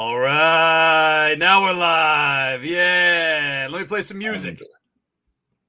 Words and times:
All 0.00 0.18
right, 0.18 1.34
now 1.34 1.62
we're 1.62 1.74
live. 1.74 2.64
Yeah, 2.64 3.68
let 3.70 3.82
me 3.82 3.86
play 3.86 4.00
some 4.00 4.16
oh 4.16 4.20
music. 4.20 4.62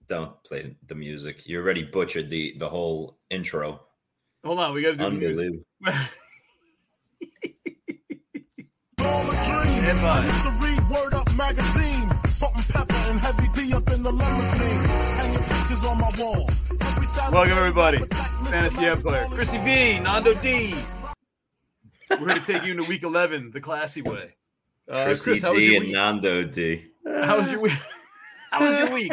Don't 0.08 0.42
play 0.46 0.74
the 0.88 0.96
music. 0.96 1.46
You 1.46 1.60
already 1.60 1.84
butchered 1.84 2.30
the 2.30 2.56
the 2.58 2.70
whole 2.70 3.20
intro. 3.30 3.82
Hold 4.46 4.60
on, 4.60 4.74
we 4.74 4.84
got 4.84 4.92
to 4.92 4.96
do. 4.96 5.04
Unbelievable. 5.04 5.66
Stand 8.98 10.02
by. 10.02 10.24
used 10.24 10.44
to 10.44 10.52
read 10.62 10.90
Word 10.90 11.14
Up 11.14 11.36
magazine. 11.36 12.10
Salt-N-Pepa 12.26 13.12
and 13.12 13.20
heavy 13.20 13.50
D 13.54 13.74
up 13.74 13.92
in 13.92 14.02
the 14.02 14.12
limousine. 14.12 14.84
Hanging 15.20 15.40
pictures 15.40 15.84
on 15.84 16.00
my 16.00 16.10
wall. 16.18 16.50
Every 16.80 17.06
Saturday, 17.08 17.36
Welcome 17.36 17.58
everybody. 17.58 17.98
Fantasy 18.46 18.86
Empire. 18.86 19.26
Chrissy 19.28 19.58
B, 19.58 20.00
Nando 20.00 20.34
D. 20.36 20.74
We're 22.20 22.28
going 22.28 22.40
to 22.40 22.46
take 22.46 22.64
you 22.64 22.72
into 22.72 22.86
Week 22.88 23.04
11 23.04 23.52
the 23.52 23.62
classy 23.62 24.02
way. 24.02 24.36
Uh, 24.90 25.06
Chrissy 25.06 25.32
Chris, 25.32 25.42
how 25.42 25.54
was 25.54 25.60
D 25.60 25.66
your 25.68 25.76
and 25.78 25.86
week? 25.86 25.94
Nando 25.94 26.44
D. 26.44 26.86
How 27.06 27.40
was 27.40 27.50
your 27.50 27.60
week? 27.62 27.74
How 28.52 28.66
was 28.66 28.78
your 28.78 28.94
week? 28.94 29.12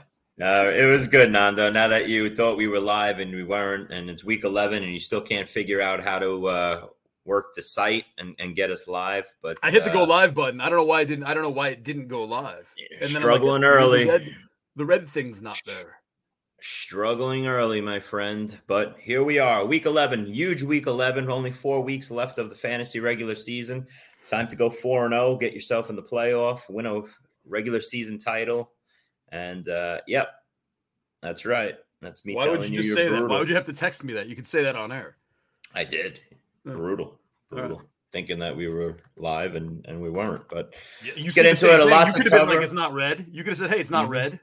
Uh, 0.40 0.72
it 0.74 0.86
was 0.86 1.06
good, 1.06 1.30
Nando. 1.30 1.70
Now 1.70 1.86
that 1.88 2.08
you 2.08 2.34
thought 2.34 2.56
we 2.56 2.66
were 2.66 2.80
live 2.80 3.20
and 3.20 3.32
we 3.32 3.44
weren't, 3.44 3.92
and 3.92 4.10
it's 4.10 4.24
week 4.24 4.42
11 4.42 4.82
and 4.82 4.92
you 4.92 4.98
still 4.98 5.20
can't 5.20 5.46
figure 5.46 5.80
out 5.80 6.02
how 6.02 6.18
to 6.18 6.46
uh, 6.48 6.86
work 7.24 7.54
the 7.54 7.62
site 7.62 8.06
and, 8.18 8.34
and 8.40 8.56
get 8.56 8.70
us 8.70 8.88
live. 8.88 9.24
But 9.40 9.58
I 9.62 9.70
hit 9.70 9.84
the 9.84 9.90
go 9.90 10.02
uh, 10.02 10.06
live 10.06 10.34
button. 10.34 10.60
I 10.60 10.68
don't 10.68 10.78
know 10.78 10.84
why 10.84 11.02
it 11.02 11.04
didn't. 11.04 11.24
I 11.24 11.34
don't 11.34 11.44
know 11.44 11.50
why 11.50 11.68
it 11.68 11.84
didn't 11.84 12.08
go 12.08 12.24
live. 12.24 12.66
And 12.78 13.00
then 13.02 13.12
like, 13.12 13.20
struggling 13.20 13.62
early. 13.62 14.04
The 14.04 14.10
red, 14.10 14.36
the 14.76 14.84
red 14.84 15.08
thing's 15.08 15.42
not 15.42 15.60
there. 15.64 16.00
Struggling 16.64 17.48
early, 17.48 17.80
my 17.80 17.98
friend. 17.98 18.56
But 18.68 18.96
here 18.96 19.24
we 19.24 19.40
are, 19.40 19.66
week 19.66 19.84
11, 19.84 20.26
huge 20.26 20.62
week 20.62 20.86
11. 20.86 21.28
Only 21.28 21.50
four 21.50 21.82
weeks 21.82 22.08
left 22.08 22.38
of 22.38 22.50
the 22.50 22.54
fantasy 22.54 23.00
regular 23.00 23.34
season. 23.34 23.84
Time 24.28 24.46
to 24.46 24.54
go 24.54 24.70
4 24.70 25.06
and 25.06 25.12
0, 25.12 25.36
get 25.38 25.52
yourself 25.52 25.90
in 25.90 25.96
the 25.96 26.02
playoff, 26.02 26.70
win 26.70 26.86
a 26.86 27.02
regular 27.44 27.80
season 27.80 28.16
title. 28.16 28.70
And 29.30 29.68
uh, 29.68 30.02
yep, 30.06 30.28
that's 31.20 31.44
right. 31.44 31.74
That's 32.00 32.24
me 32.24 32.36
Why 32.36 32.48
would 32.48 32.64
you 32.68 32.76
just 32.76 32.94
say 32.94 33.08
that? 33.08 33.28
Why 33.28 33.40
would 33.40 33.48
you 33.48 33.56
have 33.56 33.64
to 33.64 33.72
text 33.72 34.04
me 34.04 34.12
that? 34.12 34.28
You 34.28 34.36
could 34.36 34.46
say 34.46 34.62
that 34.62 34.76
on 34.76 34.92
air. 34.92 35.16
I 35.74 35.82
did. 35.82 36.20
Brutal. 36.64 37.18
Right. 37.50 37.62
Brutal. 37.62 37.82
Thinking 38.12 38.38
that 38.38 38.56
we 38.56 38.68
were 38.68 38.98
live 39.16 39.56
and, 39.56 39.84
and 39.88 40.00
we 40.00 40.10
weren't. 40.10 40.48
But 40.48 40.74
You 41.16 41.32
get 41.32 41.44
into 41.44 41.74
it. 41.74 41.80
A 41.80 41.84
lot 41.84 42.06
You 42.06 42.12
to 42.12 42.22
could 42.22 42.32
have 42.32 42.46
been 42.46 42.56
like, 42.56 42.64
"It's 42.64 42.72
not 42.72 42.92
red." 42.92 43.26
You 43.32 43.42
could 43.42 43.50
have 43.50 43.58
said, 43.58 43.70
"Hey, 43.70 43.80
it's 43.80 43.90
not 43.90 44.06
Mhm. 44.06 44.10
red." 44.10 44.40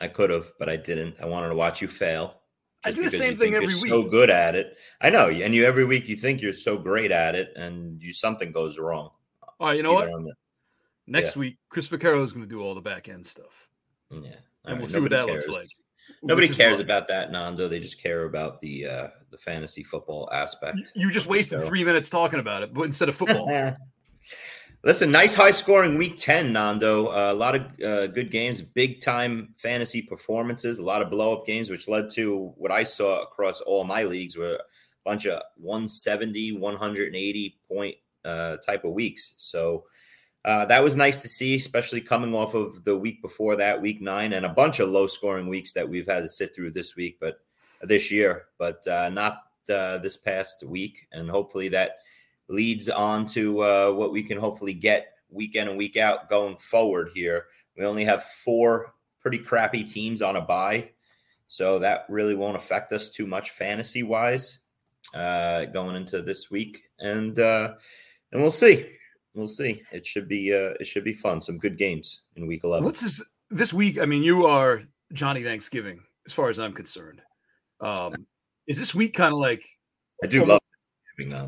I 0.00 0.08
could 0.08 0.30
have, 0.30 0.52
but 0.58 0.68
I 0.68 0.76
didn't. 0.76 1.16
I 1.20 1.26
wanted 1.26 1.48
to 1.48 1.54
watch 1.54 1.80
you 1.80 1.88
fail. 1.88 2.40
I 2.84 2.92
do 2.92 3.02
the 3.02 3.10
same 3.10 3.36
thing 3.36 3.54
every 3.54 3.68
you're 3.68 3.82
week. 3.82 3.90
So 3.90 4.08
good 4.08 4.30
at 4.30 4.54
it. 4.54 4.76
I 5.00 5.10
know, 5.10 5.28
and 5.28 5.54
you 5.54 5.64
every 5.64 5.84
week 5.84 6.08
you 6.08 6.16
think 6.16 6.40
you're 6.40 6.52
so 6.52 6.78
great 6.78 7.10
at 7.10 7.34
it, 7.34 7.52
and 7.56 8.00
you 8.02 8.12
something 8.12 8.52
goes 8.52 8.78
wrong. 8.78 9.10
All 9.58 9.68
right, 9.68 9.76
you 9.76 9.82
know 9.82 9.94
what? 9.94 10.06
the- 10.08 10.34
Next 11.08 11.36
yeah. 11.36 11.40
week, 11.40 11.58
Chris 11.68 11.88
Vaccaro 11.88 12.22
is 12.24 12.32
going 12.32 12.44
to 12.44 12.48
do 12.48 12.60
all 12.60 12.74
the 12.74 12.80
back 12.80 13.08
end 13.08 13.24
stuff, 13.24 13.68
yeah, 14.10 14.18
All 14.18 14.24
and 14.66 14.78
we'll 14.78 14.86
see 14.86 14.98
what 14.98 15.10
nobody 15.12 15.30
that 15.30 15.34
looks 15.34 15.48
like. 15.48 15.68
Nobody 16.22 16.48
cares 16.48 16.80
about 16.80 17.06
that, 17.08 17.30
Nando. 17.32 17.68
They 17.68 17.78
just 17.80 18.02
care 18.02 18.24
about 18.24 18.60
the 18.60 18.86
uh 18.86 19.08
the 19.30 19.38
fantasy 19.38 19.82
football 19.82 20.28
aspect. 20.32 20.78
You- 20.78 21.06
You 21.06 21.10
just 21.10 21.26
wasted 21.28 21.62
three 21.62 21.84
minutes 21.84 22.10
talking 22.10 22.40
about 22.40 22.62
it, 22.62 22.74
but 22.74 22.82
instead 22.82 23.08
of 23.08 23.14
football. 23.16 23.46
Listen, 24.84 25.10
nice 25.10 25.34
high 25.34 25.50
scoring 25.50 25.98
week 25.98 26.16
10, 26.16 26.52
Nando. 26.52 27.08
Uh, 27.08 27.32
a 27.32 27.34
lot 27.34 27.56
of 27.56 27.62
uh, 27.80 28.06
good 28.06 28.30
games, 28.30 28.62
big 28.62 29.00
time 29.00 29.54
fantasy 29.56 30.00
performances, 30.02 30.78
a 30.78 30.84
lot 30.84 31.02
of 31.02 31.10
blow 31.10 31.36
up 31.36 31.44
games, 31.44 31.70
which 31.70 31.88
led 31.88 32.08
to 32.10 32.52
what 32.56 32.70
I 32.70 32.84
saw 32.84 33.22
across 33.22 33.60
all 33.60 33.82
my 33.82 34.04
leagues 34.04 34.36
were 34.36 34.54
a 34.54 34.60
bunch 35.04 35.26
of 35.26 35.42
170, 35.56 36.52
180 36.52 37.58
point 37.68 37.96
uh, 38.24 38.58
type 38.58 38.84
of 38.84 38.92
weeks. 38.92 39.34
So 39.38 39.84
uh, 40.44 40.66
that 40.66 40.84
was 40.84 40.94
nice 40.94 41.18
to 41.18 41.28
see, 41.28 41.56
especially 41.56 42.00
coming 42.00 42.32
off 42.32 42.54
of 42.54 42.84
the 42.84 42.96
week 42.96 43.20
before 43.20 43.56
that, 43.56 43.82
week 43.82 44.00
nine, 44.00 44.32
and 44.34 44.46
a 44.46 44.50
bunch 44.50 44.78
of 44.78 44.88
low 44.88 45.08
scoring 45.08 45.48
weeks 45.48 45.72
that 45.72 45.88
we've 45.88 46.06
had 46.06 46.20
to 46.20 46.28
sit 46.28 46.54
through 46.54 46.70
this 46.70 46.94
week, 46.94 47.18
but 47.20 47.40
this 47.82 48.12
year, 48.12 48.44
but 48.56 48.86
uh, 48.86 49.08
not 49.08 49.42
uh, 49.68 49.98
this 49.98 50.16
past 50.16 50.62
week. 50.64 51.08
And 51.10 51.28
hopefully 51.28 51.68
that 51.70 51.96
leads 52.48 52.88
on 52.88 53.26
to 53.26 53.60
uh, 53.60 53.90
what 53.92 54.12
we 54.12 54.22
can 54.22 54.38
hopefully 54.38 54.74
get 54.74 55.12
week 55.30 55.54
in 55.54 55.68
and 55.68 55.76
week 55.76 55.96
out 55.96 56.28
going 56.28 56.56
forward 56.56 57.10
here. 57.14 57.46
We 57.76 57.84
only 57.84 58.04
have 58.04 58.24
four 58.24 58.92
pretty 59.20 59.38
crappy 59.38 59.84
teams 59.84 60.22
on 60.22 60.36
a 60.36 60.40
bye, 60.40 60.90
so 61.48 61.78
that 61.80 62.06
really 62.08 62.34
won't 62.34 62.56
affect 62.56 62.92
us 62.92 63.10
too 63.10 63.26
much 63.26 63.50
fantasy 63.50 64.02
wise 64.02 64.58
uh, 65.14 65.66
going 65.66 65.96
into 65.96 66.22
this 66.22 66.50
week, 66.50 66.82
and 67.00 67.38
uh, 67.38 67.74
and 68.32 68.42
we'll 68.42 68.50
see. 68.50 68.86
We'll 69.34 69.48
see. 69.48 69.82
It 69.92 70.06
should 70.06 70.28
be 70.28 70.52
uh, 70.54 70.74
it 70.80 70.86
should 70.86 71.04
be 71.04 71.12
fun. 71.12 71.42
Some 71.42 71.58
good 71.58 71.76
games 71.76 72.22
in 72.36 72.46
week 72.46 72.62
eleven. 72.64 72.84
What's 72.84 73.02
this 73.02 73.22
this 73.50 73.72
week? 73.72 73.98
I 73.98 74.06
mean, 74.06 74.22
you 74.22 74.46
are 74.46 74.80
Johnny 75.12 75.42
Thanksgiving, 75.42 76.00
as 76.26 76.32
far 76.32 76.48
as 76.48 76.58
I'm 76.58 76.72
concerned. 76.72 77.20
Um, 77.80 78.14
is 78.66 78.78
this 78.78 78.94
week 78.94 79.14
kind 79.14 79.34
of 79.34 79.38
like 79.38 79.64
I 80.22 80.26
do 80.26 80.46
love. 80.46 80.60
Yeah, 81.18 81.42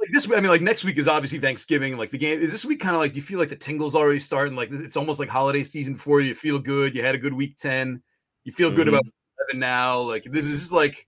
like 0.00 0.10
this. 0.12 0.30
I 0.30 0.34
mean, 0.40 0.46
like 0.48 0.60
next 0.62 0.84
week 0.84 0.98
is 0.98 1.08
obviously 1.08 1.38
Thanksgiving. 1.38 1.96
Like 1.96 2.10
the 2.10 2.18
game 2.18 2.40
is 2.40 2.52
this 2.52 2.64
week 2.64 2.80
kind 2.80 2.94
of 2.94 3.00
like 3.00 3.12
do 3.12 3.16
you 3.16 3.22
feel 3.22 3.38
like 3.38 3.48
the 3.48 3.56
tingles 3.56 3.94
already 3.94 4.20
starting? 4.20 4.54
Like 4.54 4.70
it's 4.70 4.96
almost 4.96 5.18
like 5.20 5.28
holiday 5.28 5.64
season 5.64 5.96
for 5.96 6.20
you. 6.20 6.28
You 6.28 6.34
feel 6.34 6.58
good. 6.58 6.94
You 6.94 7.02
had 7.02 7.14
a 7.14 7.18
good 7.18 7.32
week 7.34 7.56
ten. 7.56 8.02
You 8.44 8.52
feel 8.52 8.70
good 8.70 8.86
Mhm. 8.86 8.90
about 8.90 9.06
seven 9.38 9.60
now. 9.60 10.00
Like 10.00 10.24
this 10.24 10.44
is 10.44 10.60
just 10.60 10.72
like, 10.72 11.06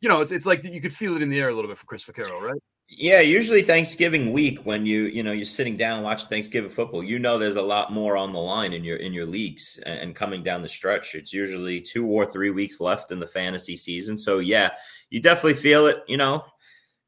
you 0.00 0.08
know, 0.08 0.20
it's 0.20 0.32
it's 0.32 0.46
like 0.46 0.64
you 0.64 0.80
could 0.80 0.92
feel 0.94 1.16
it 1.16 1.22
in 1.22 1.30
the 1.30 1.40
air 1.40 1.48
a 1.48 1.54
little 1.54 1.70
bit 1.70 1.78
for 1.78 1.86
Chris 1.86 2.04
Vaccaro, 2.04 2.40
right? 2.40 2.60
Yeah, 2.86 3.20
usually 3.20 3.62
Thanksgiving 3.62 4.32
week 4.34 4.66
when 4.66 4.84
you 4.84 5.04
you 5.04 5.22
know 5.22 5.32
you're 5.32 5.46
sitting 5.46 5.74
down 5.74 6.02
watching 6.02 6.28
Thanksgiving 6.28 6.68
football, 6.68 7.02
you 7.02 7.18
know 7.18 7.38
there's 7.38 7.56
a 7.56 7.62
lot 7.62 7.90
more 7.92 8.14
on 8.14 8.32
the 8.34 8.38
line 8.38 8.74
in 8.74 8.84
your 8.84 8.98
in 8.98 9.14
your 9.14 9.24
leagues 9.24 9.80
and, 9.86 10.00
and 10.00 10.14
coming 10.14 10.42
down 10.42 10.60
the 10.60 10.68
stretch. 10.68 11.14
It's 11.14 11.32
usually 11.32 11.80
two 11.80 12.06
or 12.06 12.26
three 12.30 12.50
weeks 12.50 12.80
left 12.80 13.10
in 13.10 13.20
the 13.20 13.26
fantasy 13.26 13.78
season, 13.78 14.18
so 14.18 14.38
yeah, 14.38 14.72
you 15.08 15.22
definitely 15.22 15.54
feel 15.54 15.86
it. 15.86 16.04
You 16.06 16.18
know, 16.18 16.44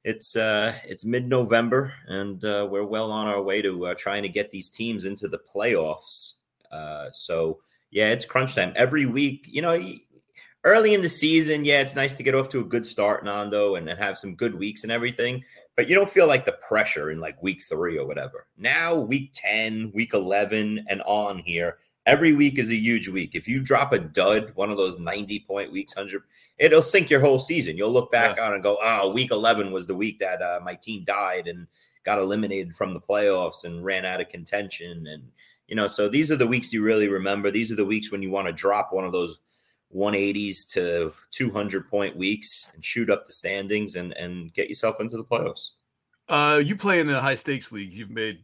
it's 0.06 0.36
uh 0.36 0.72
it's 0.84 1.04
mid 1.04 1.26
November 1.26 1.92
and 2.06 2.44
uh, 2.44 2.66
we're 2.70 2.86
well 2.86 3.10
on 3.10 3.26
our 3.26 3.42
way 3.42 3.60
to 3.60 3.86
uh, 3.86 3.94
trying 3.94 4.22
to 4.22 4.28
get 4.28 4.50
these 4.50 4.70
teams 4.70 5.04
into 5.04 5.28
the 5.28 5.38
playoffs. 5.38 6.34
Uh, 6.72 7.08
so 7.12 7.58
yeah, 7.90 8.10
it's 8.10 8.24
crunch 8.24 8.54
time 8.54 8.72
every 8.74 9.06
week. 9.06 9.46
You 9.50 9.62
know. 9.62 9.78
Early 10.64 10.94
in 10.94 11.00
the 11.00 11.08
season, 11.08 11.64
yeah, 11.64 11.80
it's 11.80 11.94
nice 11.94 12.12
to 12.14 12.24
get 12.24 12.34
off 12.34 12.48
to 12.48 12.58
a 12.58 12.64
good 12.64 12.84
start, 12.84 13.24
Nando, 13.24 13.76
and, 13.76 13.88
and 13.88 14.00
have 14.00 14.18
some 14.18 14.34
good 14.34 14.52
weeks 14.52 14.82
and 14.82 14.90
everything 14.90 15.44
but 15.76 15.88
you 15.88 15.94
don't 15.94 16.08
feel 16.08 16.26
like 16.26 16.46
the 16.46 16.58
pressure 16.66 17.10
in 17.10 17.20
like 17.20 17.40
week 17.42 17.62
three 17.62 17.98
or 17.98 18.06
whatever. 18.06 18.46
Now, 18.56 18.94
week 18.94 19.30
10, 19.34 19.92
week 19.94 20.14
11, 20.14 20.86
and 20.88 21.02
on 21.02 21.38
here, 21.38 21.76
every 22.06 22.34
week 22.34 22.58
is 22.58 22.70
a 22.70 22.76
huge 22.76 23.08
week. 23.08 23.34
If 23.34 23.48
you 23.48 23.60
drop 23.60 23.92
a 23.92 23.98
dud, 23.98 24.52
one 24.54 24.70
of 24.70 24.76
those 24.76 24.98
90 24.98 25.40
point 25.40 25.72
weeks, 25.72 25.94
100, 25.94 26.22
it'll 26.58 26.82
sink 26.82 27.10
your 27.10 27.20
whole 27.20 27.40
season. 27.40 27.76
You'll 27.76 27.92
look 27.92 28.10
back 28.10 28.40
on 28.40 28.54
and 28.54 28.62
go, 28.62 28.78
oh, 28.82 29.12
week 29.12 29.30
11 29.30 29.72
was 29.72 29.86
the 29.86 29.94
week 29.94 30.18
that 30.20 30.40
uh, 30.40 30.60
my 30.64 30.74
team 30.74 31.04
died 31.04 31.48
and 31.48 31.66
got 32.04 32.18
eliminated 32.18 32.74
from 32.74 32.94
the 32.94 33.00
playoffs 33.00 33.64
and 33.64 33.84
ran 33.84 34.04
out 34.04 34.20
of 34.20 34.28
contention. 34.28 35.06
And, 35.08 35.30
you 35.66 35.74
know, 35.74 35.88
so 35.88 36.08
these 36.08 36.30
are 36.30 36.36
the 36.36 36.46
weeks 36.46 36.72
you 36.72 36.84
really 36.84 37.08
remember. 37.08 37.50
These 37.50 37.72
are 37.72 37.76
the 37.76 37.84
weeks 37.84 38.12
when 38.12 38.22
you 38.22 38.30
want 38.30 38.46
to 38.46 38.52
drop 38.52 38.92
one 38.92 39.04
of 39.04 39.12
those 39.12 39.38
180s 39.94 40.68
to 40.72 41.12
200 41.30 41.88
point 41.88 42.16
weeks 42.16 42.70
and 42.74 42.84
shoot 42.84 43.10
up 43.10 43.26
the 43.26 43.32
standings 43.32 43.94
and 43.94 44.12
and 44.14 44.52
get 44.52 44.68
yourself 44.68 45.00
into 45.00 45.16
the 45.16 45.24
playoffs. 45.24 45.70
Uh, 46.28 46.60
you 46.64 46.76
play 46.76 47.00
in 47.00 47.06
the 47.06 47.20
high 47.20 47.36
stakes 47.36 47.70
leagues. 47.70 47.96
You've 47.96 48.10
made 48.10 48.40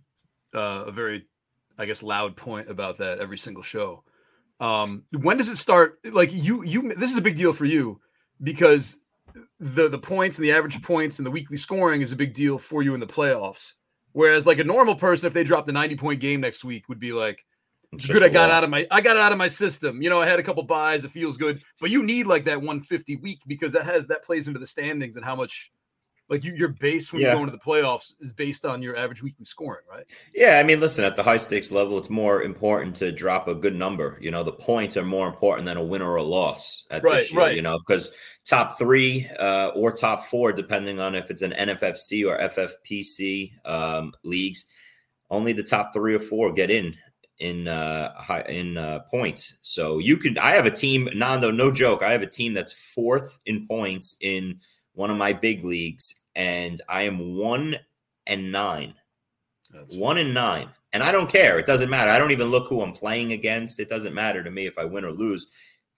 uh, 0.55 0.85
a 0.87 0.93
very, 0.93 1.27
I 1.83 1.87
guess, 1.87 2.03
loud 2.03 2.37
point 2.37 2.71
about 2.71 2.99
that 2.99 3.19
every 3.19 3.37
single 3.37 3.63
show. 3.63 4.05
Um, 4.61 5.05
when 5.11 5.37
does 5.37 5.49
it 5.49 5.57
start? 5.57 5.99
Like 6.05 6.33
you, 6.33 6.63
you. 6.63 6.93
This 6.95 7.11
is 7.11 7.17
a 7.17 7.23
big 7.23 7.37
deal 7.37 7.53
for 7.53 7.65
you 7.65 8.01
because 8.43 8.99
the 9.59 9.89
the 9.89 9.99
points 9.99 10.39
and 10.39 10.45
the 10.45 10.53
average 10.53 10.81
points 10.83 11.19
and 11.19 11.27
the 11.27 11.31
weekly 11.31 11.57
scoring 11.57 12.01
is 12.01 12.13
a 12.13 12.17
big 12.17 12.35
deal 12.35 12.59
for 12.59 12.83
you 12.83 12.95
in 12.95 13.01
the 13.01 13.07
playoffs. 13.07 13.73
Whereas, 14.13 14.47
like 14.47 14.59
a 14.59 14.65
normal 14.65 14.95
person, 14.95 15.27
if 15.27 15.33
they 15.33 15.43
drop 15.43 15.67
the 15.67 15.73
ninety 15.73 15.97
point 15.97 16.21
game 16.21 16.41
next 16.41 16.65
week, 16.65 16.89
would 16.89 17.01
be 17.01 17.13
like, 17.13 17.45
It's 17.93 18.07
good 18.07 18.23
i 18.23 18.29
got 18.29 18.51
out 18.51 18.63
of 18.63 18.71
my 18.71 18.87
i 18.91 19.01
got 19.01 19.17
it 19.17 19.23
out 19.23 19.33
of 19.33 19.39
my 19.39 19.49
system 19.49 20.01
you 20.01 20.09
know 20.09 20.21
i 20.21 20.27
had 20.27 20.39
a 20.39 20.43
couple 20.43 20.63
buys 20.63 21.05
it 21.05 21.11
feels 21.11 21.37
good 21.37 21.61
but 21.81 21.91
you 21.91 22.03
need 22.03 22.27
like 22.27 22.45
that 22.45 22.57
150 22.57 23.17
week 23.17 23.41
because 23.47 23.73
that 23.73 23.85
has 23.85 24.07
that 24.07 24.25
plays 24.25 24.49
into 24.49 24.59
the 24.59 24.67
standings 24.67 25.17
and 25.17 25.25
how 25.25 25.37
much 25.37 25.73
like 26.29 26.45
you, 26.45 26.53
your 26.55 26.69
base 26.69 27.13
when 27.13 27.21
Yeah. 27.21 27.31
you 27.31 27.37
go 27.37 27.41
into 27.45 27.53
the 27.53 27.59
playoffs 27.59 28.15
is 28.21 28.33
based 28.33 28.65
on 28.65 28.81
your 28.81 28.97
average 28.97 29.23
weekly 29.23 29.45
scoring 29.45 29.85
right 29.91 30.05
Yeah, 30.35 30.59
I 30.59 30.63
mean, 30.63 30.81
listen, 30.81 31.05
at 31.05 31.17
the 31.17 31.23
high 31.23 31.37
stakes 31.37 31.71
level, 31.71 31.99
it's 31.99 32.09
more 32.11 32.43
important 32.43 32.97
to 32.97 33.13
drop 33.13 33.49
a 33.49 33.55
good 33.55 33.75
number. 33.75 34.19
You 34.21 34.31
know, 34.31 34.43
the 34.43 34.53
points 34.53 34.97
are 34.97 35.05
more 35.05 35.27
important 35.29 35.67
than 35.67 35.77
a 35.77 35.85
win 35.85 36.01
or 36.03 36.17
a 36.17 36.23
loss 36.23 36.85
at 36.91 37.03
Right, 37.03 37.21
this 37.21 37.33
year, 37.33 37.41
right. 37.41 37.57
you 37.57 37.63
know, 37.63 37.79
because 37.79 38.13
top 38.45 38.79
three 38.79 39.29
uh, 39.39 39.69
or 39.75 39.93
top 39.93 40.25
four, 40.25 40.53
depending 40.53 41.01
on 41.01 41.15
if 41.15 41.31
it's 41.31 41.43
an 41.43 41.53
NFFC 41.53 42.27
or 42.27 42.39
FFPC 42.39 43.53
um, 43.67 44.13
leagues, 44.25 44.65
only 45.31 45.53
the 45.53 45.63
top 45.63 45.93
three 45.93 46.15
or 46.15 46.21
four 46.21 46.53
get 46.53 46.71
in 46.71 46.97
in 47.39 47.67
uh 47.67 48.13
high 48.21 48.43
in 48.43 48.77
uh 48.77 49.01
points 49.11 49.57
so 49.63 49.99
you 49.99 50.19
could 50.19 50.37
i 50.39 50.51
have 50.51 50.67
a 50.67 50.71
team 50.71 51.09
nando 51.15 51.51
no 51.51 51.73
joke 51.73 52.03
i 52.03 52.13
have 52.13 52.21
a 52.23 52.27
team 52.27 52.53
that's 52.53 52.73
fourth 52.73 53.41
in 53.47 53.67
points 53.67 54.17
in 54.21 54.61
one 54.95 55.11
of 55.11 55.17
my 55.17 55.33
big 55.33 55.65
leagues 55.65 56.23
and 56.35 56.81
i 56.89 57.03
am 57.03 57.37
one 57.37 57.77
and 58.27 58.53
nine. 58.53 58.95
That's 59.73 59.95
One 59.97 60.19
and 60.19 60.35
nine. 60.35 60.69
And 60.93 61.03
I 61.03 61.13
don't 61.13 61.31
care. 61.31 61.59
It 61.59 61.67
doesn't 61.67 61.89
matter. 61.89 62.11
I 62.11 62.19
don't 62.19 62.31
even 62.31 62.49
look 62.49 62.69
who 62.69 62.83
I'm 62.83 62.93
playing 62.93 63.33
against. 63.33 63.81
It 63.81 63.89
doesn't 63.89 64.15
matter 64.15 64.45
to 64.45 64.51
me 64.51 64.67
if 64.67 64.79
I 64.79 64.85
win 64.85 65.05
or 65.05 65.13
lose. 65.13 65.47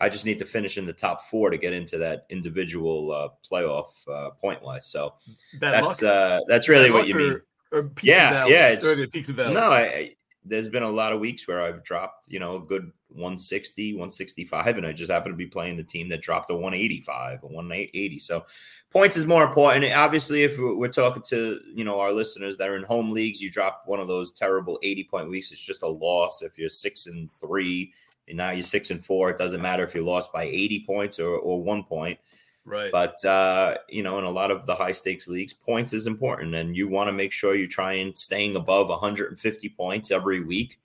I 0.00 0.08
just 0.08 0.24
need 0.24 0.38
to 0.38 0.46
finish 0.46 0.78
in 0.78 0.86
the 0.86 0.92
top 0.92 1.22
four 1.22 1.50
to 1.50 1.58
get 1.58 1.72
into 1.72 1.98
that 1.98 2.26
individual 2.30 3.10
uh, 3.12 3.28
playoff 3.50 3.86
uh, 4.08 4.30
point 4.30 4.62
wise. 4.62 4.86
So 4.86 5.14
bad 5.60 5.84
that's 5.84 6.02
uh, 6.02 6.40
that's 6.46 6.68
really 6.68 6.88
Bad 6.88 6.94
what 6.94 7.08
you 7.08 7.14
mean. 7.14 7.40
Or 7.72 7.84
peaks 7.84 8.04
Yeah, 8.04 8.46
yeah, 8.46 8.72
it's- 8.72 9.06
peaks 9.10 9.28
and 9.28 9.36
valleys. 9.36 9.54
No, 9.54 9.64
I, 9.66 10.14
there's 10.44 10.68
been 10.68 10.82
a 10.82 10.90
lot 10.90 11.12
of 11.12 11.20
weeks 11.20 11.48
where 11.48 11.62
I've 11.62 11.82
dropped, 11.82 12.28
you 12.28 12.38
know, 12.38 12.56
a 12.56 12.60
good 12.60 12.92
160, 13.08 13.94
165, 13.94 14.76
and 14.76 14.86
I 14.86 14.92
just 14.92 15.10
happen 15.10 15.32
to 15.32 15.36
be 15.36 15.46
playing 15.46 15.76
the 15.76 15.82
team 15.82 16.08
that 16.08 16.20
dropped 16.20 16.50
a 16.50 16.54
185, 16.54 17.42
a 17.42 17.46
180. 17.46 18.18
So 18.18 18.44
points 18.90 19.16
is 19.16 19.26
more 19.26 19.44
important. 19.44 19.90
Obviously, 19.94 20.42
if 20.42 20.56
we're 20.58 20.88
talking 20.88 21.22
to, 21.28 21.60
you 21.74 21.84
know, 21.84 22.00
our 22.00 22.12
listeners 22.12 22.56
that 22.58 22.68
are 22.68 22.76
in 22.76 22.82
home 22.82 23.10
leagues, 23.10 23.40
you 23.40 23.50
drop 23.50 23.82
one 23.86 24.00
of 24.00 24.08
those 24.08 24.32
terrible 24.32 24.78
80 24.82 25.04
point 25.04 25.28
weeks, 25.30 25.52
it's 25.52 25.64
just 25.64 25.82
a 25.82 25.88
loss. 25.88 26.42
If 26.42 26.58
you're 26.58 26.68
six 26.68 27.06
and 27.06 27.30
three, 27.40 27.92
and 28.28 28.36
now 28.36 28.50
you're 28.50 28.62
six 28.62 28.90
and 28.90 29.04
four, 29.04 29.30
it 29.30 29.38
doesn't 29.38 29.62
matter 29.62 29.84
if 29.84 29.94
you 29.94 30.04
lost 30.04 30.32
by 30.32 30.44
80 30.44 30.84
points 30.86 31.18
or, 31.18 31.36
or 31.36 31.62
one 31.62 31.84
point. 31.84 32.18
Right. 32.64 32.90
But 32.92 33.24
uh, 33.24 33.76
you 33.88 34.02
know, 34.02 34.18
in 34.18 34.24
a 34.24 34.30
lot 34.30 34.50
of 34.50 34.66
the 34.66 34.74
high 34.74 34.92
stakes 34.92 35.28
leagues, 35.28 35.52
points 35.52 35.92
is 35.92 36.06
important, 36.06 36.54
and 36.54 36.76
you 36.76 36.88
want 36.88 37.08
to 37.08 37.12
make 37.12 37.32
sure 37.32 37.54
you 37.54 37.66
try 37.66 37.94
and 37.94 38.16
staying 38.16 38.56
above 38.56 38.88
150 38.88 39.68
points 39.70 40.10
every 40.10 40.44
week. 40.44 40.78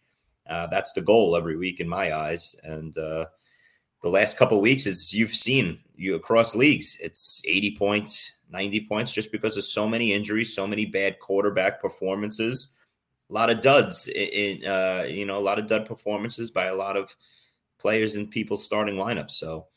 Uh, 0.48 0.68
that's 0.68 0.94
the 0.94 1.02
goal 1.02 1.36
every 1.36 1.56
week 1.56 1.80
in 1.80 1.88
my 1.88 2.14
eyes. 2.14 2.56
And 2.64 2.98
uh, 2.98 3.28
the 4.02 4.10
last 4.10 4.38
couple 4.38 4.60
weeks, 4.60 4.88
as 4.88 5.14
you've 5.14 5.36
seen, 5.36 5.80
you 5.96 6.16
across 6.16 6.56
leagues, 6.56 6.98
it's 7.02 7.42
80 7.46 7.76
points, 7.76 8.38
90 8.50 8.88
points, 8.88 9.14
just 9.14 9.32
because 9.32 9.58
of 9.58 9.64
so 9.64 9.88
many 9.88 10.12
injuries, 10.12 10.56
so 10.56 10.66
many 10.66 10.86
bad 10.86 11.20
quarterback 11.20 11.80
performances, 11.80 12.74
a 13.30 13.34
lot 13.34 13.52
of 13.52 13.62
duds 13.62 14.08
in, 14.08 14.66
uh, 14.66 15.06
you 15.08 15.26
know, 15.26 15.38
a 15.38 15.40
lot 15.40 15.60
of 15.60 15.68
dud 15.68 15.86
performances 15.86 16.50
by 16.50 16.66
a 16.66 16.76
lot 16.76 16.98
of 16.98 17.16
players 17.78 18.16
in 18.16 18.28
people's 18.28 18.66
starting 18.66 18.96
lineups. 18.96 19.32
So. 19.32 19.68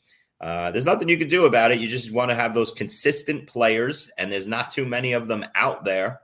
Uh, 0.41 0.71
there's 0.71 0.85
nothing 0.85 1.07
you 1.07 1.17
can 1.17 1.29
do 1.29 1.45
about 1.45 1.71
it. 1.71 1.79
You 1.79 1.87
just 1.87 2.11
want 2.11 2.29
to 2.29 2.35
have 2.35 2.53
those 2.53 2.71
consistent 2.71 3.47
players, 3.47 4.11
and 4.17 4.31
there's 4.31 4.47
not 4.47 4.71
too 4.71 4.85
many 4.85 5.13
of 5.13 5.27
them 5.27 5.45
out 5.55 5.85
there. 5.85 6.21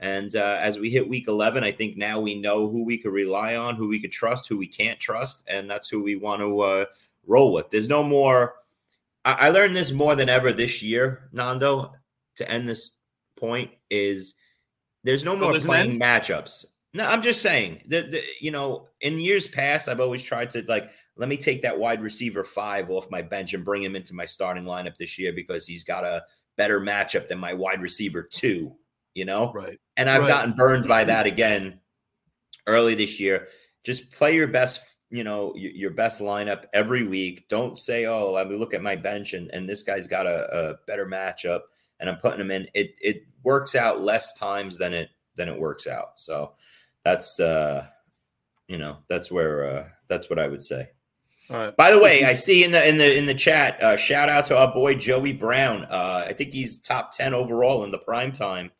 And 0.00 0.34
uh, 0.34 0.56
as 0.60 0.78
we 0.78 0.88
hit 0.88 1.08
week 1.08 1.28
11, 1.28 1.62
I 1.62 1.72
think 1.72 1.96
now 1.96 2.18
we 2.18 2.34
know 2.34 2.70
who 2.70 2.86
we 2.86 2.96
could 2.96 3.12
rely 3.12 3.56
on, 3.56 3.76
who 3.76 3.86
we 3.86 4.00
could 4.00 4.12
trust, 4.12 4.48
who 4.48 4.56
we 4.56 4.66
can't 4.66 4.98
trust, 4.98 5.46
and 5.46 5.70
that's 5.70 5.90
who 5.90 6.02
we 6.02 6.16
want 6.16 6.40
to 6.40 6.60
uh, 6.60 6.84
roll 7.26 7.52
with. 7.52 7.68
There's 7.68 7.88
no 7.88 8.02
more. 8.02 8.54
I-, 9.26 9.46
I 9.46 9.48
learned 9.50 9.76
this 9.76 9.92
more 9.92 10.16
than 10.16 10.30
ever 10.30 10.52
this 10.52 10.82
year, 10.82 11.28
Nando. 11.32 11.92
To 12.36 12.50
end 12.50 12.66
this 12.66 12.92
point, 13.36 13.72
is 13.90 14.34
there's 15.04 15.24
no 15.24 15.36
more 15.36 15.52
there's 15.52 15.66
playing 15.66 16.00
matchups. 16.00 16.64
No, 16.94 17.06
I'm 17.06 17.22
just 17.22 17.42
saying 17.42 17.82
that 17.88 18.18
you 18.40 18.50
know, 18.50 18.86
in 19.02 19.18
years 19.18 19.46
past, 19.46 19.88
I've 19.88 20.00
always 20.00 20.24
tried 20.24 20.50
to 20.50 20.64
like 20.66 20.90
let 21.20 21.28
me 21.28 21.36
take 21.36 21.60
that 21.60 21.78
wide 21.78 22.00
receiver 22.00 22.42
five 22.42 22.88
off 22.88 23.10
my 23.10 23.20
bench 23.20 23.52
and 23.52 23.62
bring 23.62 23.82
him 23.82 23.94
into 23.94 24.14
my 24.14 24.24
starting 24.24 24.64
lineup 24.64 24.96
this 24.96 25.18
year 25.18 25.34
because 25.34 25.66
he's 25.66 25.84
got 25.84 26.02
a 26.02 26.22
better 26.56 26.80
matchup 26.80 27.28
than 27.28 27.38
my 27.38 27.52
wide 27.52 27.82
receiver 27.82 28.22
two. 28.22 28.74
You 29.12 29.26
know, 29.26 29.52
right. 29.52 29.78
and 29.98 30.08
I've 30.08 30.22
Right. 30.22 30.28
gotten 30.28 30.54
burned 30.54 30.88
by 30.88 31.04
that 31.04 31.26
again 31.26 31.78
early 32.66 32.94
this 32.94 33.20
year. 33.20 33.48
Just 33.84 34.12
play 34.12 34.34
your 34.34 34.46
best, 34.46 34.80
you 35.10 35.24
know, 35.24 35.52
your, 35.56 35.90
best 35.90 36.20
lineup 36.22 36.64
every 36.72 37.02
week. 37.02 37.48
Don't 37.48 37.78
say, 37.78 38.06
"Oh, 38.06 38.32
let 38.32 38.48
me 38.48 38.56
look 38.56 38.72
at 38.72 38.82
my 38.82 38.96
bench 38.96 39.34
and, 39.34 39.50
and 39.52 39.68
this 39.68 39.82
guy's 39.82 40.08
got 40.08 40.26
a, 40.26 40.46
a 40.56 40.74
better 40.86 41.04
matchup 41.06 41.60
and 41.98 42.08
I'm 42.08 42.16
putting 42.16 42.40
him 42.40 42.50
in." 42.50 42.66
It 42.72 42.94
it 43.02 43.24
works 43.42 43.74
out 43.74 44.00
less 44.00 44.32
times 44.38 44.78
than 44.78 44.94
it 44.94 45.10
than 45.36 45.48
it 45.48 45.58
works 45.58 45.86
out. 45.86 46.18
So 46.20 46.52
that's 47.04 47.40
uh, 47.40 47.84
you 48.68 48.78
know, 48.78 48.98
that's 49.08 49.30
where 49.30 49.68
uh, 49.70 49.88
that's 50.08 50.30
what 50.30 50.38
I 50.38 50.48
would 50.48 50.62
say. 50.62 50.88
Right. 51.50 51.76
By 51.76 51.90
the 51.90 51.98
way, 51.98 52.24
I 52.24 52.34
see 52.34 52.62
in 52.62 52.70
the 52.70 52.88
in 52.88 52.96
the 52.96 53.18
in 53.18 53.26
the 53.26 53.34
chat, 53.34 53.82
uh, 53.82 53.96
shout 53.96 54.28
out 54.28 54.44
to 54.46 54.56
our 54.56 54.72
boy 54.72 54.94
Joey 54.94 55.32
Brown. 55.32 55.84
Uh, 55.90 56.24
I 56.28 56.32
think 56.32 56.54
he's 56.54 56.78
top 56.78 57.10
ten 57.10 57.34
overall 57.34 57.82
in 57.82 57.90
the 57.90 57.98
prime 57.98 58.30
time. 58.30 58.70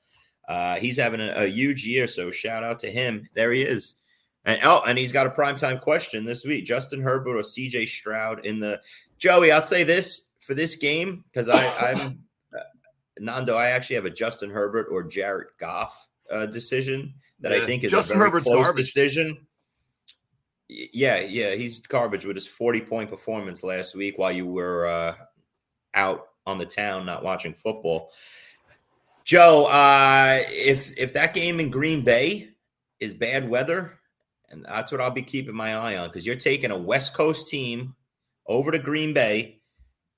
Uh, 0.48 0.76
he's 0.76 0.96
having 0.96 1.20
a, 1.20 1.32
a 1.34 1.46
huge 1.46 1.84
year, 1.84 2.06
so 2.06 2.30
shout 2.30 2.62
out 2.62 2.78
to 2.80 2.90
him. 2.90 3.28
There 3.34 3.52
he 3.52 3.62
is. 3.62 3.96
And 4.44 4.60
oh, 4.62 4.82
and 4.86 4.96
he's 4.96 5.12
got 5.12 5.26
a 5.26 5.30
primetime 5.30 5.80
question 5.80 6.24
this 6.24 6.44
week: 6.44 6.64
Justin 6.64 7.02
Herbert 7.02 7.36
or 7.36 7.42
C.J. 7.42 7.86
Stroud 7.86 8.46
in 8.46 8.60
the 8.60 8.80
Joey. 9.18 9.50
I'll 9.50 9.62
say 9.62 9.82
this 9.82 10.30
for 10.38 10.54
this 10.54 10.76
game 10.76 11.24
because 11.30 11.48
I'm 11.48 12.22
uh, 12.56 12.60
Nando. 13.18 13.56
I 13.56 13.70
actually 13.70 13.96
have 13.96 14.06
a 14.06 14.10
Justin 14.10 14.50
Herbert 14.50 14.86
or 14.90 15.02
Jared 15.02 15.48
Goff 15.58 16.08
uh, 16.30 16.46
decision 16.46 17.14
that 17.40 17.52
I 17.52 17.66
think 17.66 17.82
is 17.82 17.90
Justin 17.90 18.16
a 18.16 18.18
very 18.18 18.30
Herbert's 18.30 18.44
close 18.44 18.66
garbage. 18.66 18.86
decision. 18.86 19.46
Yeah, 20.72 21.18
yeah, 21.20 21.56
he's 21.56 21.80
garbage 21.80 22.24
with 22.24 22.36
his 22.36 22.46
40 22.46 22.82
point 22.82 23.10
performance 23.10 23.64
last 23.64 23.96
week 23.96 24.18
while 24.18 24.30
you 24.30 24.46
were 24.46 24.86
uh, 24.86 25.14
out 25.94 26.28
on 26.46 26.58
the 26.58 26.66
town 26.66 27.04
not 27.04 27.24
watching 27.24 27.54
football. 27.54 28.10
Joe, 29.24 29.66
uh, 29.66 30.42
if 30.48 30.96
if 30.96 31.12
that 31.14 31.34
game 31.34 31.58
in 31.58 31.70
Green 31.70 32.04
Bay 32.04 32.50
is 33.00 33.14
bad 33.14 33.48
weather, 33.48 33.98
and 34.50 34.64
that's 34.64 34.92
what 34.92 35.00
I'll 35.00 35.10
be 35.10 35.22
keeping 35.22 35.56
my 35.56 35.74
eye 35.74 35.96
on 35.96 36.08
because 36.08 36.24
you're 36.24 36.36
taking 36.36 36.70
a 36.70 36.78
West 36.78 37.14
Coast 37.14 37.48
team 37.48 37.96
over 38.46 38.70
to 38.70 38.78
Green 38.78 39.12
Bay 39.12 39.60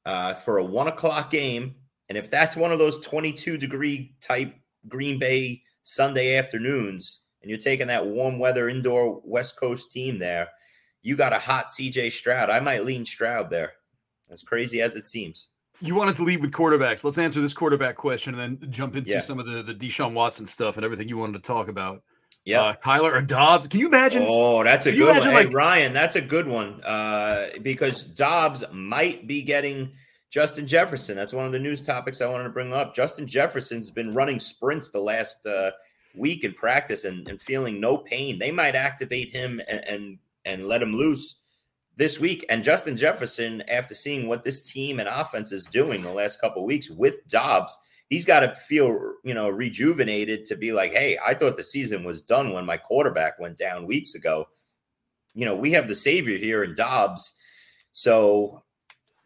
uh, 0.05 0.35
for 0.35 0.59
a 0.59 0.65
one 0.65 0.89
o'clock 0.89 1.31
game, 1.31 1.77
and 2.11 2.19
if 2.19 2.31
that's 2.31 2.57
one 2.57 2.73
of 2.73 2.79
those 2.79 2.99
22 3.07 3.57
degree 3.57 4.15
type 4.21 4.55
Green 4.87 5.19
Bay 5.19 5.63
Sunday 5.83 6.37
afternoons, 6.37 7.22
and 7.43 7.51
you're 7.51 7.59
taking 7.59 7.89
that 7.89 8.07
warm 8.07 8.39
weather 8.39 8.69
indoor 8.69 9.21
West 9.25 9.57
Coast 9.59 9.91
team 9.91 10.19
there, 10.19 10.49
you 11.03 11.17
got 11.17 11.33
a 11.33 11.39
hot 11.39 11.67
CJ 11.67 12.13
Stroud. 12.13 12.51
I 12.51 12.61
might 12.61 12.85
lean 12.85 13.05
Stroud 13.05 13.51
there. 13.51 13.73
As 14.31 14.43
crazy 14.43 14.81
as 14.81 14.97
it 14.97 15.05
seems. 15.07 15.49
You 15.81 15.95
wanted 15.95 16.15
to 16.17 16.23
lead 16.25 16.41
with 16.41 16.53
quarterbacks. 16.53 17.05
Let's 17.05 17.19
answer 17.19 17.41
this 17.41 17.53
quarterback 17.53 17.97
question 17.97 18.39
and 18.39 18.59
then 18.59 18.71
jump 18.71 18.97
into 18.97 19.11
Yeah. 19.13 19.21
some 19.21 19.39
of 19.39 19.47
the 19.47 19.63
the 19.63 19.75
Deshaun 19.75 20.13
Watson 20.15 20.47
stuff 20.47 20.77
and 20.77 20.85
everything 20.85 21.09
you 21.09 21.19
wanted 21.19 21.43
to 21.43 21.47
talk 21.47 21.69
about. 21.69 22.03
Yeah. 22.45 22.63
Uh, 22.63 22.75
Kyler 22.75 23.13
or 23.13 23.21
Dobbs? 23.23 23.69
Can 23.69 23.81
you 23.81 23.87
imagine? 23.89 24.25
Oh, 24.27 24.65
that's 24.65 24.87
a 24.87 24.93
good 24.93 25.07
one. 25.07 25.23
Hey, 25.23 25.35
like- 25.45 25.53
Ryan, 25.53 25.93
that's 25.93 26.17
a 26.17 26.21
good 26.21 26.47
one. 26.49 26.81
Uh, 26.83 27.49
because 27.63 28.05
Dobbs 28.05 28.65
might 28.73 29.27
be 29.27 29.43
getting 29.43 29.93
Justin 30.31 30.67
Jefferson. 30.67 31.15
That's 31.15 31.33
one 31.33 31.45
of 31.47 31.53
the 31.53 31.59
news 31.59 31.83
topics 31.83 32.21
I 32.21 32.27
wanted 32.27 32.45
to 32.45 32.51
bring 32.51 32.73
up. 32.73 32.95
Justin 32.95 33.27
Jefferson's 33.27 33.91
been 33.91 34.13
running 34.15 34.41
sprints 34.41 34.91
the 34.91 35.01
last 35.01 35.45
uh, 35.47 35.73
week 36.17 36.45
in 36.45 36.55
practice 36.55 37.05
and, 37.05 37.27
and 37.29 37.41
feeling 37.41 37.81
no 37.81 37.99
pain. 37.99 38.39
They 38.39 38.51
might 38.51 38.75
activate 38.75 39.31
him 39.31 39.61
and, 39.69 39.87
and 39.89 40.19
and 40.45 40.67
let 40.67 40.83
him 40.83 40.93
loose 40.93 41.37
this 41.97 42.19
week. 42.19 42.45
And 42.49 42.65
Justin 42.65 42.97
Jefferson, 42.97 43.63
after 43.69 43.95
seeing 43.95 44.27
what 44.27 44.45
this 44.45 44.61
team 44.61 44.99
and 44.99 45.09
offense 45.09 45.53
is 45.53 45.67
doing 45.67 46.03
the 46.03 46.13
last 46.13 46.41
couple 46.41 46.65
weeks 46.65 46.91
with 46.91 47.27
Dobbs, 47.29 47.77
he's 48.09 48.25
got 48.25 48.41
to 48.41 48.55
feel 48.55 49.15
you 49.25 49.35
know 49.35 49.49
rejuvenated 49.49 50.45
to 50.47 50.57
be 50.57 50.73
like, 50.73 50.93
hey, 50.93 51.19
I 51.25 51.35
thought 51.35 51.57
the 51.57 51.63
season 51.63 52.05
was 52.05 52.23
done 52.23 52.53
when 52.53 52.67
my 52.67 52.77
quarterback 52.77 53.39
went 53.39 53.59
down 53.59 53.87
weeks 53.87 54.15
ago. 54.15 54.49
You 55.35 55.47
know, 55.47 55.57
we 55.57 55.73
have 55.73 55.89
the 55.89 55.95
savior 55.95 56.37
here 56.37 56.63
in 56.63 56.75
Dobbs. 56.75 57.39
So, 57.93 58.62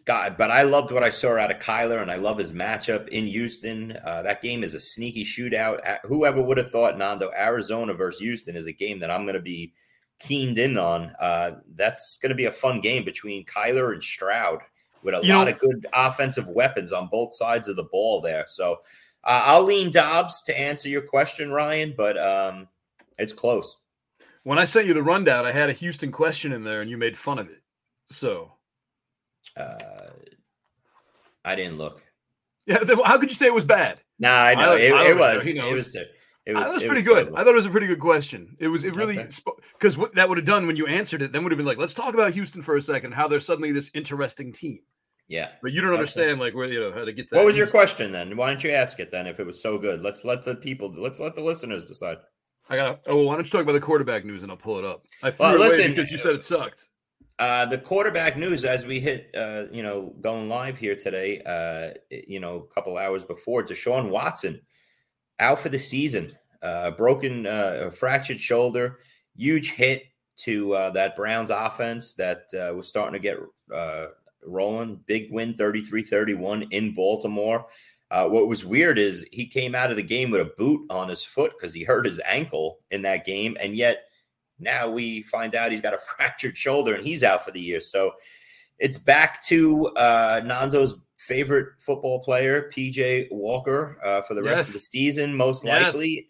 God, 0.07 0.37
but 0.39 0.53
I 0.53 0.63
loved 0.63 0.93
what 0.93 1.03
I 1.03 1.11
saw 1.11 1.37
out 1.37 1.51
of 1.51 1.59
Kyler, 1.59 2.01
and 2.01 2.11
I 2.13 2.15
love 2.15 2.39
his 2.39 2.53
matchup 2.53 3.09
in 3.09 3.27
Houston. 3.27 3.99
Uh, 4.05 4.23
that 4.23 4.41
game 4.41 4.63
is 4.63 4.73
a 4.75 4.81
sneaky 4.81 5.25
shootout. 5.25 5.81
Whoever 6.05 6.41
would 6.41 6.59
have 6.59 6.71
thought, 6.71 6.97
Nando, 6.97 7.31
Arizona 7.37 7.93
versus 7.93 8.21
Houston 8.21 8.55
is 8.55 8.67
a 8.67 8.73
game 8.73 9.01
that 9.01 9.11
I'm 9.11 9.23
going 9.25 9.35
to 9.35 9.41
be 9.41 9.73
keened 10.21 10.59
in 10.59 10.79
on. 10.79 11.13
Uh, 11.21 11.57
that's 11.75 12.19
going 12.19 12.31
to 12.31 12.37
be 12.37 12.45
a 12.47 12.53
fun 12.53 12.81
game 12.81 13.05
between 13.05 13.45
Kyler 13.47 13.93
and 13.93 14.03
Stroud 14.03 14.61
with 15.03 15.15
a 15.17 15.27
You 15.27 15.35
lot 15.35 15.45
know- 15.47 15.51
of 15.53 15.59
good 15.59 15.87
offensive 15.93 16.49
weapons 16.49 16.93
on 16.93 17.09
both 17.09 17.35
sides 17.35 17.67
of 17.67 17.75
the 17.75 17.85
ball 17.85 18.21
there. 18.21 18.45
So 18.47 18.75
uh, 19.25 19.43
I'll 19.45 19.65
lean 19.65 19.91
Dobbs 19.91 20.43
to 20.45 20.59
answer 20.59 20.89
your 20.89 21.03
question, 21.03 21.51
Ryan, 21.51 21.95
but 21.97 22.17
um, 22.17 22.69
it's 23.19 23.33
close. 23.33 23.79
When 24.45 24.59
I 24.59 24.65
sent 24.67 24.87
you 24.87 24.95
the 24.95 25.03
rundown, 25.03 25.45
I 25.45 25.51
had 25.51 25.69
a 25.69 25.73
Houston 25.73 26.13
question 26.13 26.53
in 26.53 26.63
there 26.63 26.81
and 26.81 26.89
you 26.89 26.97
made 26.97 27.19
fun 27.19 27.41
of 27.41 27.49
it. 27.51 27.61
So, 28.09 28.53
Uh, 29.57 30.11
I 31.45 31.55
didn't 31.55 31.79
look. 31.79 32.03
yeah, 32.67 32.79
how 33.05 33.19
could 33.19 33.31
you 33.31 33.37
say 33.37 33.47
it 33.47 33.55
was 33.55 33.65
bad? 33.65 34.01
Nah, 34.19 34.29
I 34.31 34.55
know 34.55 34.61
Tyler- 34.61 34.79
it, 34.79 34.91
Tyler 34.91 35.11
it 35.11 35.17
was 35.17 35.27
there. 35.27 35.37
was. 35.37 35.47
It 35.47 35.73
was. 35.73 35.97
It 36.47 36.55
was. 36.55 36.67
that 36.67 36.75
was 36.75 36.83
it 36.83 36.87
pretty 36.87 37.03
good. 37.03 37.15
terrible. 37.15 37.37
I 37.39 37.43
thought 37.45 37.51
it 37.53 37.57
was 37.57 37.67
a 37.67 37.71
pretty 37.71 37.87
good 37.89 38.01
question. 38.01 38.57
It 38.61 38.69
was. 38.69 38.85
It 38.85 38.95
really 38.95 39.19
Okay. 39.19 39.29
because 39.73 39.97
what 39.97 40.15
that 40.15 40.29
would 40.29 40.39
have 40.39 40.45
done 40.47 40.67
when 40.67 40.77
you 40.77 40.87
answered 40.87 41.23
it, 41.23 41.33
then 41.33 41.43
would 41.43 41.53
have 41.53 41.57
been 41.59 41.67
like, 41.67 41.79
let's 41.79 41.95
talk 41.95 42.15
about 42.15 42.33
Houston 42.33 42.63
for 42.63 42.77
a 42.77 42.83
second. 42.83 43.13
How 43.13 43.27
they're 43.29 43.41
suddenly 43.41 43.73
this 43.73 43.91
interesting 43.95 44.53
team, 44.53 44.79
Yeah. 45.29 45.51
but 45.63 45.73
you 45.73 45.81
don't 45.81 45.91
Okay. 45.91 45.99
understand 45.99 46.39
like 46.41 46.55
where 46.55 46.67
you 46.69 46.79
know 46.81 46.93
how 46.93 47.05
to 47.05 47.13
get 47.13 47.29
that. 47.31 47.37
What 47.37 47.47
was 47.47 47.57
your 47.57 47.67
question 47.67 48.13
then? 48.13 48.37
Why 48.37 48.49
don't 48.49 48.63
you 48.63 48.71
ask 48.71 49.01
it 49.01 49.11
then? 49.11 49.27
If 49.27 49.41
it 49.41 49.47
was 49.47 49.61
so 49.61 49.77
good, 49.79 50.03
let's 50.03 50.25
let 50.25 50.45
the 50.45 50.55
people. 50.55 50.93
Let's 50.97 51.19
let 51.21 51.35
the 51.35 51.43
listeners 51.43 51.83
decide. 51.85 52.19
I 52.69 52.77
got. 52.77 53.01
Oh, 53.09 53.17
well, 53.17 53.25
why 53.27 53.35
don't 53.37 53.45
you 53.47 53.51
talk 53.51 53.63
about 53.63 53.73
the 53.75 53.81
quarterback 53.81 54.25
news 54.25 54.43
and 54.43 54.51
I'll 54.51 54.57
pull 54.59 54.79
it 54.79 54.85
up. 54.85 55.05
I 55.23 55.31
threw 55.31 55.47
Well, 55.47 55.63
it 55.63 55.79
away 55.79 55.89
because 55.89 56.11
you 56.13 56.19
said 56.19 56.35
it 56.37 56.43
sucked. 56.45 56.89
Uh, 57.39 57.67
the 57.67 57.79
quarterback 57.79 58.37
news 58.39 58.65
as 58.65 58.87
we 58.87 58.99
hit, 58.99 59.31
uh, 59.37 59.65
you 59.71 59.83
know, 59.83 60.15
going 60.21 60.49
live 60.49 60.79
here 60.79 60.97
today, 60.97 61.43
uh, 61.45 61.93
you 62.11 62.41
know, 62.41 62.67
a 62.71 62.75
couple 62.75 62.97
hours 62.97 63.25
before, 63.25 63.63
Deshaun 63.63 64.09
Watson 64.09 64.61
out 65.39 65.61
for 65.61 65.69
the 65.69 65.79
season. 65.79 66.35
uh, 66.63 66.91
broken, 66.93 67.47
uh, 67.47 67.91
fractured 67.91 68.41
shoulder, 68.41 68.99
huge 69.37 69.73
hit 69.73 70.05
to 70.37 70.75
uh, 70.75 70.91
that 70.91 71.17
Browns 71.17 71.51
offense 71.51 72.15
that 72.15 72.47
uh, 72.55 72.75
was 72.75 72.89
starting 72.89 73.15
to 73.15 73.19
get 73.19 73.39
uh, 73.75 74.07
rolling. 74.45 75.01
Big 75.07 75.29
win, 75.31 75.55
33 75.55 76.03
31 76.03 76.63
in 76.71 76.95
Baltimore. 76.95 77.67
Uh, 78.11 78.29
what 78.29 78.47
was 78.47 78.65
weird 78.65 78.99
is 78.99 79.27
he 79.33 79.47
came 79.47 79.75
out 79.75 79.91
of 79.91 79.97
the 79.97 80.03
game 80.03 80.31
with 80.31 80.41
a 80.41 80.53
boot 80.57 80.87
on 80.91 81.09
his 81.09 81.25
foot 81.25 81.53
because 81.59 81.75
he 81.75 81.83
hurt 81.83 82.07
his 82.07 82.21
ankle 82.25 82.79
in 82.91 83.03
that 83.03 83.25
game. 83.25 83.57
And 83.61 83.75
yet 83.75 84.05
now 84.59 84.89
we 84.89 85.23
find 85.23 85.55
out 85.55 85.71
he's 85.73 85.81
got 85.81 85.95
a 85.95 85.99
fractured 86.17 86.57
shoulder 86.57 86.95
and 86.95 87.05
he's 87.05 87.23
out 87.23 87.45
for 87.45 87.51
the 87.51 87.61
year. 87.61 87.81
So 87.81 88.13
it's 88.79 88.99
back 88.99 89.43
to 89.47 89.89
uh, 89.97 90.41
Nando's 90.45 91.01
favorite 91.19 91.81
football 91.81 92.21
player, 92.23 92.71
PJ 92.75 93.29
Walker, 93.33 93.99
uh, 94.05 94.23
for 94.23 94.35
the 94.35 94.43
rest 94.43 94.69
of 94.69 94.75
the 94.75 94.81
season, 94.81 95.35
most 95.35 95.65
Yes. 95.65 95.95
likely. 95.95 96.29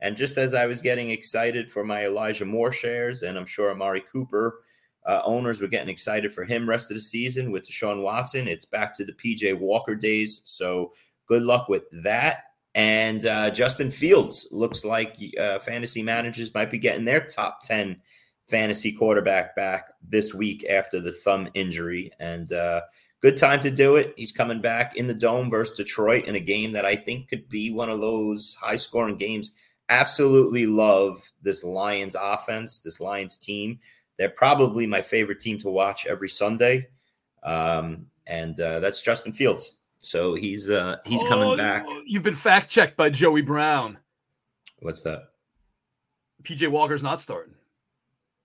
And 0.00 0.16
just 0.16 0.36
as 0.36 0.54
I 0.54 0.66
was 0.66 0.82
getting 0.82 1.10
excited 1.10 1.70
for 1.70 1.82
my 1.84 2.04
Elijah 2.04 2.44
Moore 2.44 2.72
shares, 2.72 3.22
and 3.22 3.38
I'm 3.38 3.46
sure 3.46 3.70
Amari 3.70 4.02
Cooper 4.12 4.60
uh, 5.06 5.20
owners 5.24 5.60
were 5.60 5.68
getting 5.68 5.88
excited 5.88 6.32
for 6.34 6.44
him 6.44 6.68
rest 6.68 6.90
of 6.90 6.96
the 6.96 7.00
season 7.00 7.50
with 7.50 7.66
Deshaun 7.68 8.02
Watson, 8.02 8.48
it's 8.48 8.64
back 8.66 8.94
to 8.96 9.04
the 9.04 9.12
PJ 9.12 9.58
Walker 9.58 9.94
days. 9.94 10.42
So 10.44 10.90
good 11.26 11.42
luck 11.42 11.68
with 11.68 11.84
that. 12.02 12.44
And 12.74 13.24
uh, 13.24 13.50
Justin 13.50 13.90
Fields 13.90 14.48
looks 14.50 14.84
like 14.84 15.16
uh, 15.40 15.60
fantasy 15.60 16.02
managers 16.02 16.52
might 16.54 16.70
be 16.70 16.78
getting 16.78 17.04
their 17.04 17.24
top 17.24 17.62
10 17.62 18.00
fantasy 18.48 18.92
quarterback 18.92 19.54
back 19.54 19.92
this 20.06 20.34
week 20.34 20.66
after 20.68 21.00
the 21.00 21.12
thumb 21.12 21.48
injury. 21.54 22.10
And 22.18 22.52
uh, 22.52 22.82
good 23.20 23.36
time 23.36 23.60
to 23.60 23.70
do 23.70 23.96
it. 23.96 24.12
He's 24.16 24.32
coming 24.32 24.60
back 24.60 24.96
in 24.96 25.06
the 25.06 25.14
dome 25.14 25.50
versus 25.50 25.76
Detroit 25.76 26.24
in 26.24 26.34
a 26.34 26.40
game 26.40 26.72
that 26.72 26.84
I 26.84 26.96
think 26.96 27.28
could 27.28 27.48
be 27.48 27.70
one 27.70 27.90
of 27.90 28.00
those 28.00 28.56
high 28.60 28.76
scoring 28.76 29.16
games. 29.16 29.54
Absolutely 29.88 30.66
love 30.66 31.30
this 31.42 31.62
Lions 31.62 32.16
offense, 32.20 32.80
this 32.80 33.00
Lions 33.00 33.38
team. 33.38 33.78
They're 34.18 34.28
probably 34.28 34.86
my 34.86 35.02
favorite 35.02 35.40
team 35.40 35.58
to 35.60 35.70
watch 35.70 36.06
every 36.06 36.28
Sunday. 36.28 36.88
Um, 37.42 38.06
and 38.26 38.58
uh, 38.60 38.80
that's 38.80 39.02
Justin 39.02 39.32
Fields. 39.32 39.72
So 40.04 40.34
he's 40.34 40.70
uh, 40.70 40.96
he's 41.06 41.22
coming 41.22 41.48
Oh, 41.48 41.56
back. 41.56 41.86
You've 42.04 42.22
been 42.22 42.34
fact 42.34 42.70
checked 42.70 42.94
by 42.94 43.08
Joey 43.08 43.40
Brown. 43.40 43.96
What's 44.80 45.00
that? 45.02 45.30
PJ 46.42 46.68
Walker's 46.70 47.02
not 47.02 47.22
starting. 47.22 47.54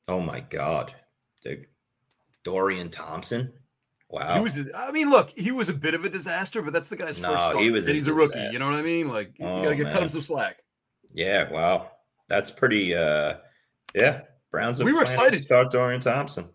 Oh 0.07 0.21
my 0.21 0.39
God, 0.39 0.93
Dude. 1.43 1.65
Dorian 2.45 2.89
Thompson. 2.89 3.51
Wow. 4.09 4.35
He 4.35 4.39
was. 4.39 4.61
I 4.73 4.91
mean, 4.91 5.09
look, 5.09 5.31
he 5.37 5.51
was 5.51 5.67
a 5.67 5.73
bit 5.73 5.93
of 5.93 6.05
a 6.05 6.09
disaster, 6.09 6.61
but 6.61 6.71
that's 6.71 6.87
the 6.89 6.95
guy's 6.95 7.19
No, 7.19 7.33
first 7.33 7.45
start. 7.47 7.61
he 7.61 7.71
was 7.71 7.87
and 7.87 7.91
a 7.91 7.95
he's 7.95 8.07
a 8.07 8.13
rookie. 8.13 8.33
disaster. 8.35 8.53
You 8.53 8.59
know 8.59 8.65
what 8.67 8.75
I 8.75 8.81
mean? 8.81 9.09
Like 9.09 9.33
you 9.37 9.45
Oh, 9.45 9.61
gotta 9.61 9.75
get 9.75 9.91
cut 9.91 10.01
him 10.01 10.07
some 10.09 10.21
slack. 10.21 10.63
Yeah, 11.13 11.51
wow. 11.51 11.91
That's 12.29 12.51
pretty 12.51 12.95
uh 12.95 13.35
yeah. 13.93 14.21
Browns 14.49 14.81
We 14.81 14.93
were 14.93 15.01
excited 15.01 15.37
to 15.37 15.43
start 15.43 15.71
Dorian 15.71 15.99
Thompson. 16.01 16.49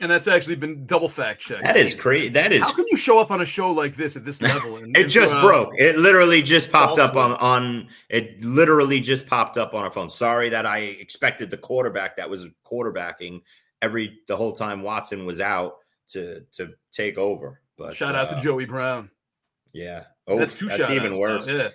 And 0.00 0.08
that's 0.08 0.28
actually 0.28 0.54
been 0.54 0.86
double 0.86 1.08
fact 1.08 1.40
checked. 1.40 1.64
That 1.64 1.76
is 1.76 1.94
crazy. 1.94 2.28
That 2.28 2.52
is 2.52 2.62
How 2.62 2.72
can 2.72 2.84
you 2.88 2.96
show 2.96 3.18
up 3.18 3.32
on 3.32 3.40
a 3.40 3.44
show 3.44 3.72
like 3.72 3.96
this 3.96 4.16
at 4.16 4.24
this 4.24 4.40
level? 4.42 4.76
And, 4.76 4.96
it 4.96 5.02
and 5.02 5.10
just 5.10 5.32
throw 5.32 5.42
broke. 5.42 5.74
It 5.76 5.98
literally 5.98 6.40
just 6.40 6.70
popped 6.70 6.98
up 6.98 7.16
on 7.16 7.32
on 7.32 7.88
it 8.08 8.42
literally 8.44 9.00
just 9.00 9.26
popped 9.26 9.58
up 9.58 9.74
on 9.74 9.82
our 9.82 9.90
phone. 9.90 10.08
Sorry 10.08 10.50
that 10.50 10.66
I 10.66 10.78
expected 10.78 11.50
the 11.50 11.56
quarterback 11.56 12.16
that 12.16 12.30
was 12.30 12.46
quarterbacking 12.64 13.42
every 13.82 14.20
the 14.28 14.36
whole 14.36 14.52
time 14.52 14.82
Watson 14.82 15.26
was 15.26 15.40
out 15.40 15.78
to 16.08 16.44
to 16.52 16.74
take 16.92 17.18
over. 17.18 17.60
But 17.76 17.94
Shout 17.94 18.14
out 18.14 18.28
to 18.28 18.36
uh, 18.36 18.40
Joey 18.40 18.66
Brown. 18.66 19.10
Yeah. 19.72 20.04
Oh, 20.26 20.38
that's 20.38 20.54
that's, 20.54 20.76
two 20.76 20.82
shout 20.84 20.92
even 20.92 21.18
worse. 21.18 21.48
Yeah. 21.48 21.70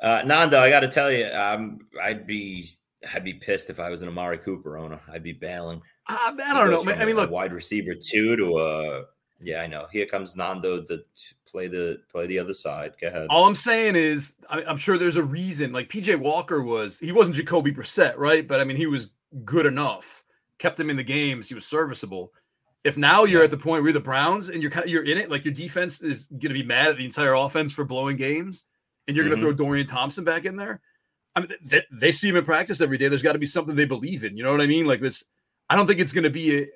Uh, 0.00 0.22
Nando, 0.24 0.58
I 0.58 0.70
got 0.70 0.80
to 0.80 0.88
tell 0.88 1.10
you, 1.10 1.26
um, 1.26 1.78
I'd 2.02 2.26
be 2.26 2.68
I'd 3.14 3.24
be 3.24 3.34
pissed 3.34 3.70
if 3.70 3.80
I 3.80 3.90
was 3.90 4.02
an 4.02 4.08
Amari 4.08 4.38
Cooper 4.38 4.76
owner. 4.76 5.00
I'd 5.10 5.22
be 5.22 5.32
bailing. 5.32 5.82
I, 6.08 6.32
I 6.44 6.54
don't 6.54 6.70
know. 6.70 6.84
man. 6.84 7.00
I 7.00 7.04
mean, 7.04 7.16
look, 7.16 7.30
wide 7.30 7.52
receiver 7.52 7.94
two 7.94 8.36
to 8.36 8.58
a 8.58 9.04
yeah, 9.40 9.60
I 9.60 9.66
know. 9.66 9.86
Here 9.92 10.06
comes 10.06 10.36
Nando 10.36 10.82
to 10.82 11.04
play 11.46 11.68
the 11.68 12.00
play 12.10 12.26
the 12.26 12.38
other 12.38 12.54
side. 12.54 12.94
Go 13.00 13.08
ahead. 13.08 13.26
all 13.28 13.44
I'm 13.44 13.54
saying 13.54 13.96
is, 13.96 14.34
I, 14.48 14.64
I'm 14.64 14.76
sure 14.76 14.96
there's 14.96 15.16
a 15.16 15.22
reason. 15.22 15.72
Like 15.72 15.88
PJ 15.88 16.18
Walker 16.18 16.62
was, 16.62 16.98
he 16.98 17.12
wasn't 17.12 17.36
Jacoby 17.36 17.72
Brissett, 17.72 18.16
right? 18.16 18.46
But 18.46 18.60
I 18.60 18.64
mean, 18.64 18.76
he 18.76 18.86
was 18.86 19.10
good 19.44 19.66
enough, 19.66 20.24
kept 20.58 20.80
him 20.80 20.90
in 20.90 20.96
the 20.96 21.04
games. 21.04 21.48
He 21.48 21.54
was 21.54 21.66
serviceable. 21.66 22.32
If 22.84 22.96
now 22.96 23.24
you're 23.24 23.42
at 23.42 23.50
the 23.50 23.56
point 23.56 23.82
where 23.82 23.88
you're 23.88 23.92
the 23.94 24.00
Browns 24.00 24.48
and 24.48 24.62
you're 24.62 24.70
kind 24.70 24.84
of 24.84 24.90
you're 24.90 25.04
in 25.04 25.18
it, 25.18 25.30
like 25.30 25.44
your 25.44 25.54
defense 25.54 26.00
is 26.02 26.26
going 26.26 26.40
to 26.40 26.54
be 26.54 26.62
mad 26.62 26.88
at 26.88 26.96
the 26.96 27.04
entire 27.04 27.34
offense 27.34 27.72
for 27.72 27.84
blowing 27.84 28.16
games, 28.16 28.66
and 29.06 29.16
you're 29.16 29.24
going 29.24 29.36
to 29.36 29.44
mm-hmm. 29.44 29.56
throw 29.56 29.66
Dorian 29.66 29.86
Thompson 29.86 30.24
back 30.24 30.44
in 30.44 30.56
there. 30.56 30.80
I 31.34 31.40
mean, 31.40 31.50
they, 31.62 31.82
they 31.92 32.12
see 32.12 32.28
him 32.28 32.36
in 32.36 32.44
practice 32.44 32.80
every 32.80 32.96
day. 32.96 33.08
There's 33.08 33.22
got 33.22 33.34
to 33.34 33.38
be 33.38 33.46
something 33.46 33.74
they 33.74 33.84
believe 33.84 34.24
in. 34.24 34.36
You 34.36 34.44
know 34.44 34.52
what 34.52 34.62
I 34.62 34.66
mean? 34.66 34.86
Like 34.86 35.00
this. 35.02 35.24
I 35.68 35.76
don't 35.76 35.86
think 35.86 36.00
it's 36.00 36.12
going 36.12 36.24
to 36.24 36.30
be 36.30 36.58
a, 36.58 36.66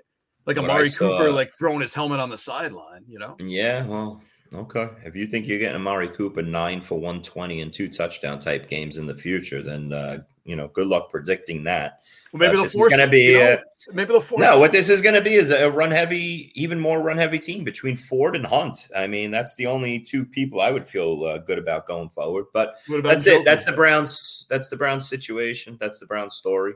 like 0.47 0.57
What 0.57 0.71
I 0.71 0.75
Amari 0.75 0.91
Cooper 0.91 1.31
like 1.33 1.51
throwing 1.53 1.81
his 1.81 1.95
helmet 1.95 2.21
on 2.21 2.31
the 2.31 2.39
sideline. 2.39 3.05
You 3.07 3.19
know? 3.19 3.37
Yeah, 3.39 3.87
well, 3.87 4.21
okay. 4.53 4.89
If 5.05 5.15
you 5.15 5.27
think 5.27 5.47
you're 5.47 5.59
getting 5.59 5.77
Amari 5.77 6.09
Cooper 6.09 6.43
nine 6.43 6.81
for 6.81 6.99
one 6.99 7.23
twenty 7.23 7.61
and 7.61 7.73
two 7.73 7.89
touchdown 7.89 8.39
type 8.39 8.69
games 8.69 8.99
in 8.99 9.07
the 9.07 9.17
future, 9.17 9.63
then 9.63 9.93
uh, 9.93 10.19
you 10.45 10.57
know, 10.57 10.69
good 10.69 10.87
luck 10.89 11.11
predicting 11.11 11.65
that. 11.65 12.01
Well, 12.33 12.41
maybe 12.41 12.51
Uh, 12.51 12.53
they'll 12.53 12.63
this 12.65 12.75
is 12.75 12.89
gonna 12.89 13.07
be, 13.07 13.25
you 13.25 13.39
know? 13.39 13.53
uh, 13.53 13.59
maybe 13.93 14.09
they'll 14.13 14.21
force. 14.21 14.41
No, 14.41 14.59
what 14.59 14.73
this 14.73 14.89
is 14.89 15.03
going 15.03 15.15
to 15.15 15.21
be 15.21 15.35
is 15.35 15.51
a 15.51 15.71
run 15.71 15.91
heavy, 15.91 16.51
even 16.55 16.81
more 16.81 17.03
run 17.03 17.19
heavy 17.19 17.39
team 17.39 17.63
between 17.65 17.97
Ford 17.97 18.35
and 18.35 18.47
Hunt. 18.47 18.89
I 18.97 19.07
mean, 19.07 19.31
that's 19.31 19.55
the 19.57 19.67
only 19.67 20.01
two 20.01 20.25
people 20.25 20.61
I 20.61 20.71
would 20.73 20.89
feel 20.89 21.25
uh, 21.25 21.39
good 21.39 21.59
about 21.59 21.87
going 21.87 22.09
forward. 22.09 22.47
But 22.53 22.75
What 22.89 23.01
about 23.01 23.11
that's 23.11 23.27
it. 23.27 23.45
That's 23.45 23.65
the 23.65 23.73
Browns. 23.73 24.47
That's 24.49 24.69
the 24.69 24.77
Browns 24.77 25.09
situation. 25.09 25.77
That's 25.79 25.99
the 25.99 26.07
Browns 26.07 26.35
story. 26.35 26.75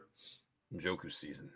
Njoku 0.75 1.11
season. 1.11 1.51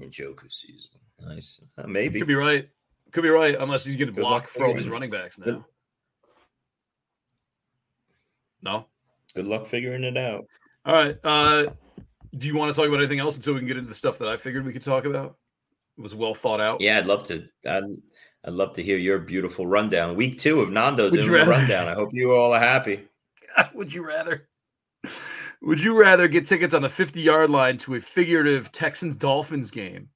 Njoku 0.00 0.50
season. 0.52 0.90
Nice. 1.24 1.60
Uh, 1.76 1.86
maybe. 1.86 2.18
Could 2.18 2.28
be 2.28 2.34
right. 2.34 2.68
Could 3.12 3.22
be 3.22 3.30
right, 3.30 3.56
unless 3.58 3.84
he's 3.84 3.96
getting 3.96 4.14
blocked 4.14 4.50
for 4.50 4.66
all 4.66 4.74
these 4.74 4.88
running 4.88 5.10
backs 5.10 5.36
Good- 5.36 5.54
now. 5.54 5.66
No. 8.62 8.86
Good 9.34 9.46
luck 9.46 9.66
figuring 9.66 10.04
it 10.04 10.16
out. 10.16 10.46
All 10.84 10.94
right. 10.94 11.16
Uh, 11.22 11.66
do 12.36 12.46
you 12.46 12.54
want 12.56 12.74
to 12.74 12.78
talk 12.78 12.88
about 12.88 12.98
anything 12.98 13.20
else 13.20 13.36
until 13.36 13.54
we 13.54 13.60
can 13.60 13.68
get 13.68 13.76
into 13.76 13.88
the 13.88 13.94
stuff 13.94 14.18
that 14.18 14.28
I 14.28 14.36
figured 14.36 14.64
we 14.64 14.72
could 14.72 14.82
talk 14.82 15.04
about? 15.04 15.36
It 15.96 16.02
was 16.02 16.14
well 16.14 16.34
thought 16.34 16.60
out. 16.60 16.80
Yeah, 16.80 16.98
I'd 16.98 17.06
love 17.06 17.24
to. 17.24 17.44
I'd, 17.68 17.82
I'd 18.44 18.52
love 18.52 18.72
to 18.74 18.82
hear 18.82 18.98
your 18.98 19.18
beautiful 19.18 19.66
rundown. 19.66 20.16
Week 20.16 20.38
two 20.38 20.60
of 20.60 20.70
Nando 20.70 21.10
Would 21.10 21.14
doing 21.14 21.44
the 21.44 21.50
rundown. 21.50 21.88
I 21.88 21.94
hope 21.94 22.10
you 22.12 22.34
all 22.34 22.52
are 22.52 22.60
happy. 22.60 23.06
Would 23.74 23.92
you 23.92 24.06
rather? 24.06 24.48
Would 25.62 25.82
you 25.82 25.98
rather 25.98 26.28
get 26.28 26.46
tickets 26.46 26.74
on 26.74 26.82
the 26.82 26.88
50 26.88 27.20
yard 27.20 27.50
line 27.50 27.76
to 27.78 27.94
a 27.96 28.00
figurative 28.00 28.70
Texans 28.72 29.16
Dolphins 29.16 29.70
game 29.70 30.08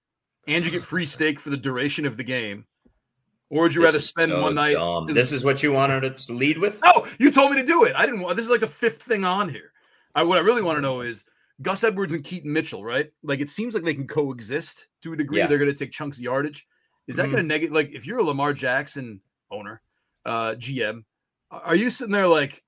and 0.46 0.64
you 0.64 0.70
get 0.70 0.82
free 0.82 1.06
steak 1.06 1.40
for 1.40 1.50
the 1.50 1.56
duration 1.56 2.06
of 2.06 2.16
the 2.16 2.24
game? 2.24 2.64
Or 3.50 3.62
would 3.64 3.74
you 3.74 3.82
This 3.82 3.88
rather 3.88 4.00
spend 4.00 4.30
so 4.30 4.40
one 4.42 4.54
night? 4.54 4.72
dumb. 4.74 5.06
This- 5.08 5.32
is 5.32 5.44
what 5.44 5.62
you 5.62 5.72
wanted 5.72 6.16
to 6.16 6.32
lead 6.32 6.58
with. 6.58 6.80
No, 6.84 7.06
you 7.18 7.30
told 7.30 7.50
me 7.50 7.56
to 7.58 7.66
do 7.66 7.84
it. 7.84 7.94
I 7.96 8.06
didn't 8.06 8.20
want 8.20 8.36
this 8.36 8.44
is 8.46 8.50
like 8.50 8.60
the 8.60 8.66
fifth 8.66 9.02
thing 9.02 9.24
on 9.24 9.48
here. 9.48 9.72
I, 10.14 10.22
what 10.22 10.38
I 10.38 10.42
really 10.42 10.62
want 10.62 10.76
to 10.78 10.82
know 10.82 11.00
is 11.02 11.24
Gus 11.60 11.84
Edwards 11.84 12.14
and 12.14 12.24
Keaton 12.24 12.52
Mitchell, 12.52 12.84
right? 12.84 13.10
Like 13.22 13.40
it 13.40 13.50
seems 13.50 13.74
like 13.74 13.84
they 13.84 13.94
can 13.94 14.06
coexist 14.06 14.86
to 15.02 15.12
a 15.12 15.16
degree. 15.16 15.38
Yeah. 15.38 15.46
They're 15.48 15.58
going 15.58 15.70
to 15.72 15.76
take 15.76 15.92
chunks 15.92 16.16
of 16.18 16.22
yardage. 16.22 16.66
Is 17.08 17.16
that 17.16 17.26
Mhm. 17.26 17.32
going 17.32 17.42
to 17.44 17.48
negate? 17.48 17.72
Like 17.72 17.90
if 17.92 18.06
you're 18.06 18.18
a 18.18 18.22
Lamar 18.22 18.52
Jackson 18.54 19.20
owner, 19.50 19.82
uh, 20.24 20.54
GM, 20.54 21.04
are 21.50 21.74
you 21.74 21.90
sitting 21.90 22.12
there 22.12 22.28
like 22.28 22.62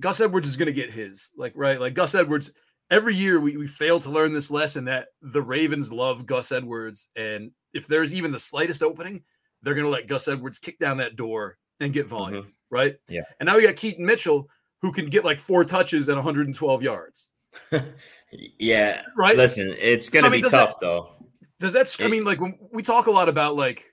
Gus 0.00 0.20
Edwards 0.20 0.48
is 0.48 0.56
going 0.56 0.66
to 0.66 0.72
get 0.72 0.90
his? 0.90 1.30
Like 1.36 1.52
right? 1.54 1.80
Like 1.80 1.94
Gus 1.94 2.14
Edwards. 2.14 2.52
Every 2.90 3.14
year 3.14 3.40
we, 3.40 3.56
we 3.56 3.66
fail 3.66 3.98
to 4.00 4.10
learn 4.10 4.34
this 4.34 4.50
lesson 4.50 4.84
that 4.84 5.08
the 5.22 5.40
Ravens 5.40 5.90
love 5.90 6.26
Gus 6.26 6.52
Edwards, 6.52 7.08
and 7.16 7.50
if 7.72 7.86
there's 7.86 8.14
even 8.14 8.30
the 8.30 8.38
slightest 8.38 8.82
opening, 8.82 9.22
they're 9.62 9.74
going 9.74 9.86
to 9.86 9.90
let 9.90 10.06
Gus 10.06 10.28
Edwards 10.28 10.58
kick 10.58 10.78
down 10.78 10.98
that 10.98 11.16
door 11.16 11.56
and 11.80 11.92
get 11.92 12.06
volume, 12.06 12.42
mm-hmm. 12.42 12.50
right? 12.70 12.96
Yeah. 13.08 13.22
And 13.40 13.46
now 13.46 13.56
we 13.56 13.62
got 13.62 13.76
Keaton 13.76 14.04
Mitchell 14.04 14.48
who 14.82 14.92
can 14.92 15.06
get 15.06 15.24
like 15.24 15.38
four 15.38 15.64
touches 15.64 16.08
and 16.08 16.16
112 16.16 16.82
yards, 16.82 17.30
Yeah. 18.58 19.02
right? 19.16 19.36
Listen, 19.36 19.74
it's 19.78 20.10
going 20.10 20.22
So, 20.24 20.28
to 20.28 20.36
I 20.36 20.36
mean, 20.36 20.44
be 20.44 20.50
tough 20.50 20.78
though. 20.80 21.10
Does 21.58 21.72
that? 21.72 21.96
I 22.00 22.08
mean, 22.08 22.24
like 22.24 22.40
when 22.40 22.58
we 22.70 22.82
talk 22.82 23.06
a 23.06 23.10
lot 23.10 23.28
about 23.28 23.56
like, 23.56 23.90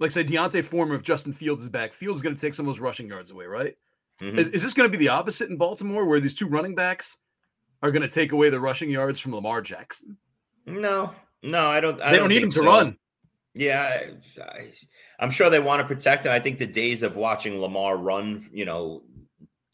like 0.00 0.10
say 0.10 0.22
D'Onta 0.22 0.64
Foreman, 0.64 0.96
if 0.96 1.02
Justin 1.02 1.32
Fields 1.34 1.62
is 1.62 1.68
back, 1.68 1.92
Fields 1.92 2.18
is 2.18 2.22
going 2.22 2.34
to 2.34 2.40
take 2.40 2.54
some 2.54 2.66
of 2.66 2.74
those 2.74 2.80
rushing 2.80 3.06
yards 3.06 3.30
away, 3.30 3.44
right? 3.44 3.74
Mhm. 4.20 4.38
Is, 4.38 4.48
is 4.48 4.62
this 4.62 4.74
going 4.74 4.90
to 4.90 4.96
be 4.96 5.02
the 5.02 5.10
opposite 5.10 5.50
in 5.50 5.56
Baltimore, 5.56 6.04
where 6.04 6.20
these 6.20 6.34
two 6.34 6.46
running 6.46 6.74
backs 6.74 7.18
are 7.82 7.90
going 7.90 8.02
to 8.02 8.08
take 8.08 8.32
away 8.32 8.50
the 8.50 8.60
rushing 8.60 8.90
yards 8.90 9.20
from 9.20 9.34
Lamar 9.34 9.60
Jackson? 9.60 10.16
No, 10.66 11.14
no, 11.42 11.66
I 11.66 11.80
don't. 11.80 12.00
I 12.00 12.12
they 12.12 12.18
don't, 12.18 12.28
need 12.28 12.42
him 12.42 12.50
to 12.50 12.62
so. 12.62 12.66
run. 12.66 12.96
Yeah, 13.54 14.00
I, 14.40 14.70
I'm 15.20 15.30
sure 15.30 15.50
they 15.50 15.60
want 15.60 15.80
to 15.80 15.94
protect 15.94 16.26
him. 16.26 16.32
I 16.32 16.40
think 16.40 16.58
the 16.58 16.66
days 16.66 17.02
of 17.02 17.16
watching 17.16 17.60
Lamar 17.60 17.96
run, 17.96 18.48
you 18.52 18.64
know, 18.64 19.02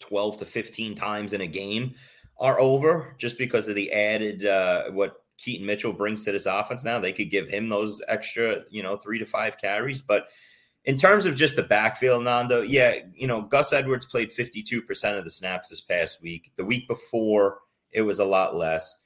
12 0.01 0.39
to 0.39 0.47
15 0.47 0.95
times 0.95 1.33
in 1.33 1.41
a 1.41 1.47
game 1.47 1.95
are 2.39 2.59
over 2.61 3.15
just 3.19 3.39
because 3.39 3.69
of 3.69 3.75
the 3.75 3.93
added 3.93 4.45
uh, 4.45 4.91
what 4.91 5.25
Keaton 5.39 5.67
Mitchell 5.67 5.93
brings 5.93 6.25
to 6.25 6.33
this 6.33 6.47
offense 6.47 6.85
now. 6.85 6.99
They 6.99 7.13
could 7.13 7.31
give 7.31 7.49
him 7.49 7.69
those 7.69 8.03
extra, 8.09 8.65
you 8.71 8.83
know, 8.83 8.97
three 8.97 9.19
to 9.19 9.27
five 9.27 9.59
carries. 9.59 10.03
But 10.03 10.29
in 10.85 10.97
terms 10.97 11.27
of 11.27 11.37
just 11.37 11.57
the 11.57 11.63
backfield, 11.63 12.25
Nando, 12.25 12.63
yeah, 12.63 12.95
you 13.15 13.27
know, 13.27 13.43
Gus 13.43 13.73
Edwards 13.73 14.07
played 14.07 14.31
52% 14.31 15.19
of 15.19 15.25
the 15.25 15.31
snaps 15.31 15.69
this 15.69 15.81
past 15.81 16.23
week. 16.23 16.53
The 16.57 16.65
week 16.65 16.89
before, 16.89 17.59
it 17.93 18.03
was 18.03 18.19
a 18.19 18.25
lot 18.25 18.55
less. 18.55 19.03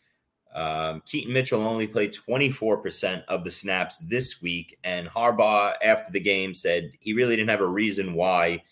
Um, 0.54 1.02
Keaton 1.04 1.32
Mitchell 1.32 1.62
only 1.62 1.88
played 1.88 2.14
24% 2.14 3.24
of 3.24 3.42
the 3.42 3.50
snaps 3.50 3.98
this 3.98 4.40
week, 4.40 4.78
and 4.84 5.08
Harbaugh, 5.08 5.74
after 5.82 6.12
the 6.12 6.20
game, 6.20 6.54
said 6.54 6.92
he 7.00 7.12
really 7.12 7.34
didn't 7.34 7.50
have 7.50 7.60
a 7.60 7.66
reason 7.66 8.14
why 8.14 8.62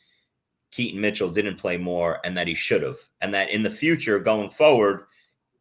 Keaton 0.70 1.00
Mitchell 1.00 1.30
didn't 1.30 1.58
play 1.58 1.76
more 1.76 2.20
and 2.24 2.36
that 2.36 2.46
he 2.46 2.54
should 2.54 2.82
have. 2.82 2.96
And 3.20 3.34
that 3.34 3.50
in 3.50 3.64
the 3.64 3.70
future, 3.70 4.20
going 4.20 4.50
forward, 4.50 5.06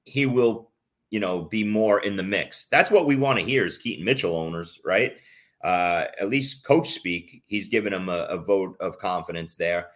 he 0.05 0.27
will, 0.27 0.69
you 1.09 1.19
know, 1.19 1.41
be 1.41 1.63
more 1.63 1.99
in 1.99 2.17
the 2.17 2.23
mix. 2.23 2.65
That's 2.65 2.91
what 2.91 3.07
we 3.07 3.15
want 3.15 3.39
to 3.39 3.45
hear 3.45 3.65
as 3.65 3.79
Keaton 3.79 4.05
Mitchell 4.05 4.35
owners, 4.35 4.79
right? 4.85 5.17
Uh, 5.63 6.05
at 6.19 6.29
least 6.29 6.65
coach 6.65 6.89
speak, 6.89 7.43
he's 7.45 7.67
given 7.67 7.93
him 7.93 8.09
a, 8.09 8.23
a 8.29 8.37
vote 8.37 8.75
of 8.79 8.97
confidence 8.97 9.55
there. 9.55 9.89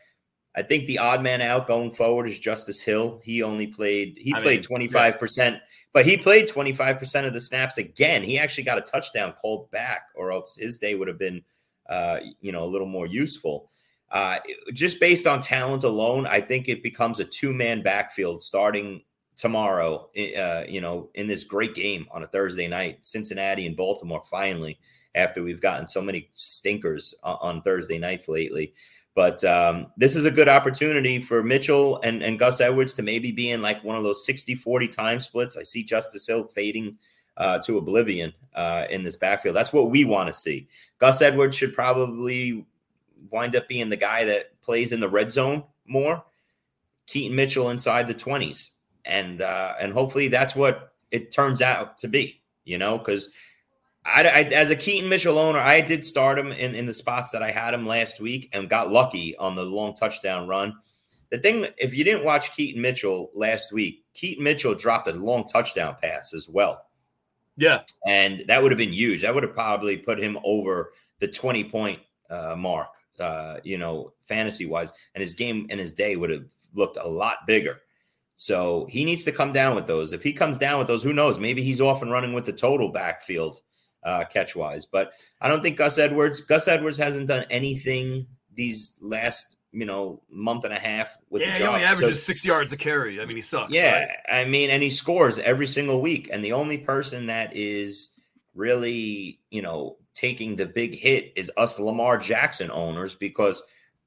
I 0.55 0.61
think 0.61 0.85
the 0.85 0.99
odd 0.99 1.21
man 1.21 1.41
out 1.41 1.67
going 1.67 1.91
forward 1.91 2.27
is 2.27 2.39
Justice 2.39 2.81
Hill. 2.81 3.19
He 3.23 3.43
only 3.43 3.67
played 3.67 4.17
he 4.17 4.33
I 4.33 4.41
played 4.41 4.63
twenty 4.63 4.87
five 4.87 5.19
percent, 5.19 5.61
but 5.91 6.05
he 6.05 6.17
played 6.17 6.47
twenty 6.47 6.71
five 6.71 6.97
percent 6.97 7.27
of 7.27 7.33
the 7.33 7.41
snaps 7.41 7.77
again. 7.77 8.23
He 8.23 8.39
actually 8.39 8.63
got 8.63 8.77
a 8.77 8.81
touchdown 8.81 9.33
called 9.33 9.69
back, 9.71 10.03
or 10.15 10.31
else 10.31 10.55
his 10.55 10.77
day 10.77 10.95
would 10.95 11.09
have 11.09 11.19
been, 11.19 11.43
uh, 11.89 12.19
you 12.39 12.51
know, 12.51 12.63
a 12.63 12.71
little 12.71 12.87
more 12.87 13.05
useful. 13.05 13.69
Uh, 14.11 14.37
just 14.73 14.99
based 14.99 15.27
on 15.27 15.41
talent 15.41 15.83
alone, 15.83 16.25
I 16.25 16.39
think 16.39 16.69
it 16.69 16.83
becomes 16.83 17.19
a 17.19 17.25
two 17.25 17.53
man 17.53 17.81
backfield 17.81 18.41
starting 18.41 19.01
tomorrow. 19.35 20.09
Uh, 20.15 20.63
you 20.69 20.79
know, 20.79 21.09
in 21.15 21.27
this 21.27 21.43
great 21.43 21.75
game 21.75 22.07
on 22.11 22.23
a 22.23 22.27
Thursday 22.27 22.69
night, 22.69 23.05
Cincinnati 23.05 23.65
and 23.65 23.75
Baltimore. 23.75 24.23
Finally, 24.31 24.79
after 25.15 25.41
we've 25.41 25.61
gotten 25.61 25.87
so 25.87 26.01
many 26.01 26.29
stinkers 26.33 27.15
on, 27.23 27.61
Thursday 27.61 27.97
nights 27.97 28.27
lately. 28.27 28.73
But 29.15 29.43
um, 29.45 29.87
this 29.95 30.15
is 30.15 30.25
a 30.25 30.31
good 30.31 30.49
opportunity 30.49 31.21
for 31.21 31.41
Mitchell 31.41 32.01
and, 32.03 32.21
and 32.21 32.37
Gus 32.37 32.59
Edwards 32.59 32.93
to 32.95 33.01
maybe 33.01 33.31
be 33.31 33.49
in 33.49 33.61
like 33.61 33.83
one 33.83 33.95
of 33.95 34.03
those 34.03 34.25
60 34.25 34.55
40 34.55 34.89
time 34.89 35.21
splits. 35.21 35.57
I 35.57 35.63
see 35.63 35.83
Justice 35.83 36.27
Hill 36.27 36.47
fading 36.47 36.97
uh, 37.37 37.59
to 37.59 37.77
oblivion 37.77 38.33
uh, 38.53 38.85
in 38.89 39.03
this 39.03 39.15
backfield. 39.15 39.55
That's 39.55 39.73
what 39.73 39.89
we 39.89 40.03
want 40.03 40.27
to 40.27 40.33
see. 40.33 40.67
Gus 40.99 41.21
Edwards 41.21 41.55
should 41.55 41.73
probably 41.73 42.65
wind 43.29 43.55
up 43.55 43.67
being 43.69 43.89
the 43.89 43.97
guy 43.97 44.25
that 44.25 44.59
plays 44.61 44.91
in 44.91 44.99
the 44.99 45.09
red 45.09 45.31
zone 45.31 45.63
more. 45.87 46.23
Keaton 47.07 47.35
Mitchell 47.35 47.69
inside 47.69 48.07
the 48.07 48.13
20s. 48.13 48.71
And 49.05 49.41
uh, 49.41 49.75
and 49.79 49.93
hopefully 49.93 50.29
that's 50.29 50.55
what 50.55 50.93
it 51.11 51.31
turns 51.31 51.61
out 51.61 51.99
to 51.99 52.07
be, 52.07 52.41
you 52.63 52.79
know, 52.79 52.97
because 52.97 53.29
I, 54.05 54.21
I, 54.21 54.41
as 54.53 54.69
a 54.69 54.75
Keaton 54.75 55.09
Mitchell 55.09 55.39
owner, 55.39 55.59
I 55.59 55.81
did 55.81 56.05
start 56.05 56.37
him 56.37 56.51
in, 56.51 56.75
in 56.75 56.85
the 56.85 56.93
spots 56.93 57.31
that 57.31 57.41
I 57.41 57.49
had 57.49 57.73
him 57.73 57.85
last 57.85 58.19
week 58.19 58.49
and 58.53 58.69
got 58.69 58.91
lucky 58.91 59.35
on 59.37 59.55
the 59.55 59.63
long 59.63 59.95
touchdown 59.95 60.47
run. 60.47 60.75
The 61.31 61.39
thing, 61.39 61.65
if 61.79 61.95
you 61.95 62.03
didn't 62.03 62.23
watch 62.23 62.55
Keaton 62.55 62.81
Mitchell 62.81 63.31
last 63.33 63.73
week, 63.73 64.05
Keaton 64.13 64.43
Mitchell 64.43 64.75
dropped 64.75 65.07
a 65.07 65.13
long 65.13 65.47
touchdown 65.47 65.95
pass 65.99 66.33
as 66.33 66.47
well. 66.47 66.85
Yeah. 67.57 67.81
And 68.05 68.43
that 68.47 68.61
would 68.61 68.71
have 68.71 68.77
been 68.77 68.93
huge. 68.93 69.23
That 69.23 69.33
would 69.33 69.43
have 69.43 69.53
probably 69.53 69.97
put 69.97 70.19
him 70.19 70.37
over 70.43 70.91
the 71.19 71.27
20 71.27 71.63
point 71.65 71.99
uh, 72.29 72.55
mark, 72.55 72.89
uh, 73.19 73.57
you 73.63 73.77
know, 73.79 74.13
fantasy 74.27 74.67
wise. 74.67 74.93
And 75.15 75.21
his 75.21 75.33
game 75.33 75.65
and 75.71 75.79
his 75.79 75.93
day 75.93 76.15
would 76.15 76.29
have 76.29 76.45
looked 76.75 76.97
a 76.97 77.07
lot 77.07 77.47
bigger. 77.47 77.81
So 78.35 78.85
he 78.89 79.05
needs 79.05 79.23
to 79.23 79.31
come 79.31 79.53
down 79.53 79.75
with 79.75 79.87
those. 79.87 80.13
If 80.13 80.21
he 80.21 80.33
comes 80.33 80.57
down 80.57 80.77
with 80.77 80.87
those, 80.87 81.03
who 81.03 81.13
knows? 81.13 81.39
Maybe 81.39 81.63
he's 81.63 81.81
off 81.81 82.01
and 82.01 82.11
running 82.11 82.33
with 82.33 82.45
the 82.45 82.53
total 82.53 82.91
backfield 82.91 83.59
uh, 84.05 84.23
catch 84.25 84.55
wise. 84.55 84.85
But 84.85 85.13
I 85.41 85.49
don't 85.49 85.61
think 85.61 85.77
Gus 85.77 85.97
Edwards. 85.97 86.41
Gus 86.41 86.67
Edwards 86.67 86.97
hasn't 86.97 87.27
done 87.27 87.45
anything 87.49 88.27
these 88.53 88.95
last 89.01 89.57
you 89.73 89.85
know 89.85 90.21
month 90.29 90.63
and 90.63 90.73
a 90.73 90.79
half 90.79 91.17
with 91.29 91.41
yeah, 91.41 91.53
the 91.53 91.59
job. 91.59 91.67
he 91.67 91.75
only 91.75 91.83
averages 91.83 92.23
so, 92.23 92.27
six 92.27 92.45
yards 92.45 92.71
a 92.71 92.77
carry. 92.77 93.19
I 93.19 93.25
mean, 93.25 93.35
he 93.35 93.41
sucks. 93.41 93.73
Yeah, 93.73 94.05
right? 94.05 94.17
I 94.29 94.45
mean, 94.45 94.69
and 94.69 94.81
he 94.81 94.89
scores 94.89 95.37
every 95.39 95.67
single 95.67 96.01
week. 96.01 96.29
And 96.31 96.45
the 96.45 96.53
only 96.53 96.77
person 96.77 97.25
that 97.25 97.55
is 97.55 98.11
really 98.53 99.41
you 99.49 99.61
know 99.61 99.97
taking 100.13 100.55
the 100.55 100.65
big 100.65 100.95
hit 100.95 101.33
is 101.35 101.51
us 101.57 101.79
Lamar 101.79 102.17
Jackson 102.17 102.71
owners 102.71 103.15
because 103.15 103.61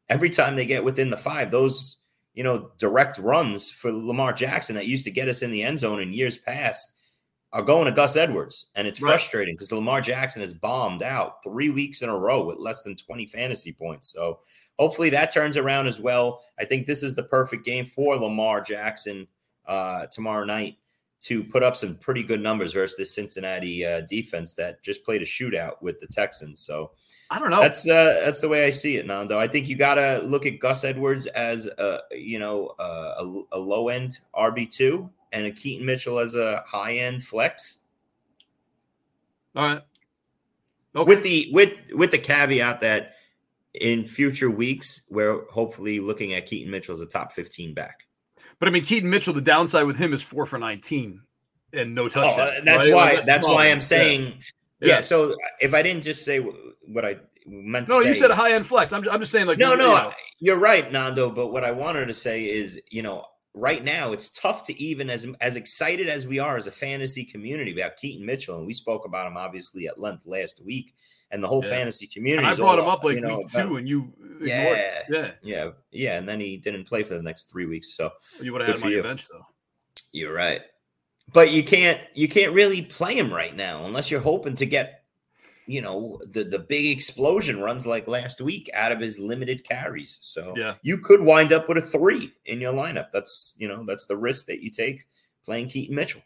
every 0.08 0.30
time 0.30 0.56
they 0.56 0.64
get 0.64 0.84
within 0.84 1.10
the 1.10 1.16
five, 1.16 1.50
those 1.50 1.98
you 2.34 2.44
know 2.44 2.70
direct 2.78 3.18
runs 3.18 3.68
for 3.68 3.92
Lamar 3.92 4.32
Jackson 4.32 4.76
that 4.76 4.86
used 4.86 5.04
to 5.04 5.10
get 5.10 5.28
us 5.28 5.42
in 5.42 5.50
the 5.50 5.64
end 5.64 5.80
zone 5.80 6.00
in 6.00 6.12
years 6.12 6.38
past 6.38 6.94
are 7.52 7.62
going 7.62 7.86
to 7.86 7.92
Gus 7.92 8.16
Edwards. 8.16 8.66
And 8.74 8.86
it's 8.86 9.00
right. 9.00 9.10
frustrating 9.10 9.54
because 9.54 9.72
Lamar 9.72 10.00
Jackson 10.00 10.42
has 10.42 10.54
bombed 10.54 11.02
out 11.02 11.42
three 11.42 11.70
weeks 11.70 12.02
in 12.02 12.08
a 12.08 12.16
row 12.16 12.44
with 12.46 12.58
less 12.58 12.82
than 12.82 12.96
20 12.96 13.26
fantasy 13.26 13.72
points. 13.72 14.12
So 14.12 14.40
hopefully 14.78 15.10
that 15.10 15.32
turns 15.32 15.56
around 15.56 15.86
as 15.86 16.00
well. 16.00 16.42
I 16.58 16.64
think 16.64 16.86
this 16.86 17.02
is 17.02 17.14
the 17.14 17.22
perfect 17.22 17.64
game 17.64 17.86
for 17.86 18.16
Lamar 18.16 18.60
Jackson 18.60 19.26
uh, 19.66 20.06
tomorrow 20.06 20.44
night 20.44 20.76
to 21.20 21.42
put 21.42 21.62
up 21.62 21.76
some 21.76 21.96
pretty 21.96 22.22
good 22.22 22.40
numbers 22.40 22.72
versus 22.72 22.96
this 22.96 23.14
Cincinnati 23.14 23.84
uh, 23.84 24.02
defense 24.02 24.54
that 24.54 24.82
just 24.82 25.04
played 25.04 25.22
a 25.22 25.24
shootout 25.24 25.82
with 25.82 25.98
the 26.00 26.06
Texans. 26.06 26.60
So 26.60 26.92
I 27.30 27.38
don't 27.38 27.50
know. 27.50 27.60
That's 27.60 27.86
uh, 27.88 28.22
that's 28.24 28.40
the 28.40 28.48
way 28.48 28.66
I 28.66 28.70
see 28.70 28.96
it, 28.96 29.06
Nando. 29.06 29.38
I 29.38 29.48
think 29.48 29.68
you 29.68 29.76
got 29.76 29.94
to 29.94 30.22
look 30.24 30.46
at 30.46 30.60
Gus 30.60 30.84
Edwards 30.84 31.26
as 31.26 31.66
a 31.66 32.00
you 32.12 32.38
know 32.38 32.74
a, 32.78 33.56
a 33.56 33.58
low 33.58 33.88
end 33.88 34.18
RB 34.34 34.70
two, 34.70 35.10
and 35.32 35.46
a 35.46 35.50
Keaton 35.50 35.86
Mitchell 35.86 36.18
as 36.18 36.34
a 36.34 36.62
high 36.66 36.94
end 36.96 37.22
flex. 37.22 37.80
All 39.54 39.64
right. 39.64 39.82
Okay. 40.94 41.08
With 41.08 41.22
the 41.22 41.48
with 41.52 41.74
with 41.92 42.10
the 42.10 42.18
caveat 42.18 42.80
that 42.80 43.14
in 43.74 44.04
future 44.04 44.50
weeks, 44.50 45.02
we're 45.10 45.44
hopefully 45.50 46.00
looking 46.00 46.34
at 46.34 46.46
Keaton 46.46 46.70
Mitchell 46.70 46.94
as 46.94 47.00
a 47.00 47.06
top 47.06 47.32
15 47.32 47.74
back. 47.74 48.06
But 48.58 48.68
I 48.68 48.72
mean, 48.72 48.82
Keaton 48.84 49.08
Mitchell, 49.08 49.34
the 49.34 49.40
downside 49.40 49.86
with 49.86 49.96
him 49.96 50.12
is 50.12 50.22
four 50.22 50.46
for 50.46 50.58
19 50.58 51.20
and 51.72 51.94
no 51.94 52.08
touchdown. 52.08 52.48
Oh, 52.52 52.58
uh, 52.58 52.64
that's 52.64 52.86
right? 52.86 52.94
why 52.94 53.14
that's, 53.14 53.26
that's 53.26 53.46
why 53.46 53.70
I'm 53.70 53.80
saying 53.80 54.22
yeah. 54.22 54.32
Yeah. 54.80 54.94
yeah. 54.94 55.00
So 55.00 55.34
if 55.60 55.74
I 55.74 55.82
didn't 55.82 56.02
just 56.02 56.24
say 56.24 56.38
what 56.38 57.04
I 57.04 57.16
meant 57.46 57.88
no, 57.88 58.02
say, 58.02 58.08
you 58.08 58.14
said 58.14 58.30
a 58.30 58.34
high 58.34 58.52
end 58.52 58.66
flex. 58.66 58.92
I'm, 58.92 59.08
I'm 59.08 59.20
just 59.20 59.32
saying 59.32 59.46
like 59.46 59.58
no, 59.58 59.74
no, 59.74 59.88
you 59.88 59.94
know. 59.94 60.12
you're 60.40 60.58
right, 60.58 60.90
Nando. 60.90 61.30
But 61.30 61.52
what 61.52 61.64
I 61.64 61.72
wanted 61.72 62.06
to 62.06 62.14
say 62.14 62.44
is, 62.44 62.80
you 62.90 63.02
know, 63.02 63.24
right 63.58 63.82
now 63.82 64.12
it's 64.12 64.28
tough 64.30 64.64
to 64.64 64.82
even 64.82 65.10
as 65.10 65.26
as 65.40 65.56
excited 65.56 66.08
as 66.08 66.26
we 66.26 66.38
are 66.38 66.56
as 66.56 66.66
a 66.66 66.72
fantasy 66.72 67.24
community 67.24 67.72
about 67.72 67.96
Keaton 67.96 68.24
Mitchell, 68.24 68.56
and 68.58 68.66
we 68.66 68.72
spoke 68.72 69.04
about 69.04 69.26
him 69.26 69.36
obviously 69.36 69.86
at 69.86 70.00
length 70.00 70.26
last 70.26 70.62
week, 70.64 70.94
and 71.30 71.42
the 71.42 71.48
whole 71.48 71.64
yeah. 71.64 71.70
fantasy 71.70 72.06
community. 72.06 72.46
And 72.46 72.54
I 72.54 72.56
brought 72.56 72.78
all, 72.78 72.84
him 72.84 72.90
up 72.90 73.04
like 73.04 73.16
you 73.16 73.20
know, 73.20 73.38
week 73.38 73.48
two, 73.48 73.76
and 73.76 73.88
you 73.88 74.12
yeah, 74.40 75.02
yeah, 75.08 75.30
yeah, 75.42 75.70
yeah, 75.90 76.18
and 76.18 76.28
then 76.28 76.40
he 76.40 76.56
didn't 76.56 76.84
play 76.84 77.02
for 77.02 77.14
the 77.14 77.22
next 77.22 77.50
three 77.50 77.66
weeks. 77.66 77.96
So 77.96 78.10
you 78.40 78.52
would 78.52 78.62
have 78.62 78.68
had 78.68 78.78
him 78.78 78.84
on 78.84 78.92
your 78.92 79.02
bench 79.02 79.28
though. 79.28 79.46
You're 80.12 80.34
right, 80.34 80.62
but 81.32 81.50
you 81.50 81.62
can't 81.62 82.00
you 82.14 82.28
can't 82.28 82.54
really 82.54 82.82
play 82.82 83.18
him 83.18 83.32
right 83.32 83.54
now 83.54 83.84
unless 83.84 84.10
you're 84.10 84.20
hoping 84.20 84.56
to 84.56 84.66
get 84.66 85.04
you 85.68 85.82
know 85.82 86.18
the 86.32 86.44
the 86.44 86.58
big 86.58 86.86
explosion 86.86 87.60
runs 87.60 87.86
like 87.86 88.08
last 88.08 88.40
week 88.40 88.70
out 88.72 88.90
of 88.90 89.00
his 89.00 89.18
limited 89.18 89.68
carries. 89.68 90.18
So 90.22 90.54
yeah. 90.56 90.74
you 90.82 90.98
could 90.98 91.20
wind 91.20 91.52
up 91.52 91.68
with 91.68 91.76
a 91.76 91.82
three 91.82 92.32
in 92.46 92.58
your 92.58 92.72
lineup. 92.72 93.10
That's 93.12 93.54
you 93.58 93.68
know 93.68 93.84
that's 93.86 94.06
the 94.06 94.16
risk 94.16 94.46
that 94.46 94.62
you 94.62 94.70
take 94.70 95.06
playing 95.44 95.68
Keaton 95.68 95.94
Mitchell. 95.94 96.22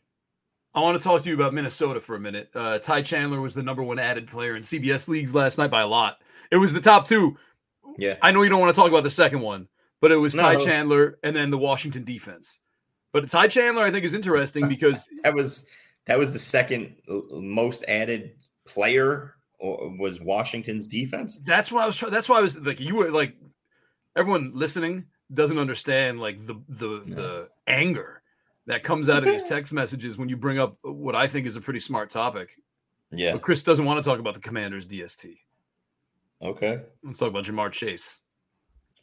I 0.74 0.80
want 0.80 0.98
to 0.98 1.02
talk 1.02 1.22
to 1.22 1.28
you 1.28 1.34
about 1.34 1.52
Minnesota 1.52 2.00
for 2.00 2.14
a 2.14 2.20
minute. 2.20 2.50
Uh, 2.54 2.78
Ty 2.78 3.02
Chandler 3.02 3.40
was 3.40 3.52
the 3.52 3.64
number 3.64 3.82
one 3.82 3.98
added 3.98 4.28
player 4.28 4.56
in 4.56 4.62
CBS 4.62 5.08
leagues 5.08 5.34
last 5.34 5.58
night 5.58 5.70
by 5.70 5.82
a 5.82 5.86
lot. 5.86 6.22
It 6.50 6.56
was 6.56 6.72
the 6.72 6.80
top 6.80 7.06
two. 7.06 7.36
Yeah, 7.98 8.16
I 8.22 8.30
know 8.30 8.42
you 8.42 8.48
don't 8.48 8.60
want 8.60 8.72
to 8.72 8.80
talk 8.80 8.88
about 8.88 9.02
the 9.02 9.10
second 9.10 9.40
one, 9.40 9.66
but 10.00 10.12
it 10.12 10.16
was 10.16 10.36
no. 10.36 10.42
Ty 10.42 10.64
Chandler 10.64 11.18
and 11.24 11.34
then 11.34 11.50
the 11.50 11.58
Washington 11.58 12.04
defense. 12.04 12.60
But 13.12 13.28
Ty 13.28 13.48
Chandler, 13.48 13.82
I 13.82 13.90
think, 13.90 14.04
is 14.04 14.14
interesting 14.14 14.68
because 14.68 15.08
that 15.24 15.34
was 15.34 15.66
that 16.06 16.16
was 16.16 16.32
the 16.32 16.38
second 16.38 16.94
most 17.32 17.84
added 17.88 18.36
player 18.66 19.34
was 19.60 20.20
Washington's 20.20 20.86
defense. 20.86 21.38
That's 21.44 21.70
what 21.70 21.82
I 21.82 21.86
was 21.86 21.96
trying. 21.96 22.12
That's 22.12 22.28
why 22.28 22.38
I 22.38 22.40
was 22.40 22.58
like, 22.58 22.80
you 22.80 22.96
were 22.96 23.10
like, 23.10 23.36
everyone 24.16 24.52
listening 24.54 25.06
doesn't 25.32 25.58
understand 25.58 26.20
like 26.20 26.46
the 26.46 26.60
the 26.68 27.02
no. 27.06 27.16
the 27.16 27.48
anger 27.66 28.22
that 28.66 28.82
comes 28.82 29.08
out 29.08 29.18
of 29.18 29.24
these 29.24 29.44
text 29.44 29.72
messages 29.72 30.18
when 30.18 30.28
you 30.28 30.36
bring 30.36 30.58
up 30.58 30.76
what 30.82 31.14
I 31.14 31.26
think 31.26 31.46
is 31.46 31.56
a 31.56 31.60
pretty 31.60 31.80
smart 31.80 32.10
topic. 32.10 32.50
Yeah, 33.10 33.32
but 33.32 33.42
Chris 33.42 33.62
doesn't 33.62 33.84
want 33.84 34.02
to 34.02 34.08
talk 34.08 34.18
about 34.18 34.34
the 34.34 34.40
Commanders' 34.40 34.86
DST. 34.86 35.36
Okay, 36.40 36.82
let's 37.04 37.18
talk 37.18 37.28
about 37.28 37.44
Ja'Marr 37.44 37.70
Chase. 37.70 38.20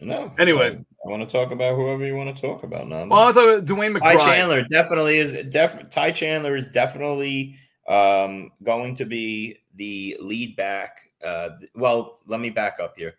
No. 0.01 0.33
Anyway, 0.39 0.67
I, 0.67 1.07
I, 1.07 1.09
want 1.09 1.27
to 1.27 1.37
talk 1.37 1.51
about 1.51 1.75
whoever 1.75 2.05
you 2.05 2.15
want 2.15 2.33
to 2.33 2.41
talk 2.41 2.63
about 2.63 2.87
now. 2.87 3.05
Well, 3.05 3.19
oh, 3.19 3.23
I 3.23 3.25
was 3.27 3.35
talking 3.35 3.51
about 3.51 3.65
DeWayne 3.65 3.97
McBride. 3.97 4.17
Ty 4.17 4.25
Chandler 4.25 4.63
definitely 4.63 5.17
is. 5.17 5.43
Def, 5.49 5.89
Ty 5.89 6.11
Chandler 6.11 6.55
is 6.55 6.69
definitely 6.69 7.55
um, 7.89 8.51
going 8.63 8.95
to 8.95 9.05
be 9.05 9.57
the 9.75 10.15
lead 10.21 10.55
back. 10.55 10.99
Uh, 11.25 11.49
well, 11.75 12.19
let 12.27 12.39
me 12.39 12.49
back 12.49 12.79
up 12.79 12.93
here. 12.97 13.15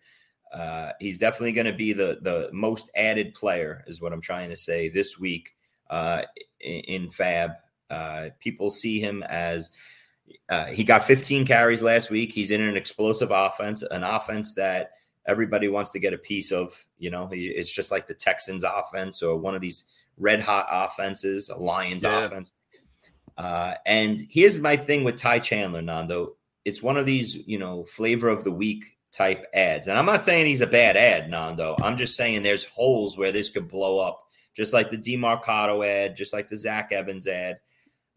Uh, 0.53 0.91
he's 0.99 1.17
definitely 1.17 1.51
going 1.51 1.65
to 1.67 1.73
be 1.73 1.93
the 1.93 2.19
the 2.21 2.49
most 2.51 2.89
added 2.95 3.33
player, 3.33 3.83
is 3.87 4.01
what 4.01 4.11
I'm 4.13 4.21
trying 4.21 4.49
to 4.49 4.57
say 4.57 4.89
this 4.89 5.19
week 5.19 5.51
uh, 5.89 6.23
in, 6.59 6.79
in 6.81 7.11
Fab. 7.11 7.51
Uh, 7.89 8.29
people 8.39 8.71
see 8.71 8.99
him 8.99 9.23
as 9.23 9.71
uh, 10.49 10.65
he 10.65 10.83
got 10.83 11.03
15 11.03 11.45
carries 11.45 11.81
last 11.81 12.09
week. 12.09 12.31
He's 12.31 12.51
in 12.51 12.61
an 12.61 12.77
explosive 12.77 13.31
offense, 13.31 13.81
an 13.81 14.03
offense 14.03 14.53
that 14.55 14.91
everybody 15.25 15.67
wants 15.67 15.91
to 15.91 15.99
get 15.99 16.13
a 16.13 16.17
piece 16.17 16.51
of. 16.51 16.85
You 16.97 17.11
know, 17.11 17.27
he, 17.27 17.47
it's 17.47 17.73
just 17.73 17.91
like 17.91 18.07
the 18.07 18.13
Texans 18.13 18.63
offense 18.63 19.21
or 19.21 19.37
one 19.37 19.55
of 19.55 19.61
these 19.61 19.85
red 20.17 20.39
hot 20.41 20.67
offenses, 20.69 21.49
a 21.49 21.55
Lions 21.57 22.03
Yeah. 22.03 22.25
offense. 22.25 22.53
Uh, 23.37 23.75
and 23.85 24.19
here's 24.29 24.59
my 24.59 24.75
thing 24.75 25.03
with 25.03 25.17
Ty 25.17 25.39
Chandler, 25.39 25.81
Nando. 25.81 26.35
It's 26.65 26.83
one 26.83 26.97
of 26.97 27.05
these, 27.05 27.35
you 27.47 27.57
know, 27.57 27.85
flavor 27.85 28.29
of 28.29 28.43
the 28.43 28.51
week 28.51 28.85
type 29.11 29.45
ads. 29.53 29.87
And 29.87 29.97
I'm 29.97 30.05
not 30.05 30.23
saying 30.23 30.45
he's 30.45 30.61
a 30.61 30.67
bad 30.67 30.95
ad, 30.95 31.29
Nando. 31.29 31.75
I'm 31.81 31.97
just 31.97 32.15
saying 32.15 32.41
there's 32.41 32.65
holes 32.65 33.17
where 33.17 33.31
this 33.31 33.49
could 33.49 33.67
blow 33.67 33.99
up, 33.99 34.21
just 34.55 34.73
like 34.73 34.89
the 34.89 34.97
Demarcado 34.97 35.85
ad, 35.85 36.15
just 36.15 36.33
like 36.33 36.47
the 36.47 36.57
Zach 36.57 36.91
Evans 36.91 37.27
ad. 37.27 37.59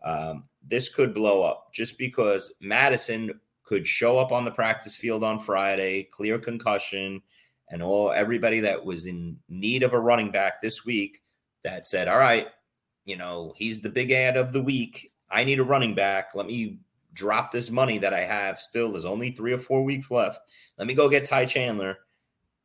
Um, 0.04 0.44
this 0.66 0.88
could 0.88 1.14
blow 1.14 1.42
up 1.42 1.72
just 1.72 1.98
because 1.98 2.54
Mattison 2.60 3.40
could 3.64 3.86
show 3.86 4.18
up 4.18 4.30
on 4.30 4.44
the 4.44 4.50
practice 4.50 4.94
field 4.94 5.24
on 5.24 5.40
Friday, 5.40 6.04
clear 6.04 6.38
concussion, 6.38 7.22
and 7.70 7.82
all 7.82 8.12
everybody 8.12 8.60
that 8.60 8.84
was 8.84 9.06
in 9.06 9.38
need 9.48 9.82
of 9.82 9.94
a 9.94 9.98
running 9.98 10.30
back 10.30 10.60
this 10.60 10.84
week 10.84 11.22
that 11.62 11.86
said, 11.86 12.08
All 12.08 12.18
right, 12.18 12.48
you 13.04 13.16
know, 13.16 13.54
he's 13.56 13.80
the 13.80 13.90
big 13.90 14.10
ad 14.10 14.36
of 14.36 14.52
the 14.52 14.62
week. 14.62 15.12
I 15.30 15.44
need 15.44 15.58
a 15.58 15.64
running 15.64 15.94
back. 15.94 16.30
Let 16.34 16.46
me 16.46 16.78
drop 17.12 17.52
this 17.52 17.70
money 17.70 17.98
that 17.98 18.14
I 18.14 18.20
have 18.20 18.58
still. 18.58 18.92
There's 18.92 19.04
only 19.04 19.30
three 19.30 19.52
or 19.52 19.58
four 19.58 19.84
weeks 19.84 20.10
left. 20.10 20.40
Let 20.78 20.86
me 20.86 20.94
go 20.94 21.08
get 21.08 21.24
Ty 21.24 21.46
Chandler. 21.46 21.98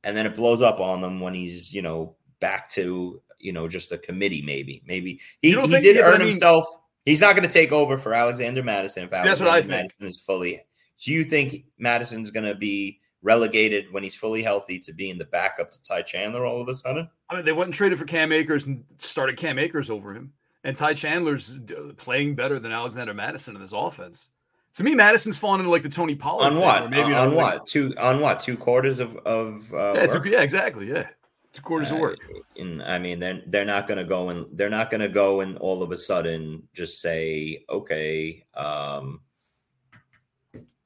And 0.03 0.15
then 0.15 0.25
it 0.25 0.35
blows 0.35 0.61
up 0.61 0.79
on 0.79 1.01
them 1.01 1.19
when 1.19 1.33
he's, 1.33 1.73
you 1.73 1.81
know, 1.81 2.15
back 2.39 2.69
to, 2.71 3.21
you 3.37 3.51
know, 3.51 3.67
just 3.67 3.91
a 3.91 3.97
committee, 3.97 4.41
maybe. 4.41 4.81
Maybe 4.85 5.19
he, 5.41 5.51
he 5.51 5.79
did 5.81 5.97
I 5.97 6.01
earn 6.01 6.21
himself. 6.21 6.65
He's 7.03 7.21
not 7.21 7.35
going 7.35 7.47
to 7.47 7.53
take 7.53 7.71
over 7.71 7.97
for 7.97 8.13
Alexander 8.13 8.63
Mattison 8.63 9.03
if 9.03 9.13
See, 9.13 9.23
that's 9.23 9.39
what 9.39 9.49
I 9.49 9.53
Alexander 9.53 9.81
think. 9.81 9.99
Mattison 9.99 10.05
is 10.05 10.21
fully. 10.21 10.61
Do 11.03 11.13
you 11.13 11.25
think 11.25 11.65
Mattison's 11.77 12.31
going 12.31 12.45
to 12.45 12.55
be 12.55 12.99
relegated 13.21 13.85
when 13.91 14.03
he's 14.03 14.15
fully 14.15 14.41
healthy 14.43 14.79
to 14.79 14.93
being 14.93 15.17
the 15.17 15.25
backup 15.25 15.71
to 15.71 15.83
Ty 15.83 16.03
Chandler 16.03 16.45
all 16.45 16.61
of 16.61 16.67
a 16.67 16.73
sudden? 16.73 17.09
I 17.29 17.35
mean, 17.35 17.45
they 17.45 17.51
went 17.51 17.67
and 17.67 17.73
traded 17.73 17.99
for 17.99 18.05
Cam 18.05 18.31
Akers 18.31 18.65
and 18.65 18.83
started 18.97 19.37
Cam 19.37 19.59
Akers 19.59 19.89
over 19.89 20.13
him. 20.13 20.33
And 20.63 20.75
Ty 20.75 20.93
Chandler's 20.93 21.57
playing 21.97 22.35
better 22.35 22.59
than 22.59 22.71
Alexander 22.71 23.13
Mattison 23.13 23.55
in 23.55 23.61
this 23.61 23.71
offense. 23.73 24.31
To 24.75 24.83
me, 24.83 24.93
Mattison's 24.93 25.37
fallen 25.37 25.61
into 25.61 25.71
like 25.71 25.83
the 25.83 25.89
Tony 25.89 26.15
Pollard 26.15 26.53
on 26.53 26.57
what? 26.57 26.89
maybe 26.89 27.13
on 27.13 27.29
not 27.29 27.33
what? 27.33 27.65
Two 27.65 27.93
on 27.97 28.19
what? 28.19 28.39
Two 28.39 28.57
quarters 28.57 28.99
of 28.99 29.15
of 29.17 29.73
uh, 29.73 29.93
Yeah, 29.95 30.07
work? 30.07 30.23
two, 30.23 30.29
yeah, 30.29 30.41
exactly. 30.41 30.87
Yeah, 30.87 31.07
two 31.53 31.61
quarters 31.61 31.91
of 31.91 31.97
Uh, 31.97 32.01
work. 32.01 32.19
And 32.57 32.83
I 32.83 32.99
mean, 32.99 33.19
they're 33.19 33.41
they're 33.47 33.65
not 33.65 33.87
going 33.87 33.97
to 33.97 34.03
go 34.03 34.29
and 34.29 34.45
they're 34.53 34.69
not 34.69 34.89
going 34.89 35.01
to 35.01 35.09
go 35.09 35.41
and 35.41 35.57
all 35.57 35.81
of 35.81 35.91
a 35.91 35.97
sudden 35.97 36.63
just 36.73 37.01
say, 37.01 37.63
okay, 37.69 38.43
um, 38.55 39.21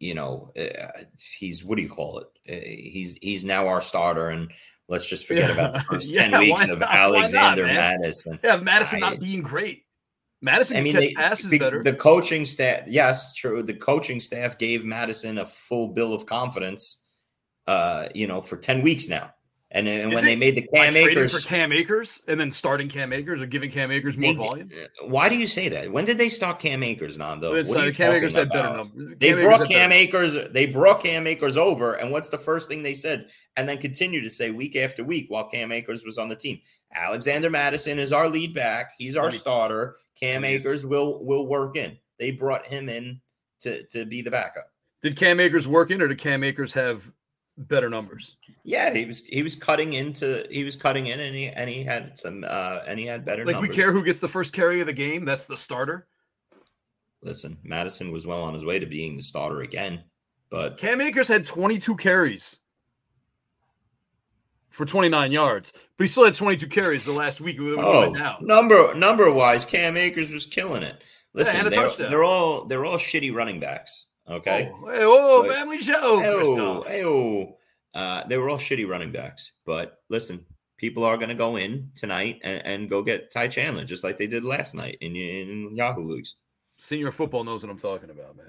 you 0.03 0.13
know, 0.13 0.51
uh, 0.59 0.87
he's 1.39 1.63
what 1.63 1.75
do 1.77 1.81
you 1.81 1.89
call 1.89 2.19
it? 2.19 2.27
Uh, 2.49 2.65
he's 2.65 3.17
he's 3.21 3.43
now 3.43 3.67
our 3.67 3.79
starter, 3.81 4.29
and 4.29 4.51
let's 4.89 5.07
just 5.09 5.25
forget 5.25 5.47
Yeah. 5.49 5.53
about 5.53 5.73
the 5.73 5.79
first 5.79 6.11
Yeah, 6.15 6.27
ten 6.29 6.39
weeks 6.41 6.67
of 6.67 6.79
not? 6.79 6.89
Why 6.89 6.95
not, 6.95 7.15
Alexander? 7.15 7.63
Mattison. 7.65 8.39
Yeah, 8.43 8.57
Mattison 8.57 9.03
I- 9.03 9.09
not 9.11 9.19
being 9.19 9.41
great. 9.41 9.85
Mattison 10.41 10.75
I 10.75 10.81
mean, 10.81 10.93
they, 10.97 11.13
passes 11.13 11.49
be- 11.49 11.57
better. 11.57 11.81
the 11.81 11.93
coaching 11.93 12.43
staff, 12.43 12.81
yes, 12.85 13.33
true. 13.33 13.63
The 13.63 13.75
coaching 13.75 14.19
staff 14.19 14.57
gave 14.57 14.83
Mattison 14.83 15.37
a 15.37 15.45
full 15.45 15.93
bill 15.93 16.13
of 16.13 16.25
confidence, 16.25 17.01
uh, 17.65 18.09
you 18.13 18.27
know, 18.27 18.41
for 18.41 18.57
ten 18.57 18.81
weeks 18.81 19.07
now. 19.07 19.33
And 19.75 19.87
then 19.87 20.09
Is 20.09 20.15
when 20.15 20.25
they 20.25 20.35
made 20.35 20.53
the 20.55 20.61
Cam 20.61 20.91
trading 20.93 21.09
Akers, 21.17 21.43
for 21.43 21.49
Cam 21.49 21.71
Akers 21.71 22.21
and 22.27 22.39
then 22.39 22.51
starting 22.51 22.87
Cam 22.87 23.11
Akers 23.11 23.41
or 23.41 23.47
giving 23.47 23.71
Cam 23.71 23.91
Akers 23.91 24.15
more 24.15 24.31
they- 24.31 24.37
volume. 24.37 24.69
why 25.05 25.29
do 25.29 25.35
you 25.35 25.47
say 25.47 25.67
that? 25.69 25.91
When 25.91 26.05
did 26.05 26.19
they 26.19 26.29
start 26.29 26.59
Cam 26.59 26.83
Akers, 26.83 27.17
Nando? 27.17 27.55
It's, 27.55 27.71
What 27.71 27.79
are 27.79 27.81
uh, 27.81 27.85
you 27.87 27.91
Cam 27.91 28.11
Akers 28.13 28.35
had 28.35 28.49
better 28.49 28.77
numbers. 28.77 29.15
They 29.19 29.29
Cam 29.29 29.41
brought 29.41 29.59
had 29.61 29.69
Cam 29.69 29.91
Akers. 29.91 30.37
They 30.51 30.67
brought 30.67 31.01
Cam 31.03 31.25
Akers 31.25 31.57
over, 31.57 31.93
and 31.95 32.11
what's 32.11 32.29
the 32.29 32.37
first 32.37 32.69
thing 32.69 32.83
they 32.83 32.93
said? 32.93 33.29
And 33.57 33.67
then 33.67 33.79
continue 33.79 34.21
to 34.21 34.29
say 34.29 34.51
week 34.51 34.75
after 34.75 35.03
week 35.03 35.25
while 35.29 35.45
Cam 35.49 35.71
Akers 35.71 36.05
was 36.05 36.19
on 36.19 36.29
the 36.29 36.35
team. 36.35 36.59
Alexander 36.93 37.49
Mattison 37.49 37.97
is 37.97 38.13
our 38.13 38.29
lead 38.29 38.53
back. 38.53 38.91
He's 38.99 39.17
our 39.17 39.29
me- 39.31 39.35
starter. 39.37 39.95
Cam 40.19 40.43
Jeez. 40.43 40.59
Akers 40.59 40.85
will 40.85 41.25
will 41.25 41.47
work 41.47 41.75
in. 41.77 41.97
They 42.19 42.29
brought 42.29 42.67
him 42.67 42.89
in 42.89 43.19
to 43.61 43.81
to 43.87 44.05
be 44.05 44.21
the 44.21 44.29
backup. 44.29 44.69
Did 45.01 45.15
Cam 45.17 45.39
Akers 45.39 45.67
work 45.67 45.89
in, 45.89 45.99
or 45.99 46.07
did 46.07 46.19
Cam 46.19 46.43
Akers 46.43 46.71
have 46.73 47.11
better 47.57 47.89
numbers? 47.89 48.37
Yeah, 48.63 48.93
he 48.93 49.05
was 49.05 49.25
he 49.25 49.43
was 49.43 49.55
cutting 49.55 49.93
into 49.93 50.45
he 50.49 50.63
was 50.63 50.75
cutting 50.75 51.07
in, 51.07 51.19
and 51.19 51.35
he 51.35 51.47
and 51.47 51.69
he 51.69 51.83
had 51.83 52.17
some 52.17 52.43
uh 52.47 52.79
and 52.87 52.99
he 52.99 53.05
had 53.05 53.25
better 53.25 53.45
Like 53.45 53.53
numbers. 53.55 53.69
we 53.69 53.75
care 53.75 53.91
who 53.91 54.03
gets 54.03 54.19
the 54.19 54.27
first 54.27 54.53
carry 54.53 54.81
of 54.81 54.87
the 54.87 54.93
game. 54.93 55.25
That's 55.25 55.45
the 55.45 55.57
starter. 55.57 56.07
Listen, 57.21 57.57
Mattison 57.63 58.11
was 58.11 58.27
well 58.27 58.43
on 58.43 58.53
his 58.53 58.65
way 58.65 58.79
to 58.79 58.85
being 58.85 59.15
the 59.15 59.23
starter 59.23 59.61
again, 59.61 60.03
but 60.49 60.77
Cam 60.77 60.99
Akers 60.99 61.27
had 61.27 61.45
22 61.45 61.95
carries 61.95 62.59
for 64.69 64.85
29 64.85 65.31
yards, 65.31 65.71
but 65.97 66.03
he 66.03 66.07
still 66.07 66.25
had 66.25 66.33
22 66.33 66.67
carries 66.67 67.05
the 67.05 67.13
last 67.13 67.39
week. 67.39 67.57
Oh, 67.59 68.11
number 68.41 68.93
number 68.95 69.31
wise, 69.31 69.65
Cam 69.65 69.95
Akers 69.95 70.31
was 70.31 70.45
killing 70.45 70.83
it. 70.83 71.01
Listen, 71.33 71.65
a 71.65 71.69
they're, 71.69 71.89
they're 72.09 72.23
all 72.23 72.65
they're 72.65 72.85
all 72.85 72.97
shitty 72.97 73.33
running 73.33 73.59
backs. 73.59 74.07
Okay. 74.29 74.71
Oh, 74.73 74.89
hey, 74.89 74.99
oh, 75.01 75.43
family 75.49 75.79
show. 75.79 75.93
Oh, 75.99 76.37
Christoph. 76.37 76.87
Uh, 77.93 78.23
they 78.27 78.37
were 78.37 78.49
all 78.49 78.57
shitty 78.57 78.87
running 78.87 79.11
backs. 79.11 79.51
But 79.65 79.99
listen, 80.09 80.45
people 80.77 81.03
are 81.03 81.17
going 81.17 81.29
to 81.29 81.35
go 81.35 81.55
in 81.55 81.91
tonight 81.95 82.41
and, 82.43 82.65
and 82.65 82.89
go 82.89 83.01
get 83.01 83.31
Ty 83.31 83.47
Chandler, 83.47 83.85
just 83.85 84.03
like 84.03 84.17
they 84.17 84.27
did 84.27 84.43
last 84.43 84.75
night 84.75 84.97
in, 85.01 85.15
in 85.15 85.75
Yahoo 85.75 86.07
leagues. 86.07 86.35
Senior 86.77 87.11
football 87.11 87.43
knows 87.43 87.63
what 87.63 87.69
I'm 87.69 87.79
talking 87.79 88.09
about, 88.09 88.35
man. 88.35 88.45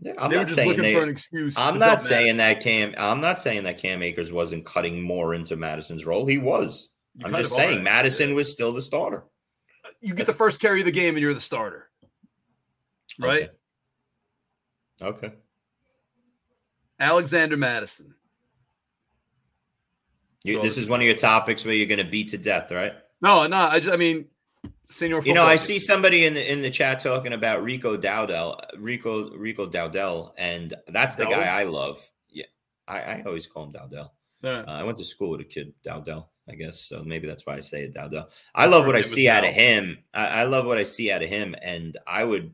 Yeah, 0.00 0.14
I'm 0.18 0.30
they 0.30 0.36
not 0.36 0.46
just 0.46 0.56
saying 0.56 0.68
looking 0.68 0.82
they, 0.82 0.94
for 0.94 1.04
an 1.04 1.08
excuse. 1.08 1.54
I'm 1.56 1.78
not 1.78 2.02
saying 2.02 2.36
Mattison. 2.36 2.38
that 2.38 2.62
Cam. 2.62 2.94
I'm 2.98 3.20
not 3.20 3.40
saying 3.40 3.62
that 3.64 3.78
Cam 3.78 4.02
Akers 4.02 4.32
wasn't 4.32 4.64
cutting 4.64 5.00
more 5.00 5.32
into 5.32 5.54
Mattison's 5.54 6.04
role. 6.04 6.26
He 6.26 6.38
was. 6.38 6.92
You 7.16 7.26
I'm 7.26 7.34
just 7.34 7.54
saying 7.54 7.84
Mattison 7.84 8.30
yeah. 8.30 8.34
was 8.34 8.50
still 8.50 8.72
the 8.72 8.80
starter. 8.82 9.24
You 10.00 10.14
get 10.14 10.26
the 10.26 10.32
first 10.32 10.60
carry 10.60 10.80
of 10.80 10.86
the 10.86 10.92
game, 10.92 11.14
and 11.14 11.22
you're 11.22 11.34
the 11.34 11.40
starter, 11.40 11.88
right? 13.20 13.50
Okay. 15.00 15.26
okay. 15.26 15.36
Alexander 16.98 17.56
Mattison. 17.56 18.14
You, 20.44 20.60
this 20.60 20.78
is 20.78 20.88
one 20.88 21.00
of 21.00 21.06
your 21.06 21.16
topics 21.16 21.64
where 21.64 21.74
you're 21.74 21.86
going 21.86 22.04
to 22.04 22.10
beat 22.10 22.30
to 22.30 22.38
death, 22.38 22.70
right? 22.70 22.94
No, 23.20 23.46
no. 23.46 23.56
I, 23.56 23.78
just, 23.78 23.92
I 23.92 23.96
mean, 23.96 24.26
senior. 24.84 25.20
You 25.22 25.34
know, 25.34 25.44
I 25.44 25.56
see 25.56 25.78
somebody 25.78 26.24
in 26.24 26.34
the 26.34 26.52
in 26.52 26.62
the 26.62 26.70
chat 26.70 27.00
talking 27.00 27.32
about 27.32 27.62
Rico 27.62 27.96
Dowdell, 27.96 28.60
Rico 28.78 29.30
Rico 29.30 29.66
Dowdell, 29.66 30.34
and 30.36 30.74
that's 30.88 31.16
the 31.16 31.24
Dowdell? 31.24 31.40
guy 31.40 31.60
I 31.60 31.64
love. 31.64 32.10
Yeah, 32.28 32.46
I, 32.88 33.00
I 33.00 33.22
always 33.24 33.46
call 33.46 33.64
him 33.64 33.72
Dowdell. 33.72 34.12
Yeah. 34.42 34.64
Uh, 34.66 34.72
I 34.72 34.82
went 34.82 34.98
to 34.98 35.04
school 35.04 35.30
with 35.30 35.40
a 35.40 35.44
kid, 35.44 35.72
Dowdell, 35.84 36.28
I 36.48 36.54
guess, 36.56 36.80
so 36.80 37.04
maybe 37.04 37.28
that's 37.28 37.46
why 37.46 37.54
I 37.54 37.60
say 37.60 37.84
it, 37.84 37.94
Dowdell. 37.94 38.28
I 38.54 38.66
love 38.66 38.86
what 38.86 38.96
I 38.96 39.02
see 39.02 39.28
out 39.28 39.44
of 39.44 39.54
him. 39.54 39.98
I, 40.12 40.26
I 40.26 40.44
love 40.44 40.66
what 40.66 40.78
I 40.78 40.84
see 40.84 41.12
out 41.12 41.22
of 41.22 41.28
him, 41.28 41.54
and 41.62 41.96
I 42.06 42.24
would, 42.24 42.52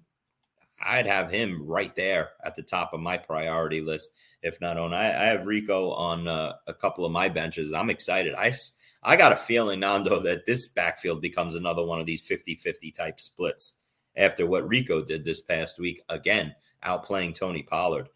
I'd 0.85 1.07
have 1.07 1.31
him 1.31 1.67
right 1.67 1.95
there 1.97 2.31
at 2.45 2.57
the 2.57 2.63
top 2.63 2.93
of 2.93 3.01
my 3.01 3.17
priority 3.17 3.81
list, 3.81 4.11
if 4.43 4.61
not 4.61 4.77
on. 4.79 4.93
I, 4.95 5.07
I 5.07 5.27
have 5.27 5.47
Rico 5.47 5.91
on 5.93 6.29
uh, 6.29 6.55
a 6.67 6.75
couple 6.75 7.05
of 7.05 7.13
my 7.13 7.29
benches. 7.29 7.73
I'm 7.73 7.91
excited. 7.91 8.35
I 8.35 8.55
I 9.03 9.17
got 9.17 9.33
a 9.33 9.37
feeling, 9.37 9.81
Nando, 9.81 10.21
that 10.21 10.45
this 10.47 10.67
backfield 10.69 11.21
becomes 11.21 11.55
another 11.55 11.85
one 11.85 12.01
of 12.01 12.07
these 12.07 12.27
50-50 12.29 12.93
type 12.95 13.21
splits 13.21 13.75
after 14.17 14.45
what 14.47 14.69
Rico 14.69 15.05
did 15.05 15.25
this 15.25 15.41
past 15.41 15.79
week 15.79 16.03
again, 16.09 16.55
outplaying 16.85 17.35
Tony 17.35 17.63
Pollard. 17.63 18.09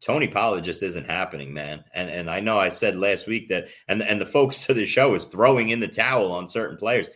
Tony 0.00 0.26
Pollard 0.28 0.64
just 0.64 0.82
isn't 0.82 1.06
happening, 1.06 1.54
man. 1.54 1.82
And 1.94 2.10
and 2.10 2.28
I 2.28 2.40
know 2.40 2.58
I 2.58 2.68
said 2.68 2.96
last 2.96 3.26
week 3.26 3.48
that 3.48 3.68
and 3.88 4.02
and 4.02 4.20
the 4.20 4.26
focus 4.26 4.68
of 4.68 4.76
the 4.76 4.84
show 4.86 5.14
is 5.14 5.26
throwing 5.26 5.70
in 5.70 5.80
the 5.80 5.88
towel 5.88 6.30
on 6.32 6.48
certain 6.48 6.76
players. 6.76 7.08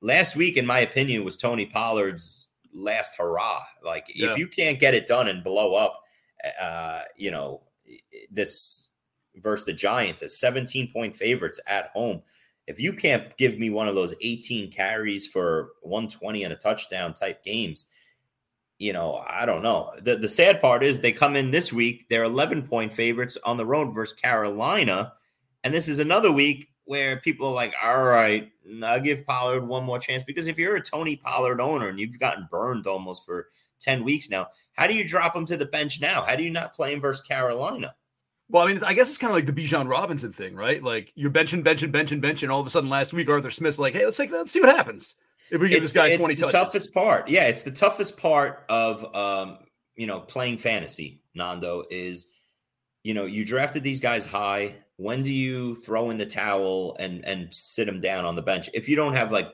Last 0.00 0.36
week, 0.36 0.56
in 0.56 0.64
my 0.64 0.78
opinion, 0.78 1.24
was 1.24 1.36
Tony 1.36 1.66
Pollard's 1.66 2.48
last 2.72 3.16
hurrah. 3.16 3.62
Like 3.84 4.06
Yeah. 4.14 4.30
if 4.32 4.38
you 4.38 4.46
can't 4.46 4.78
get 4.78 4.94
it 4.94 5.08
done 5.08 5.26
and 5.26 5.42
blow 5.42 5.74
up, 5.74 6.00
uh, 6.60 7.02
you 7.16 7.30
know 7.32 7.62
this 8.30 8.90
versus 9.36 9.66
the 9.66 9.72
Giants 9.72 10.22
as 10.22 10.38
17 10.38 10.92
point 10.92 11.14
favorites 11.14 11.60
at 11.66 11.88
home. 11.88 12.22
If 12.66 12.78
you 12.80 12.92
can't 12.92 13.36
give 13.36 13.58
me 13.58 13.70
one 13.70 13.88
of 13.88 13.94
those 13.94 14.14
18 14.20 14.70
carries 14.70 15.26
for 15.26 15.70
120 15.82 16.44
and 16.44 16.52
a 16.52 16.56
touchdown 16.56 17.14
type 17.14 17.42
games, 17.42 17.86
you 18.78 18.92
know, 18.92 19.22
I 19.26 19.44
don't 19.44 19.62
know. 19.62 19.92
The 20.02 20.16
the 20.16 20.28
sad 20.28 20.60
part 20.60 20.82
is 20.82 21.00
they 21.00 21.12
come 21.12 21.36
in 21.36 21.50
this 21.50 21.72
week, 21.72 22.08
they're 22.08 22.24
11 22.24 22.66
point 22.68 22.92
favorites 22.92 23.36
on 23.44 23.56
the 23.56 23.66
road 23.66 23.92
versus 23.92 24.18
Carolina. 24.18 25.12
And 25.64 25.74
this 25.74 25.88
is 25.88 25.98
another 25.98 26.32
week 26.32 26.68
where 26.84 27.18
people 27.18 27.48
are 27.48 27.54
like, 27.54 27.74
all 27.82 28.02
right, 28.02 28.50
I'll 28.82 29.00
give 29.00 29.26
Pollard 29.26 29.66
one 29.66 29.84
more 29.84 29.98
chance. 29.98 30.22
Because 30.22 30.46
if 30.46 30.58
you're 30.58 30.76
a 30.76 30.82
Tony 30.82 31.16
Pollard 31.16 31.60
owner 31.60 31.88
and 31.88 32.00
you've 32.00 32.18
gotten 32.18 32.48
burned 32.50 32.86
almost 32.86 33.26
for 33.26 33.48
10 33.80 34.04
weeks 34.04 34.30
now, 34.30 34.48
how 34.72 34.86
do 34.86 34.94
you 34.94 35.06
drop 35.06 35.34
him 35.34 35.44
to 35.46 35.56
the 35.56 35.66
bench 35.66 36.00
now? 36.00 36.22
How 36.22 36.36
do 36.36 36.42
you 36.42 36.50
not 36.50 36.74
play 36.74 36.92
him 36.92 37.00
versus 37.00 37.26
Carolina? 37.26 37.94
Well, 38.48 38.64
I 38.64 38.72
mean, 38.72 38.82
I 38.82 38.94
guess 38.94 39.08
it's 39.08 39.18
kind 39.18 39.30
of 39.30 39.36
like 39.36 39.46
the 39.46 39.52
Bijan 39.52 39.88
Robinson 39.88 40.32
thing, 40.32 40.56
right? 40.56 40.82
Like 40.82 41.12
you're 41.14 41.30
benching, 41.30 41.62
benching, 41.62 41.92
benching, 41.92 42.20
benching. 42.20 42.50
All 42.50 42.60
of 42.60 42.66
a 42.66 42.70
sudden, 42.70 42.90
last 42.90 43.12
week 43.12 43.28
Arthur 43.28 43.50
Smith's 43.50 43.78
like, 43.78 43.94
"Hey, 43.94 44.04
let's 44.04 44.16
take 44.16 44.32
let's 44.32 44.50
see 44.50 44.60
what 44.60 44.74
happens 44.74 45.16
if 45.50 45.60
we 45.60 45.68
give 45.68 45.82
this 45.82 45.92
guy 45.92 46.08
it's 46.08 46.18
20 46.18 46.34
the 46.34 46.40
touches." 46.40 46.52
toughest 46.52 46.94
part. 46.94 47.28
Yeah, 47.28 47.44
it's 47.44 47.62
the 47.62 47.70
toughest 47.70 48.18
part 48.18 48.64
of 48.68 49.14
um, 49.14 49.58
you 49.94 50.08
know 50.08 50.18
playing 50.18 50.58
fantasy. 50.58 51.22
Nando 51.32 51.84
is, 51.90 52.26
you 53.04 53.14
know, 53.14 53.24
you 53.24 53.44
drafted 53.44 53.84
these 53.84 54.00
guys 54.00 54.26
high. 54.26 54.74
When 54.96 55.22
do 55.22 55.32
you 55.32 55.76
throw 55.76 56.10
in 56.10 56.18
the 56.18 56.26
towel 56.26 56.96
and 56.98 57.24
and 57.24 57.54
sit 57.54 57.84
them 57.84 58.00
down 58.00 58.24
on 58.24 58.34
the 58.34 58.42
bench 58.42 58.68
if 58.74 58.88
you 58.88 58.96
don't 58.96 59.14
have 59.14 59.30
like 59.30 59.52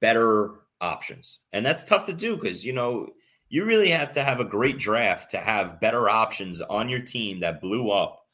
better 0.00 0.60
options. 0.80 1.40
And 1.52 1.64
that's 1.64 1.84
tough 1.84 2.06
to 2.06 2.12
do 2.12 2.36
because, 2.36 2.64
you 2.64 2.72
know, 2.72 3.08
you 3.50 3.64
really 3.64 3.90
have 3.90 4.12
to 4.12 4.22
have 4.22 4.40
a 4.40 4.44
great 4.44 4.78
draft 4.78 5.30
to 5.32 5.38
have 5.38 5.80
better 5.80 6.08
options 6.08 6.60
on 6.62 6.88
your 6.88 7.00
team 7.00 7.40
that 7.40 7.60
blew 7.60 7.90
up 7.90 8.24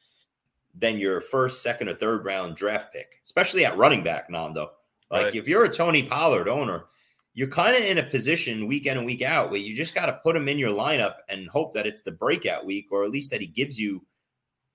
than 0.75 0.99
your 0.99 1.21
first, 1.23 1.63
second, 1.63 1.89
or 1.89 1.95
third 1.95 2.25
round 2.25 2.55
draft 2.55 2.93
pick, 2.93 3.21
especially 3.25 3.65
at 3.65 3.77
running 3.79 4.05
back, 4.05 4.29
Nando. 4.31 4.73
Like 5.11 5.25
Right. 5.25 5.35
if 5.35 5.49
you're 5.49 5.65
a 5.65 5.73
Tony 5.73 6.03
Pollard 6.03 6.49
owner, 6.49 6.85
you're 7.33 7.49
kind 7.49 7.77
of 7.77 7.83
in 7.83 7.99
a 7.99 8.03
position 8.03 8.67
week 8.67 8.87
in 8.87 8.97
and 8.99 9.07
week 9.07 9.23
out 9.23 9.51
where 9.51 9.61
you 9.61 9.75
just 9.75 9.95
got 9.95 10.07
to 10.07 10.21
put 10.23 10.37
him 10.37 10.49
in 10.49 10.59
your 10.59 10.71
lineup 10.71 11.17
and 11.29 11.49
hope 11.49 11.73
that 11.75 11.87
it's 11.87 12.03
the 12.03 12.13
breakout 12.13 12.67
week, 12.67 12.87
or 12.91 13.05
at 13.05 13.11
least 13.11 13.31
that 13.31 13.41
he 13.41 13.47
gives 13.47 13.79
you 13.79 14.05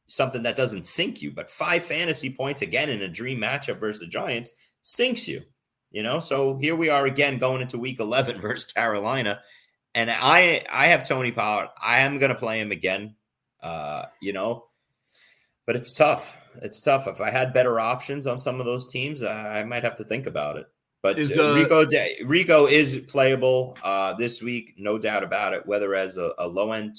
something 0.07 0.43
that 0.43 0.57
doesn't 0.57 0.85
sink 0.85 1.21
you. 1.21 1.31
But 1.31 1.49
five 1.49 1.83
fantasy 1.83 2.33
points 2.33 2.61
again 2.61 2.89
in 2.89 3.01
a 3.01 3.07
dream 3.07 3.39
matchup 3.39 3.79
versus 3.79 3.99
the 3.99 4.07
Giants 4.07 4.51
sinks 4.81 5.27
you. 5.27 5.43
You 5.91 6.03
know, 6.03 6.19
so 6.19 6.57
here 6.57 6.75
we 6.75 6.89
are 6.89 7.05
again 7.05 7.37
going 7.37 7.61
into 7.61 7.77
week 7.77 7.99
11 7.99 8.39
versus 8.41 8.71
Carolina. 8.71 9.41
And 9.93 10.09
I 10.09 10.65
I 10.71 10.87
have 10.87 11.07
Tony 11.07 11.31
Pollard. 11.31 11.69
I 11.81 11.99
am 11.99 12.17
going 12.17 12.29
to 12.29 12.35
play 12.35 12.59
him 12.59 12.71
again. 12.71 13.15
Uh, 13.61 14.05
you 14.21 14.33
know, 14.33 14.65
but 15.65 15.75
it's 15.75 15.95
tough. 15.95 16.37
It's 16.61 16.81
tough. 16.81 17.07
If 17.07 17.21
I 17.21 17.29
had 17.29 17.53
better 17.53 17.79
options 17.79 18.27
on 18.27 18.37
some 18.37 18.59
of 18.59 18.65
those 18.65 18.91
teams, 18.91 19.23
I, 19.23 19.59
I 19.59 19.63
might 19.63 19.83
have 19.83 19.97
to 19.97 20.03
think 20.03 20.27
about 20.27 20.57
it. 20.57 20.67
But 21.01 21.17
Is, 21.17 21.37
uh, 21.37 21.51
uh, 21.51 21.55
Rico 21.55 21.85
Rico 22.25 22.67
is 22.67 22.99
playable 23.07 23.77
uh, 23.83 24.13
this 24.13 24.41
week, 24.41 24.75
no 24.77 24.97
doubt 24.97 25.23
about 25.23 25.53
it. 25.53 25.65
Whether 25.65 25.95
as 25.95 26.17
a, 26.17 26.31
a 26.37 26.47
low 26.47 26.73
end 26.73 26.97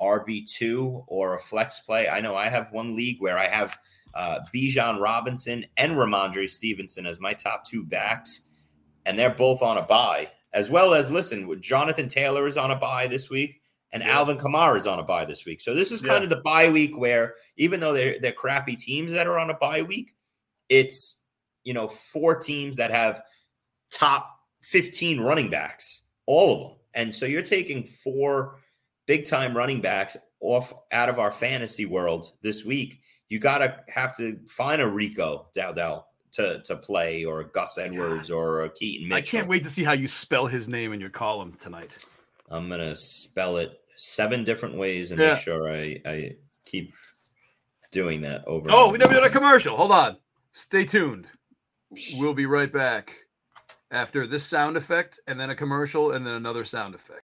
RB 0.00 0.50
two 0.50 1.04
or 1.06 1.34
a 1.34 1.38
flex 1.38 1.80
play, 1.80 2.08
I 2.08 2.20
know 2.20 2.34
I 2.34 2.46
have 2.46 2.72
one 2.72 2.96
league 2.96 3.20
where 3.20 3.38
I 3.38 3.46
have 3.46 3.78
uh, 4.14 4.40
Bijan 4.54 5.00
Robinson 5.00 5.66
and 5.76 5.92
Rhamondre 5.92 6.48
Stevenson 6.48 7.04
as 7.04 7.20
my 7.20 7.34
top 7.34 7.64
two 7.66 7.84
backs, 7.84 8.46
and 9.04 9.18
they're 9.18 9.30
both 9.30 9.62
on 9.62 9.76
a 9.76 9.82
bye. 9.82 10.28
As 10.56 10.70
well 10.70 10.94
as 10.94 11.12
listen, 11.12 11.60
Jonathan 11.60 12.08
Taylor 12.08 12.46
is 12.46 12.56
on 12.56 12.70
a 12.70 12.76
bye 12.76 13.06
this 13.08 13.28
week, 13.28 13.60
and 13.92 14.02
Yeah. 14.02 14.08
Alvin 14.16 14.38
Kamara 14.38 14.78
is 14.78 14.86
on 14.86 14.98
a 14.98 15.02
bye 15.02 15.26
this 15.26 15.44
week. 15.44 15.60
So 15.60 15.74
this 15.74 15.92
is 15.92 16.00
kind 16.00 16.22
Yeah. 16.22 16.24
of 16.24 16.30
the 16.30 16.36
bye 16.42 16.70
week 16.70 16.96
where 16.96 17.34
even 17.58 17.78
though 17.80 17.92
they're 17.92 18.18
they're 18.18 18.32
crappy 18.32 18.74
teams 18.74 19.12
that 19.12 19.26
are 19.26 19.38
on 19.38 19.50
a 19.50 19.54
bye 19.58 19.82
week, 19.82 20.14
it's 20.70 21.22
you 21.62 21.74
know 21.74 21.88
four 21.88 22.36
teams 22.40 22.76
that 22.76 22.90
have 22.90 23.22
top 23.92 24.40
15 24.62 25.20
running 25.20 25.50
backs, 25.50 26.04
all 26.24 26.52
of 26.54 26.60
them. 26.70 26.78
And 26.94 27.14
so 27.14 27.26
you're 27.26 27.42
taking 27.42 27.86
four 27.86 28.58
big 29.06 29.26
time 29.26 29.54
running 29.54 29.82
backs 29.82 30.16
off 30.40 30.72
out 30.90 31.10
of 31.10 31.18
our 31.18 31.30
fantasy 31.32 31.84
world 31.84 32.32
this 32.40 32.64
week. 32.64 33.00
You 33.28 33.38
gotta 33.40 33.84
have 33.88 34.16
to 34.16 34.40
find 34.48 34.80
a 34.80 34.88
Rico 34.88 35.48
Dowdell 35.54 36.06
to 36.36 36.60
to 36.62 36.76
play 36.76 37.24
or 37.24 37.44
Gus 37.44 37.76
Edwards 37.78 38.30
or 38.30 38.62
a 38.62 38.70
Keaton 38.70 39.08
Mitchell. 39.08 39.18
I 39.18 39.22
can't 39.40 39.48
wait 39.48 39.62
to 39.64 39.70
see 39.70 39.84
how 39.84 39.92
you 39.92 40.06
spell 40.06 40.46
his 40.46 40.68
name 40.68 40.92
in 40.92 41.00
your 41.00 41.10
column 41.10 41.54
tonight. 41.58 42.04
I'm 42.50 42.68
gonna 42.68 42.94
spell 42.96 43.56
it 43.56 43.80
seven 43.96 44.44
different 44.44 44.76
ways 44.76 45.10
and 45.10 45.20
Yeah. 45.20 45.32
make 45.34 45.38
sure 45.42 45.70
I, 45.70 46.00
I 46.06 46.36
keep 46.64 46.94
doing 47.90 48.20
that 48.22 48.44
over. 48.46 48.66
Oh, 48.70 48.90
we 48.90 48.98
never 48.98 49.14
did 49.14 49.24
a 49.24 49.30
commercial. 49.30 49.76
Hold 49.76 49.92
on. 49.92 50.16
Stay 50.52 50.84
tuned. 50.84 51.26
We'll 52.18 52.34
be 52.34 52.46
right 52.46 52.72
back 52.72 53.14
after 53.90 54.26
this 54.26 54.44
sound 54.44 54.76
effect 54.76 55.20
and 55.26 55.38
then 55.38 55.50
a 55.50 55.54
commercial 55.54 56.12
and 56.12 56.26
then 56.26 56.34
another 56.34 56.64
sound 56.64 56.94
effect. 56.94 57.22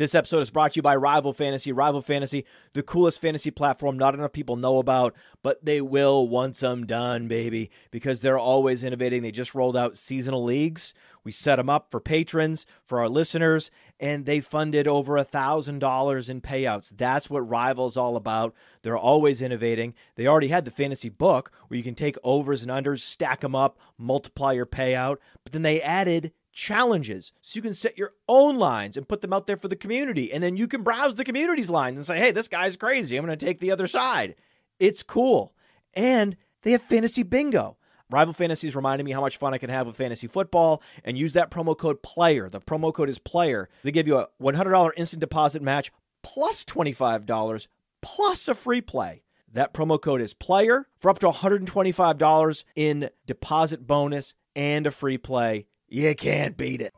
This 0.00 0.14
episode 0.14 0.40
is 0.40 0.48
brought 0.48 0.72
to 0.72 0.76
you 0.76 0.82
by 0.82 0.96
Rival 0.96 1.34
Fantasy. 1.34 1.72
Rival 1.72 2.00
Fantasy, 2.00 2.46
the 2.72 2.82
coolest 2.82 3.20
fantasy 3.20 3.50
platform 3.50 3.98
not 3.98 4.14
enough 4.14 4.32
people 4.32 4.56
know 4.56 4.78
about, 4.78 5.14
but 5.42 5.62
they 5.62 5.82
will 5.82 6.26
once 6.26 6.62
I'm 6.62 6.86
done, 6.86 7.28
baby, 7.28 7.70
because 7.90 8.22
they're 8.22 8.38
always 8.38 8.82
innovating. 8.82 9.20
They 9.20 9.30
just 9.30 9.54
rolled 9.54 9.76
out 9.76 9.98
seasonal 9.98 10.42
leagues. 10.42 10.94
We 11.22 11.32
set 11.32 11.56
them 11.56 11.68
up 11.68 11.90
for 11.90 12.00
patrons, 12.00 12.64
for 12.86 12.98
our 12.98 13.10
listeners, 13.10 13.70
and 14.00 14.24
they 14.24 14.40
funded 14.40 14.88
over 14.88 15.18
a 15.18 15.24
$1,000 15.26 16.30
in 16.30 16.40
payouts. 16.40 16.92
That's 16.96 17.28
what 17.28 17.46
Rival's 17.46 17.98
all 17.98 18.16
about. 18.16 18.54
They're 18.80 18.96
always 18.96 19.42
innovating. 19.42 19.92
They 20.14 20.26
already 20.26 20.48
had 20.48 20.64
the 20.64 20.70
fantasy 20.70 21.10
book 21.10 21.52
where 21.68 21.76
you 21.76 21.84
can 21.84 21.94
take 21.94 22.16
overs 22.24 22.62
and 22.62 22.70
unders, 22.70 23.00
stack 23.00 23.40
them 23.40 23.54
up, 23.54 23.78
multiply 23.98 24.54
your 24.54 24.64
payout, 24.64 25.18
but 25.44 25.52
then 25.52 25.60
they 25.60 25.82
added 25.82 26.32
challenges. 26.60 27.32
So 27.40 27.56
you 27.56 27.62
can 27.62 27.72
set 27.72 27.96
your 27.96 28.12
own 28.28 28.58
lines 28.58 28.96
and 28.98 29.08
put 29.08 29.22
them 29.22 29.32
out 29.32 29.46
there 29.46 29.56
for 29.56 29.68
the 29.68 29.76
community. 29.76 30.30
And 30.30 30.42
then 30.42 30.58
you 30.58 30.68
can 30.68 30.82
browse 30.82 31.14
the 31.14 31.24
community's 31.24 31.70
lines 31.70 31.96
and 31.96 32.06
say 32.06 32.18
hey 32.18 32.32
this 32.32 32.48
guy's 32.48 32.76
crazy. 32.76 33.16
I'm 33.16 33.24
going 33.24 33.36
to 33.36 33.44
take 33.44 33.60
the 33.60 33.72
other 33.72 33.86
side. 33.86 34.34
It's 34.78 35.02
cool. 35.02 35.54
And 35.94 36.36
they 36.62 36.72
have 36.72 36.82
fantasy 36.82 37.22
bingo. 37.22 37.78
Rival 38.10 38.34
fantasy 38.34 38.68
is 38.68 38.76
reminding 38.76 39.06
me 39.06 39.12
how 39.12 39.20
much 39.20 39.38
fun 39.38 39.54
i 39.54 39.58
can 39.58 39.70
have 39.70 39.86
with 39.86 39.96
fantasy 39.96 40.26
football 40.26 40.82
and 41.04 41.16
use 41.16 41.32
that 41.32 41.50
promo 41.50 41.78
code 41.78 42.02
player. 42.02 42.50
The 42.50 42.60
promo 42.60 42.92
code 42.92 43.08
is 43.08 43.18
player. 43.18 43.68
They 43.82 43.92
give 43.92 44.06
you 44.06 44.18
a 44.18 44.28
$100 44.42 44.90
instant 44.96 45.20
deposit 45.20 45.62
match 45.62 45.90
plus 46.22 46.64
$25 46.64 47.68
plus 48.02 48.48
a 48.48 48.54
free 48.54 48.80
play. 48.80 49.22
That 49.52 49.72
promo 49.72 50.00
code 50.00 50.20
is 50.20 50.34
player 50.34 50.88
for 50.98 51.10
up 51.10 51.20
to 51.20 51.30
$125 51.30 52.64
in 52.76 53.10
deposit 53.26 53.86
bonus 53.86 54.34
and 54.54 54.86
a 54.86 54.90
free 54.90 55.16
play 55.18 55.66
you 55.90 56.14
can't 56.14 56.56
beat 56.56 56.80
it. 56.80 56.94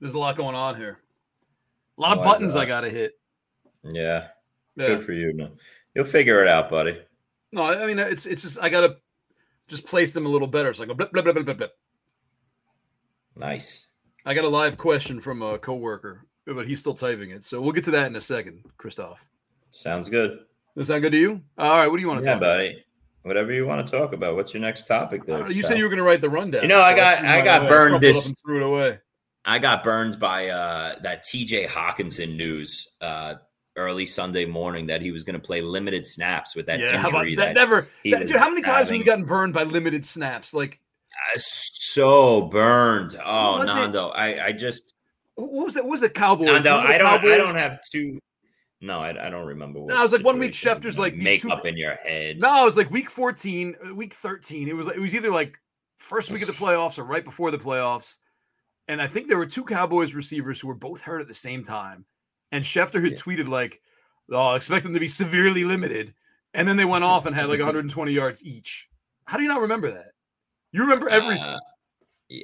There's 0.00 0.14
a 0.14 0.18
lot 0.18 0.36
going 0.36 0.54
on 0.54 0.76
here. 0.76 0.98
A 1.96 2.00
lot 2.00 2.16
oh, 2.16 2.20
of 2.20 2.26
Why 2.26 2.32
is 2.32 2.32
buttons 2.32 2.56
I 2.56 2.66
got 2.66 2.80
to 2.82 2.90
hit. 2.90 3.12
Yeah, 3.84 4.28
Yeah. 4.76 4.86
good 4.88 5.02
for 5.02 5.12
you. 5.12 5.32
No, 5.32 5.52
you'll 5.94 6.04
figure 6.04 6.42
it 6.42 6.48
out, 6.48 6.68
buddy. 6.68 7.00
No, 7.52 7.62
I 7.62 7.86
mean 7.86 7.98
it's 7.98 8.26
it's 8.26 8.42
just 8.42 8.60
I 8.60 8.68
got 8.68 8.80
to 8.86 8.96
just 9.68 9.86
place 9.86 10.12
them 10.12 10.26
a 10.26 10.28
little 10.28 10.48
better. 10.48 10.72
So 10.72 10.82
I 10.82 10.86
go 10.86 10.94
blip 10.94 11.12
blip 11.12 11.24
blip 11.24 11.36
blip 11.36 11.46
blip. 11.46 11.58
blip. 11.58 11.72
Nice. 13.36 13.92
I 14.24 14.34
got 14.34 14.44
a 14.44 14.48
live 14.48 14.76
question 14.76 15.20
from 15.20 15.42
a 15.42 15.58
coworker, 15.58 16.26
but 16.46 16.66
he's 16.66 16.80
still 16.80 16.94
typing 16.94 17.30
it. 17.30 17.44
So 17.44 17.60
we'll 17.60 17.72
get 17.72 17.84
to 17.84 17.90
that 17.92 18.06
in 18.06 18.16
a 18.16 18.20
second, 18.20 18.64
Christoph. 18.76 19.26
Sounds 19.70 20.10
good. 20.10 20.40
Does 20.76 20.88
that 20.88 20.94
sound 20.94 21.02
good 21.02 21.12
to 21.12 21.18
you? 21.18 21.40
All 21.58 21.76
right. 21.76 21.86
What 21.88 21.96
do 21.96 22.02
you 22.02 22.08
want 22.08 22.22
to 22.22 22.26
Yeah, 22.28 22.34
talk 22.34 22.42
about? 22.42 22.70
Whatever 23.22 23.52
you 23.52 23.66
want 23.66 23.86
to 23.86 23.90
talk 23.98 24.12
about. 24.12 24.34
What's 24.36 24.52
your 24.52 24.60
next 24.62 24.86
topic? 24.86 25.24
There, 25.26 25.48
you 25.50 25.62
said 25.62 25.78
you 25.78 25.84
were 25.84 25.90
going 25.90 25.98
to 25.98 26.02
write 26.04 26.20
the 26.20 26.30
rundown. 26.30 26.62
You 26.62 26.68
know, 26.68 26.80
I 26.80 26.94
got- 26.94 27.24
I 27.24 27.40
got 27.42 27.68
burned 27.68 28.00
this- 28.00 28.32
threw 28.44 28.56
it 28.56 28.62
away. 28.62 28.98
I 29.44 29.58
got 29.58 29.82
burned 29.82 30.18
by 30.20 30.48
uh, 30.48 30.96
that 31.02 31.24
TJ 31.24 31.66
Hockenson 31.66 32.36
news 32.36 32.88
uh, 33.00 33.34
early 33.76 34.06
Sunday 34.06 34.44
morning 34.44 34.86
that 34.86 35.02
he 35.02 35.10
was 35.10 35.24
going 35.24 35.34
to 35.34 35.40
play 35.44 35.60
limited 35.60 36.06
snaps 36.06 36.54
with 36.54 36.66
that 36.66 36.78
yeah, 36.80 36.96
how 36.96 37.08
about 37.08 37.22
injury. 37.26 37.36
that? 37.36 37.46
that 37.46 37.54
Never. 37.54 37.88
that- 38.04 38.26
dude, 38.28 38.36
how 38.36 38.48
many 38.48 38.62
times 38.62 38.88
have 38.88 38.96
you 38.98 39.04
gotten 39.04 39.24
burned 39.24 39.52
by 39.52 39.64
limited 39.64 40.04
snaps? 40.06 40.54
Like, 40.54 40.80
Uh, 41.12 41.38
so 41.38 42.42
burned. 42.42 43.16
Oh, 43.24 43.58
was 43.58 43.70
it? 43.70 43.74
Nando, 43.74 44.08
I, 44.08 44.46
I 44.46 44.52
just 44.52 44.94
what 45.34 45.50
was 45.64 45.76
it? 45.76 45.84
What 45.84 45.90
was 45.92 46.00
the 46.02 46.08
Cowboys? 46.08 46.46
Nando, 46.46 46.76
I 46.78 46.98
don't, 46.98 47.24
I 47.24 47.36
don't 47.36 47.54
have 47.56 47.80
two. 47.90 48.18
No, 48.84 48.98
I, 49.00 49.26
I 49.26 49.30
don't 49.30 49.46
remember. 49.46 49.78
What 49.80 49.90
No, 49.90 49.96
I 49.98 50.02
was 50.02 50.12
like, 50.12 50.24
one 50.24 50.38
week 50.40 50.50
Schefter's 50.52 50.98
like, 50.98 51.14
these 51.14 51.22
make 51.22 51.40
two- 51.42 51.50
up 51.50 51.64
in 51.64 51.76
your 51.76 51.94
head. 51.94 52.40
No, 52.40 52.62
it 52.62 52.64
was 52.64 52.76
like 52.76 52.90
week 52.90 53.08
14, 53.08 53.76
uh, 53.90 53.94
week 53.94 54.12
13. 54.12 54.68
It 54.68 54.74
was 54.76 54.88
it 54.88 54.98
was 54.98 55.14
either 55.14 55.30
like 55.30 55.58
first 55.98 56.30
week 56.32 56.42
of 56.42 56.48
the 56.48 56.54
playoffs 56.54 56.98
or 56.98 57.04
right 57.04 57.24
before 57.24 57.50
the 57.52 57.58
playoffs. 57.58 58.18
And 58.88 59.00
I 59.00 59.06
think 59.06 59.28
there 59.28 59.38
were 59.38 59.46
two 59.46 59.64
Cowboys 59.64 60.14
receivers 60.14 60.58
who 60.60 60.66
were 60.66 60.74
both 60.74 61.00
hurt 61.00 61.20
at 61.22 61.28
the 61.28 61.34
same 61.34 61.62
time. 61.62 62.04
And 62.50 62.62
Schefter 62.64 63.00
had 63.02 63.12
Yeah. 63.12 63.18
tweeted 63.18 63.48
like, 63.48 63.80
"Oh, 64.30 64.48
I 64.48 64.56
expect 64.56 64.82
them 64.82 64.92
to 64.94 65.00
be 65.00 65.06
severely 65.08 65.62
limited." 65.64 66.12
And 66.54 66.66
then 66.66 66.76
they 66.76 66.84
went 66.84 67.04
off 67.04 67.24
and 67.26 67.34
had 67.36 67.48
like 67.48 67.60
120 67.60 68.12
yards 68.12 68.44
each. 68.44 68.88
How 69.26 69.36
do 69.36 69.44
you 69.44 69.48
not 69.48 69.60
remember 69.60 69.92
that? 69.92 70.10
You 70.72 70.80
remember 70.82 71.08
everything. 71.08 71.44
Uh, 71.44 71.58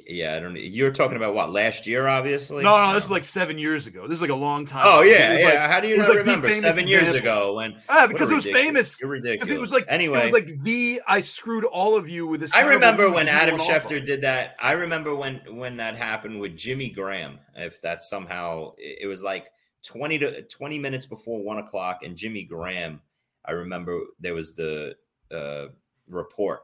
yeah, 0.07 0.35
I 0.35 0.39
don't. 0.39 0.55
You're 0.55 0.91
talking 0.91 1.17
about 1.17 1.33
what 1.33 1.51
last 1.51 1.87
year, 1.87 2.07
obviously. 2.07 2.63
no, 2.63 2.77
no, 2.77 2.93
this 2.93 3.05
is 3.05 3.11
like 3.11 3.23
seven 3.23 3.57
years 3.57 3.87
ago. 3.87 4.07
This 4.07 4.15
is 4.17 4.21
like 4.21 4.29
a 4.29 4.35
long 4.35 4.65
time. 4.65 4.83
Oh 4.85 5.01
ago. 5.01 5.09
yeah, 5.09 5.37
yeah. 5.37 5.45
like- 5.45 5.71
How 5.71 5.79
do 5.79 5.87
you 5.87 5.97
not 5.97 6.09
like 6.09 6.17
remember 6.19 6.51
seven 6.51 6.87
years 6.87 7.09
ago 7.09 7.55
when? 7.55 7.75
ah, 7.89 8.07
because 8.07 8.29
it 8.31 8.35
was 8.35 8.45
ridiculous- 8.45 8.67
famous. 8.67 9.01
You're 9.01 9.09
ridiculous. 9.09 9.49
It 9.49 9.59
was 9.59 9.71
like 9.71 9.85
anyway. 9.87 10.19
it 10.19 10.23
was 10.25 10.33
like 10.33 10.47
the 10.63 11.01
I 11.07 11.21
screwed 11.21 11.65
all 11.65 11.95
of 11.95 12.07
you 12.09 12.27
with 12.27 12.41
this. 12.41 12.53
I 12.53 12.61
remember 12.67 13.11
when 13.11 13.27
Adam 13.27 13.57
Schefter 13.57 14.03
did 14.03 14.21
that. 14.21 14.55
I 14.61 14.73
remember 14.73 15.15
when 15.15 15.41
when 15.55 15.77
that 15.77 15.97
happened 15.97 16.39
with 16.39 16.55
Jimmy 16.55 16.89
Graham. 16.89 17.39
If 17.55 17.81
that 17.81 18.01
somehow 18.01 18.73
it 18.77 18.99
it 19.01 19.07
was 19.07 19.23
like 19.23 19.49
twenty 19.83 20.19
to 20.19 20.43
twenty 20.43 20.77
minutes 20.77 21.05
before 21.05 21.43
one 21.43 21.57
o'clock, 21.57 22.03
and 22.03 22.15
Jimmy 22.15 22.43
Graham. 22.43 23.01
I 23.45 23.53
remember 23.53 23.99
there 24.19 24.35
was 24.35 24.53
the 24.53 24.95
uh, 25.33 25.67
report 26.07 26.59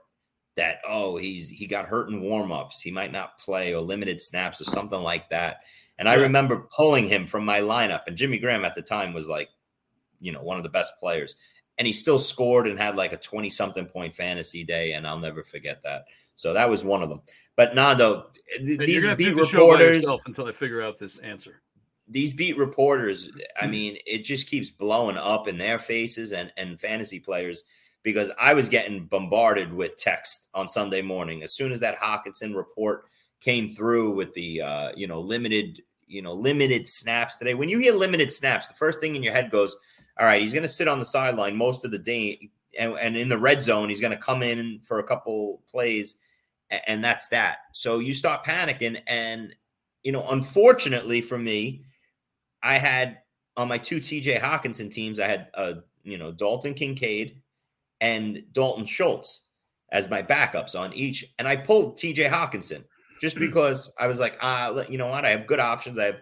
that 0.56 0.80
oh 0.88 1.18
he's 1.18 1.50
he 1.50 1.68
got 1.68 1.86
hurt 1.86 2.10
in 2.10 2.22
warmups. 2.22 2.82
He 2.82 2.92
might 2.92 3.12
not 3.12 3.38
play 3.38 3.74
or 3.74 3.82
limited 3.82 4.22
snaps 4.22 4.62
or 4.62 4.66
something 4.66 5.02
like 5.02 5.30
that. 5.30 5.62
And 5.98 6.10
I 6.10 6.16
remember 6.16 6.68
pulling 6.76 7.08
him 7.08 7.26
from 7.26 7.46
my 7.46 7.62
lineup. 7.62 8.02
And 8.08 8.18
Jimmy 8.18 8.38
Graham 8.38 8.66
at 8.66 8.76
the 8.76 8.82
time 8.82 9.14
was 9.14 9.30
like, 9.30 9.50
you 10.20 10.32
know, 10.32 10.42
one 10.42 10.58
of 10.58 10.64
the 10.64 10.70
best 10.70 10.94
players. 11.00 11.36
And 11.78 11.88
he 11.88 11.94
still 11.94 12.20
scored 12.20 12.68
and 12.68 12.78
had 12.80 12.96
like 12.96 13.14
a 13.14 13.18
20 13.18 13.50
something 13.50 13.86
point 13.86 14.16
fantasy 14.16 14.64
day. 14.64 14.94
And 14.94 15.08
I'll 15.08 15.20
never 15.20 15.44
forget 15.44 15.82
that. 15.84 16.06
So 16.36 16.54
that 16.54 16.70
was 16.70 16.84
one 16.84 17.02
of 17.02 17.10
them. 17.10 17.22
But 17.56 17.76
Nando, 17.76 18.28
th- 18.58 18.80
Hey, 18.80 18.86
these 18.86 19.16
beat 19.16 19.36
the 19.36 19.36
reporters, 19.36 20.06
until 20.26 20.48
I 20.48 20.52
figure 20.52 20.82
out 20.82 21.00
this 21.00 21.20
answer. 21.20 21.62
these 22.10 22.34
beat 22.34 22.58
reporters, 22.58 23.32
I 23.60 23.66
hmm. 23.66 23.72
mean, 23.72 23.98
it 24.06 24.26
just 24.26 24.50
keeps 24.50 24.70
blowing 24.70 25.18
up 25.18 25.48
in 25.48 25.58
their 25.58 25.80
faces 25.80 26.34
and 26.34 26.52
and 26.58 26.80
fantasy 26.80 27.20
players 27.22 27.64
because 28.06 28.32
I 28.40 28.54
was 28.54 28.70
getting 28.70 29.06
bombarded 29.08 29.74
with 29.74 29.98
text 29.98 30.50
on 30.54 30.68
Sunday 30.70 31.02
morning 31.02 31.44
as 31.44 31.54
soon 31.54 31.72
as 31.74 31.80
that 31.82 31.98
Hockenson 31.98 32.56
report 32.56 33.06
came 33.42 33.68
through 33.68 34.12
with 34.16 34.32
the 34.36 34.62
uh, 34.62 34.92
you 34.96 35.08
know 35.08 35.20
limited 35.20 35.82
you 36.08 36.22
know 36.22 36.32
limited 36.34 36.88
snaps 36.88 37.38
today. 37.38 37.56
When 37.56 37.68
you 37.68 37.80
hear 37.80 37.94
limited 37.94 38.32
snaps, 38.32 38.70
the 38.70 38.76
first 38.76 39.02
thing 39.02 39.16
in 39.16 39.24
your 39.24 39.34
head 39.34 39.50
goes, 39.52 39.76
"All 40.20 40.26
right, 40.26 40.42
he's 40.42 40.54
going 40.54 40.62
to 40.64 40.70
sit 40.70 40.88
on 40.88 41.00
the 41.00 41.06
sideline 41.06 41.58
most 41.58 41.84
of 41.84 41.90
the 41.92 41.98
day, 41.98 42.50
and, 42.80 42.94
and 42.94 43.18
in 43.18 43.28
the 43.28 43.40
red 43.40 43.62
zone, 43.62 43.90
he's 43.90 44.00
going 44.00 44.14
to 44.14 44.18
come 44.18 44.44
in 44.44 44.80
for 44.84 45.00
a 45.00 45.04
couple 45.04 45.62
plays." 45.70 46.18
a- 46.72 46.88
And 46.90 47.04
that's 47.04 47.28
that. 47.30 47.58
So 47.74 47.98
you 48.00 48.14
start 48.14 48.46
panicking, 48.46 49.02
and 49.08 49.54
you 50.04 50.12
know, 50.12 50.26
unfortunately 50.30 51.22
for 51.22 51.40
me, 51.40 51.84
I 52.62 52.76
had 52.76 53.18
on 53.58 53.68
my 53.68 53.80
two 53.80 53.98
TJ 54.00 54.40
Hockenson 54.40 54.92
teams, 54.92 55.20
I 55.20 55.26
had 55.28 55.48
uh, 55.56 55.74
you 56.04 56.20
know 56.20 56.32
Dalton 56.32 56.76
Kincaid 56.76 57.42
and 58.02 58.44
Dalton 58.52 58.86
Schultz 58.86 59.48
as 59.92 60.10
my 60.10 60.22
backups 60.22 60.80
on 60.80 60.94
each, 60.94 61.26
and 61.40 61.48
I 61.48 61.56
pulled 61.56 61.98
TJ 61.98 62.30
Hockenson 62.30 62.84
just 63.22 63.38
because 63.38 63.94
I 64.00 64.08
was 64.08 64.20
like, 64.20 64.38
ah, 64.42 64.84
you 64.90 64.98
know 64.98 65.08
what, 65.08 65.26
I 65.26 65.30
have 65.30 65.48
good 65.48 65.60
options. 65.60 65.98
I 65.98 66.06
have 66.06 66.22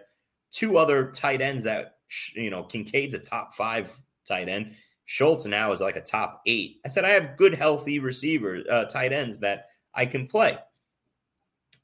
two 0.52 0.76
other 0.76 1.10
tight 1.10 1.40
ends 1.40 1.64
that 1.64 1.96
you 2.34 2.50
know 2.50 2.62
Kincaid's 2.62 3.14
a 3.14 3.18
top 3.18 3.54
five 3.54 3.96
tight 4.26 4.48
end. 4.48 4.74
Schultz 5.06 5.46
now 5.46 5.70
is 5.70 5.80
like 5.80 5.96
a 5.96 6.00
top 6.00 6.42
eight. 6.46 6.80
I 6.84 6.88
said 6.88 7.04
I 7.04 7.10
have 7.10 7.36
good, 7.36 7.54
healthy 7.54 7.98
receivers, 7.98 8.66
uh, 8.70 8.86
tight 8.86 9.12
ends 9.12 9.40
that 9.40 9.66
I 9.94 10.06
can 10.06 10.26
play 10.26 10.58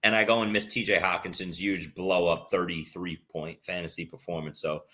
and 0.02 0.14
I 0.14 0.24
go 0.24 0.42
and 0.42 0.52
miss 0.52 0.66
TJ 0.66 1.00
Hockenson's 1.00 1.60
huge 1.60 1.94
blow 1.94 2.28
up 2.28 2.48
33 2.50 3.20
point 3.30 3.58
fantasy 3.64 4.04
performance. 4.04 4.60
So, 4.60 4.84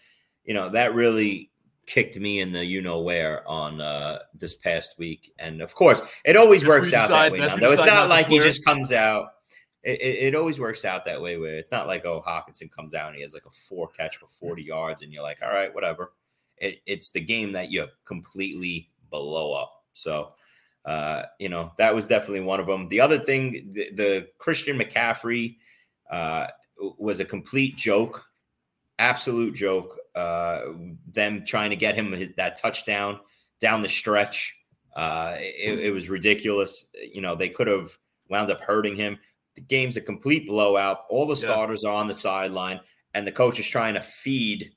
you 0.44 0.54
know, 0.54 0.68
that 0.70 0.94
really 0.94 1.50
kicked 1.86 2.18
me 2.18 2.40
in 2.40 2.52
the 2.52 2.64
you 2.64 2.82
know 2.82 3.00
where 3.00 3.46
on 3.48 3.80
uh 3.80 4.18
this 4.34 4.54
past 4.54 4.96
week. 4.98 5.32
And 5.38 5.62
of 5.62 5.74
course, 5.74 6.02
it 6.24 6.36
always 6.36 6.66
works 6.66 6.92
out 6.92 7.08
decide- 7.08 7.32
that 7.32 7.32
way. 7.32 7.38
Now, 7.38 7.56
though. 7.56 7.70
It's 7.70 7.78
not 7.78 7.86
not 7.86 8.08
like 8.08 8.26
he 8.26 8.38
just 8.38 8.64
comes 8.64 8.92
out. 8.92 9.28
It, 9.82 10.00
it, 10.00 10.26
it 10.26 10.34
always 10.34 10.58
works 10.58 10.84
out 10.84 11.04
that 11.04 11.22
way 11.22 11.38
where 11.38 11.58
it's 11.58 11.70
not 11.70 11.86
like, 11.86 12.04
oh, 12.04 12.20
Hockenson 12.26 12.70
comes 12.70 12.92
out 12.92 13.08
and 13.08 13.16
he 13.16 13.22
has 13.22 13.34
like 13.34 13.46
a 13.46 13.50
four 13.50 13.88
catch 13.88 14.16
for 14.16 14.26
40 14.26 14.64
yards, 14.64 15.02
and 15.02 15.12
you're 15.12 15.22
like, 15.22 15.38
all 15.42 15.48
right, 15.48 15.72
whatever. 15.72 16.12
It, 16.58 16.80
it's 16.86 17.10
the 17.10 17.20
game 17.20 17.52
that 17.52 17.70
you 17.70 17.86
completely 18.04 18.90
blow 19.10 19.52
up. 19.52 19.84
So, 19.92 20.32
uh, 20.84 21.22
you 21.38 21.48
know, 21.48 21.72
that 21.78 21.94
was 21.94 22.08
definitely 22.08 22.40
one 22.40 22.58
of 22.58 22.66
them. 22.66 22.88
The 22.88 23.00
other 23.00 23.18
thing, 23.18 23.70
the, 23.72 23.90
the 23.92 24.28
Christian 24.38 24.76
McCaffrey 24.76 25.58
uh, 26.10 26.48
was 26.98 27.20
a 27.20 27.24
complete 27.24 27.76
joke, 27.76 28.28
absolute 28.98 29.54
joke. 29.54 29.98
Uh, 30.14 30.60
them 31.06 31.44
trying 31.44 31.70
to 31.70 31.76
get 31.76 31.94
him 31.94 32.12
his- 32.12 32.32
that 32.36 32.56
touchdown 32.56 33.20
down 33.60 33.82
the 33.82 33.88
stretch, 33.88 34.56
uh, 34.94 35.34
it, 35.38 35.78
it 35.80 35.92
was 35.92 36.08
ridiculous. 36.08 36.90
You 37.12 37.20
know, 37.20 37.34
they 37.34 37.48
could 37.50 37.66
have 37.66 37.96
wound 38.30 38.50
up 38.50 38.60
hurting 38.60 38.96
him. 38.96 39.18
The 39.54 39.60
game's 39.62 39.96
a 39.96 40.00
complete 40.00 40.46
blowout. 40.46 41.04
All 41.10 41.26
the 41.26 41.34
Yeah. 41.34 41.40
starters 41.52 41.84
are 41.84 41.92
on 41.92 42.06
the 42.06 42.14
sideline, 42.14 42.80
and 43.14 43.26
the 43.26 43.32
coach 43.32 43.58
is 43.60 43.68
trying 43.68 43.94
to 43.94 44.00
feed 44.00 44.72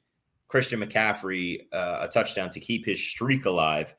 Christian 0.47 0.79
McCaffrey 0.82 1.67
uh, 1.71 1.99
a 2.01 2.08
touchdown 2.08 2.49
to 2.51 2.60
keep 2.60 2.86
his 2.86 3.01
streak 3.03 3.45
alive 3.45 3.95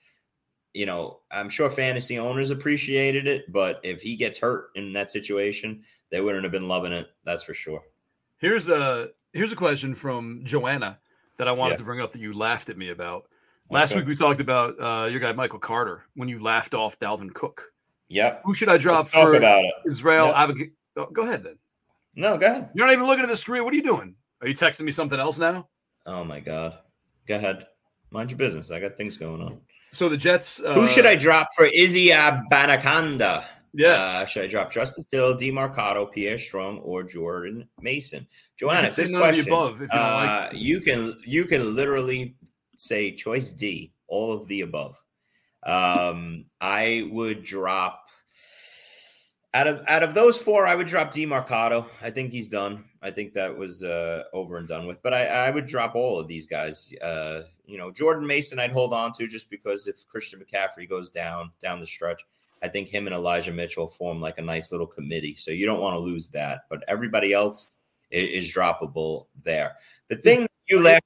you 0.72 0.87
know, 0.87 1.18
I'm 1.33 1.48
sure 1.48 1.68
fantasy 1.68 2.16
owners 2.20 2.50
appreciated 2.50 3.26
it, 3.26 3.50
but 3.52 3.80
if 3.83 4.02
he 4.02 4.14
gets 4.14 4.38
hurt 4.38 4.70
in 4.76 4.92
that 4.92 5.11
situation, 5.11 5.83
they 6.11 6.20
wouldn't 6.20 6.44
have 6.44 6.52
been 6.52 6.68
loving 6.68 6.92
it. 6.92 7.09
That's 7.24 7.42
for 7.42 7.54
sure. 7.54 7.83
Here's 8.38 8.68
a 8.68 9.11
here's 9.33 9.53
a 9.53 9.57
question 9.57 9.95
from 9.95 10.40
Joanna 10.45 10.99
that 11.37 11.49
I 11.49 11.53
wanted 11.53 11.73
Yeah. 11.73 11.77
to 11.79 11.85
bring 11.85 12.01
up 12.01 12.12
that 12.12 12.21
you 12.21 12.33
laughed 12.33 12.69
at 12.71 12.77
me 12.77 12.90
about. 12.90 13.27
Last 13.71 13.93
Okay. 13.93 14.01
week 14.01 14.09
we 14.09 14.16
talked 14.16 14.40
about 14.40 14.75
uh, 14.81 15.07
your 15.07 15.21
guy 15.21 15.33
Michael 15.33 15.59
Carter 15.59 16.03
when 16.14 16.29
you 16.29 16.40
laughed 16.40 16.75
off 16.75 16.99
Dalvin 16.99 17.33
Cook. 17.33 17.73
Yep. 18.09 18.43
Who 18.45 18.55
should 18.55 18.69
I 18.69 18.77
drop 18.79 19.05
Let's 19.05 19.12
for 19.12 19.35
about 19.35 19.64
it. 19.64 19.73
Israel? 19.87 20.27
Yeah. 20.27 20.43
Abigail? 20.43 20.66
Oh, 20.97 21.07
go 21.07 21.23
ahead 21.23 21.45
then. 21.45 21.57
No, 22.16 22.37
go 22.37 22.47
ahead. 22.47 22.71
You're 22.75 22.87
not 22.87 22.93
even 22.93 23.07
looking 23.07 23.23
at 23.23 23.29
the 23.29 23.37
screen. 23.37 23.62
What 23.64 23.73
are 23.73 23.77
you 23.77 23.83
doing? 23.85 24.16
Are 24.40 24.49
you 24.49 24.55
texting 24.55 24.83
me 24.83 24.90
something 24.93 25.21
else 25.21 25.38
now? 25.38 25.69
Oh 26.07 26.25
my 26.25 26.40
God. 26.40 26.79
Go 27.29 27.37
ahead. 27.37 27.66
Mind 28.11 28.31
your 28.31 28.38
business. 28.38 28.73
I 28.73 28.81
got 28.81 28.97
things 28.97 29.16
going 29.16 29.40
on. 29.40 29.61
So 29.93 30.09
the 30.09 30.16
Jets. 30.16 30.61
Uh, 30.62 30.75
Who 30.75 30.87
should 30.88 31.07
I 31.07 31.14
drop 31.14 31.49
for 31.57 31.66
Izzy 31.66 32.09
Abanikanda? 32.09 33.45
Yeah, 33.72 34.20
Uh, 34.22 34.24
should 34.26 34.44
I 34.44 34.46
drop 34.48 34.72
Justice 34.72 35.04
Hill, 35.11 35.37
DeMarcado, 35.37 36.11
Pierre 36.11 36.38
Strong, 36.38 36.78
or 36.78 37.02
Jordan 37.02 37.68
Mason? 37.80 38.26
Joanna, 38.56 38.90
say 38.90 39.04
none 39.06 39.22
of 39.22 39.37
the 39.37 39.42
question. 39.42 39.52
above 39.52 39.74
if 39.76 39.80
you 39.83 39.98
don't 39.98 40.12
like 40.14 40.28
uh, 40.28 40.50
this. 40.50 40.62
you 40.62 40.80
can 40.80 41.18
you 41.24 41.44
can 41.44 41.76
literally 41.76 42.37
say 42.76 43.14
choice 43.14 43.52
D, 43.52 43.92
all 44.09 44.33
of 44.33 44.46
the 44.48 44.62
above. 44.62 45.02
Um, 45.62 46.46
I 46.61 47.09
would 47.12 47.44
drop 47.44 48.06
out 49.54 49.66
of 49.66 49.83
out 49.87 50.02
of 50.02 50.14
those 50.14 50.37
four. 50.40 50.66
I 50.66 50.74
would 50.74 50.87
drop 50.87 51.12
DeMarcado. 51.12 51.87
I 52.02 52.11
think 52.11 52.33
he's 52.33 52.48
done. 52.48 52.85
I 53.02 53.11
think 53.11 53.33
that 53.35 53.56
was 53.56 53.83
uh, 53.83 54.24
over 54.33 54.56
and 54.56 54.68
done 54.68 54.87
with. 54.87 55.02
But 55.02 55.14
I, 55.14 55.26
I 55.26 55.50
would 55.50 55.66
drop 55.66 55.94
all 55.94 56.18
of 56.18 56.28
these 56.28 56.46
guys. 56.46 56.92
Uh, 57.02 57.42
you 57.66 57.78
know, 57.78 57.90
Jordan 57.90 58.26
Mason, 58.26 58.59
I'd 58.59 58.72
hold 58.72 58.92
on 58.92 59.12
to 59.14 59.26
just 59.26 59.48
because 59.48 59.87
if 59.87 60.06
Christian 60.09 60.40
McCaffrey 60.40 60.88
goes 60.88 61.11
down 61.11 61.52
down 61.62 61.80
the 61.80 61.87
stretch, 61.87 62.22
I 62.62 62.68
think 62.68 62.88
him 62.88 63.07
and 63.07 63.14
Elijah 63.14 63.53
Mitchell 63.53 63.88
form 63.88 64.20
like 64.20 64.38
a 64.38 64.42
nice 64.42 64.70
little 64.70 64.87
committee. 64.87 65.35
So 65.37 65.51
you 65.51 65.66
don't 65.66 65.81
want 65.81 65.94
to 65.94 66.01
lose 66.01 66.29
that. 66.29 66.62
But 66.68 66.85
everybody 66.88 67.33
else 67.33 67.73
is, 68.11 68.44
is 68.44 68.55
droppable 68.55 69.27
there. 69.44 69.77
The 70.09 70.16
thing 70.16 70.46
you 70.68 70.83
laughed 70.83 71.05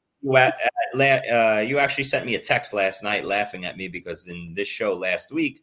uh, 0.96 1.64
you 1.66 1.78
actually 1.78 2.04
sent 2.04 2.26
me 2.26 2.34
a 2.34 2.40
text 2.40 2.72
last 2.72 3.02
night 3.02 3.24
laughing 3.24 3.64
at 3.64 3.76
me 3.76 3.88
because 3.88 4.28
in 4.28 4.54
this 4.54 4.68
show 4.68 4.94
last 4.94 5.32
week, 5.32 5.62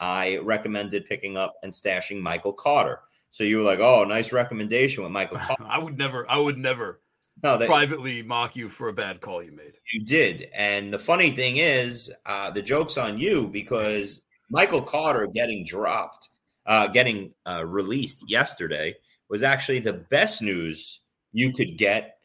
I 0.00 0.38
recommended 0.38 1.06
picking 1.06 1.36
up 1.36 1.56
and 1.62 1.72
stashing 1.72 2.20
Michael 2.20 2.52
Carter. 2.52 3.00
So 3.30 3.44
you 3.44 3.58
were 3.58 3.64
like, 3.64 3.80
"Oh, 3.80 4.04
nice 4.04 4.32
recommendation 4.32 5.02
with 5.02 5.12
Michael 5.12 5.36
Carter." 5.42 5.64
I 5.68 5.78
would 5.78 5.98
never. 5.98 6.30
I 6.30 6.38
would 6.38 6.58
never 6.58 7.00
No, 7.42 7.58
that, 7.58 7.68
privately 7.68 8.22
mock 8.22 8.56
you 8.56 8.68
for 8.68 8.88
a 8.88 8.92
bad 8.92 9.20
call 9.20 9.42
you 9.42 9.52
made. 9.52 9.74
You 9.92 10.04
did. 10.04 10.48
And 10.54 10.92
the 10.92 10.98
funny 10.98 11.32
thing 11.32 11.56
is, 11.56 12.12
uh, 12.26 12.50
the 12.50 12.62
joke's 12.62 12.96
on 12.96 13.18
you 13.18 13.48
because 13.48 14.22
Michael 14.50 14.82
Carter 14.82 15.26
getting 15.26 15.64
dropped, 15.64 16.30
uh, 16.66 16.88
getting 16.88 17.32
uh, 17.46 17.64
released 17.64 18.28
yesterday 18.28 18.94
was 19.28 19.42
actually 19.42 19.80
the 19.80 19.92
best 19.92 20.42
news 20.42 21.00
you 21.32 21.52
could 21.52 21.76
get 21.76 22.18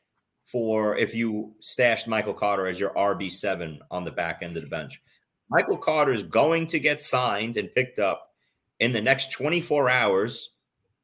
for 0.46 0.96
if 0.98 1.14
you 1.14 1.54
stashed 1.60 2.08
Michael 2.08 2.34
Carter 2.34 2.68
as 2.68 2.80
your 2.80 2.94
RB7 2.94 3.80
on 3.92 4.04
the 4.04 4.12
back 4.12 4.40
end 4.42 4.56
of 4.56 4.64
the 4.64 4.70
bench. 4.70 5.02
Michael 5.50 5.78
Carter 5.78 6.14
is 6.14 6.24
going 6.24 6.68
to 6.68 6.80
get 6.80 7.02
signed 7.02 7.58
and 7.58 7.74
picked 7.74 8.00
up 8.00 8.32
in 8.80 8.92
the 8.92 9.02
next 9.02 9.32
24 9.32 9.90
hours 9.90 10.50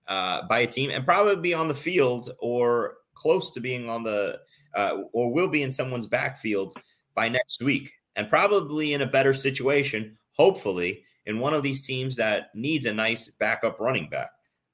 uh, 0.07 0.43
by 0.47 0.59
a 0.59 0.67
team 0.67 0.89
and 0.91 1.05
probably 1.05 1.35
be 1.41 1.53
on 1.53 1.67
the 1.67 1.75
field 1.75 2.31
or 2.39 2.95
close 3.13 3.51
to 3.51 3.59
being 3.59 3.89
on 3.89 4.03
the 4.03 4.39
uh, 4.75 4.97
or 5.13 5.33
will 5.33 5.47
be 5.47 5.63
in 5.63 5.71
someone's 5.71 6.07
backfield 6.07 6.73
by 7.15 7.27
next 7.27 7.61
week 7.61 7.91
and 8.15 8.29
probably 8.29 8.93
in 8.93 9.01
a 9.01 9.05
better 9.05 9.33
situation, 9.33 10.17
hopefully, 10.33 11.03
in 11.29 11.39
one 11.39 11.53
of 11.53 11.61
these 11.61 11.85
teams 11.85 12.15
that 12.15 12.49
needs 12.55 12.87
a 12.87 12.93
nice 12.93 13.29
backup 13.29 13.79
running 13.79 14.09
back. 14.09 14.31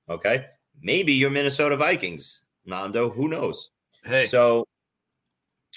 Okay. 0.10 0.46
Maybe 0.82 1.12
your 1.12 1.30
Minnesota 1.30 1.76
Vikings, 1.76 2.42
Nando, 2.66 3.10
who 3.10 3.28
knows? 3.28 3.72
Hey, 4.06 4.24
So 4.24 4.66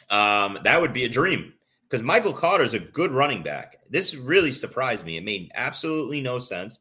um, 0.09 0.59
that 0.62 0.81
would 0.81 0.93
be 0.93 1.05
a 1.05 1.09
dream 1.09 1.53
because 1.83 2.05
Michael 2.05 2.33
Carter 2.33 2.62
is 2.62 2.75
a 2.75 2.79
good 2.79 3.11
running 3.11 3.43
back. 3.43 3.79
This 3.91 4.14
really 4.14 4.53
surprised 4.53 5.05
me. 5.05 5.17
It 5.17 5.25
made 5.25 5.51
absolutely 5.57 6.21
no 6.21 6.38
sense. 6.38 6.79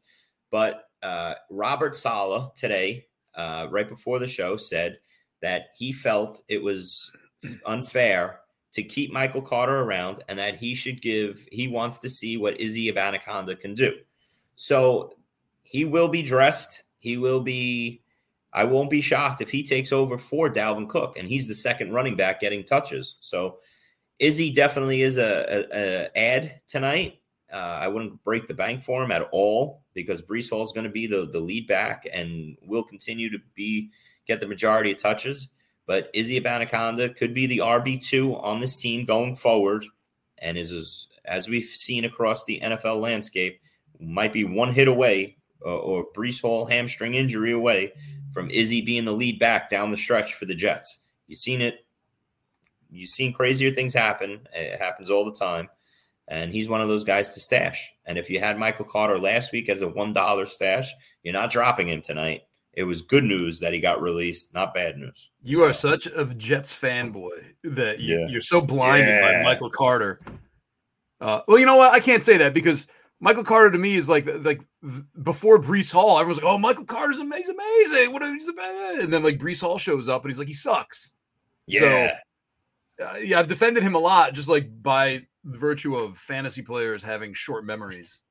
But 0.52 0.84
uh, 1.02 1.34
Robert 1.50 1.96
Saleh 1.96 2.54
today, 2.54 3.06
uh, 3.34 3.66
right 3.68 3.88
before 3.88 4.20
the 4.20 4.28
show, 4.28 4.56
said 4.56 5.00
that 5.42 5.70
he 5.76 5.92
felt 5.92 6.42
it 6.48 6.62
was 6.62 7.10
unfair 7.66 8.40
to 8.72 8.82
keep 8.82 9.12
Michael 9.12 9.42
Carter 9.42 9.80
around 9.80 10.22
and 10.28 10.38
that 10.38 10.56
he 10.56 10.74
should 10.74 11.00
give, 11.00 11.46
he 11.50 11.68
wants 11.68 11.98
to 12.00 12.08
see 12.08 12.36
what 12.36 12.60
Izzy 12.60 12.92
Abanikanda 12.92 13.58
can 13.58 13.74
do. 13.74 13.94
So 14.56 15.14
he 15.62 15.84
will 15.84 16.08
be 16.08 16.22
dressed. 16.22 16.84
He 16.98 17.16
will 17.16 17.40
be, 17.40 18.02
I 18.52 18.64
won't 18.64 18.90
be 18.90 19.00
shocked 19.00 19.40
if 19.40 19.50
he 19.50 19.62
takes 19.62 19.92
over 19.92 20.18
for 20.18 20.50
Dalvin 20.50 20.88
Cook 20.88 21.16
and 21.18 21.28
he's 21.28 21.46
the 21.46 21.54
second 21.54 21.92
running 21.92 22.16
back 22.16 22.40
getting 22.40 22.64
touches. 22.64 23.16
So 23.20 23.58
Izzy 24.18 24.52
definitely 24.52 25.02
is 25.02 25.16
a, 25.16 25.46
a, 25.48 25.66
a 25.72 26.18
ad 26.18 26.60
tonight. 26.66 27.20
Uh, 27.52 27.56
I 27.56 27.88
wouldn't 27.88 28.22
break 28.24 28.46
the 28.46 28.54
bank 28.54 28.82
for 28.82 29.02
him 29.02 29.10
at 29.10 29.28
all 29.32 29.82
because 29.94 30.22
Breece 30.22 30.50
Hall 30.50 30.62
is 30.62 30.72
going 30.72 30.84
to 30.84 30.90
be 30.90 31.06
the, 31.06 31.28
the 31.32 31.40
lead 31.40 31.66
back 31.66 32.06
and 32.12 32.58
will 32.62 32.82
continue 32.82 33.30
to 33.30 33.38
be 33.54 33.90
get 34.26 34.40
the 34.40 34.46
majority 34.46 34.92
of 34.92 34.98
touches. 34.98 35.48
But 35.88 36.10
Izzy 36.12 36.38
Abanikanda 36.38 37.16
could 37.16 37.32
be 37.32 37.46
the 37.46 37.58
RB 37.58 37.98
two 37.98 38.36
on 38.36 38.60
this 38.60 38.76
team 38.76 39.06
going 39.06 39.34
forward, 39.34 39.86
and 40.36 40.58
is 40.58 41.08
as, 41.24 41.48
we've 41.48 41.64
seen 41.64 42.04
across 42.04 42.44
the 42.44 42.60
NFL 42.62 43.00
landscape, 43.00 43.58
might 43.98 44.32
be 44.32 44.44
one 44.44 44.72
hit 44.72 44.86
away 44.86 45.38
uh, 45.64 45.70
or, 45.70 46.04
or 46.04 46.06
Breece 46.14 46.42
Hall 46.42 46.66
hamstring 46.66 47.14
injury 47.14 47.52
away 47.52 47.92
from 48.32 48.50
Izzy 48.50 48.82
being 48.82 49.06
the 49.06 49.12
lead 49.12 49.38
back 49.38 49.70
down 49.70 49.90
the 49.90 49.96
stretch 49.96 50.34
for 50.34 50.44
the 50.44 50.54
Jets. 50.54 50.98
You've 51.26 51.38
seen 51.38 51.62
it. 51.62 51.86
You've 52.90 53.08
seen 53.08 53.32
crazier 53.32 53.70
things 53.70 53.94
happen. 53.94 54.46
It 54.54 54.78
happens 54.78 55.10
all 55.10 55.24
the 55.24 55.32
time. 55.32 55.70
And 56.28 56.52
he's 56.52 56.68
one 56.68 56.82
of 56.82 56.88
those 56.88 57.04
guys 57.04 57.30
to 57.30 57.40
stash. 57.40 57.90
And 58.04 58.18
if 58.18 58.28
you 58.28 58.40
had 58.40 58.58
Michael 58.58 58.84
Carter 58.84 59.18
last 59.18 59.52
week 59.52 59.70
as 59.70 59.80
a 59.80 59.88
$1 59.88 60.46
stash, 60.48 60.92
you're 61.22 61.32
not 61.32 61.50
dropping 61.50 61.88
him 61.88 62.02
tonight. 62.02 62.42
It 62.78 62.84
was 62.84 63.02
good 63.02 63.24
news 63.24 63.58
that 63.58 63.72
he 63.72 63.80
got 63.80 64.00
released, 64.00 64.54
not 64.54 64.72
bad 64.72 64.98
news. 64.98 65.30
You 65.42 65.56
So- 65.58 65.64
are 65.66 65.72
such 65.72 66.06
a 66.06 66.24
Jets 66.26 66.72
fanboy 66.72 67.54
that 67.64 67.98
you, 67.98 68.20
Yeah. 68.20 68.28
you're 68.28 68.40
so 68.40 68.60
blinded 68.60 69.20
by 69.20 69.42
Michael 69.42 69.68
Carter. 69.68 70.20
Uh, 71.20 71.40
well, 71.48 71.58
you 71.58 71.66
know 71.66 71.74
what? 71.74 71.92
I 71.92 71.98
can't 71.98 72.22
say 72.22 72.36
that 72.36 72.54
because 72.54 72.86
Michael 73.18 73.42
Carter 73.42 73.72
to 73.72 73.78
me 73.78 73.96
is 73.96 74.08
like 74.08 74.26
like 74.44 74.60
before 75.24 75.58
Breece 75.58 75.90
Hall. 75.90 76.20
Everyone's 76.20 76.40
like, 76.40 76.52
"Oh, 76.52 76.56
Michael 76.56 76.84
Carter's 76.84 77.18
amazing, 77.18 77.56
amazing. 77.56 78.12
What 78.12 78.22
is 78.22 78.46
the 78.46 78.52
best?" 78.52 78.98
And 79.00 79.12
then 79.12 79.24
like 79.24 79.38
Breece 79.40 79.60
Hall 79.60 79.76
shows 79.76 80.08
up 80.08 80.22
and 80.22 80.30
he's 80.30 80.38
like, 80.38 80.46
"He 80.46 80.54
sucks." 80.54 81.14
Yeah. 81.66 82.16
Uh, 83.04 83.16
yeah, 83.16 83.40
I've 83.40 83.48
defended 83.48 83.82
him 83.82 83.96
a 83.96 83.98
lot, 83.98 84.34
just 84.34 84.48
like 84.48 84.68
by 84.84 85.26
virtue 85.44 85.96
of 85.96 86.16
fantasy 86.16 86.62
players 86.62 87.02
having 87.02 87.34
short 87.34 87.64
memories 87.64 88.22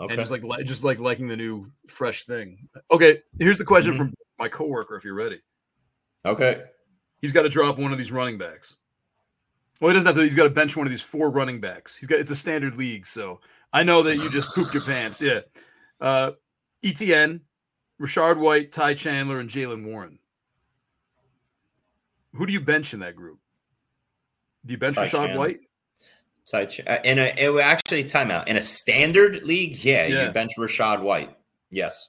okay. 0.00 0.14
and 0.14 0.20
just 0.20 0.30
like 0.30 0.42
just 0.64 0.82
like 0.84 0.98
liking 0.98 1.28
the 1.28 1.36
new 1.36 1.70
fresh 1.88 2.24
thing. 2.24 2.68
Okay, 2.90 3.22
here's 3.38 3.58
the 3.58 3.64
question 3.64 3.94
Mhm. 3.94 3.96
from 3.96 4.14
my 4.38 4.48
coworker. 4.48 4.96
If 4.96 5.04
you're 5.04 5.14
ready. 5.14 5.40
okay. 6.24 6.64
he's 7.20 7.32
got 7.32 7.42
to 7.42 7.48
drop 7.48 7.78
one 7.78 7.92
of 7.92 7.98
these 7.98 8.10
running 8.10 8.38
backs. 8.38 8.76
Well, 9.80 9.90
he 9.90 9.94
doesn't 9.94 10.06
have 10.06 10.16
to. 10.16 10.22
He's 10.22 10.34
got 10.34 10.44
to 10.44 10.50
bench 10.50 10.76
one 10.76 10.86
of 10.86 10.90
these 10.90 11.02
four 11.02 11.30
running 11.30 11.60
backs. 11.60 11.96
He's 11.96 12.06
got. 12.06 12.18
It's 12.18 12.30
a 12.30 12.36
standard 12.36 12.76
league, 12.76 13.06
so 13.06 13.40
I 13.72 13.82
know 13.82 14.02
that 14.02 14.16
you 14.16 14.30
just 14.30 14.54
pooped 14.54 14.74
your 14.74 14.82
pants. 14.82 15.22
Yeah. 15.22 15.40
Uh, 16.00 16.32
ETN, 16.82 17.40
Rachaad 18.00 18.38
White, 18.38 18.72
Ty 18.72 18.94
Chandler, 18.94 19.40
and 19.40 19.48
Jaylen 19.48 19.84
Warren. 19.84 20.18
Who 22.34 22.46
do 22.46 22.52
you 22.52 22.60
bench 22.60 22.94
in 22.94 23.00
that 23.00 23.16
group? 23.16 23.38
Do 24.66 24.72
you 24.72 24.78
bench 24.78 24.96
Ty 24.96 25.06
Rachaad 25.06 25.10
Chandler. 25.10 25.38
White? 25.38 25.60
Touch 26.50 26.80
uh, 26.86 26.98
in 27.04 27.18
a 27.18 27.32
it, 27.36 27.60
actually 27.60 28.04
timeout 28.04 28.48
in 28.48 28.56
a 28.56 28.62
standard 28.62 29.42
league. 29.42 29.82
Yeah, 29.84 30.06
Yeah. 30.06 30.26
you 30.26 30.32
bench 30.32 30.52
Rachaad 30.58 31.02
White. 31.02 31.36
Yes, 31.70 32.08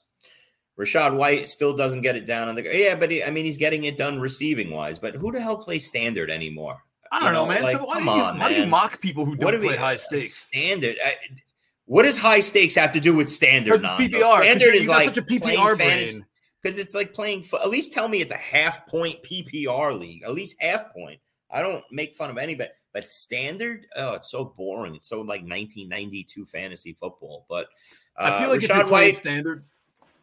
Rachaad 0.79 1.15
White 1.15 1.47
still 1.47 1.75
doesn't 1.75 2.01
get 2.01 2.15
it 2.15 2.25
down 2.25 2.49
on 2.49 2.55
the. 2.55 2.63
Yeah, 2.63 2.95
but 2.95 3.11
he, 3.11 3.23
I 3.23 3.29
mean 3.29 3.45
he's 3.45 3.57
getting 3.57 3.83
it 3.83 3.97
done 3.97 4.19
receiving 4.19 4.71
wise. 4.71 4.99
But 4.99 5.15
who 5.15 5.31
the 5.31 5.41
hell 5.41 5.57
plays 5.57 5.87
standard 5.87 6.29
anymore? 6.31 6.77
I 7.11 7.23
don't 7.25 7.33
know, 7.33 7.43
know, 7.45 7.51
man. 7.53 7.63
like, 7.63 7.73
so 7.73 7.83
why, 7.83 7.93
come 7.95 8.05
do 8.05 8.11
you, 8.11 8.21
on, 8.21 8.39
why 8.39 8.49
do 8.49 8.55
you 8.61 8.65
mock 8.67 9.01
people 9.01 9.25
who 9.25 9.35
don't 9.35 9.51
do 9.51 9.59
we 9.59 9.67
play 9.67 9.75
high 9.75 9.97
stakes? 9.97 10.33
standard? 10.35 10.95
I, 11.03 11.13
what 11.85 12.03
does 12.03 12.17
high 12.17 12.39
stakes 12.39 12.73
have 12.75 12.93
to 12.93 13.01
do 13.01 13.13
with 13.15 13.29
standard? 13.29 13.73
Because 13.81 13.99
it's? 13.99 14.15
PPR. 14.15 14.41
Standard 14.41 14.73
you- 14.73 14.81
is 14.81 14.87
like 14.87 15.05
such 15.07 15.17
a 15.17 15.21
PPR 15.21 15.77
brain. 15.77 16.25
because 16.63 16.79
it's 16.79 16.95
like 16.95 17.13
playing 17.13 17.45
at 17.61 17.69
least 17.69 17.91
tell 17.91 18.07
me 18.07 18.21
it's 18.21 18.31
a 18.31 18.37
half 18.37 18.87
point 18.87 19.21
PPR 19.23 19.99
league, 19.99 20.23
at 20.23 20.33
least 20.33 20.55
half 20.61 20.93
point. 20.93 21.19
I 21.51 21.61
don't 21.61 21.83
make 21.91 22.15
fun 22.15 22.29
of 22.29 22.37
anybody, 22.37 22.69
but 22.93 23.07
standard, 23.07 23.87
oh, 23.95 24.15
it's 24.15 24.29
so 24.31 24.45
boring. 24.45 24.95
It's 24.95 25.07
so 25.07 25.17
like 25.21 25.41
1992 25.41 26.45
fantasy 26.45 26.93
football. 26.93 27.45
But 27.49 27.67
uh, 28.17 28.31
I 28.33 28.39
feel 28.41 28.49
like 28.49 28.59
Rachaad 28.61 28.89
White, 28.89 29.15
standard, 29.15 29.65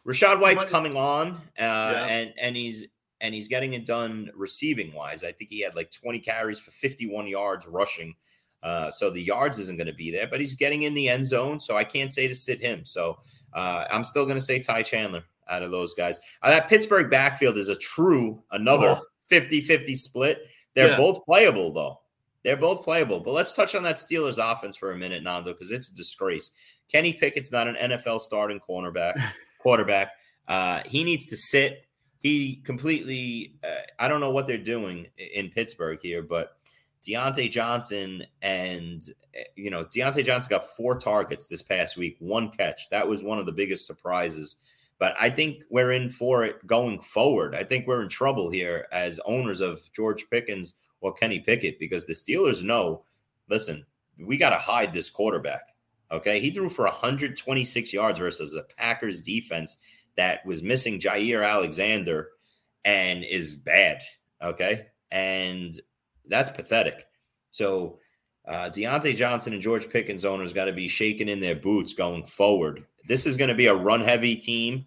Rachaad 0.05 0.39
White's 0.39 0.63
might- 0.63 0.69
coming 0.69 0.95
on, 0.95 1.41
uh, 1.59 1.61
and 2.09 2.33
and 2.39 2.55
he's 2.55 2.87
and 3.21 3.35
he's 3.35 3.47
getting 3.49 3.73
it 3.73 3.85
done 3.85 4.29
receiving 4.35 4.93
wise. 4.93 5.23
I 5.23 5.31
think 5.33 5.49
he 5.49 5.61
had 5.61 5.75
like 5.75 5.91
20 5.91 6.19
carries 6.19 6.57
for 6.57 6.71
51 6.71 7.27
yards 7.27 7.67
rushing. 7.67 8.15
Uh, 8.63 8.91
so 8.91 9.09
the 9.09 9.21
yards 9.21 9.57
isn't 9.59 9.77
going 9.77 9.87
to 9.87 9.93
be 9.93 10.09
there, 10.11 10.27
but 10.27 10.39
he's 10.39 10.55
getting 10.55 10.83
in 10.83 10.93
the 10.93 11.09
end 11.09 11.25
zone. 11.27 11.59
So 11.59 11.75
I 11.77 11.83
can't 11.83 12.11
say 12.11 12.27
to 12.29 12.35
sit 12.35 12.61
him. 12.61 12.85
So 12.85 13.19
uh, 13.53 13.85
I'm 13.91 14.03
still 14.05 14.25
going 14.25 14.37
to 14.37 14.43
say 14.43 14.59
Ty 14.59 14.83
Chandler 14.83 15.23
out 15.49 15.63
of 15.63 15.71
those 15.71 15.93
guys. 15.93 16.19
Uh, 16.41 16.49
that 16.51 16.69
Pittsburgh 16.69 17.09
backfield 17.09 17.57
is 17.57 17.67
a 17.69 17.75
true 17.77 18.41
another 18.51 18.95
Oh. 18.97 19.01
50 19.27 19.61
50 19.61 19.95
split. 19.95 20.39
They're 20.75 20.91
Yeah. 20.91 20.97
both 20.97 21.23
playable, 21.25 21.71
though. 21.73 21.99
They're 22.43 22.57
both 22.57 22.83
playable. 22.83 23.19
But 23.19 23.33
let's 23.33 23.53
touch 23.53 23.75
on 23.75 23.83
that 23.83 23.97
Steelers 23.97 24.37
offense 24.39 24.77
for 24.77 24.91
a 24.91 24.97
minute, 24.97 25.23
Nando, 25.23 25.53
because 25.53 25.71
it's 25.71 25.89
a 25.89 25.95
disgrace. 25.95 26.51
Kenny 26.91 27.13
Pickett's 27.13 27.51
not 27.51 27.67
an 27.67 27.75
NFL 27.75 28.21
starting 28.21 28.59
cornerback, 28.59 29.21
quarterback. 29.59 30.11
Uh, 30.47 30.81
he 30.85 31.03
needs 31.03 31.27
to 31.27 31.37
sit. 31.37 31.85
He 32.21 32.57
completely, 32.63 33.53
uh, 33.63 33.81
I 33.97 34.07
don't 34.07 34.19
know 34.19 34.31
what 34.31 34.47
they're 34.47 34.57
doing 34.57 35.07
in 35.17 35.49
Pittsburgh 35.49 35.99
here, 36.01 36.21
but 36.21 36.57
Diontae 37.07 37.49
Johnson 37.49 38.25
and, 38.41 39.03
uh, 39.37 39.43
you 39.55 39.69
know, 39.69 39.85
Diontae 39.85 40.25
Johnson 40.25 40.49
got 40.49 40.65
four 40.75 40.97
targets 40.97 41.47
this 41.47 41.61
past 41.61 41.97
week, 41.97 42.17
one 42.19 42.49
catch. 42.49 42.89
That 42.89 43.07
was 43.07 43.23
one 43.23 43.39
of 43.39 43.45
the 43.45 43.51
biggest 43.51 43.87
surprises. 43.87 44.57
But 44.97 45.15
I 45.19 45.29
think 45.29 45.63
we're 45.69 45.93
in 45.93 46.09
for 46.09 46.43
it 46.43 46.65
going 46.67 46.99
forward. 46.99 47.55
I 47.55 47.63
think 47.63 47.87
we're 47.87 48.01
in 48.01 48.09
trouble 48.09 48.51
here 48.51 48.85
as 48.91 49.19
owners 49.25 49.61
of 49.61 49.81
George 49.93 50.29
Pickens 50.29 50.73
or 51.01 51.13
Kenny 51.13 51.39
Pickett 51.39 51.79
because 51.79 52.05
the 52.05 52.13
Steelers 52.13 52.63
know, 52.63 53.03
listen, 53.49 53.85
we 54.17 54.37
got 54.37 54.49
to 54.51 54.57
hide 54.57 54.93
this 54.93 55.09
quarterback. 55.09 55.69
Okay. 56.11 56.39
He 56.39 56.51
threw 56.51 56.69
for 56.69 56.85
126 56.85 57.93
yards 57.93 58.19
versus 58.19 58.55
a 58.55 58.63
Packers 58.77 59.21
defense 59.21 59.77
that 60.17 60.45
was 60.45 60.63
missing 60.63 60.99
Jaire 60.99 61.47
Alexander 61.47 62.29
and 62.83 63.23
is 63.23 63.57
bad. 63.57 64.01
Okay. 64.41 64.87
And 65.11 65.79
that's 66.27 66.51
pathetic. 66.51 67.05
So 67.51 67.99
uh, 68.47 68.69
Diontae 68.69 69.15
Johnson 69.15 69.53
and 69.53 69.61
George 69.61 69.89
Pickens 69.89 70.25
owners 70.25 70.53
got 70.53 70.65
to 70.65 70.73
be 70.73 70.87
shaking 70.87 71.29
in 71.29 71.39
their 71.39 71.55
boots 71.55 71.93
going 71.93 72.25
forward. 72.25 72.85
This 73.07 73.25
is 73.25 73.37
going 73.37 73.49
to 73.49 73.55
be 73.55 73.67
a 73.67 73.75
run 73.75 74.01
heavy 74.01 74.35
team. 74.35 74.85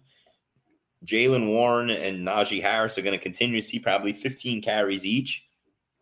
Jaylen 1.05 1.47
Warren 1.47 1.89
and 1.89 2.25
Najee 2.25 2.61
Harris 2.61 2.97
are 2.97 3.01
going 3.01 3.17
to 3.17 3.21
continue 3.21 3.59
to 3.59 3.65
see 3.65 3.79
probably 3.79 4.13
15 4.13 4.61
carries 4.61 5.05
each. 5.05 5.45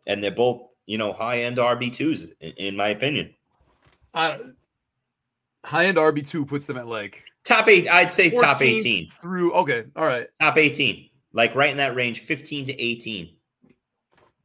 And 0.08 0.24
they're 0.24 0.32
both, 0.32 0.68
you 0.86 0.98
know, 0.98 1.14
high 1.14 1.42
end 1.44 1.58
RB2s, 1.58 2.30
in, 2.40 2.52
in 2.54 2.76
my 2.76 2.90
opinion. 2.90 3.34
I, 4.14 4.40
high 5.64 5.86
end 5.86 5.98
RB 5.98 6.28
two 6.28 6.46
puts 6.46 6.66
them 6.68 6.78
at 6.78 6.88
like 6.88 7.24
Top 7.44 7.68
eight, 7.68 7.88
I'd 7.90 8.12
say 8.14 8.30
top 8.30 8.62
18. 8.62 9.10
through. 9.10 9.54
Okay, 9.54 9.86
all 9.96 10.06
right. 10.06 10.28
Top 10.40 10.58
18. 10.58 11.10
Like 11.34 11.56
right 11.56 11.72
in 11.72 11.78
that 11.78 11.96
range, 11.96 12.20
15 12.20 12.66
to 12.66 12.82
18. 12.82 13.30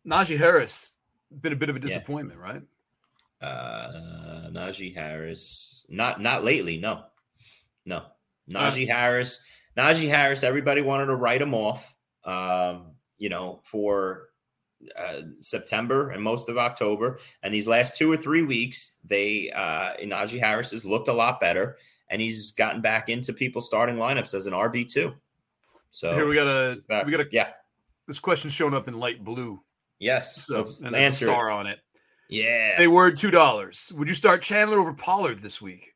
Najee 0.07 0.39
Harris 0.39 0.91
been 1.41 1.53
a 1.53 1.57
bit 1.57 1.69
of 1.69 1.77
a 1.77 1.79
Yeah. 1.81 1.87
disappointment, 1.87 2.39
right? 2.41 2.63
Uh 3.43 4.49
Najee 4.51 4.95
Harris. 4.95 5.85
Not 5.89 6.21
not 6.21 6.45
lately, 6.45 6.79
no. 6.79 7.05
No. 7.85 8.03
Najee 8.51 8.89
Harris. 8.89 9.41
Najee 9.77 10.09
Harris, 10.09 10.43
everybody 10.43 10.81
wanted 10.81 11.07
to 11.07 11.17
write 11.17 11.43
him 11.43 11.55
off. 11.55 11.95
Um, 12.25 12.93
you 13.19 13.29
know, 13.29 13.61
for 13.65 14.29
uh, 14.99 15.23
September 15.41 16.11
and 16.11 16.23
most 16.23 16.49
of 16.49 16.59
October. 16.59 17.19
And 17.43 17.53
these 17.53 17.67
last 17.67 17.97
two 17.97 18.11
or 18.13 18.17
three 18.17 18.43
weeks, 18.43 18.93
they 19.05 19.51
uh 19.51 19.95
Najee 20.03 20.39
Harris 20.41 20.71
has 20.73 20.85
looked 20.85 21.09
a 21.09 21.13
lot 21.13 21.41
better 21.41 21.77
and 22.11 22.21
he's 22.21 22.53
gotten 22.53 22.81
back 22.83 23.09
into 23.09 23.33
people's 23.33 23.67
starting 23.67 23.97
lineups 23.97 24.35
as 24.35 24.47
an 24.47 24.53
RB 24.53 24.87
two. 24.89 25.15
So 25.91 26.15
Here 26.15 26.29
we 26.29 26.35
got 26.35 26.47
a 26.47 26.77
back- 26.89 27.07
we 27.07 27.11
got 27.13 27.21
a 27.21 27.27
yeah. 27.33 27.49
this 28.07 28.19
question 28.19 28.51
showing 28.51 28.75
up 28.75 28.87
in 28.87 28.99
light 28.99 29.25
blue, 29.25 29.61
Yes. 29.99 30.45
so 30.47 30.65
and 30.85 30.95
a 30.95 30.99
answer. 30.99 31.25
it. 31.27 31.29
star 31.31 31.51
on 31.51 31.67
it. 31.67 31.79
Yeah. 32.29 32.77
Say 32.77 32.87
word 32.87 33.17
two 33.17 33.31
dollars. 33.31 33.93
Would 33.97 34.09
you 34.09 34.15
start 34.15 34.43
Chandler 34.43 34.79
over 34.79 34.93
Pollard 34.93 35.39
this 35.41 35.61
week? 35.63 35.95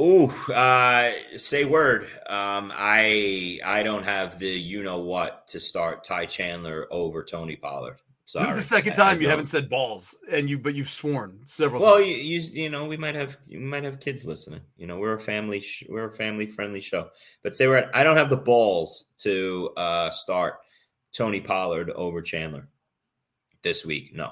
Ooh, 0.00 0.28
uh, 0.52 1.10
say 1.36 1.64
word. 1.64 2.04
Um, 2.28 2.72
I 2.74 3.58
I 3.64 3.82
don't 3.82 4.04
have 4.04 4.38
the 4.38 4.46
you 4.48 4.82
know 4.84 4.98
what 4.98 5.48
to 5.48 5.58
start 5.60 6.04
Ty 6.04 6.26
Chandler 6.26 6.86
over 6.90 7.24
Tony 7.24 7.56
Pollard. 7.56 7.98
Sorry, 8.24 8.44
this 8.46 8.56
is 8.58 8.68
the 8.68 8.76
second 8.76 8.92
I- 8.92 8.94
I 8.94 8.98
time 9.10 9.16
you 9.16 9.22
don't. 9.22 9.30
haven't 9.30 9.46
said 9.46 9.68
balls, 9.68 10.16
and 10.30 10.48
you 10.48 10.58
but 10.58 10.74
you've 10.76 10.90
sworn 10.90 11.40
several. 11.44 11.82
Well, 11.82 11.96
times. 11.96 12.06
you, 12.08 12.14
you 12.14 12.40
you 12.64 12.70
know 12.70 12.84
we 12.86 12.96
might 12.96 13.16
have 13.16 13.38
you 13.46 13.58
might 13.58 13.82
have 13.84 13.98
kids 13.98 14.24
listening. 14.24 14.60
You 14.76 14.86
know 14.86 14.98
we're 14.98 15.14
a 15.14 15.20
family 15.20 15.60
sh- 15.60 15.84
we're 15.88 16.08
a 16.08 16.12
family 16.12 16.46
friendly 16.46 16.80
show. 16.80 17.08
But 17.42 17.56
say 17.56 17.66
word. 17.66 17.90
I 17.92 18.04
don't 18.04 18.18
have 18.18 18.30
the 18.30 18.36
balls 18.36 19.06
to 19.22 19.70
uh, 19.76 20.10
start 20.10 20.58
Tony 21.12 21.40
Pollard 21.40 21.90
over 21.90 22.22
Chandler 22.22 22.68
this 23.62 23.84
week. 23.84 24.14
No. 24.14 24.30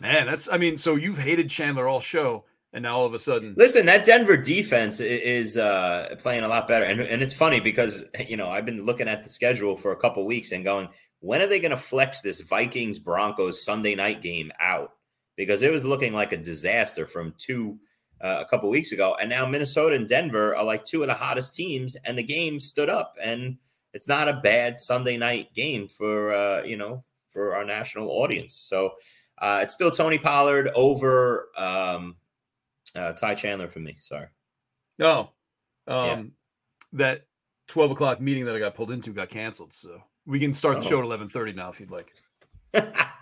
man, 0.00 0.26
that's 0.26 0.50
I 0.52 0.58
mean, 0.58 0.76
so 0.76 0.96
you've 0.96 1.16
hated 1.18 1.48
Chandler 1.48 1.86
all 1.88 2.00
show, 2.00 2.44
and 2.72 2.82
now 2.82 2.96
all 2.96 3.06
of 3.06 3.14
a 3.14 3.18
sudden, 3.18 3.54
Listen, 3.56 3.86
that 3.86 4.06
Denver 4.06 4.36
defense 4.36 5.00
is 5.00 5.56
uh, 5.56 6.14
playing 6.18 6.44
a 6.44 6.48
lot 6.48 6.68
better, 6.68 6.84
and 6.84 7.00
and 7.00 7.22
it's 7.22 7.34
funny 7.34 7.60
because 7.60 8.08
you 8.28 8.36
know 8.36 8.48
I've 8.48 8.66
been 8.66 8.84
looking 8.84 9.08
at 9.08 9.24
the 9.24 9.30
schedule 9.30 9.76
for 9.76 9.92
a 9.92 9.96
couple 9.96 10.24
weeks 10.24 10.52
and 10.52 10.64
going, 10.64 10.88
when 11.18 11.42
are 11.42 11.46
they 11.46 11.60
going 11.60 11.72
to 11.72 11.76
flex 11.76 12.22
this 12.22 12.42
Vikings 12.42 12.98
Broncos 12.98 13.64
Sunday 13.64 13.94
night 13.94 14.22
game 14.22 14.52
out? 14.60 14.92
Because 15.36 15.62
it 15.62 15.72
was 15.72 15.84
looking 15.84 16.12
like 16.12 16.32
a 16.32 16.36
disaster 16.36 17.06
from 17.06 17.34
two 17.38 17.78
uh, 18.22 18.38
a 18.40 18.44
couple 18.44 18.68
weeks 18.68 18.92
ago, 18.92 19.16
and 19.20 19.28
now 19.28 19.46
Minnesota 19.46 19.96
and 19.96 20.08
Denver 20.08 20.54
are 20.54 20.64
like 20.64 20.84
two 20.84 21.02
of 21.02 21.08
the 21.08 21.14
hottest 21.14 21.54
teams, 21.56 21.96
and 22.04 22.16
the 22.16 22.22
game 22.22 22.60
stood 22.60 22.88
up, 22.88 23.14
and 23.22 23.56
it's 23.94 24.06
not 24.06 24.28
a 24.28 24.40
bad 24.44 24.80
Sunday 24.80 25.16
night 25.16 25.52
game 25.54 25.88
for 25.88 26.32
uh, 26.32 26.62
you 26.62 26.76
know 26.76 27.02
for 27.32 27.56
our 27.56 27.64
national 27.64 28.10
audience. 28.10 28.54
So 28.54 28.92
uh, 29.38 29.60
it's 29.62 29.74
still 29.74 29.90
Tony 29.90 30.18
Pollard 30.18 30.70
over. 30.76 31.48
Um, 31.56 32.14
uh, 32.96 33.12
Ty 33.12 33.34
Chandler 33.34 33.68
for 33.68 33.80
me. 33.80 33.96
Sorry. 34.00 34.26
no, 34.98 35.30
um, 35.86 36.06
Yeah. 36.06 36.22
that 36.92 37.22
twelve 37.68 37.90
o'clock 37.90 38.20
meeting 38.20 38.44
that 38.46 38.54
I 38.54 38.58
got 38.58 38.74
pulled 38.74 38.90
into 38.90 39.12
got 39.12 39.28
canceled. 39.28 39.72
So 39.72 40.02
we 40.26 40.38
can 40.40 40.52
start 40.52 40.78
the 40.78 40.84
Oh. 40.84 40.88
show 40.88 40.98
at 40.98 41.04
eleven 41.04 41.28
thirty 41.28 41.52
now 41.52 41.68
if 41.70 41.80
you'd 41.80 41.90
like. 41.90 42.12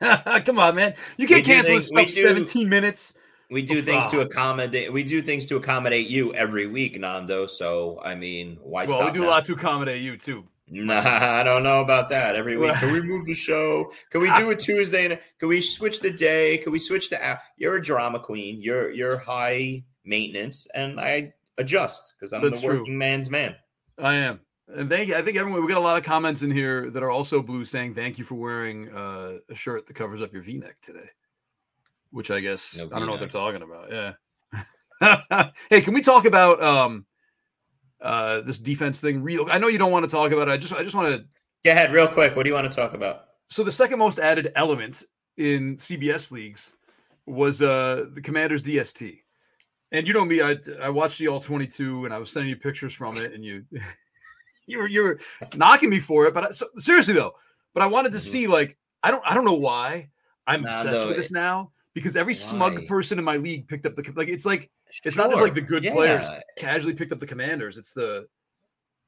Come 0.44 0.58
on, 0.58 0.74
man! 0.76 0.94
You 1.16 1.26
can't 1.26 1.44
cancel 1.44 1.78
think- 1.78 1.78
this 1.80 1.88
stuff 1.88 2.06
do- 2.14 2.22
seventeen 2.28 2.68
minutes. 2.68 3.14
We 3.50 3.62
do 3.62 3.78
Oh, 3.78 3.82
things 3.82 4.06
to 4.08 4.20
accommodate. 4.20 4.92
We 4.92 5.04
do 5.04 5.22
things 5.22 5.46
to 5.46 5.56
accommodate 5.56 6.08
you 6.08 6.34
every 6.34 6.66
week, 6.66 6.98
Nando. 6.98 7.46
So 7.46 8.00
I 8.04 8.14
mean, 8.16 8.58
why 8.60 8.86
Well, 8.86 9.04
we 9.04 9.12
do 9.12 9.24
a 9.24 9.26
lot 9.26 9.44
to 9.44 9.52
accommodate 9.52 10.02
you 10.02 10.16
too. 10.16 10.44
Nah, 10.68 11.00
I 11.00 11.44
don't 11.44 11.62
know 11.62 11.80
about 11.80 12.08
that. 12.08 12.34
Every 12.34 12.56
week, 12.56 12.74
can 12.74 12.92
we 12.92 13.00
move 13.00 13.26
the 13.26 13.34
show? 13.34 13.88
Can 14.10 14.20
we 14.20 14.36
do 14.36 14.50
a 14.50 14.56
Tuesday? 14.56 15.06
And 15.06 15.20
can 15.38 15.48
we 15.48 15.60
switch 15.60 16.00
the 16.00 16.10
day? 16.10 16.58
Can 16.58 16.72
we 16.72 16.80
switch 16.80 17.08
the? 17.08 17.24
hour? 17.24 17.40
You're 17.56 17.76
a 17.76 17.82
drama 17.82 18.18
queen. 18.18 18.60
You're 18.60 18.90
you're 18.90 19.18
high 19.18 19.84
maintenance, 20.04 20.66
and 20.74 21.00
I 21.00 21.34
adjust 21.58 22.14
because 22.18 22.32
I'm 22.32 22.42
That's 22.42 22.60
the 22.60 22.66
true. 22.66 22.78
working 22.80 22.98
man's 22.98 23.30
man. 23.30 23.54
I 23.98 24.14
am. 24.14 24.40
And 24.68 24.90
thank 24.90 25.08
you. 25.08 25.16
I 25.16 25.22
think 25.22 25.36
everyone 25.36 25.62
we 25.62 25.68
got 25.68 25.78
a 25.78 25.80
lot 25.80 25.96
of 25.96 26.02
comments 26.02 26.42
in 26.42 26.50
here 26.50 26.90
that 26.90 27.02
are 27.02 27.10
also 27.10 27.40
blue 27.40 27.64
saying 27.64 27.94
thank 27.94 28.18
you 28.18 28.24
for 28.24 28.34
wearing 28.34 28.88
uh, 28.90 29.38
a 29.48 29.54
shirt 29.54 29.86
that 29.86 29.94
covers 29.94 30.20
up 30.20 30.32
your 30.32 30.42
V-neck 30.42 30.76
today. 30.82 31.08
Which 32.10 32.32
I 32.32 32.40
guess 32.40 32.76
No 32.78 32.86
I 32.86 32.98
don't 32.98 33.06
know 33.06 33.12
what 33.12 33.20
they're 33.20 33.28
talking 33.28 33.62
about. 33.62 33.92
Yeah. 35.00 35.52
hey, 35.70 35.80
can 35.80 35.94
we 35.94 36.02
talk 36.02 36.24
about 36.24 36.60
um 36.62 37.06
uh 38.06 38.40
this 38.42 38.58
defense 38.58 39.00
thing 39.00 39.22
real 39.22 39.46
I 39.50 39.58
know 39.58 39.68
you 39.68 39.78
don't 39.78 39.92
want 39.92 40.04
to 40.04 40.10
talk 40.10 40.32
about 40.32 40.48
it. 40.48 40.52
I 40.52 40.56
just 40.56 40.72
I 40.72 40.82
just 40.82 40.94
want 40.94 41.08
to 41.14 41.24
Go 41.64 41.72
ahead, 41.72 41.92
real 41.92 42.06
quick. 42.06 42.36
What 42.36 42.44
do 42.44 42.48
you 42.50 42.54
want 42.54 42.70
to 42.70 42.76
talk 42.76 42.94
about? 42.94 43.24
so 43.48 43.62
the 43.64 43.72
second 43.72 43.98
most 43.98 44.18
added 44.18 44.52
element 44.56 45.04
in 45.36 45.76
CBS 45.76 46.30
leagues 46.30 46.76
was 47.26 47.60
uh 47.62 48.06
the 48.12 48.20
Commanders 48.20 48.62
DST. 48.62 49.18
And 49.92 50.06
you 50.06 50.12
know 50.14 50.24
me, 50.24 50.40
I 50.42 50.56
I 50.80 50.88
watched 50.90 51.18
the 51.18 51.28
all 51.28 51.40
22 51.40 52.04
and 52.04 52.14
I 52.14 52.18
was 52.18 52.30
sending 52.30 52.50
you 52.50 52.56
pictures 52.56 52.94
from 52.94 53.18
it 53.18 53.32
and 53.34 53.44
you 53.44 53.64
you 54.66 54.78
were 54.78 54.88
you 54.88 55.02
were 55.02 55.18
knocking 55.54 55.90
me 55.90 56.00
for 56.00 56.26
it, 56.26 56.34
but 56.34 56.46
I, 56.46 56.50
so, 56.50 56.66
seriously 56.76 57.14
though, 57.14 57.32
but 57.74 57.82
I 57.82 57.86
wanted 57.86 58.12
to 58.12 58.18
Mhm. 58.18 58.22
see 58.22 58.46
like 58.46 58.76
I 59.02 59.10
don't 59.10 59.22
I 59.26 59.34
don't 59.34 59.44
know 59.44 59.54
why 59.54 60.08
I'm 60.46 60.62
Nah, 60.62 60.68
obsessed 60.68 61.02
no, 61.02 61.08
with 61.08 61.16
this 61.16 61.30
now 61.32 61.72
because 61.94 62.16
every 62.16 62.34
Why? 62.34 62.38
smug 62.38 62.86
person 62.86 63.18
in 63.18 63.24
my 63.24 63.36
league 63.36 63.66
picked 63.68 63.86
up 63.86 63.94
the 63.96 64.12
like 64.16 64.28
it's 64.28 64.46
like 64.46 64.70
it's 65.04 65.16
not 65.16 65.30
just 65.30 65.42
like 65.42 65.54
the 65.54 65.60
good 65.60 65.82
players 65.84 66.26
casually 66.56 66.94
picked 66.94 67.12
up 67.12 67.20
the 67.20 67.26
Commanders. 67.26 67.78
It's 67.78 67.92
the 67.92 68.26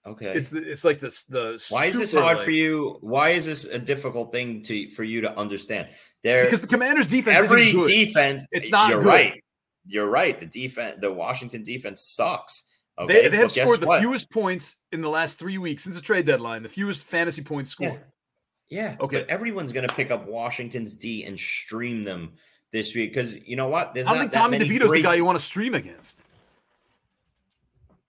Okay. 0.07 0.27
it's 0.33 0.49
the 0.49 0.63
it's 0.71 0.85
like 0.85 1.01
this 1.01 1.25
the 1.25 1.63
Why 1.71 1.87
is 1.87 1.99
this 1.99 2.13
hard 2.13 2.39
like- 2.39 2.45
for 2.45 2.51
you? 2.51 2.99
Why 3.01 3.31
is 3.31 3.47
this 3.47 3.65
a 3.65 3.79
difficult 3.79 4.33
thing 4.33 4.63
to 4.65 4.91
for 4.91 5.05
you 5.05 5.21
to 5.23 5.37
understand? 5.39 5.89
There, 6.23 6.45
Because 6.45 6.63
the 6.63 6.67
Commanders 6.69 7.07
defense 7.07 7.37
every 7.51 7.73
defense. 7.73 8.43
It's 8.53 8.71
not 8.71 8.91
You're 8.91 9.01
good. 9.01 9.07
right. 9.09 9.45
You're 9.87 10.09
right. 10.09 10.39
The 10.39 10.47
defense, 10.47 10.97
the 11.01 11.13
Washington 11.13 11.63
defense 11.63 12.03
sucks. 12.03 12.65
Okay, 12.99 13.23
They, 13.23 13.29
they 13.29 13.37
have 13.37 13.51
scored 13.53 13.81
the 13.81 13.87
what? 13.87 14.01
fewest 14.03 14.31
points 14.31 14.75
in 14.93 15.01
the 15.01 15.09
last 15.09 15.39
three 15.39 15.57
weeks 15.59 15.85
since 15.85 15.95
the 15.97 16.03
trade 16.03 16.27
deadline. 16.27 16.63
The 16.65 16.69
fewest 16.69 17.05
fantasy 17.05 17.43
points 17.43 17.75
Yeah. 17.79 17.89
scored. 17.91 18.05
Yeah. 18.71 18.97
Okay. 19.01 19.19
But 19.21 19.31
everyone's 19.31 19.73
going 19.73 19.87
to 19.89 19.95
pick 19.95 20.11
up 20.11 20.27
Washington's 20.27 20.95
D 20.97 21.25
and 21.25 21.39
stream 21.39 22.05
them 22.05 22.33
this 22.73 22.95
week 22.95 23.11
because 23.13 23.39
you 23.47 23.57
know 23.57 23.69
what? 23.69 23.95
There's 23.95 24.07
I 24.07 24.11
don't 24.11 24.23
not 24.23 24.33
think 24.33 24.43
Tommy 24.43 24.59
many 24.59 24.71
DeVito's 24.71 24.93
the 24.93 25.03
guy 25.03 25.15
you 25.15 25.25
want 25.25 25.39
to 25.39 25.45
stream 25.45 25.75
against. 25.75 26.23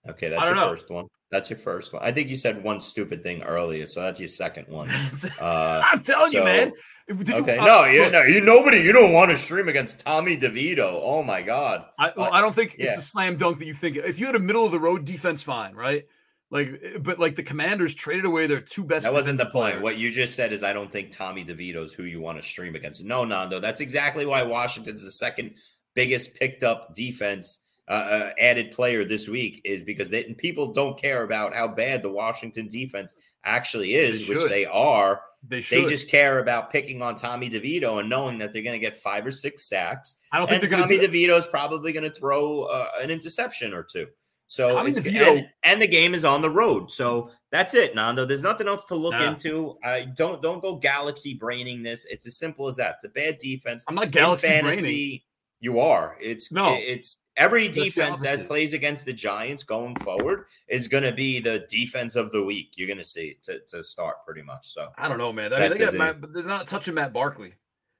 Okay, 0.08 0.28
that's 0.28 0.44
your 0.44 0.54
know. 0.54 0.68
first 0.68 0.90
one. 0.90 1.06
That's 1.30 1.48
your 1.48 1.58
first 1.58 1.92
one. 1.92 2.02
I 2.02 2.10
think 2.10 2.28
you 2.28 2.36
said 2.36 2.64
one 2.64 2.82
stupid 2.82 3.22
thing 3.22 3.42
earlier, 3.44 3.86
so 3.86 4.00
that's 4.00 4.18
your 4.18 4.28
second 4.28 4.66
one. 4.68 4.88
Uh, 5.40 5.80
I'm 5.84 6.00
telling 6.00 6.32
you, 6.32 6.44
man. 6.44 6.72
Did 7.08 7.28
you- 7.28 7.36
okay, 7.36 7.58
uh, 7.58 7.64
no, 7.64 7.84
you 7.84 8.02
look, 8.02 8.12
no, 8.12 8.22
you 8.22 8.40
nobody. 8.40 8.78
You 8.80 8.92
don't 8.92 9.12
want 9.12 9.30
to 9.30 9.36
stream 9.36 9.68
against 9.68 10.00
Tommy 10.00 10.36
DeVito. 10.36 11.00
Oh 11.02 11.22
my 11.22 11.40
God. 11.42 11.86
I, 11.98 12.12
well, 12.16 12.32
I 12.32 12.40
don't 12.40 12.54
think 12.54 12.76
it's 12.78 12.96
a 12.96 13.00
slam 13.00 13.36
dunk 13.36 13.58
that 13.58 13.66
you 13.66 13.74
think. 13.74 13.96
If 13.96 14.18
you 14.18 14.26
had 14.26 14.34
a 14.34 14.40
middle 14.40 14.64
of 14.64 14.72
the 14.72 14.80
road 14.80 15.04
defense, 15.04 15.42
fine, 15.42 15.74
right? 15.74 16.04
Like, 16.50 16.68
eh, 16.82 16.98
but 17.00 17.18
like 17.18 17.36
the 17.36 17.42
Commanders 17.42 17.94
traded 17.94 18.24
away 18.24 18.46
their 18.46 18.60
two 18.60 18.84
best. 18.84 19.04
That 19.04 19.12
wasn't 19.12 19.38
the 19.38 19.44
point. 19.44 19.52
players. 19.52 19.82
What 19.82 19.98
you 19.98 20.10
just 20.10 20.34
said 20.34 20.52
is 20.52 20.62
I 20.64 20.72
don't 20.72 20.90
think 20.90 21.10
Tommy 21.10 21.44
DeVito's 21.44 21.92
who 21.92 22.04
you 22.04 22.20
want 22.20 22.38
to 22.38 22.42
stream 22.42 22.74
against. 22.74 23.04
No, 23.04 23.24
Nando, 23.24 23.60
that's 23.60 23.80
exactly 23.80 24.26
why 24.26 24.42
Washington's 24.42 25.04
the 25.04 25.10
second 25.10 25.54
biggest 25.94 26.34
picked 26.38 26.62
up 26.62 26.94
defense 26.94 27.64
uh, 27.88 27.92
uh, 27.92 28.30
added 28.38 28.70
player 28.70 29.04
this 29.04 29.28
week 29.28 29.60
is 29.64 29.82
because 29.82 30.08
they, 30.10 30.22
people 30.34 30.72
don't 30.72 30.96
care 30.96 31.24
about 31.24 31.54
how 31.54 31.66
bad 31.66 32.02
the 32.04 32.08
Washington 32.08 32.68
defense 32.68 33.16
actually 33.44 33.94
is, 33.94 34.28
They 34.28 34.34
which 34.34 34.48
they 34.48 34.64
are. 34.66 35.22
they 35.48 35.60
should. 35.60 35.84
They 35.84 35.88
just 35.88 36.08
care 36.08 36.38
about 36.38 36.70
picking 36.70 37.02
on 37.02 37.16
Tommy 37.16 37.50
DeVito 37.50 37.98
and 37.98 38.08
knowing 38.08 38.38
that 38.38 38.52
they're 38.52 38.62
going 38.62 38.78
to 38.78 38.84
get 38.84 39.00
five 39.00 39.26
or 39.26 39.32
six 39.32 39.68
sacks. 39.68 40.14
I 40.30 40.38
don't 40.38 40.48
think 40.48 40.62
And 40.62 40.70
Tommy 40.72 40.98
to. 40.98 41.08
do 41.08 41.12
DeVito's 41.12 41.46
probably 41.46 41.92
going 41.92 42.08
to 42.08 42.16
throw 42.16 42.62
uh, 42.64 42.86
an 43.02 43.10
interception 43.10 43.72
or 43.74 43.82
two. 43.82 44.06
So 44.50 44.74
Tommy 44.74 44.90
it's, 44.90 44.98
DeVito- 44.98 45.38
and, 45.38 45.48
and 45.62 45.80
the 45.80 45.86
game 45.86 46.12
is 46.12 46.24
on 46.24 46.42
the 46.42 46.50
road. 46.50 46.90
So 46.90 47.30
that's 47.52 47.74
it, 47.76 47.94
Nando. 47.94 48.24
There's 48.26 48.42
nothing 48.42 48.66
else 48.66 48.84
to 48.86 48.96
look 48.96 49.12
Nah. 49.12 49.28
into. 49.28 49.78
I 49.84 50.06
don't 50.16 50.42
don't 50.42 50.60
go 50.60 50.74
galaxy 50.74 51.34
braining 51.34 51.84
this. 51.84 52.04
It's 52.06 52.26
as 52.26 52.36
simple 52.36 52.66
as 52.66 52.74
that. 52.76 52.96
It's 52.96 53.04
a 53.04 53.10
bad 53.10 53.38
defense. 53.38 53.84
I'm 53.86 53.94
not 53.94 54.06
In 54.06 54.10
galaxy 54.10 54.60
braining. 54.60 55.20
you 55.60 55.78
are. 55.78 56.16
It's 56.20 56.50
No. 56.50 56.74
It's 56.76 57.18
every 57.36 57.68
defense 57.68 58.20
that 58.22 58.48
plays 58.48 58.74
against 58.74 59.04
the 59.06 59.12
Giants 59.12 59.62
going 59.62 59.94
forward 60.00 60.46
is 60.66 60.88
going 60.88 61.04
to 61.04 61.12
be 61.12 61.38
the 61.38 61.64
defense 61.70 62.16
of 62.16 62.32
the 62.32 62.42
week. 62.42 62.72
You're 62.76 62.88
going 62.88 62.98
to 62.98 63.04
see 63.04 63.36
to, 63.44 63.60
to 63.68 63.84
start 63.84 64.16
pretty 64.26 64.42
much. 64.42 64.66
So 64.66 64.88
I 64.98 65.08
don't 65.08 65.18
know, 65.18 65.32
man. 65.32 65.52
I 65.54 65.60
mean, 65.60 65.70
they 65.70 65.78
got 65.78 65.94
Matt, 65.94 66.20
but 66.20 66.32
they're 66.34 66.42
not 66.42 66.66
touching 66.66 66.94
Matt 66.94 67.12
Barkley, 67.12 67.54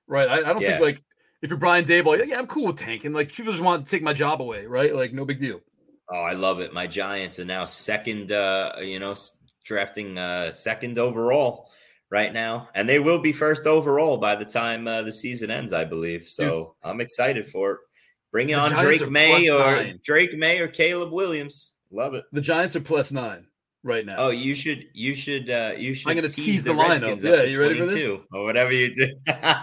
right? 0.09 0.29
I, 0.29 0.39
I 0.39 0.53
don't 0.53 0.61
Yeah. 0.63 0.71
think 0.71 0.81
like 0.83 1.05
if 1.43 1.49
you're 1.49 1.59
Brian 1.61 1.85
Daboll, 1.85 2.19
yeah, 2.19 2.25
yeah, 2.25 2.39
I'm 2.41 2.49
cool 2.49 2.67
with 2.67 2.77
tanking. 2.79 3.13
Like 3.13 3.31
people 3.33 3.53
just 3.53 3.63
want 3.65 3.85
to 3.85 3.91
take 3.91 4.03
my 4.03 4.13
job 4.13 4.43
away, 4.43 4.67
right? 4.67 4.93
Like 4.95 5.13
no 5.13 5.25
big 5.25 5.39
deal. 5.39 5.61
Oh, 6.13 6.23
I 6.23 6.33
love 6.33 6.61
it. 6.61 6.73
My 6.73 6.87
Giants 6.87 7.39
are 7.39 7.45
now 7.45 7.65
second, 7.65 8.33
uh, 8.33 8.73
you 8.81 8.99
know, 8.99 9.15
drafting 9.65 10.19
uh, 10.19 10.51
second 10.51 10.99
overall 10.99 11.71
right 12.11 12.33
now, 12.33 12.69
and 12.75 12.89
they 12.89 12.99
will 12.99 13.21
be 13.21 13.33
first 13.33 13.67
overall 13.67 14.17
by 14.17 14.35
the 14.35 14.45
time 14.45 14.89
uh, 14.89 15.03
the 15.03 15.13
season 15.13 15.51
ends, 15.51 15.73
I 15.73 15.85
believe. 15.85 16.25
So 16.27 16.75
I'm 16.83 17.01
excited 17.01 17.47
for 17.47 17.73
it. 17.73 17.79
Bring 18.33 18.49
The 18.49 18.55
on 18.55 18.71
Giants 18.71 18.99
Drake 18.99 19.11
Maye 19.11 19.51
or 19.51 19.59
nine. 19.59 20.01
Drake 20.05 20.37
Maye 20.37 20.59
or 20.59 20.69
Caleb 20.69 21.13
Williams. 21.13 21.73
Love 21.91 22.15
it. 22.15 22.25
The 22.33 22.41
Giants 22.41 22.77
are 22.77 22.81
plus 22.81 23.11
nine 23.13 23.47
right 23.83 24.05
now. 24.07 24.17
Oh, 24.19 24.31
you 24.31 24.55
should, 24.55 24.87
you 24.93 25.15
should, 25.15 25.51
uh, 25.51 25.73
you 25.77 25.95
should. 25.95 26.11
I'm 26.11 26.17
gonna 26.17 26.29
tease, 26.29 26.45
tease 26.45 26.65
the, 26.65 26.73
the 26.73 26.81
lineup. 26.81 27.23
Yeah, 27.23 27.43
to 27.43 27.51
you 27.51 27.61
ready 27.61 27.79
for 27.79 27.87
this? 27.87 28.05
22 28.05 28.25
or 28.33 28.45
whatever 28.45 28.73
you 28.73 28.95
do. 28.95 29.09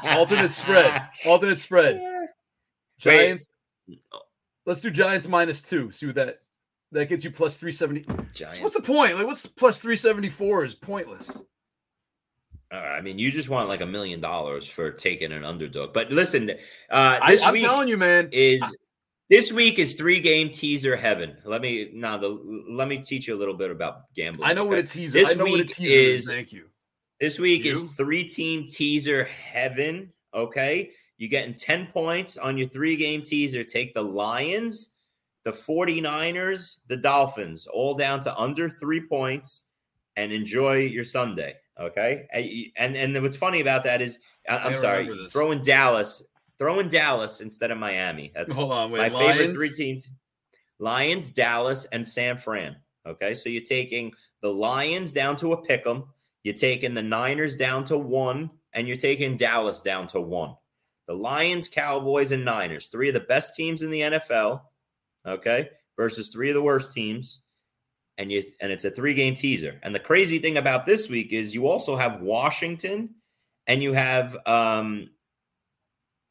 alternate 0.04 0.52
spread. 0.52 1.08
Alternate 1.26 1.60
spread. 1.60 2.00
Wait. 2.02 2.30
Giants. 3.00 3.48
Let's 4.68 4.82
do 4.82 4.92
Giants 4.92 5.28
minus 5.28 5.62
two. 5.62 5.90
See 5.92 6.06
what 6.06 6.16
that 6.16 6.42
that 6.92 7.08
gets 7.10 7.24
you 7.24 7.32
plus 7.32 7.58
three 7.58 7.72
seventy. 7.72 8.06
Giants. 8.34 8.60
What's 8.60 8.76
the 8.76 8.82
point? 8.82 9.16
Like, 9.16 9.26
what's 9.26 9.46
plus 9.46 9.80
three 9.80 9.96
seventy 9.96 10.30
four 10.30 10.64
is 10.66 10.76
pointless. 10.76 11.42
Uh, 12.72 12.76
I 12.76 13.00
mean, 13.00 13.18
you 13.18 13.32
just 13.32 13.48
want 13.48 13.70
like 13.70 13.80
a 13.80 13.86
million 13.86 14.20
dollars 14.20 14.68
for 14.68 14.92
taking 14.92 15.32
an 15.32 15.46
underdog. 15.46 15.94
But 15.94 16.12
listen, 16.12 16.50
uh, 16.92 17.20
I, 17.22 17.32
this 17.32 17.46
I'm 17.46 17.54
week 17.54 17.64
telling 17.64 17.88
you, 17.88 17.96
man. 17.98 18.28
is 18.34 18.62
this 19.30 19.54
week 19.54 19.80
is 19.80 19.94
three 19.94 20.20
game 20.20 20.50
teaser 20.50 20.98
heaven. 20.98 21.38
Let 21.46 21.62
me 21.62 21.92
now 21.94 22.18
the 22.18 22.28
let 22.70 22.90
me 22.90 22.98
teach 22.98 23.28
you 23.30 23.36
a 23.36 23.40
little 23.40 23.56
bit 23.56 23.72
about 23.72 24.14
gambling. 24.16 24.50
I 24.50 24.54
know 24.54 24.66
what 24.66 24.80
a 24.80 24.84
teaser. 24.84 25.14
This 25.14 25.32
I 25.32 25.34
know 25.36 25.46
what 25.46 25.54
a 25.54 25.64
week 25.64 25.68
teaser 25.70 25.94
is. 25.94 26.22
is- 26.24 26.28
Thank 26.28 26.52
you. 26.52 26.66
This 27.22 27.40
week 27.40 27.64
You? 27.66 27.72
is 27.72 27.96
three 27.96 28.26
team 28.26 28.68
teaser 28.68 29.24
heaven. 29.24 30.12
Okay. 30.36 30.92
You're 31.18 31.30
getting 31.30 31.54
10 31.54 31.88
points 31.88 32.38
on 32.38 32.58
your 32.58 32.68
three 32.68 32.96
game 32.96 33.24
teaser. 33.24 33.64
Take 33.64 33.94
the 33.94 34.04
Lions, 34.04 34.96
the 35.44 35.52
49ers, 35.52 36.78
the 36.88 36.98
Dolphins, 36.98 37.68
all 37.68 37.96
down 37.96 38.20
to 38.22 38.38
under 38.38 38.70
three 38.70 39.06
points 39.06 39.68
and 40.16 40.32
enjoy 40.32 40.78
your 40.78 41.04
Sunday. 41.04 41.56
Okay. 41.80 42.28
And 42.76 42.96
and, 42.96 43.22
what's 43.22 43.38
funny 43.38 43.62
about 43.62 43.84
that 43.84 44.02
is 44.02 44.20
I'm 44.50 44.76
sorry, 44.76 45.10
throwing 45.32 45.62
Dallas, 45.62 46.28
throwing 46.58 46.90
Dallas 46.90 47.42
instead 47.42 47.72
of 47.72 47.78
Miami. 47.78 48.32
That's 48.34 48.54
Hold 48.54 48.72
on, 48.72 48.92
wait. 48.92 49.00
my 49.00 49.10
favorite 49.10 49.54
three 49.54 49.70
teams 49.70 50.10
Lions, 50.80 51.32
Dallas, 51.32 51.86
and 51.86 52.08
San 52.08 52.38
Fran. 52.38 52.76
Okay, 53.06 53.34
so 53.34 53.50
you're 53.50 53.64
taking 53.64 54.14
the 54.42 54.52
Lions 54.52 55.14
down 55.14 55.36
to 55.38 55.54
a 55.54 55.62
pick 55.62 55.88
'em, 55.88 56.06
you're 56.44 56.54
taking 56.54 56.94
the 56.94 57.04
Niners 57.04 57.58
down 57.58 57.84
to 57.86 57.98
one, 57.98 58.50
and 58.74 58.88
you're 58.88 58.98
taking 58.98 59.38
Dallas 59.38 59.82
down 59.82 60.08
to 60.10 60.22
one. 60.22 60.56
The 61.08 61.14
Lions, 61.14 61.70
Cowboys, 61.70 62.32
and 62.32 62.44
Niners, 62.44 62.88
three 62.88 63.08
of 63.08 63.14
the 63.14 63.22
best 63.22 63.56
teams 63.56 63.82
in 63.82 63.90
the 63.90 64.02
NFL, 64.02 64.62
okay, 65.26 65.70
versus 65.96 66.28
three 66.28 66.50
of 66.50 66.54
the 66.54 66.62
worst 66.62 66.94
teams. 66.94 67.42
And 68.18 68.32
you 68.32 68.44
and 68.60 68.72
it's 68.72 68.84
a 68.84 68.90
three-game 68.90 69.36
teaser. 69.36 69.80
And 69.84 69.94
the 69.94 70.00
crazy 70.00 70.40
thing 70.40 70.58
about 70.58 70.86
this 70.86 71.08
week 71.08 71.34
is 71.34 71.54
you 71.54 71.68
also 71.68 71.96
have 71.96 72.22
Washington 72.22 73.16
and 73.68 73.84
you 73.84 73.94
have 73.94 74.36
um 74.48 75.12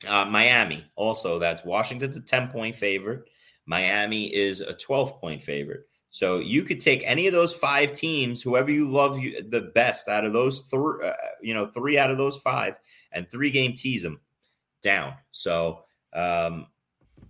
uh, 0.07 0.25
Miami 0.25 0.85
also. 0.97 1.39
That's 1.39 1.65
Washington's 1.65 2.17
a 2.17 2.23
10 2.23 2.49
point 2.49 2.77
favorite. 2.77 3.29
Miami 3.67 4.35
is 4.35 4.61
a 4.61 4.75
12 4.75 5.21
point 5.21 5.43
favorite. 5.43 5.87
So 6.11 6.41
you 6.41 6.65
could 6.65 6.81
take 6.81 7.03
any 7.05 7.27
of 7.27 7.33
those 7.33 7.55
five 7.55 7.93
teams, 7.93 8.43
whoever 8.43 8.71
you 8.71 8.89
love 8.89 9.19
you, 9.19 9.43
the 9.49 9.73
best 9.75 10.09
out 10.09 10.25
of 10.25 10.33
those 10.33 10.63
three, 10.63 11.07
uh, 11.07 11.13
you 11.41 11.55
know, 11.55 11.67
three 11.67 11.99
out 11.99 12.11
of 12.11 12.19
those 12.19 12.37
five, 12.39 12.75
and 13.13 13.29
three 13.29 13.51
game 13.51 13.75
tease 13.75 14.03
them 14.03 14.21
down. 14.87 15.15
So 15.33 15.85
um, 16.15 16.67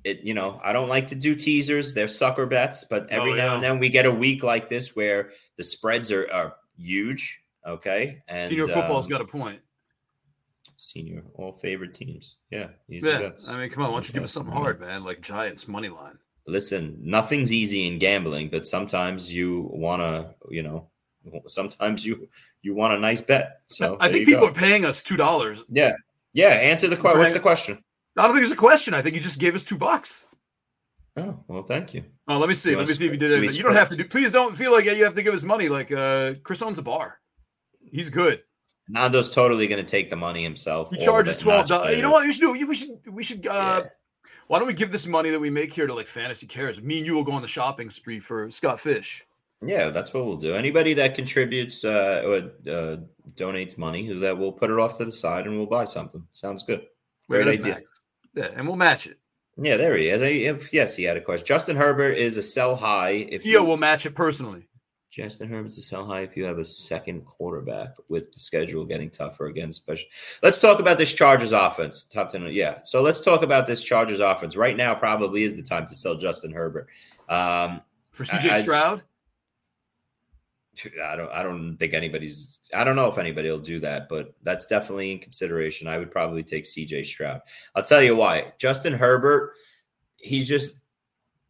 it, 0.04 0.20
you 0.22 0.34
know, 0.34 0.60
I 0.62 0.72
don't 0.72 0.88
like 0.88 1.06
to 1.08 1.14
do 1.16 1.34
teasers. 1.34 1.94
They're 1.94 2.06
sucker 2.08 2.46
bets, 2.46 2.84
but 2.84 3.08
every 3.10 3.32
Oh, 3.32 3.36
now 3.42 3.46
yeah. 3.48 3.54
and 3.56 3.62
then 3.64 3.78
we 3.80 3.88
get 3.88 4.06
a 4.06 4.12
week 4.12 4.42
like 4.44 4.68
this 4.68 4.94
where 4.94 5.30
the 5.56 5.64
spreads 5.64 6.12
are, 6.12 6.30
are 6.30 6.54
huge. 6.78 7.42
Okay. 7.66 8.22
And 8.28 8.46
Senior 8.48 8.68
football's 8.68 9.06
um, 9.06 9.10
got 9.10 9.20
a 9.20 9.24
point. 9.26 9.60
senior 10.76 11.22
all 11.34 11.52
favorite 11.52 11.94
teams. 11.94 12.36
Yeah. 12.50 12.68
Easy 12.88 13.08
Yeah, 13.08 13.18
bets. 13.18 13.48
I 13.48 13.58
mean, 13.58 13.70
come 13.70 13.82
on, 13.82 13.90
why 13.90 13.96
don't 13.96 14.08
you 14.08 14.14
give 14.14 14.22
us 14.24 14.32
something 14.32 14.52
hard, 14.52 14.80
man? 14.80 15.02
Like 15.04 15.20
Giants 15.20 15.66
money 15.66 15.88
line. 15.88 16.18
listen, 16.46 16.96
nothing's 17.02 17.50
easy 17.50 17.88
in 17.88 17.98
gambling, 17.98 18.48
but 18.50 18.66
sometimes 18.66 19.34
you 19.34 19.68
want 19.72 20.00
to, 20.02 20.34
you 20.50 20.62
know, 20.62 20.88
sometimes 21.48 22.06
you 22.06 22.28
you 22.62 22.72
want 22.74 22.94
a 22.94 22.98
nice 23.00 23.20
bet. 23.20 23.62
So 23.66 23.96
I 23.98 24.08
think 24.12 24.26
people 24.26 24.42
go. 24.46 24.48
are 24.48 24.54
paying 24.54 24.84
us 24.84 25.02
two 25.02 25.16
dollars. 25.16 25.64
yeah, 25.68 25.92
yeah. 26.36 26.48
Answer 26.48 26.88
the 26.88 26.96
question. 26.96 27.18
What's 27.18 27.32
the 27.32 27.40
question? 27.40 27.82
I 28.16 28.22
don't 28.26 28.32
think 28.34 28.44
it's 28.44 28.52
a 28.52 28.56
question. 28.56 28.94
I 28.94 29.02
think 29.02 29.14
you 29.14 29.20
just 29.20 29.38
gave 29.40 29.54
us 29.54 29.62
two 29.62 29.76
bucks. 29.76 30.26
Oh 31.16 31.42
well, 31.48 31.62
thank 31.62 31.94
you. 31.94 32.04
Oh, 32.28 32.38
let 32.38 32.48
me 32.48 32.54
see. 32.54 32.70
You 32.70 32.76
Let 32.76 32.88
me 32.88 32.94
see 32.94 33.06
if 33.06 33.12
you 33.12 33.18
did 33.18 33.30
it. 33.42 33.56
You 33.56 33.62
don't 33.62 33.74
have 33.74 33.88
to 33.88 33.96
do. 33.96 34.04
Please 34.04 34.30
don't 34.30 34.54
feel 34.54 34.70
like 34.72 34.84
you 34.84 35.04
have 35.04 35.14
to 35.14 35.22
give 35.22 35.34
us 35.34 35.42
money. 35.42 35.68
Like 35.68 35.90
uh, 35.90 36.34
Chris 36.42 36.60
owns 36.62 36.78
a 36.78 36.82
bar. 36.82 37.18
He's 37.90 38.10
good. 38.10 38.42
Nando's 38.88 39.30
totally 39.30 39.66
going 39.66 39.82
to 39.84 39.90
take 39.90 40.10
the 40.10 40.16
money 40.16 40.42
himself. 40.42 40.90
He 40.90 40.98
charges 40.98 41.36
twelve 41.36 41.68
dollars. 41.68 41.96
You 41.96 42.02
know 42.02 42.10
what? 42.10 42.26
You 42.26 42.32
should 42.32 42.40
do. 42.42 42.66
We 42.66 42.74
should. 42.74 42.90
We 43.10 43.24
should. 43.24 43.46
Uh, 43.46 43.82
Yeah. 43.84 43.90
Why 44.48 44.58
don't 44.60 44.68
we 44.68 44.74
give 44.74 44.92
this 44.92 45.06
money 45.06 45.30
that 45.30 45.40
we 45.40 45.50
make 45.50 45.72
here 45.72 45.88
to 45.88 45.94
like 45.94 46.06
Fantasy 46.06 46.46
Cares? 46.46 46.80
Me 46.80 46.98
and 46.98 47.06
you 47.06 47.14
will 47.14 47.24
go 47.24 47.32
on 47.32 47.42
the 47.42 47.48
shopping 47.48 47.90
spree 47.90 48.20
for 48.20 48.48
Scott 48.50 48.78
Fish. 48.78 49.24
Yeah, 49.64 49.88
that's 49.88 50.12
what 50.12 50.26
we'll 50.26 50.36
do. 50.36 50.54
Anybody 50.54 50.94
that 50.94 51.14
contributes 51.14 51.84
uh, 51.84 52.22
or 52.26 52.36
uh, 52.70 52.96
donates 53.34 53.78
money, 53.78 54.12
that 54.12 54.36
we'll 54.36 54.52
put 54.52 54.70
it 54.70 54.78
off 54.78 54.98
to 54.98 55.04
the 55.04 55.12
side 55.12 55.46
and 55.46 55.56
we'll 55.56 55.66
buy 55.66 55.86
something. 55.86 56.22
Sounds 56.32 56.64
good. 56.64 56.86
Great 57.28 57.48
idea. 57.48 57.74
Max. 57.74 57.90
Yeah, 58.34 58.50
and 58.54 58.66
we'll 58.66 58.76
match 58.76 59.06
it. 59.06 59.18
Yeah, 59.56 59.78
there 59.78 59.96
he 59.96 60.08
is. 60.08 60.22
I, 60.22 60.26
if, 60.26 60.72
yes, 60.72 60.96
he 60.96 61.04
had 61.04 61.16
a 61.16 61.20
question. 61.20 61.46
Justin 61.46 61.76
Herbert 61.76 62.12
is 62.12 62.36
a 62.36 62.42
sell 62.42 62.76
high. 62.76 63.26
If 63.30 63.42
Theo 63.42 63.62
you, 63.62 63.66
will 63.66 63.78
match 63.78 64.04
it 64.04 64.14
personally. 64.14 64.68
Justin 65.10 65.48
Herbert's 65.48 65.78
a 65.78 65.82
sell 65.82 66.04
high 66.04 66.20
if 66.20 66.36
you 66.36 66.44
have 66.44 66.58
a 66.58 66.64
second 66.64 67.24
quarterback 67.24 67.96
with 68.10 68.30
the 68.32 68.38
schedule 68.38 68.84
getting 68.84 69.08
tougher 69.08 69.46
again. 69.46 69.70
Especially, 69.70 70.08
let's 70.42 70.58
talk 70.58 70.78
about 70.78 70.98
this 70.98 71.14
Chargers 71.14 71.52
offense. 71.52 72.04
Top 72.04 72.28
ten, 72.28 72.46
yeah. 72.52 72.80
So 72.84 73.00
let's 73.00 73.20
talk 73.20 73.42
about 73.42 73.66
this 73.66 73.82
Chargers 73.82 74.20
offense. 74.20 74.56
Right 74.56 74.76
now, 74.76 74.94
probably 74.94 75.42
is 75.42 75.56
the 75.56 75.62
time 75.62 75.86
to 75.86 75.94
sell 75.94 76.16
Justin 76.16 76.52
Herbert. 76.52 76.88
Um, 77.30 77.80
For 78.10 78.24
CJ 78.24 78.56
Stroud, 78.56 79.02
I 81.02 81.16
don't 81.16 81.32
I 81.32 81.42
don't 81.42 81.76
think 81.76 81.94
anybody's 81.94 82.60
I 82.74 82.84
don't 82.84 82.96
know 82.96 83.08
if 83.08 83.18
anybody 83.18 83.50
will 83.50 83.58
do 83.58 83.80
that, 83.80 84.08
but 84.08 84.34
that's 84.42 84.66
definitely 84.66 85.12
in 85.12 85.18
consideration. 85.18 85.88
I 85.88 85.98
would 85.98 86.10
probably 86.10 86.42
take 86.42 86.64
CJ 86.64 87.06
Stroud. 87.06 87.40
I'll 87.74 87.82
tell 87.82 88.02
you 88.02 88.16
why. 88.16 88.52
Justin 88.58 88.92
Herbert, 88.92 89.52
he's 90.20 90.48
just 90.48 90.76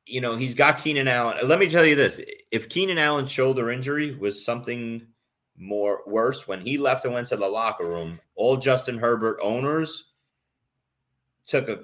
you 0.07 0.20
know, 0.20 0.37
he's 0.37 0.55
got 0.55 0.83
Keenan 0.83 1.09
Allen. 1.09 1.37
Let 1.49 1.59
me 1.59 1.68
tell 1.68 1.85
you 1.85 1.97
this. 1.97 2.20
If 2.53 2.68
Keenan 2.68 2.99
Allen's 2.99 3.31
shoulder 3.31 3.70
injury 3.70 4.14
was 4.14 4.45
something 4.45 5.05
more 5.59 6.03
worse 6.07 6.47
when 6.47 6.61
he 6.61 6.79
left 6.79 7.05
and 7.05 7.12
went 7.12 7.27
to 7.29 7.37
the 7.37 7.49
locker 7.49 7.85
room, 7.85 8.20
all 8.37 8.57
Justin 8.57 8.99
Herbert 8.99 9.39
owners 9.43 10.12
took 11.47 11.68
a 11.68 11.81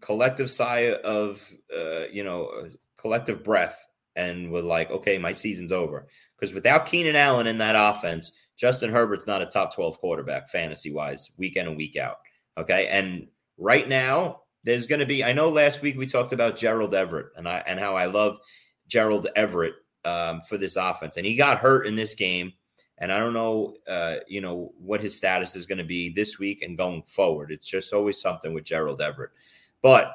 collective 0.00 0.50
sigh 0.50 0.92
of 0.92 1.46
uh, 1.76 2.06
you 2.10 2.24
know, 2.24 2.70
collective 2.96 3.44
breath 3.44 3.86
and 4.16 4.50
were 4.50 4.62
like, 4.62 4.90
okay, 4.90 5.18
my 5.18 5.32
season's 5.32 5.72
over. 5.72 6.06
Because 6.38 6.54
without 6.54 6.86
Keenan 6.86 7.16
Allen 7.16 7.46
in 7.46 7.58
that 7.58 7.76
offense, 7.76 8.36
Justin 8.56 8.90
Herbert's 8.90 9.26
not 9.26 9.42
a 9.42 9.46
top 9.46 9.74
12 9.74 9.98
quarterback 9.98 10.50
fantasy 10.50 10.92
wise, 10.92 11.30
week 11.36 11.56
in 11.56 11.66
and 11.66 11.76
week 11.76 11.96
out. 11.96 12.18
Okay. 12.58 12.88
And 12.88 13.28
right 13.58 13.88
now, 13.88 14.42
there's 14.64 14.86
going 14.86 15.00
to 15.00 15.06
be, 15.06 15.24
I 15.24 15.32
know 15.32 15.48
last 15.48 15.82
week 15.82 15.96
we 15.96 16.06
talked 16.06 16.32
about 16.32 16.56
Gerald 16.56 16.94
Everett 16.94 17.28
and 17.36 17.48
I 17.48 17.62
and 17.66 17.80
how 17.80 17.96
I 17.96 18.06
love 18.06 18.38
Gerald 18.86 19.26
Everett 19.34 19.74
um, 20.04 20.40
for 20.42 20.58
this 20.58 20.76
offense. 20.76 21.16
And 21.16 21.26
he 21.26 21.34
got 21.34 21.58
hurt 21.58 21.86
in 21.86 21.94
this 21.94 22.14
game. 22.14 22.52
And 22.98 23.12
I 23.12 23.18
don't 23.18 23.32
know, 23.32 23.74
uh, 23.88 24.16
you 24.28 24.40
know, 24.40 24.72
what 24.78 25.00
his 25.00 25.16
status 25.16 25.56
is 25.56 25.66
going 25.66 25.78
to 25.78 25.84
be 25.84 26.10
this 26.10 26.38
week 26.38 26.62
and 26.62 26.78
going 26.78 27.02
forward. 27.02 27.50
It's 27.50 27.68
just 27.68 27.92
always 27.92 28.20
something 28.20 28.52
with 28.54 28.64
Gerald 28.64 29.00
Everett. 29.00 29.32
But 29.80 30.14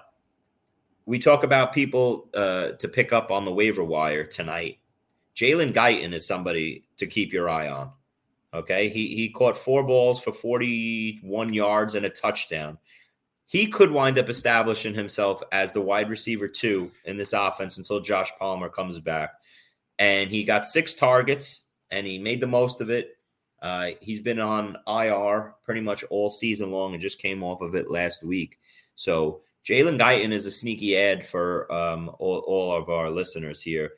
we 1.08 1.20
talk 1.20 1.44
about 1.44 1.74
people 1.74 2.28
uh, 2.36 2.74
to 2.74 2.88
pick 2.90 3.14
up 3.14 3.32
on 3.32 3.46
the 3.46 3.52
waiver 3.52 3.84
wire 3.84 4.26
tonight. 4.26 4.80
Jalen 5.36 5.74
Guyton 5.74 6.14
is 6.14 6.28
somebody 6.28 6.84
to 6.98 7.08
keep 7.08 7.32
your 7.32 7.50
eye 7.50 7.70
on. 7.70 7.92
Okay, 8.54 8.90
he 8.90 9.16
he 9.16 9.30
caught 9.30 9.58
four 9.58 9.84
balls 9.84 10.20
for 10.20 10.34
41 10.34 11.54
yards 11.54 11.96
and 11.96 12.06
a 12.06 12.10
touchdown. 12.10 12.78
He 13.46 13.68
could 13.68 13.92
wind 13.92 14.20
up 14.20 14.28
establishing 14.28 14.94
himself 14.94 15.42
as 15.54 15.72
the 15.72 15.82
wide 15.82 16.10
receiver 16.10 16.50
two 16.50 16.92
in 17.06 17.16
this 17.16 17.32
offense 17.32 17.78
until 17.78 18.02
Josh 18.02 18.32
Palmer 18.38 18.68
comes 18.68 19.00
back. 19.00 19.32
And 19.98 20.30
he 20.30 20.44
got 20.44 20.68
six 20.68 20.94
targets 20.94 21.62
and 21.90 22.06
he 22.06 22.18
made 22.20 22.42
the 22.42 22.48
most 22.48 22.82
of 22.82 22.90
it. 22.90 23.18
Uh, 23.62 23.92
he's 24.02 24.22
been 24.22 24.40
on 24.40 24.76
IR 24.86 25.56
pretty 25.64 25.82
much 25.82 26.04
all 26.10 26.30
season 26.30 26.72
long 26.72 26.94
and 26.94 27.02
just 27.02 27.22
came 27.22 27.44
off 27.44 27.62
of 27.62 27.76
it 27.76 27.90
last 27.90 28.24
week. 28.24 28.60
So 28.96 29.42
Jalen 29.68 30.00
Guyton 30.00 30.32
is 30.32 30.46
a 30.46 30.52
sneaky 30.52 30.96
ad 30.96 31.28
for 31.28 31.70
um, 31.72 32.10
all, 32.20 32.40
all 32.48 32.74
of 32.74 32.88
our 32.88 33.10
listeners 33.10 33.62
here. 33.62 33.94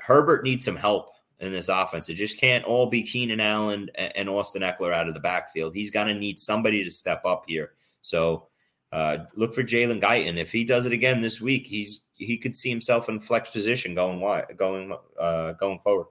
Herbert 0.00 0.44
needs 0.44 0.64
some 0.64 0.76
help 0.76 1.10
in 1.40 1.52
this 1.52 1.68
offense. 1.68 2.08
It 2.08 2.14
just 2.14 2.40
can't 2.40 2.64
all 2.64 2.86
be 2.86 3.02
Keenan 3.02 3.40
Allen 3.40 3.90
and, 3.94 4.30
Austin 4.30 4.62
Ekeler 4.62 4.94
out 4.94 5.06
of 5.06 5.12
the 5.12 5.20
backfield. 5.20 5.74
He's 5.74 5.90
going 5.90 6.06
to 6.06 6.14
need 6.14 6.38
somebody 6.38 6.82
to 6.84 6.90
step 6.90 7.22
up 7.26 7.44
here. 7.46 7.72
So 8.00 8.48
uh, 8.90 9.18
look 9.36 9.54
for 9.54 9.62
Jalen 9.62 10.00
Guyton. 10.00 10.38
If 10.38 10.50
he 10.52 10.64
does 10.64 10.86
it 10.86 10.92
again 10.94 11.20
this 11.20 11.38
week, 11.38 11.66
he's 11.66 12.06
he 12.14 12.38
could 12.38 12.56
see 12.56 12.70
himself 12.70 13.10
in 13.10 13.20
flex 13.20 13.50
position 13.50 13.94
going 13.94 14.20
wide, 14.20 14.56
going 14.56 14.96
uh, 15.20 15.52
going 15.52 15.80
forward. 15.80 16.06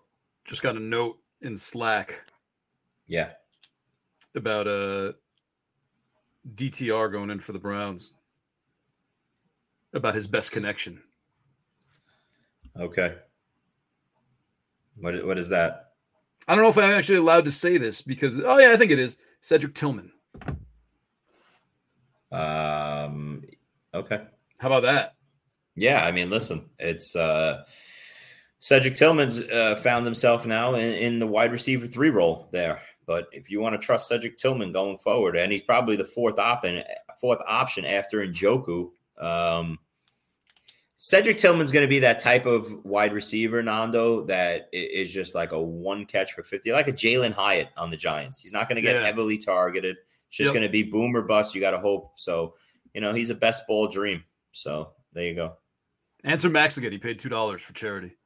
just 0.45 0.61
got 0.61 0.77
a 0.77 0.79
note 0.79 1.17
in 1.41 1.57
Slack 1.57 2.21
Yeah, 3.07 3.31
about 4.35 4.67
uh 4.67 5.13
DTR 6.55 7.11
going 7.11 7.31
in 7.31 7.39
for 7.39 7.53
the 7.53 7.59
Browns. 7.59 8.13
About 9.97 10.15
his 10.15 10.27
best 10.27 10.51
connection. 10.51 11.01
okay. 12.79 13.15
What 14.99 15.25
what 15.25 15.37
is 15.37 15.49
that? 15.49 15.93
I 16.47 16.55
don't 16.55 16.63
know 16.63 16.69
if 16.69 16.77
I'm 16.77 16.91
actually 16.91 17.17
allowed 17.17 17.45
to 17.45 17.51
say 17.51 17.77
this 17.77 18.01
because 18.01 18.39
oh 18.39 18.57
yeah, 18.57 18.71
I 18.71 18.77
think 18.77 18.91
it 18.91 18.99
is. 18.99 19.17
Cedric 19.41 19.73
Tillman. 19.73 20.11
Um, 22.31 23.43
okay. 23.93 24.21
How 24.59 24.67
about 24.67 24.83
that? 24.83 25.15
Yeah, 25.75 26.03
I 26.05 26.11
mean, 26.11 26.29
listen, 26.29 26.69
it's 26.79 27.15
uh 27.15 27.63
Cedric 28.59 28.95
Tillman's 28.95 29.41
uh, 29.41 29.75
found 29.75 30.05
himself 30.05 30.45
now 30.45 30.73
in, 30.75 30.93
in 30.93 31.19
the 31.19 31.27
wide 31.27 31.51
receiver 31.51 31.87
three 31.87 32.09
role 32.09 32.49
there. 32.51 32.81
But 33.05 33.29
if 33.31 33.49
you 33.49 33.61
want 33.61 33.79
to 33.79 33.85
trust 33.85 34.09
Cedric 34.09 34.37
Tillman 34.37 34.71
going 34.71 34.97
forward, 34.97 35.37
and 35.37 35.51
he's 35.51 35.61
probably 35.61 35.95
the 35.95 36.05
fourth 36.05 36.39
option, 36.39 36.83
fourth 37.21 37.39
option 37.47 37.85
after 37.85 38.25
Njoku, 38.27 38.89
um, 39.19 39.79
Cedric 40.99 41.37
Tillman's 41.37 41.71
going 41.71 41.85
to 41.85 41.89
be 41.89 41.99
that 41.99 42.17
type 42.17 42.47
of 42.47 42.83
wide 42.83 43.13
receiver, 43.13 43.61
Nando, 43.61 44.25
that 44.25 44.67
is 44.73 45.13
just 45.13 45.35
like 45.35 45.51
a 45.51 45.61
one 45.61 46.05
catch 46.05 46.33
for 46.33 46.41
50, 46.41 46.71
like 46.71 46.87
a 46.87 46.91
Jalin 46.93 47.33
Hyatt 47.33 47.69
on 47.77 47.91
the 47.91 47.97
Giants. 47.97 48.39
He's 48.41 48.51
not 48.51 48.67
going 48.67 48.77
to 48.77 48.81
get 48.81 48.95
Yeah. 48.95 49.05
heavily 49.05 49.37
targeted. 49.37 49.95
It's 50.27 50.37
just 50.37 50.47
Yep. 50.47 50.53
going 50.55 50.63
to 50.65 50.71
be 50.71 50.81
boom 50.83 51.15
or 51.15 51.21
bust. 51.21 51.53
You 51.53 51.61
got 51.61 51.71
to 51.71 51.79
hope. 51.79 52.13
So, 52.19 52.55
you 52.95 53.01
know, 53.01 53.13
he's 53.13 53.29
a 53.29 53.35
best 53.35 53.67
ball 53.67 53.87
dream. 53.87 54.23
So 54.53 54.93
there 55.13 55.25
you 55.27 55.35
go. 55.35 55.57
Answer 56.23 56.49
Max 56.49 56.77
again. 56.77 56.91
He 56.91 56.97
paid 56.97 57.19
two 57.19 57.29
dollars 57.29 57.61
for 57.61 57.73
charity. 57.73 58.17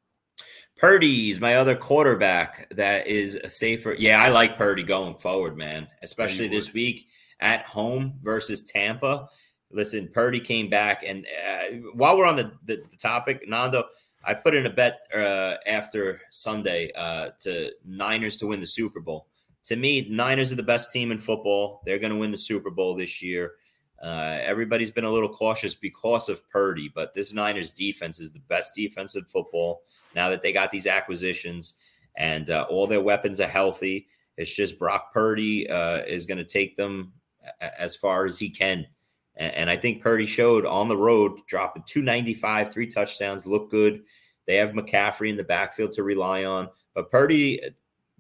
Purdy's 0.77 1.41
my 1.41 1.55
other 1.55 1.75
quarterback 1.75 2.69
that 2.71 3.05
is 3.05 3.35
a 3.35 3.49
safer. 3.49 3.93
Yeah, 3.99 4.23
I 4.23 4.29
like 4.29 4.57
Purdy 4.57 4.83
going 4.83 5.15
forward, 5.15 5.57
man, 5.57 5.87
especially 6.01 6.47
this 6.47 6.73
week 6.73 7.07
at 7.41 7.65
home 7.65 8.13
versus 8.23 8.63
Tampa. 8.63 9.27
Listen, 9.73 10.07
Purdy 10.07 10.39
came 10.39 10.69
back, 10.69 11.03
and 11.05 11.25
uh, 11.25 11.75
while 11.93 12.17
we're 12.17 12.25
on 12.25 12.35
the, 12.35 12.51
the, 12.65 12.83
the 12.89 12.97
topic, 12.97 13.47
Nando, 13.47 13.85
I 14.23 14.33
put 14.33 14.53
in 14.53 14.65
a 14.65 14.69
bet 14.69 15.01
uh, 15.15 15.55
after 15.67 16.21
Sunday 16.29 16.91
uh, 16.95 17.29
to 17.41 17.71
Niners 17.85 18.37
to 18.37 18.47
win 18.47 18.59
the 18.59 18.67
Super 18.67 18.99
Bowl. 18.99 19.27
To 19.65 19.75
me, 19.75 20.07
Niners 20.09 20.51
are 20.51 20.55
the 20.55 20.63
best 20.63 20.91
team 20.91 21.11
in 21.11 21.19
football. 21.19 21.81
They're 21.85 21.99
going 21.99 22.11
to 22.11 22.19
win 22.19 22.31
the 22.31 22.37
Super 22.37 22.71
Bowl 22.71 22.95
this 22.95 23.21
year. 23.21 23.53
Uh, 24.01 24.39
everybody's 24.41 24.91
been 24.91 25.03
a 25.03 25.11
little 25.11 25.29
cautious 25.29 25.75
because 25.75 26.27
of 26.27 26.47
Purdy, 26.49 26.91
but 26.93 27.13
this 27.13 27.33
Niners 27.33 27.71
defense 27.71 28.19
is 28.19 28.31
the 28.31 28.39
best 28.39 28.73
defense 28.75 29.15
in 29.15 29.23
football 29.25 29.83
now 30.15 30.29
that 30.29 30.41
they 30.41 30.51
got 30.51 30.71
these 30.71 30.87
acquisitions 30.87 31.75
and 32.15 32.49
uh, 32.49 32.65
all 32.69 32.87
their 32.87 33.01
weapons 33.01 33.39
are 33.39 33.47
healthy. 33.47 34.07
It's 34.37 34.55
just 34.55 34.79
Brock 34.79 35.13
Purdy 35.13 35.69
uh, 35.69 35.99
is 35.99 36.25
going 36.25 36.39
to 36.39 36.43
take 36.43 36.75
them 36.75 37.13
as 37.59 37.95
far 37.95 38.25
as 38.25 38.39
he 38.39 38.49
can. 38.49 38.87
And, 39.35 39.53
and 39.53 39.69
I 39.69 39.77
think 39.77 40.01
Purdy 40.01 40.25
showed 40.25 40.65
on 40.65 40.87
the 40.87 40.97
road, 40.97 41.39
dropping 41.47 41.83
295, 41.85 42.71
three 42.71 42.87
touchdowns, 42.87 43.45
look 43.45 43.69
good. 43.71 44.03
They 44.47 44.55
have 44.57 44.71
McCaffrey 44.71 45.29
in 45.29 45.37
the 45.37 45.43
backfield 45.43 45.91
to 45.93 46.03
rely 46.03 46.45
on. 46.45 46.69
But 46.93 47.11
Purdy, 47.11 47.61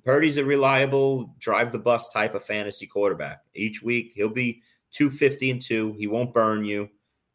Purdy's 0.05 0.37
a 0.37 0.45
reliable 0.45 1.35
drive 1.39 1.71
the 1.71 1.79
bus 1.79 2.11
type 2.11 2.35
of 2.35 2.45
fantasy 2.45 2.87
quarterback. 2.87 3.41
Each 3.53 3.81
week 3.81 4.13
he'll 4.15 4.29
be 4.29 4.61
250 4.91 5.51
and 5.51 5.61
two. 5.61 5.93
He 5.97 6.07
won't 6.07 6.33
burn 6.33 6.63
you. 6.65 6.89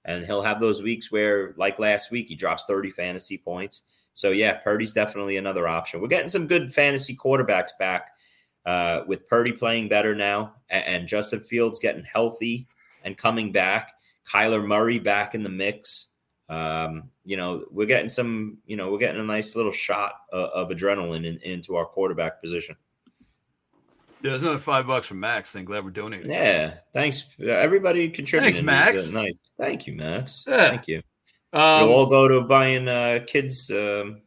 and 0.04 0.24
he'll 0.24 0.42
have 0.42 0.60
those 0.60 0.82
weeks 0.82 1.10
where, 1.10 1.52
like 1.58 1.78
last 1.78 2.10
week, 2.12 2.28
he 2.28 2.36
drops 2.36 2.64
30 2.64 2.90
fantasy 2.92 3.36
points. 3.36 3.82
So 4.14 4.30
yeah, 4.30 4.54
Purdy's 4.54 4.92
definitely 4.92 5.36
another 5.36 5.68
option. 5.68 6.00
We're 6.00 6.08
getting 6.08 6.28
some 6.28 6.46
good 6.46 6.72
fantasy 6.72 7.14
quarterbacks 7.16 7.72
back 7.78 8.12
uh, 8.64 9.02
with 9.06 9.28
Purdy 9.28 9.52
playing 9.52 9.88
better 9.88 10.14
now, 10.14 10.54
and, 10.70 10.84
and 10.84 11.08
Justin 11.08 11.40
Fields 11.40 11.80
getting 11.80 12.04
healthy 12.04 12.66
and 13.06 13.16
coming 13.16 13.52
back. 13.52 13.92
Kyler 14.30 14.66
Murray 14.66 14.98
back 14.98 15.34
in 15.34 15.42
the 15.42 15.48
mix. 15.48 16.08
Um, 16.48 17.10
you 17.24 17.36
know, 17.36 17.64
we're 17.70 17.86
getting 17.86 18.08
some. 18.10 18.58
You 18.66 18.76
know, 18.76 18.92
we're 18.92 18.98
getting 18.98 19.20
a 19.20 19.24
nice 19.24 19.56
little 19.56 19.72
shot 19.72 20.12
of, 20.32 20.50
of 20.50 20.76
adrenaline 20.76 21.24
in, 21.24 21.38
into 21.38 21.76
our 21.76 21.86
quarterback 21.86 22.42
position. 22.42 22.76
Yeah, 24.22 24.30
there's 24.30 24.42
another 24.42 24.58
five 24.58 24.86
bucks 24.86 25.06
from 25.06 25.20
Max. 25.20 25.54
I'm 25.54 25.64
glad 25.64 25.84
we're 25.84 25.90
donating. 25.90 26.30
Yeah, 26.30 26.74
thanks 26.92 27.34
uh, 27.40 27.46
everybody 27.46 28.08
contributing. 28.08 28.54
Thanks, 28.54 28.64
Max. 28.64 29.14
Uh, 29.14 29.22
nice. 29.22 29.34
Thank 29.58 29.86
you, 29.86 29.94
Max. 29.94 30.44
Yeah. 30.46 30.68
Thank 30.68 30.88
you. 30.88 31.02
Um, 31.52 31.88
we'll 31.88 31.92
all 31.94 32.06
go 32.06 32.26
to 32.28 32.42
buying 32.42 32.88
uh, 32.88 33.20
kids, 33.26 33.70
um, 33.70 34.22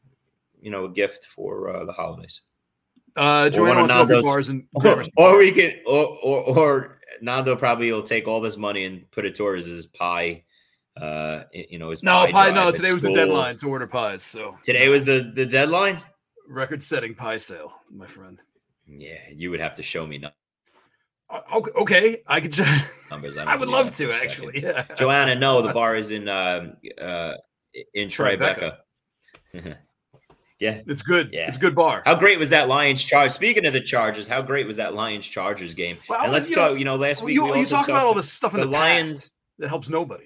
you 0.62 0.72
know, 0.72 0.86
a 0.86 0.90
gift 0.90 1.26
for 1.26 1.70
uh, 1.76 1.86
the 1.86 1.92
holidays. 1.92 2.42
uh, 3.16 3.50
Joanna 3.50 3.86
wants 3.88 4.26
bars 4.26 4.50
and 4.50 4.64
Or, 4.74 5.04
or 5.18 5.38
we 5.38 5.52
can, 5.52 5.74
or, 5.86 6.18
or, 6.24 6.58
or 6.58 6.99
Nando 7.22 7.56
probably 7.56 7.92
will 7.92 8.04
take 8.04 8.28
all 8.28 8.42
this 8.42 8.58
money 8.58 8.86
and 8.86 9.10
put 9.12 9.26
it 9.26 9.36
towards 9.36 9.66
his 9.66 9.88
pie. 9.88 10.44
Uh, 11.00 11.44
you 11.54 11.80
know, 11.80 11.92
his 11.92 12.04
no, 12.04 12.26
pie. 12.26 12.32
pie. 12.32 12.52
No, 12.52 12.72
today 12.72 12.94
was 12.94 13.04
the 13.04 13.14
deadline 13.14 13.56
to 13.58 13.68
order 13.70 13.88
pies. 13.88 14.22
So 14.22 14.58
Today 14.62 14.90
was 14.90 15.06
the 15.06 15.32
the 15.34 15.46
deadline. 15.46 16.02
record-setting 16.48 17.16
pie 17.16 17.38
sale, 17.38 17.82
my 17.90 18.06
friend. 18.08 18.40
Yeah, 18.88 19.20
you 19.34 19.52
would 19.52 19.60
have 19.60 19.76
to 19.76 19.84
show 19.84 20.06
me 20.06 20.22
Uh, 21.30 21.42
Okay, 21.76 22.24
I 22.28 22.42
could. 22.42 22.52
Just, 22.52 22.92
numbers. 23.12 23.36
don't 23.44 23.48
I 23.48 23.56
would 23.56 23.70
love 23.70 23.96
to 23.98 24.12
actually. 24.12 24.62
Yeah. 24.64 24.84
Joanna, 24.98 25.36
no, 25.36 25.62
the 25.62 25.74
bar 25.80 25.96
is 25.96 26.12
in 26.12 26.28
um, 26.28 26.74
uh, 27.00 27.34
in 27.94 28.08
Tribeca. 28.10 28.78
yeah. 30.60 30.82
It's 30.88 31.02
good. 31.02 31.30
Yeah. 31.32 31.48
It's 31.48 31.58
a 31.58 31.60
good 31.60 31.76
bar. 31.76 32.04
How 32.06 32.16
great 32.16 32.38
was 32.40 32.50
that 32.52 32.68
Lions 32.68 33.04
Charge? 33.04 33.32
Speaking 33.32 33.66
of 33.66 33.74
the 33.74 33.82
Chargers, 33.82 34.28
how 34.28 34.42
great 34.42 34.68
was 34.68 34.76
that 34.78 34.94
Lions 34.94 35.28
Chargers 35.28 35.74
game? 35.74 35.98
Well, 36.10 36.22
and 36.24 36.32
let's 36.32 36.50
you 36.50 36.56
talk. 36.56 36.72
know, 36.72 36.78
you 36.78 36.86
know, 36.86 36.96
last 36.96 37.24
week 37.24 37.36
you, 37.36 37.44
we 37.44 37.50
you 37.50 37.56
also 37.56 37.76
talk 37.78 37.90
about 37.90 38.06
all 38.06 38.14
this 38.14 38.32
stuff 38.32 38.54
in 38.54 38.60
the, 38.60 38.66
the, 38.66 38.72
Lions. 38.72 39.32
that 39.60 39.70
helps 39.70 39.90
nobody. 39.90 40.26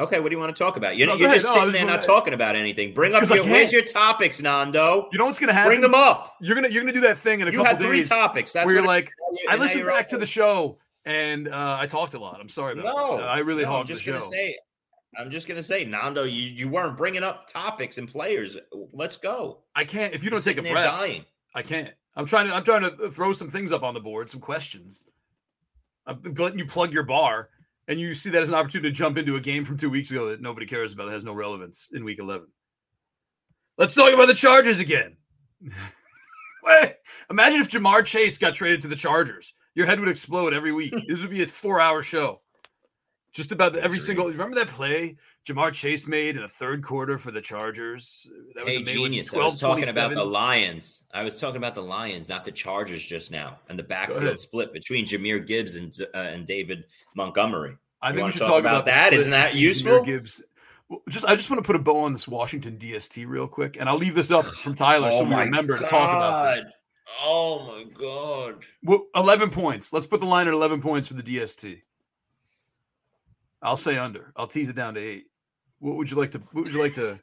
Okay, 0.00 0.20
what 0.20 0.28
do 0.28 0.34
you 0.36 0.38
want 0.40 0.54
to 0.54 0.62
talk 0.62 0.76
about? 0.76 0.96
You're, 0.96 1.08
No, 1.08 1.16
you're 1.16 1.28
just 1.28 1.44
No, 1.44 1.54
sitting 1.54 1.72
there 1.72 1.84
not 1.84 2.02
talking 2.02 2.32
about 2.32 2.54
anything. 2.54 2.94
Bring 2.94 3.14
up 3.14 3.28
your 3.28 3.42
where's 3.44 3.72
your 3.72 3.82
topics, 3.82 4.40
Nando? 4.40 5.08
You 5.10 5.18
know 5.18 5.24
what's 5.24 5.40
gonna 5.40 5.52
happen? 5.52 5.70
Bring 5.70 5.80
them 5.80 5.94
up. 5.94 6.36
You're 6.40 6.54
gonna 6.54 6.68
you're 6.68 6.82
gonna 6.84 6.92
do 6.92 7.00
that 7.00 7.18
thing 7.18 7.40
in 7.40 7.48
a 7.48 7.50
couple 7.50 7.64
days. 7.64 7.72
You 7.72 7.78
couple 7.78 7.84
had 7.84 7.90
three 7.90 7.98
days 8.00 8.08
topics. 8.08 8.52
That's 8.52 8.66
where 8.66 8.76
you're 8.76 8.86
like, 8.86 9.10
I 9.48 9.56
listened 9.56 9.86
back 9.86 10.06
to 10.08 10.18
the 10.18 10.26
show 10.26 10.78
and 11.04 11.48
uh, 11.48 11.78
I 11.80 11.86
talked 11.88 12.14
a 12.14 12.18
lot. 12.20 12.38
I'm 12.40 12.48
sorry 12.48 12.74
about 12.74 12.84
No, 12.84 13.16
that. 13.16 13.24
Uh, 13.24 13.26
I 13.26 13.38
really 13.38 13.64
no, 13.64 13.70
I'm 13.70 13.74
hogged 13.76 13.88
the 13.88 13.94
just 13.94 14.04
show. 14.04 14.12
gonna 14.12 14.24
say. 14.24 14.56
I'm 15.16 15.30
just 15.30 15.48
gonna 15.48 15.62
say, 15.62 15.84
Nando, 15.84 16.24
you, 16.24 16.42
you 16.42 16.68
weren't 16.68 16.96
bringing 16.96 17.22
up 17.22 17.46
topics 17.46 17.98
and 17.98 18.06
players. 18.08 18.56
Let's 18.92 19.16
go. 19.16 19.60
I 19.74 19.84
can't 19.84 20.14
if 20.14 20.22
you 20.22 20.26
You're 20.30 20.40
don't 20.40 20.44
take 20.44 20.58
a 20.58 20.62
breath. 20.62 20.98
dying. 20.98 21.24
I 21.54 21.62
can't. 21.62 21.90
I'm 22.14 22.26
trying 22.26 22.46
to. 22.48 22.54
I'm 22.54 22.64
trying 22.64 22.82
to 22.82 23.10
throw 23.10 23.32
some 23.32 23.50
things 23.50 23.72
up 23.72 23.82
on 23.82 23.94
the 23.94 24.00
board, 24.00 24.28
some 24.28 24.40
questions. 24.40 25.04
I'm 26.06 26.20
letting 26.36 26.58
you 26.58 26.66
plug 26.66 26.92
your 26.92 27.02
bar, 27.02 27.50
and 27.88 28.00
you 28.00 28.14
see 28.14 28.30
that 28.30 28.42
as 28.42 28.48
an 28.48 28.54
opportunity 28.54 28.90
to 28.90 28.94
jump 28.94 29.18
into 29.18 29.36
a 29.36 29.40
game 29.40 29.64
from 29.64 29.76
two 29.76 29.90
weeks 29.90 30.10
ago 30.10 30.28
that 30.30 30.40
nobody 30.40 30.66
cares 30.66 30.92
about 30.92 31.06
that 31.06 31.12
has 31.12 31.24
no 31.24 31.34
relevance 31.34 31.90
in 31.92 32.04
Week 32.04 32.18
11. 32.18 32.46
Let's 33.76 33.94
talk 33.94 34.12
about 34.12 34.26
the 34.26 34.34
Chargers 34.34 34.80
again. 34.80 35.16
Imagine 37.30 37.60
if 37.60 37.68
Ja'Marr 37.68 38.04
Chase 38.04 38.38
got 38.38 38.54
traded 38.54 38.80
to 38.82 38.88
the 38.88 38.96
Chargers. 38.96 39.54
Your 39.74 39.86
head 39.86 40.00
would 40.00 40.08
explode 40.08 40.54
every 40.54 40.72
week. 40.72 40.94
This 41.08 41.20
would 41.20 41.30
be 41.30 41.42
a 41.42 41.46
four-hour 41.46 42.02
show, 42.02 42.40
just 43.38 43.52
about 43.52 43.76
every 43.76 44.00
single. 44.00 44.26
Remember 44.26 44.56
that 44.56 44.66
play 44.66 45.16
Ja'Marr 45.46 45.72
Chase 45.72 46.08
made 46.08 46.34
in 46.34 46.42
the 46.42 46.48
third 46.48 46.82
quarter 46.82 47.18
for 47.18 47.30
the 47.30 47.40
Chargers? 47.40 48.28
That 48.56 48.66
Hey, 48.66 48.78
amazing. 48.78 49.04
genius! 49.04 49.32
I 49.32 49.38
was 49.38 49.60
talking 49.60 49.88
about 49.88 50.12
the 50.12 50.24
Lions. 50.24 51.04
I 51.14 51.22
was 51.22 51.38
talking 51.38 51.58
about 51.58 51.76
the 51.76 51.82
Lions, 51.82 52.28
not 52.28 52.44
the 52.44 52.50
Chargers, 52.50 53.06
just 53.06 53.30
now, 53.30 53.60
and 53.68 53.78
the 53.78 53.84
backfield 53.84 54.40
split 54.40 54.72
between 54.72 55.06
Jahmyr 55.06 55.46
Gibbs 55.46 55.76
and 55.76 55.94
uh, 56.12 56.18
and 56.18 56.46
David 56.46 56.82
Montgomery. 57.14 57.76
I 58.02 58.10
You 58.10 58.16
think 58.16 58.26
we 58.26 58.32
should 58.32 58.40
talk 58.40 58.48
talk, 58.48 58.60
about 58.60 58.84
the 58.84 58.90
that? 58.90 59.12
Isn't 59.12 59.30
that 59.30 59.54
useful? 59.54 60.04
Gibbs. 60.04 60.42
Just 61.08 61.24
I 61.24 61.36
just 61.36 61.48
want 61.48 61.62
to 61.62 61.66
put 61.66 61.76
a 61.76 61.78
bow 61.78 62.00
on 62.00 62.12
this 62.12 62.26
Washington 62.26 62.76
DST 62.76 63.24
real 63.28 63.46
quick, 63.46 63.76
and 63.78 63.88
I'll 63.88 63.98
leave 63.98 64.16
this 64.16 64.32
up 64.32 64.46
from 64.46 64.74
Tyler 64.84 65.12
so 65.12 65.22
we 65.22 65.36
remember 65.36 65.78
to 65.78 65.84
talk 65.84 66.10
about 66.10 66.56
this. 66.56 66.64
Oh 67.22 67.66
my 67.68 67.84
god! 67.92 68.64
Well, 68.82 69.06
Eleven 69.14 69.48
points. 69.50 69.92
Let's 69.92 70.06
put 70.08 70.18
the 70.18 70.26
line 70.26 70.48
at 70.48 70.54
eleven 70.54 70.80
points 70.80 71.06
for 71.06 71.14
the 71.14 71.22
DST. 71.22 71.82
I'll 73.62 73.76
say 73.76 73.96
under. 73.98 74.32
I'll 74.36 74.46
tease 74.46 74.68
it 74.68 74.76
down 74.76 74.94
to 74.94 75.00
eight. 75.00 75.24
What 75.80 75.96
would 75.96 76.10
you 76.10 76.16
like 76.16 76.30
to? 76.32 76.38
What 76.52 76.64
would 76.64 76.72
you 76.74 76.80
like 76.82 76.94
to? 76.94 77.18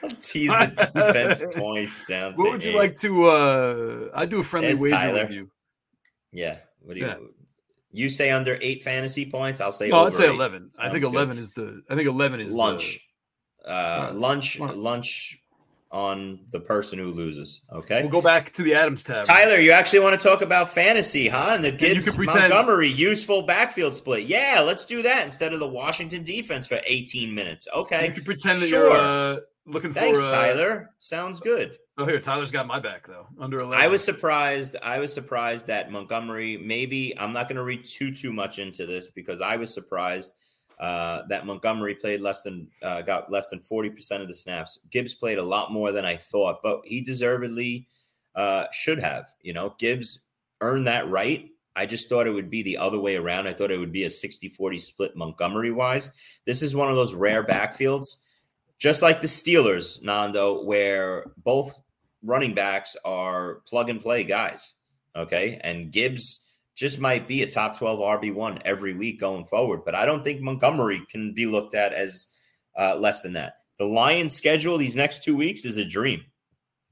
Tease 0.22 0.48
the 0.48 0.90
defense 0.94 1.42
points 1.56 2.04
down. 2.06 2.34
What 2.34 2.52
would 2.52 2.64
you 2.64 2.70
eight. 2.70 2.76
like 2.76 2.94
to? 2.96 3.24
uh 3.24 4.08
I'd 4.14 4.30
do 4.30 4.38
a 4.40 4.44
friendly 4.44 4.68
There's 4.74 4.80
wager 4.80 5.12
with 5.12 5.30
you. 5.32 5.50
Yeah. 6.32 6.58
What 6.80 6.94
do 6.94 7.00
you? 7.00 7.06
Yeah. 7.06 7.16
You 7.90 8.08
say 8.08 8.30
under 8.30 8.56
eight 8.60 8.84
fantasy 8.84 9.28
points. 9.28 9.60
I'll 9.60 9.72
say. 9.72 9.88
No, 9.88 9.98
over 9.98 10.06
I'd 10.08 10.14
say 10.14 10.26
eight. 10.26 10.34
eleven. 10.34 10.70
I 10.78 10.82
Sounds 10.84 10.92
think 10.92 11.04
good. 11.04 11.14
eleven 11.14 11.38
is 11.38 11.50
the. 11.50 11.82
I 11.90 11.96
think 11.96 12.06
eleven 12.06 12.38
is 12.40 12.52
the- 12.52 12.58
lunch. 12.58 13.00
Uh, 13.66 13.70
Alright. 13.70 14.14
lunch. 14.14 14.60
Lunch 14.60 15.38
on 15.90 16.40
the 16.52 16.60
person 16.60 16.98
who 16.98 17.12
loses. 17.12 17.62
Okay. 17.72 18.02
we'll 18.02 18.10
go 18.10 18.20
back 18.22 18.52
to 18.52 18.62
the 18.62 18.74
Adams 18.74 19.02
tab. 19.02 19.24
Tyler, 19.24 19.56
you 19.56 19.72
actually 19.72 20.00
want 20.00 20.20
to 20.20 20.28
talk 20.28 20.42
about 20.42 20.68
fantasy, 20.68 21.28
huh? 21.28 21.52
And 21.52 21.64
the 21.64 21.72
Gibbs 21.72 22.14
pretend- 22.14 22.50
Montgomery 22.50 22.88
useful 22.88 23.42
backfield 23.42 23.94
split. 23.94 24.24
Yeah, 24.24 24.62
let's 24.66 24.84
do 24.84 25.02
that 25.02 25.24
instead 25.24 25.52
of 25.54 25.60
the 25.60 25.68
Washington 25.68 26.22
defense 26.22 26.66
for 26.66 26.78
18 26.86 27.34
minutes. 27.34 27.66
Okay. 27.74 28.00
If 28.06 28.08
you 28.08 28.14
can 28.16 28.24
pretend 28.24 28.60
that 28.60 28.66
Sure. 28.68 28.88
you're 28.90 29.00
uh, 29.36 29.40
looking 29.66 29.92
Thanks, 29.92 30.20
for. 30.20 30.26
Uh, 30.26 30.30
Tyler. 30.30 30.90
Sounds 30.98 31.40
good. 31.40 31.78
Oh, 31.96 32.04
here, 32.04 32.20
Tyler's 32.20 32.52
got 32.52 32.66
my 32.68 32.78
back 32.78 33.06
though. 33.08 33.26
Under 33.40 33.58
eleven. 33.58 33.82
I 33.82 33.88
was 33.88 34.04
surprised. 34.04 34.76
I 34.84 35.00
was 35.00 35.12
surprised 35.12 35.66
that 35.66 35.90
Montgomery. 35.90 36.56
Maybe 36.56 37.12
I'm 37.18 37.32
not 37.32 37.48
going 37.48 37.56
to 37.56 37.64
read 37.64 37.84
too 37.84 38.14
too 38.14 38.32
much 38.32 38.60
into 38.60 38.86
this 38.86 39.08
because 39.08 39.40
I 39.40 39.56
was 39.56 39.74
surprised 39.74 40.30
uh, 40.80 41.22
that 41.28 41.46
Montgomery 41.46 41.94
played 41.94 42.20
less 42.20 42.42
than 42.42 42.68
uh, 42.82 43.02
got 43.02 43.30
less 43.30 43.48
than 43.48 43.60
forty 43.60 43.90
percent 43.90 44.22
of 44.22 44.28
the 44.28 44.34
snaps. 44.34 44.78
Gibbs 44.90 45.14
played 45.14 45.38
a 45.38 45.44
lot 45.44 45.72
more 45.72 45.92
than 45.92 46.04
I 46.04 46.16
thought, 46.16 46.60
but 46.62 46.82
he 46.84 47.00
deservedly 47.00 47.88
uh, 48.34 48.64
should 48.72 48.98
have. 48.98 49.26
You 49.42 49.52
know, 49.52 49.74
Gibbs 49.78 50.20
earned 50.60 50.86
that 50.86 51.08
right. 51.08 51.50
I 51.76 51.86
just 51.86 52.08
thought 52.08 52.26
it 52.26 52.32
would 52.32 52.50
be 52.50 52.62
the 52.62 52.78
other 52.78 52.98
way 52.98 53.16
around. 53.16 53.46
I 53.46 53.52
thought 53.52 53.70
it 53.70 53.78
would 53.78 53.92
be 53.92 54.02
a 54.02 54.08
60-40 54.08 54.80
split 54.80 55.16
Montgomery 55.16 55.70
wise. 55.70 56.12
This 56.44 56.60
is 56.60 56.74
one 56.74 56.90
of 56.90 56.96
those 56.96 57.14
rare 57.14 57.44
backfields, 57.44 58.16
just 58.80 59.00
like 59.00 59.20
the 59.20 59.28
Steelers, 59.28 60.02
Nando, 60.02 60.64
where 60.64 61.26
both 61.36 61.72
running 62.22 62.52
backs 62.52 62.96
are 63.04 63.60
plug 63.68 63.90
and 63.90 64.00
play 64.00 64.24
guys. 64.24 64.74
Okay. 65.14 65.60
And 65.62 65.92
Gibbs 65.92 66.47
just 66.78 67.00
might 67.00 67.26
be 67.26 67.42
a 67.42 67.50
top 67.50 67.76
12 67.76 67.98
RB1 67.98 68.62
every 68.64 68.94
week 68.94 69.18
going 69.18 69.44
forward. 69.44 69.80
But 69.84 69.96
I 69.96 70.06
don't 70.06 70.22
think 70.22 70.40
Montgomery 70.40 71.02
can 71.10 71.34
be 71.34 71.44
looked 71.44 71.74
at 71.74 71.92
as 71.92 72.28
uh, 72.78 72.96
less 72.96 73.20
than 73.20 73.32
that. 73.32 73.54
The 73.78 73.84
Lions 73.84 74.32
schedule 74.32 74.78
these 74.78 74.94
next 74.94 75.24
two 75.24 75.36
weeks 75.36 75.64
is 75.64 75.76
a 75.76 75.84
dream. 75.84 76.24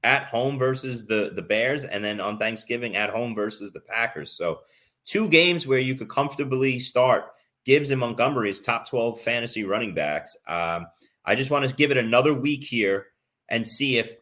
At 0.03 0.25
home 0.25 0.59
versus 0.59 1.07
the, 1.07 1.31
the 1.33 1.41
Bears, 1.41 1.85
and 1.85 2.03
then 2.03 2.19
on 2.19 2.37
Thanksgiving 2.37 2.97
at 2.97 3.09
home 3.09 3.33
versus 3.33 3.71
the 3.71 3.79
Packers. 3.79 4.31
So, 4.31 4.59
two 5.05 5.27
games 5.27 5.65
where 5.65 5.79
you 5.79 5.95
could 5.95 6.09
comfortably 6.09 6.79
start 6.79 7.31
Gibbs 7.65 7.89
and 7.89 7.99
Montgomery 7.99 8.49
as 8.49 8.59
top 8.59 8.87
12 8.87 9.19
fantasy 9.21 9.63
running 9.63 9.95
backs. 9.95 10.37
Um, 10.47 10.87
I 11.25 11.35
just 11.35 11.49
want 11.49 11.67
to 11.67 11.75
give 11.75 11.91
it 11.91 11.97
another 11.97 12.33
week 12.33 12.63
here 12.63 13.07
and 13.49 13.67
see 13.67 13.97
if 13.97 14.13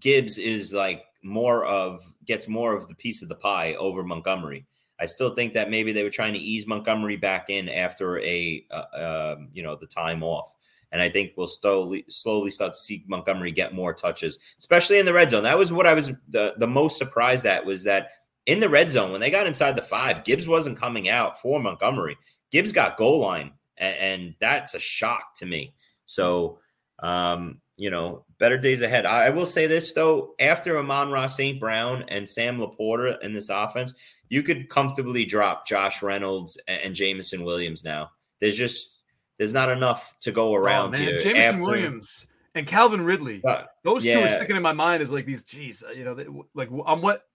Gibbs 0.00 0.38
is 0.38 0.72
like 0.72 1.04
more 1.22 1.64
of 1.64 2.10
gets 2.24 2.46
more 2.46 2.76
of 2.76 2.88
the 2.88 2.94
piece 2.94 3.22
of 3.22 3.28
the 3.28 3.34
pie 3.34 3.74
over 3.74 4.04
Montgomery. 4.04 4.66
I 5.02 5.06
still 5.06 5.34
think 5.34 5.54
that 5.54 5.68
maybe 5.68 5.92
they 5.92 6.04
were 6.04 6.10
trying 6.10 6.32
to 6.34 6.38
ease 6.38 6.68
Montgomery 6.68 7.16
back 7.16 7.50
in 7.50 7.68
after 7.68 8.20
a 8.20 8.64
uh, 8.70 9.34
um, 9.34 9.48
you 9.52 9.64
know 9.64 9.74
the 9.74 9.86
time 9.86 10.22
off, 10.22 10.54
and 10.92 11.02
I 11.02 11.08
think 11.08 11.32
we'll 11.36 11.48
slowly 11.48 12.04
slowly 12.08 12.52
start 12.52 12.70
to 12.70 12.78
see 12.78 13.04
Montgomery 13.08 13.50
get 13.50 13.74
more 13.74 13.92
touches, 13.92 14.38
especially 14.60 15.00
in 15.00 15.04
the 15.04 15.12
red 15.12 15.30
zone. 15.30 15.42
That 15.42 15.58
was 15.58 15.72
what 15.72 15.88
I 15.88 15.94
was 15.94 16.12
the, 16.28 16.54
the 16.56 16.68
most 16.68 16.98
surprised 16.98 17.46
at 17.46 17.66
was 17.66 17.82
that 17.82 18.10
in 18.46 18.60
the 18.60 18.68
red 18.68 18.92
zone 18.92 19.10
when 19.10 19.20
they 19.20 19.30
got 19.30 19.48
inside 19.48 19.74
the 19.74 19.82
five, 19.82 20.22
Gibbs 20.22 20.46
wasn't 20.46 20.78
coming 20.78 21.08
out 21.08 21.40
for 21.40 21.58
Montgomery. 21.58 22.16
Gibbs 22.52 22.70
got 22.70 22.96
goal 22.96 23.18
line, 23.18 23.54
and, 23.76 23.96
and 23.98 24.34
that's 24.38 24.74
a 24.74 24.80
shock 24.80 25.34
to 25.38 25.46
me. 25.46 25.74
So 26.06 26.60
um, 27.00 27.60
you 27.76 27.90
know, 27.90 28.24
better 28.38 28.56
days 28.56 28.82
ahead. 28.82 29.06
I, 29.06 29.26
I 29.26 29.30
will 29.30 29.46
say 29.46 29.66
this 29.66 29.92
though: 29.92 30.34
after 30.38 30.78
Amon-Ra 30.78 31.26
St. 31.26 31.58
Brown 31.58 32.04
and 32.06 32.28
Sam 32.28 32.58
LaPorta 32.58 33.20
in 33.22 33.32
this 33.32 33.48
offense, 33.48 33.94
you 34.32 34.42
could 34.42 34.70
comfortably 34.70 35.26
drop 35.26 35.66
Josh 35.66 36.02
Reynolds 36.02 36.58
and, 36.66 36.80
and 36.84 36.94
Jameson 36.94 37.44
Williams. 37.44 37.84
Now, 37.84 38.12
there's 38.40 38.56
just 38.56 39.02
there's 39.36 39.52
not 39.52 39.68
enough 39.68 40.16
to 40.20 40.32
go 40.32 40.52
Oh, 40.52 40.54
around 40.54 40.92
man, 40.92 41.02
here. 41.02 41.18
Jameson 41.18 41.56
After- 41.56 41.60
Williams 41.60 42.26
and 42.54 42.66
Calvin 42.66 43.04
Ridley. 43.04 43.40
But 43.44 43.68
Those 43.84 44.04
two 44.04 44.18
are 44.18 44.28
sticking 44.30 44.56
in 44.56 44.62
my 44.62 44.72
mind 44.72 45.02
as 45.02 45.12
like 45.12 45.26
these. 45.26 45.44
Geez, 45.44 45.84
uh, 45.86 45.90
you 45.92 46.04
know, 46.04 46.14
they, 46.14 46.26
like 46.54 46.70
on 46.72 47.02
what 47.02 47.26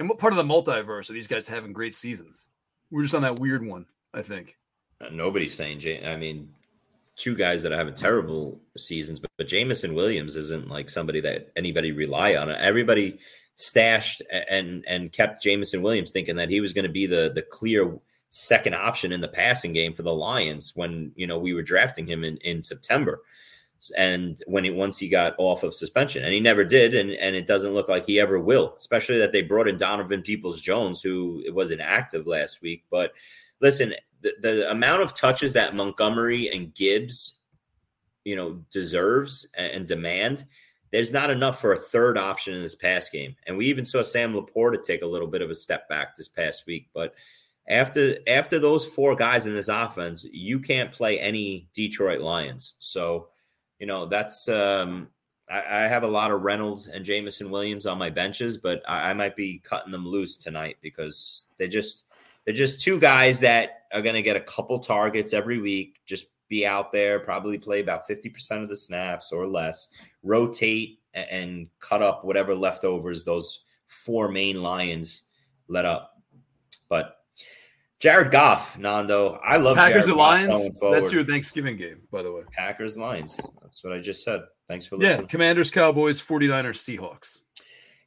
in 0.00 0.08
what 0.08 0.18
part 0.18 0.32
of 0.32 0.36
the 0.38 0.42
multiverse 0.42 1.08
are 1.08 1.12
these 1.12 1.28
guys 1.28 1.46
having 1.46 1.72
great 1.72 1.94
seasons? 1.94 2.48
We're 2.90 3.02
just 3.02 3.14
on 3.14 3.22
that 3.22 3.38
weird 3.38 3.64
one, 3.64 3.86
I 4.12 4.22
think. 4.22 4.56
nobody's 5.12 5.54
saying. 5.54 5.80
Ja- 5.82 6.10
I 6.10 6.16
mean, 6.16 6.52
two 7.14 7.36
guys 7.36 7.62
that 7.62 7.70
are 7.70 7.76
having 7.76 7.94
terrible 7.94 8.60
seasons, 8.76 9.20
but, 9.20 9.30
but 9.38 9.46
Jameson 9.46 9.94
Williams 9.94 10.36
isn't 10.36 10.68
like 10.68 10.88
somebody 10.90 11.20
that 11.20 11.52
anybody 11.54 11.92
rely 11.92 12.34
on. 12.34 12.50
Everybody 12.50 13.18
stashed 13.60 14.22
and 14.48 14.84
and 14.86 15.12
kept 15.12 15.42
Jameson 15.42 15.82
Williams 15.82 16.10
thinking 16.10 16.36
that 16.36 16.48
he 16.48 16.60
was 16.60 16.72
going 16.72 16.84
to 16.84 16.90
be 16.90 17.06
the 17.06 17.30
the 17.34 17.42
clear 17.42 17.98
second 18.30 18.74
option 18.74 19.12
in 19.12 19.20
the 19.20 19.28
passing 19.28 19.72
game 19.72 19.92
for 19.92 20.02
the 20.02 20.14
Lions 20.14 20.72
when 20.74 21.12
you 21.14 21.26
know 21.26 21.38
we 21.38 21.52
were 21.52 21.62
drafting 21.62 22.06
him 22.06 22.24
in 22.24 22.36
in 22.38 22.62
September. 22.62 23.20
And 23.96 24.38
when 24.46 24.64
he 24.64 24.70
once 24.70 24.98
he 24.98 25.08
got 25.08 25.34
off 25.38 25.62
of 25.62 25.74
suspension 25.74 26.22
and 26.22 26.32
he 26.32 26.40
never 26.40 26.64
did 26.64 26.94
and 26.94 27.10
and 27.12 27.34
it 27.34 27.46
doesn't 27.46 27.72
look 27.72 27.88
like 27.88 28.04
he 28.04 28.20
ever 28.20 28.38
will 28.38 28.74
especially 28.76 29.18
that 29.18 29.32
they 29.32 29.40
brought 29.40 29.68
in 29.68 29.78
Donovan 29.78 30.20
Peoples 30.22 30.60
Jones 30.60 31.00
who 31.00 31.42
was 31.52 31.70
inactive 31.70 32.26
last 32.26 32.60
week. 32.60 32.84
But 32.90 33.12
listen 33.60 33.94
the, 34.20 34.34
the 34.40 34.70
amount 34.70 35.02
of 35.02 35.14
touches 35.14 35.54
that 35.54 35.74
Montgomery 35.74 36.50
and 36.50 36.74
Gibbs 36.74 37.36
you 38.24 38.36
know 38.36 38.62
deserves 38.70 39.48
and, 39.56 39.72
and 39.72 39.86
demand 39.86 40.44
there's 40.92 41.12
not 41.12 41.30
enough 41.30 41.60
for 41.60 41.72
a 41.72 41.78
third 41.78 42.18
option 42.18 42.54
in 42.54 42.62
this 42.62 42.76
pass 42.76 43.08
game 43.08 43.36
and 43.46 43.56
we 43.56 43.66
even 43.66 43.84
saw 43.84 44.02
Sam 44.02 44.34
LaPorta 44.34 44.82
take 44.82 45.02
a 45.02 45.06
little 45.06 45.28
bit 45.28 45.42
of 45.42 45.50
a 45.50 45.54
step 45.54 45.88
back 45.88 46.16
this 46.16 46.28
past 46.28 46.66
week 46.66 46.88
but 46.94 47.14
after 47.68 48.16
after 48.26 48.58
those 48.58 48.84
four 48.84 49.14
guys 49.14 49.46
in 49.46 49.54
this 49.54 49.68
offense 49.68 50.26
you 50.32 50.58
can't 50.58 50.92
play 50.92 51.18
any 51.20 51.68
Detroit 51.72 52.20
Lions 52.20 52.74
so 52.78 53.28
you 53.80 53.86
know, 53.86 54.06
that's 54.06 54.48
um, 54.48 55.08
I, 55.50 55.58
I, 55.58 55.80
have 55.88 56.04
a 56.04 56.08
lot 56.08 56.30
of 56.30 56.42
Reynolds 56.42 56.86
and 56.86 57.04
Jameson 57.04 57.50
Williams 57.50 57.86
on 57.86 57.98
my 57.98 58.10
benches, 58.10 58.58
but 58.58 58.82
I, 58.86 59.10
I 59.10 59.14
might 59.14 59.34
be 59.34 59.58
cutting 59.58 59.90
them 59.90 60.06
loose 60.06 60.36
tonight 60.36 60.76
because 60.82 61.46
they 61.58 61.66
just 61.66 62.04
they're 62.44 62.54
just 62.54 62.82
two 62.82 63.00
guys 63.00 63.40
that 63.40 63.84
are 63.92 64.02
going 64.02 64.14
to 64.14 64.22
get 64.22 64.36
a 64.36 64.40
couple 64.40 64.78
targets 64.78 65.32
every 65.32 65.58
week. 65.58 65.98
Just 66.06 66.26
be 66.50 66.66
out 66.66 66.92
there, 66.92 67.20
probably 67.20 67.56
play 67.56 67.80
about 67.80 68.06
fifty 68.06 68.28
percent 68.28 68.62
of 68.62 68.68
the 68.68 68.76
snaps 68.76 69.32
or 69.32 69.46
less, 69.46 69.90
rotate 70.22 70.98
and, 71.14 71.28
and 71.30 71.68
cut 71.78 72.02
up 72.02 72.24
whatever 72.24 72.54
leftovers 72.54 73.24
those 73.24 73.60
four 73.86 74.28
main 74.28 74.62
lions 74.62 75.24
let 75.68 75.86
up. 75.86 76.20
But 76.90 77.16
Jared 78.00 78.30
Goff, 78.30 78.78
Nando. 78.78 79.38
I 79.42 79.56
love 79.56 79.76
Packers 79.76 80.06
Jared 80.06 80.08
and 80.08 80.18
Lions. 80.18 80.80
That's 80.80 81.12
your 81.12 81.24
Thanksgiving 81.24 81.76
game, 81.76 82.00
by 82.10 82.22
the 82.22 82.32
way. 82.32 82.42
Packers 82.52 82.98
Lions. 82.98 83.40
That's 83.62 83.84
what 83.84 83.92
I 83.92 84.00
just 84.00 84.24
said. 84.24 84.42
Thanks 84.68 84.86
for 84.86 84.96
listening. 84.96 85.22
Yeah, 85.22 85.26
Commanders, 85.26 85.70
Cowboys, 85.70 86.20
49ers, 86.20 86.98
Seahawks. 86.98 87.40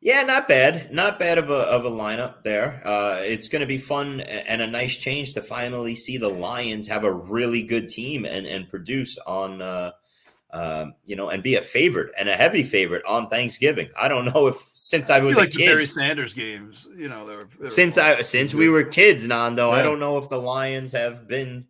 Yeah, 0.04 0.24
not 0.24 0.50
bad. 0.50 0.92
Not 0.92 1.18
bad 1.18 1.38
of 1.38 1.50
a 1.50 1.54
of 1.54 1.86
a 1.86 1.90
lineup 1.90 2.44
there. 2.44 2.82
Uh, 2.86 3.20
it's 3.20 3.48
going 3.48 3.62
to 3.62 3.66
be 3.66 3.78
fun 3.78 4.20
and 4.20 4.62
a 4.62 4.68
nice 4.68 4.98
change 4.98 5.34
to 5.34 5.42
finally 5.42 5.96
see 5.96 6.18
the 6.18 6.28
Lions 6.28 6.90
have 6.90 7.06
a 7.06 7.12
really 7.12 7.64
good 7.64 7.88
team 7.88 8.26
and 8.26 8.46
and 8.46 8.68
produce 8.68 9.18
on 9.20 9.62
uh, 9.62 9.92
um, 10.52 10.94
you 11.06 11.16
know, 11.16 11.30
and 11.30 11.42
be 11.42 11.56
a 11.56 11.62
favorite 11.62 12.12
and 12.20 12.28
a 12.28 12.34
heavy 12.34 12.64
favorite 12.64 13.04
on 13.06 13.28
Thanksgiving. 13.28 13.90
I 13.98 14.10
don't 14.10 14.26
know 14.26 14.48
if 14.48 14.58
since 14.76 15.10
I, 15.10 15.20
was 15.20 15.38
like 15.38 15.50
a 15.50 15.52
kid, 15.52 15.60
the 15.62 15.68
Barry 15.68 15.88
Sanders 15.88 16.34
games, 16.34 16.88
you 16.96 17.08
know, 17.08 17.26
they 17.26 17.36
were, 17.36 17.46
they 17.46 17.64
were 17.64 17.68
since 17.68 17.96
fun. 17.96 18.18
I 18.18 18.22
since 18.24 18.54
we 18.54 18.68
were 18.68 18.84
kids, 18.84 19.26
Nando. 19.26 19.70
Yeah. 19.70 19.78
I 19.78 19.82
don't 19.82 20.00
know 20.00 20.18
if 20.18 20.28
the 20.28 20.38
Lions 20.38 20.92
have 20.92 21.30
been 21.30 21.66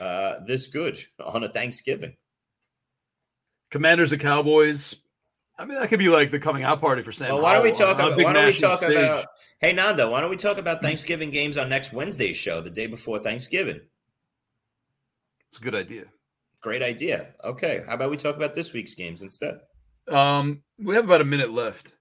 uh, 0.00 0.40
this 0.44 0.66
good 0.66 0.98
on 1.24 1.44
a 1.44 1.48
Thanksgiving. 1.48 2.16
Commanders 3.70 4.10
and 4.10 4.20
Cowboys. 4.20 4.96
I 5.58 5.64
mean, 5.64 5.78
that 5.80 5.88
could 5.88 5.98
be 5.98 6.08
like 6.08 6.30
the 6.30 6.38
coming 6.38 6.62
out 6.62 6.80
party 6.80 7.02
for 7.02 7.10
Sam. 7.10 7.30
Well, 7.30 7.42
why 7.42 7.54
don't 7.54 7.64
we 7.64 7.72
talk 7.72 7.96
about? 7.96 8.16
Why 8.16 8.32
don't 8.32 8.46
we 8.46 8.52
talk 8.52 8.78
stage. 8.78 8.92
about? 8.92 9.26
Hey, 9.60 9.72
Nando, 9.72 10.12
why 10.12 10.20
don't 10.20 10.30
we 10.30 10.36
talk 10.36 10.56
about 10.58 10.82
Thanksgiving 10.82 11.30
games 11.30 11.58
on 11.58 11.68
next 11.68 11.92
Wednesday's 11.92 12.36
show, 12.36 12.60
the 12.60 12.70
day 12.70 12.86
before 12.86 13.18
Thanksgiving? 13.18 13.80
It's 15.48 15.58
a 15.58 15.60
good 15.60 15.74
idea. 15.74 16.04
Great 16.60 16.82
idea. 16.82 17.34
Okay, 17.42 17.82
how 17.86 17.94
about 17.94 18.10
we 18.10 18.16
talk 18.16 18.36
about 18.36 18.54
this 18.54 18.72
week's 18.72 18.94
games 18.94 19.22
instead? 19.22 19.60
Um, 20.06 20.62
we 20.78 20.94
have 20.94 21.04
about 21.04 21.20
a 21.20 21.24
minute 21.24 21.52
left. 21.52 21.96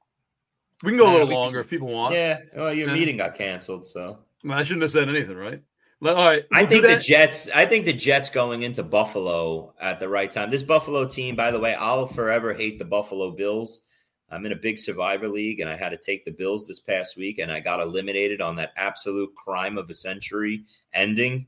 We 0.84 0.92
can 0.92 1.00
go 1.00 1.10
a 1.10 1.14
little 1.14 1.30
longer 1.30 1.60
if 1.60 1.70
people 1.70 1.88
want. 1.88 2.14
Yeah. 2.14 2.40
Well, 2.56 2.74
your 2.74 2.90
yeah. 2.90 2.94
meeting 2.94 3.18
got 3.18 3.34
canceled, 3.34 3.88
so 3.88 4.20
I 4.48 4.62
shouldn't 4.64 4.84
have 4.84 4.92
said 4.92 5.10
anything, 5.10 5.36
right? 5.36 5.62
All 6.04 6.14
right. 6.14 6.46
We'll 6.52 6.62
I 6.62 6.66
think 6.66 6.84
the 6.84 6.98
Jets. 6.98 7.50
I 7.52 7.66
think 7.66 7.86
the 7.86 7.94
Jets 7.94 8.30
going 8.30 8.62
into 8.62 8.84
Buffalo 8.84 9.74
at 9.80 10.00
the 10.00 10.10
right 10.10 10.32
time. 10.32 10.50
This 10.50 10.64
Buffalo 10.64 11.06
team, 11.08 11.36
by 11.36 11.52
the 11.52 11.60
way, 11.60 11.76
I'll 11.76 12.08
forever 12.08 12.54
hate 12.54 12.80
the 12.80 12.86
Buffalo 12.86 13.32
Bills. 13.32 13.82
I'm 14.30 14.46
in 14.46 14.52
a 14.52 14.58
big 14.58 14.78
survivor 14.78 15.28
league, 15.28 15.60
and 15.60 15.70
I 15.70 15.76
had 15.78 15.90
to 15.90 15.98
take 15.98 16.26
the 16.26 16.32
Bills 16.32 16.68
this 16.68 16.80
past 16.80 17.18
week, 17.18 17.40
and 17.40 17.52
I 17.52 17.62
got 17.62 17.80
eliminated 17.80 18.42
on 18.42 18.58
that 18.58 18.74
absolute 18.76 19.34
crime 19.36 19.78
of 19.78 19.90
a 19.90 19.94
century 19.94 20.66
ending. 20.94 21.48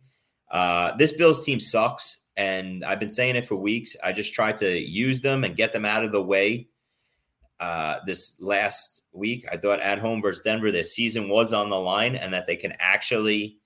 Uh, 0.50 0.96
this 0.96 1.12
Bills 1.14 1.46
team 1.46 1.60
sucks. 1.60 2.16
And 2.38 2.86
I've 2.86 3.02
been 3.02 3.10
saying 3.10 3.36
it 3.36 3.46
for 3.46 3.58
weeks. 3.58 3.98
I 4.02 4.14
just 4.14 4.34
tried 4.34 4.56
to 4.58 4.80
use 4.80 5.20
them 5.20 5.44
and 5.44 5.58
get 5.58 5.74
them 5.74 5.84
out 5.84 6.06
of 6.06 6.14
the 6.14 6.24
way. 6.24 6.70
Uh, 7.60 7.98
this 8.06 8.36
last 8.40 9.08
week, 9.12 9.46
I 9.52 9.58
thought 9.58 9.82
at 9.82 10.00
home 10.00 10.22
versus 10.22 10.42
Denver, 10.42 10.72
their 10.72 10.86
season 10.86 11.28
was 11.28 11.52
on 11.52 11.70
the 11.70 11.76
line 11.76 12.16
and 12.16 12.32
that 12.32 12.48
they 12.48 12.56
can 12.56 12.74
actually, 12.80 13.58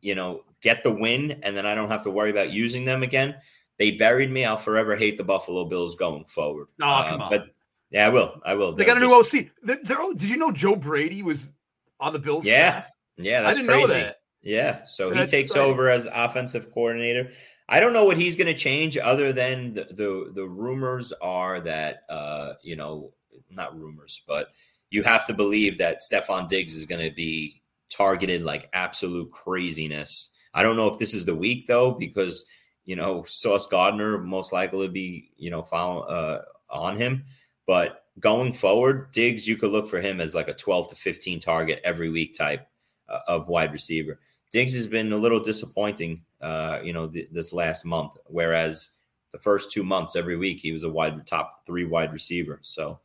you 0.00 0.14
know, 0.14 0.44
get 0.60 0.82
the 0.82 0.90
win. 0.90 1.40
And 1.42 1.56
then 1.56 1.66
I 1.66 1.74
don't 1.74 1.90
have 1.90 2.04
to 2.04 2.10
worry 2.10 2.30
about 2.30 2.52
using 2.52 2.84
them 2.84 3.02
again. 3.02 3.36
They 3.78 3.92
buried 3.92 4.30
me. 4.30 4.44
I'll 4.44 4.56
forever 4.56 4.96
hate 4.96 5.16
the 5.16 5.24
Buffalo 5.24 5.64
Bills 5.64 5.94
going 5.94 6.24
forward. 6.24 6.68
Oh, 6.80 6.86
uh, 6.86 7.08
come 7.08 7.22
on. 7.22 7.30
But 7.30 7.48
yeah, 7.90 8.06
I 8.06 8.08
will. 8.08 8.40
I 8.44 8.54
will. 8.54 8.72
They 8.72 8.84
got 8.84 8.96
a 8.96 9.00
new 9.00 9.12
OC. 9.12 9.48
They're, 9.62 9.78
they're, 9.82 9.98
did 10.12 10.30
you 10.30 10.38
know 10.38 10.50
Joe 10.50 10.76
Brady 10.76 11.22
was 11.22 11.52
on 12.00 12.12
the 12.12 12.18
Bills? 12.18 12.46
Yeah. 12.46 12.80
Staff? 12.80 12.92
Yeah. 13.16 13.42
That's 13.42 13.58
I 13.58 13.62
didn't 13.62 13.68
crazy. 13.68 13.82
know 13.82 13.98
that. 14.00 14.16
Yeah. 14.42 14.84
So 14.84 15.10
he 15.10 15.18
takes 15.20 15.48
exciting. 15.48 15.70
over 15.70 15.90
as 15.90 16.08
offensive 16.12 16.72
coordinator. 16.72 17.30
I 17.68 17.80
don't 17.80 17.92
know 17.92 18.04
what 18.04 18.16
he's 18.16 18.36
going 18.36 18.46
to 18.46 18.54
change 18.54 18.96
other 18.96 19.32
than 19.32 19.74
the, 19.74 19.84
the, 19.84 20.30
the 20.32 20.48
rumors 20.48 21.12
are 21.20 21.60
that 21.60 22.02
uh, 22.08 22.52
you 22.62 22.76
know 22.76 23.12
not 23.50 23.78
rumors, 23.78 24.22
but 24.26 24.48
you 24.90 25.02
have 25.02 25.26
to 25.26 25.34
believe 25.34 25.78
that 25.78 26.00
Stefon 26.00 26.48
Diggs 26.48 26.74
is 26.74 26.86
going 26.86 27.06
to 27.06 27.14
be 27.14 27.60
targeted 27.88 28.42
like 28.42 28.68
absolute 28.72 29.30
craziness. 29.30 30.30
I 30.54 30.62
don't 30.62 30.76
know 30.76 30.88
if 30.88 30.98
this 30.98 31.14
is 31.14 31.26
the 31.26 31.34
week 31.34 31.66
though 31.66 31.92
because 31.92 32.46
you 32.84 32.96
know 32.96 33.24
Sauce 33.26 33.66
Gardner 33.66 34.18
most 34.18 34.52
likely 34.52 34.88
be 34.88 35.30
you 35.36 35.50
know 35.50 35.62
follow, 35.62 36.02
uh, 36.02 36.42
on 36.70 36.96
him, 36.96 37.24
but 37.66 38.04
going 38.18 38.52
forward, 38.52 39.12
Diggs 39.12 39.46
you 39.46 39.56
could 39.56 39.70
look 39.70 39.88
for 39.88 40.00
him 40.00 40.20
as 40.20 40.34
like 40.34 40.48
a 40.48 40.54
12 40.54 40.90
to 40.90 40.96
15 40.96 41.40
target 41.40 41.80
every 41.84 42.10
week 42.10 42.36
type 42.36 42.66
uh, 43.08 43.20
of 43.28 43.48
wide 43.48 43.72
receiver. 43.72 44.18
Diggs 44.52 44.74
has 44.74 44.86
been 44.86 45.12
a 45.12 45.16
little 45.16 45.40
disappointing 45.40 46.22
uh, 46.40 46.80
you 46.82 46.92
know, 46.92 47.08
th- 47.08 47.28
this 47.32 47.52
last 47.52 47.84
month. 47.84 48.16
Whereas 48.26 48.90
the 49.32 49.38
first 49.38 49.72
two 49.72 49.82
months, 49.82 50.16
every 50.16 50.36
week, 50.36 50.60
he 50.60 50.72
was 50.72 50.84
a 50.84 50.90
wide 50.90 51.26
top 51.26 51.66
three 51.66 51.84
wide 51.84 52.12
receiver. 52.12 52.58
So 52.62 53.00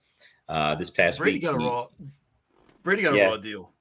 uh, 0.49 0.75
this 0.75 0.89
past 0.89 1.19
Brady 1.19 1.37
week, 1.37 1.43
got 1.43 1.55
a 1.55 1.57
raw. 1.57 1.87
Brady 2.83 3.03
got 3.03 3.13
a 3.13 3.17
yeah, 3.17 3.27
raw 3.27 3.37
deal. 3.37 3.71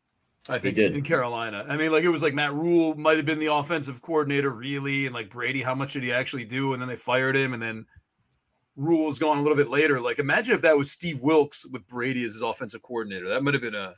I 0.49 0.59
think 0.59 0.77
did 0.77 0.97
in 0.97 1.03
Carolina. 1.03 1.67
I 1.69 1.77
mean, 1.77 1.93
like 1.93 2.05
it 2.05 2.09
was 2.09 2.23
like 2.23 2.35
Matt 2.35 2.55
Rhule 2.55 2.95
might 2.95 3.17
have 3.17 3.27
been 3.27 3.39
the 3.39 3.53
offensive 3.53 4.01
coordinator, 4.01 4.51
really, 4.51 5.07
and 5.07 5.15
like 5.15 5.31
Brady, 5.31 5.63
how 5.63 5.75
much 5.75 5.93
did 5.93 6.03
he 6.03 6.13
actually 6.13 6.45
do? 6.45 6.73
And 6.73 6.81
then 6.81 6.89
they 6.89 6.97
fired 6.97 7.37
him, 7.37 7.53
and 7.53 7.63
then 7.63 7.85
Rhule's 8.77 9.19
gone 9.19 9.39
a 9.39 9.43
little 9.43 9.57
bit 9.57 9.69
later. 9.69 10.01
Like, 10.01 10.19
imagine 10.19 10.55
if 10.55 10.63
that 10.63 10.77
was 10.77 10.91
Steve 10.91 11.21
Wilks 11.21 11.67
with 11.67 11.87
Brady 11.87 12.25
as 12.25 12.33
his 12.33 12.43
offensive 12.43 12.83
coordinator. 12.83 13.29
That 13.29 13.43
might 13.43 13.55
have 13.55 13.63
been 13.63 13.75
a 13.75 13.95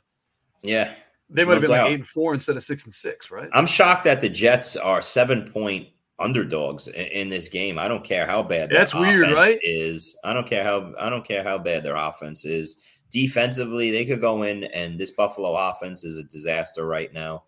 yeah 0.61 0.93
they 1.29 1.43
might 1.43 1.49
no 1.49 1.53
have 1.55 1.61
been 1.61 1.71
doubt. 1.71 1.83
like 1.85 1.91
eight 1.91 1.99
and 1.99 2.07
four 2.07 2.33
instead 2.33 2.57
of 2.57 2.63
six 2.63 2.83
and 2.83 2.93
six, 2.93 3.31
right? 3.31 3.49
I'm 3.53 3.65
shocked 3.65 4.03
that 4.03 4.21
the 4.21 4.29
Jets 4.29 4.75
are 4.75 5.01
seven 5.01 5.49
point 5.49 5.87
underdogs 6.19 6.87
in, 6.87 7.05
in 7.05 7.29
this 7.29 7.49
game. 7.49 7.79
I 7.79 7.87
don't 7.87 8.03
care 8.03 8.27
how 8.27 8.43
bad 8.43 8.69
that's 8.69 8.93
weird, 8.93 9.31
right? 9.31 9.57
Is 9.61 10.17
I 10.23 10.33
don't 10.33 10.47
care 10.47 10.63
how 10.63 10.93
I 10.99 11.09
don't 11.09 11.25
care 11.25 11.43
how 11.43 11.57
bad 11.57 11.83
their 11.83 11.95
offense 11.95 12.45
is. 12.45 12.77
Defensively, 13.13 13.91
they 13.91 14.05
could 14.05 14.19
go 14.19 14.41
in, 14.41 14.63
and 14.63 14.97
this 14.97 15.11
Buffalo 15.11 15.55
offense 15.55 16.03
is 16.03 16.17
a 16.17 16.23
disaster 16.23 16.87
right 16.87 17.13
now. 17.13 17.43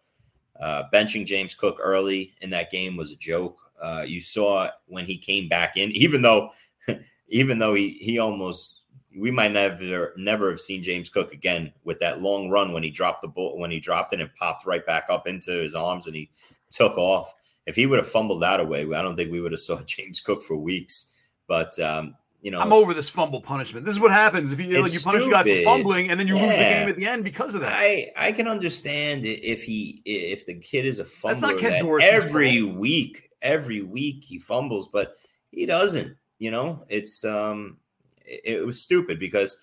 Uh, 0.61 0.83
benching 0.93 1.25
James 1.25 1.55
Cook 1.55 1.79
early 1.81 2.33
in 2.41 2.51
that 2.51 2.69
game 2.69 2.95
was 2.95 3.11
a 3.11 3.17
joke. 3.17 3.57
Uh, 3.81 4.03
you 4.05 4.21
saw 4.21 4.69
when 4.85 5.07
he 5.07 5.17
came 5.17 5.49
back 5.49 5.75
in, 5.75 5.91
even 5.95 6.21
though, 6.21 6.51
even 7.29 7.57
though 7.57 7.73
he 7.73 7.97
he 7.99 8.19
almost 8.19 8.81
we 9.17 9.31
might 9.31 9.53
never 9.53 10.13
never 10.17 10.51
have 10.51 10.59
seen 10.59 10.83
James 10.83 11.09
Cook 11.09 11.33
again 11.33 11.73
with 11.83 11.97
that 11.97 12.21
long 12.21 12.51
run 12.51 12.71
when 12.71 12.83
he 12.83 12.91
dropped 12.91 13.23
the 13.23 13.27
ball 13.27 13.57
when 13.57 13.71
he 13.71 13.79
dropped 13.79 14.13
it 14.13 14.21
and 14.21 14.33
popped 14.35 14.67
right 14.67 14.85
back 14.85 15.07
up 15.09 15.25
into 15.25 15.51
his 15.51 15.73
arms 15.73 16.05
and 16.05 16.15
he 16.15 16.29
took 16.69 16.95
off. 16.95 17.33
If 17.65 17.75
he 17.75 17.87
would 17.87 17.97
have 17.97 18.07
fumbled 18.07 18.43
that 18.43 18.59
away, 18.59 18.81
I 18.81 19.01
don't 19.01 19.15
think 19.15 19.31
we 19.31 19.41
would 19.41 19.51
have 19.51 19.59
saw 19.59 19.81
James 19.87 20.21
Cook 20.21 20.43
for 20.43 20.57
weeks. 20.57 21.11
But 21.47 21.79
um, 21.79 22.15
you 22.41 22.51
know, 22.51 22.59
I'm 22.59 22.73
over 22.73 22.93
this 22.93 23.09
fumble 23.09 23.41
punishment. 23.41 23.85
This 23.85 23.95
is 23.95 23.99
what 23.99 24.11
happens 24.11 24.53
if 24.53 24.59
you 24.59 24.81
like, 24.81 24.93
you 24.93 24.99
punish 24.99 25.25
a 25.25 25.29
guy 25.29 25.43
for 25.43 25.63
fumbling 25.63 26.11
and 26.11 26.19
then 26.19 26.27
you 26.27 26.35
yeah. 26.35 26.41
lose 26.43 26.51
the 26.51 26.63
game 26.63 26.87
at 26.89 26.95
the 26.95 27.07
end 27.07 27.23
because 27.23 27.55
of 27.55 27.61
that. 27.61 27.73
I 27.73 28.11
I 28.15 28.31
can 28.33 28.47
understand 28.47 29.25
if 29.25 29.63
he 29.63 30.01
if 30.05 30.45
the 30.45 30.53
kid 30.53 30.85
is 30.85 30.99
a 30.99 31.05
fumbler 31.05 31.59
that 31.59 32.01
every 32.03 32.61
fault. 32.61 32.77
week, 32.77 33.31
every 33.41 33.81
week 33.81 34.23
he 34.23 34.37
fumbles, 34.37 34.87
but 34.87 35.15
he 35.49 35.65
doesn't. 35.65 36.17
You 36.37 36.51
know, 36.51 36.83
it's 36.87 37.25
um 37.25 37.77
it, 38.25 38.41
it 38.57 38.65
was 38.65 38.79
stupid 38.79 39.17
because 39.19 39.59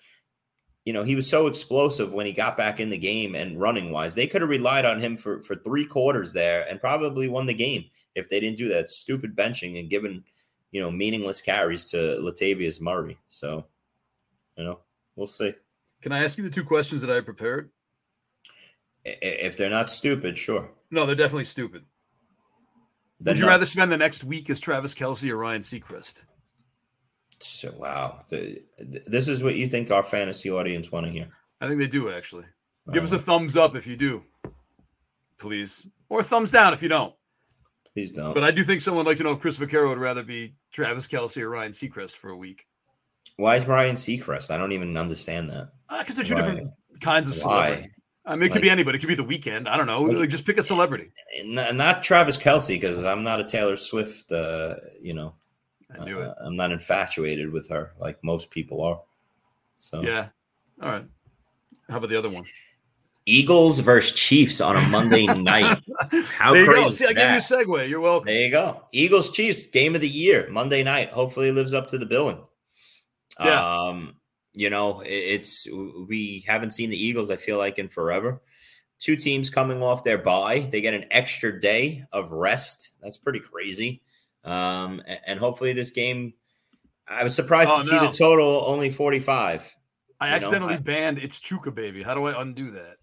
you 0.83 0.91
know 0.91 1.03
he 1.03 1.15
was 1.15 1.29
so 1.29 1.47
explosive 1.47 2.11
when 2.11 2.25
he 2.25 2.33
got 2.33 2.57
back 2.57 2.81
in 2.81 2.89
the 2.89 2.97
game 2.97 3.35
and 3.35 3.61
running 3.61 3.91
wise. 3.91 4.13
They 4.13 4.27
could 4.27 4.41
have 4.41 4.49
relied 4.49 4.83
on 4.83 4.99
him 4.99 5.15
for 5.15 5.41
for 5.43 5.55
three 5.55 5.85
quarters 5.85 6.33
there 6.33 6.67
and 6.69 6.81
probably 6.81 7.29
won 7.29 7.45
the 7.45 7.53
game 7.53 7.85
if 8.15 8.27
they 8.27 8.41
didn't 8.41 8.57
do 8.57 8.67
that 8.69 8.91
stupid 8.91 9.35
benching 9.35 9.79
and 9.79 9.89
given 9.89 10.23
you 10.73 10.81
know, 10.81 10.91
meaningless 10.91 11.39
carries 11.39 11.85
to 11.85 11.97
Latavius 11.97 12.81
Murray. 12.81 13.17
So, 13.29 13.65
you 14.57 14.65
know, 14.65 14.79
we'll 15.15 15.27
see. 15.27 15.53
Can 16.01 16.11
I 16.11 16.23
ask 16.23 16.37
you 16.37 16.43
the 16.43 16.49
two 16.49 16.65
questions 16.65 16.99
that 17.01 17.11
I 17.11 17.21
prepared? 17.21 17.69
If 19.05 19.55
they're 19.55 19.69
not 19.69 19.91
stupid, 19.91 20.37
sure. 20.37 20.69
No, 20.89 21.05
they're 21.05 21.15
definitely 21.15 21.45
stupid. 21.45 21.83
Would 23.23 23.37
you 23.37 23.45
no. 23.45 23.51
rather 23.51 23.67
spend 23.67 23.91
the 23.91 23.97
next 23.97 24.23
week 24.23 24.49
as 24.49 24.59
Travis 24.59 24.95
Kelce 24.95 25.29
or 25.29 25.37
Ryan 25.37 25.61
Seacrest? 25.61 26.23
So 27.39 27.73
wow, 27.77 28.25
the, 28.29 28.61
this 29.05 29.27
is 29.27 29.43
what 29.43 29.55
you 29.55 29.67
think 29.67 29.91
our 29.91 30.03
fantasy 30.03 30.49
audience 30.49 30.91
want 30.91 31.05
to 31.05 31.11
hear. 31.11 31.27
I 31.61 31.67
think 31.67 31.79
they 31.79 31.87
do 31.87 32.09
actually. 32.09 32.45
Give 32.91 33.03
uh, 33.03 33.05
us 33.05 33.11
a 33.11 33.19
thumbs 33.19 33.55
up 33.55 33.75
if 33.75 33.85
you 33.85 33.95
do, 33.95 34.23
please, 35.37 35.85
or 36.09 36.23
thumbs 36.23 36.51
down 36.51 36.73
if 36.73 36.81
you 36.81 36.89
don't. 36.89 37.13
Please 37.93 38.11
don't. 38.11 38.33
But 38.33 38.43
I 38.43 38.51
do 38.51 38.63
think 38.63 38.81
someone 38.81 39.05
would 39.05 39.09
like 39.09 39.17
to 39.17 39.23
know 39.23 39.31
if 39.31 39.39
Chris 39.39 39.57
Vaccaro 39.57 39.89
would 39.89 39.99
rather 39.99 40.23
be 40.23 40.55
Travis 40.71 41.07
Kelce 41.07 41.41
or 41.41 41.49
Ryan 41.49 41.71
Seacrest 41.71 42.15
for 42.15 42.31
a 42.31 42.37
week. 42.37 42.65
Why 43.37 43.55
is 43.55 43.67
Ryan 43.67 43.95
Seacrest? 43.95 44.51
I 44.51 44.57
don't 44.57 44.71
even 44.71 44.97
understand 44.97 45.49
that. 45.49 45.69
Because 45.89 46.17
uh, 46.17 46.23
they're 46.23 46.25
two 46.25 46.35
Why? 46.35 46.41
different 46.41 46.71
kinds 47.01 47.29
of 47.29 47.35
celebrity. 47.35 47.89
I 48.25 48.35
mean, 48.35 48.43
it 48.43 48.45
could 48.47 48.55
like, 48.55 48.61
be 48.63 48.69
anybody. 48.69 48.97
It 48.97 49.01
could 49.01 49.09
be 49.09 49.15
the 49.15 49.23
Weeknd. 49.23 49.67
I 49.67 49.75
don't 49.75 49.85
know. 49.85 50.01
Like, 50.03 50.29
just 50.29 50.45
pick 50.45 50.57
a 50.57 50.63
celebrity. 50.63 51.11
Not 51.43 52.03
Travis 52.03 52.37
Kelce 52.37 52.69
because 52.69 53.03
I'm 53.03 53.23
not 53.23 53.39
a 53.39 53.43
Taylor 53.43 53.75
Swift. 53.75 54.31
Uh, 54.31 54.75
you 55.01 55.13
know, 55.13 55.33
I 55.93 56.05
knew 56.05 56.21
uh, 56.21 56.29
it. 56.29 56.35
I'm 56.39 56.55
not 56.55 56.71
infatuated 56.71 57.51
with 57.51 57.69
her 57.69 57.93
like 57.99 58.23
most 58.23 58.49
people 58.49 58.81
are. 58.81 59.01
So 59.77 60.01
yeah. 60.01 60.29
All 60.81 60.89
right. 60.89 61.05
How 61.89 61.97
about 61.97 62.09
the 62.09 62.17
other 62.17 62.29
one? 62.29 62.43
Eagles 63.25 63.79
versus 63.79 64.17
Chiefs 64.19 64.59
on 64.59 64.75
a 64.75 64.81
Monday 64.89 65.25
night. 65.35 65.79
How 66.37 66.53
there 66.53 66.63
you 66.63 66.73
go. 66.73 66.89
See, 66.89 67.05
I 67.05 67.13
gave 67.13 67.29
you 67.29 67.37
a 67.37 67.39
segue. 67.39 67.89
You're 67.89 68.01
welcome. 68.01 68.27
There 68.27 68.41
you 68.41 68.51
go. 68.51 68.83
Eagles 68.91 69.31
Chiefs 69.31 69.67
game 69.67 69.95
of 69.95 70.01
the 70.01 70.09
year 70.09 70.47
Monday 70.49 70.83
night. 70.83 71.09
Hopefully, 71.09 71.51
lives 71.51 71.73
up 71.73 71.87
to 71.89 71.97
the 71.97 72.05
billing. 72.05 72.43
Yeah. 73.39 73.87
Um, 73.87 74.15
you 74.53 74.69
know, 74.69 75.01
it's 75.05 75.67
we 75.71 76.43
haven't 76.47 76.71
seen 76.71 76.89
the 76.89 77.01
Eagles. 77.01 77.31
I 77.31 77.37
feel 77.37 77.57
like 77.57 77.79
in 77.79 77.89
forever. 77.89 78.41
Two 78.99 79.15
teams 79.15 79.49
coming 79.49 79.81
off 79.81 80.03
their 80.03 80.17
bye. 80.17 80.67
They 80.71 80.81
get 80.81 80.93
an 80.93 81.05
extra 81.11 81.59
day 81.59 82.05
of 82.11 82.31
rest. 82.31 82.91
That's 83.01 83.17
pretty 83.17 83.39
crazy. 83.39 84.01
Um, 84.43 85.01
and 85.25 85.39
hopefully, 85.39 85.73
this 85.73 85.91
game. 85.91 86.33
I 87.05 87.23
was 87.23 87.35
surprised 87.35 87.69
oh, 87.71 87.83
to 87.83 87.91
no. 87.91 87.99
see 87.99 88.07
the 88.07 88.13
total 88.13 88.63
only 88.65 88.89
45. 88.89 89.75
I 90.21 90.29
accidentally 90.29 90.75
know? 90.75 90.79
banned 90.79 91.17
it's 91.17 91.39
Chuka 91.39 91.73
baby. 91.73 92.01
How 92.01 92.13
do 92.13 92.23
I 92.25 92.41
undo 92.41 92.71
that? 92.71 92.95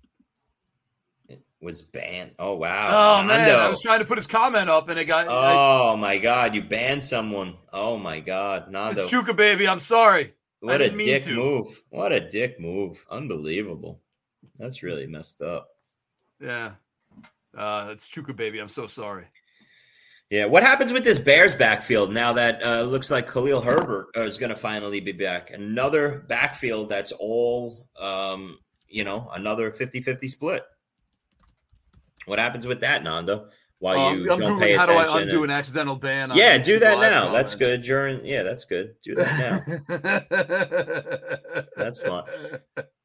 Was 1.61 1.83
banned. 1.83 2.33
Oh 2.39 2.55
wow! 2.55 3.21
Oh 3.21 3.27
man, 3.27 3.59
I 3.59 3.69
was 3.69 3.81
trying 3.81 4.01
to 4.01 4.05
put 4.05 4.19
his 4.19 4.27
comment 4.27 4.71
up 4.71 4.89
and 4.89 4.99
it 4.99 5.05
got. 5.05 5.27
Oh 5.29 5.93
I, 5.93 5.97
my 5.97 6.19
god, 6.19 6.55
you 6.55 6.63
banned 6.63 7.05
someone. 7.05 7.57
Oh 7.73 7.99
my 7.99 8.21
god, 8.21 8.71
Nando. 8.71 9.05
It's 9.05 9.13
Chuka 9.13 9.37
baby. 9.37 9.69
I'm 9.69 9.81
sorry. 9.81 10.35
What 10.61 10.83
a 10.83 10.91
dick 10.91 11.27
move! 11.29 11.83
What 11.89 12.13
a 12.13 12.29
dick 12.29 12.61
move! 12.61 13.05
Unbelievable. 13.11 14.01
That's 14.59 14.83
really 14.83 15.07
messed 15.07 15.41
up. 15.41 15.69
Yeah, 16.41 16.73
uh, 17.57 17.89
it's 17.91 18.09
Chuka 18.09 18.37
baby. 18.37 18.59
I'm 18.59 18.69
so 18.69 18.87
sorry. 18.87 19.27
Yeah, 20.31 20.45
what 20.45 20.63
happens 20.63 20.93
with 20.93 21.03
this 21.03 21.19
Bears 21.19 21.57
backfield 21.57 22.13
now 22.13 22.35
that 22.35 22.65
uh, 22.65 22.83
looks 22.83 23.11
like 23.11 23.29
Khalil 23.29 23.63
Herbert 23.63 24.11
is 24.15 24.39
going 24.39 24.51
to 24.51 24.57
finally 24.57 25.01
be 25.01 25.11
back? 25.11 25.51
Another 25.51 26.25
backfield 26.29 26.89
that's 26.89 27.11
all, 27.11 27.89
um, 27.99 28.59
you 28.87 29.03
know, 29.03 29.29
another 29.35 29.73
50 29.73 30.01
50 30.01 30.29
split. 30.29 30.63
What 32.27 32.39
happens 32.39 32.67
with 32.67 32.81
that, 32.81 33.03
Nando? 33.03 33.49
While 33.79 33.99
um, 33.99 34.19
you 34.19 34.31
I'm 34.31 34.39
don't 34.39 34.61
pay 34.61 34.75
how 34.75 34.85
attention. 34.85 35.07
How 35.07 35.13
do 35.13 35.19
I 35.19 35.23
undo 35.23 35.43
and, 35.43 35.51
an 35.53 35.59
accidental 35.59 35.97
ban? 35.97 36.33
yeah, 36.35 36.59
do 36.59 36.79
that 36.79 37.01
now. 37.01 37.25
Comments. 37.25 37.33
That's 37.33 37.55
good. 37.55 37.83
During 37.83 38.25
yeah, 38.27 38.43
that's 38.43 38.67
good. 38.67 38.95
Do 39.03 39.15
that 39.15 39.89
now. 39.89 41.65
that's 41.77 42.03
fine. 42.03 42.25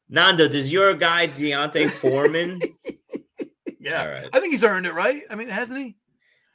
Nando, 0.09 0.47
does 0.49 0.71
your 0.71 0.93
guy 0.93 1.27
D'Onta 1.27 1.89
Foreman? 2.01 2.59
yeah, 3.79 4.27
I 4.33 4.39
think 4.39 4.51
he's 4.51 4.65
earned 4.65 4.85
it, 4.85 4.93
right? 4.93 5.23
I 5.29 5.35
mean, 5.35 5.47
hasn't 5.47 5.79
he? 5.79 5.95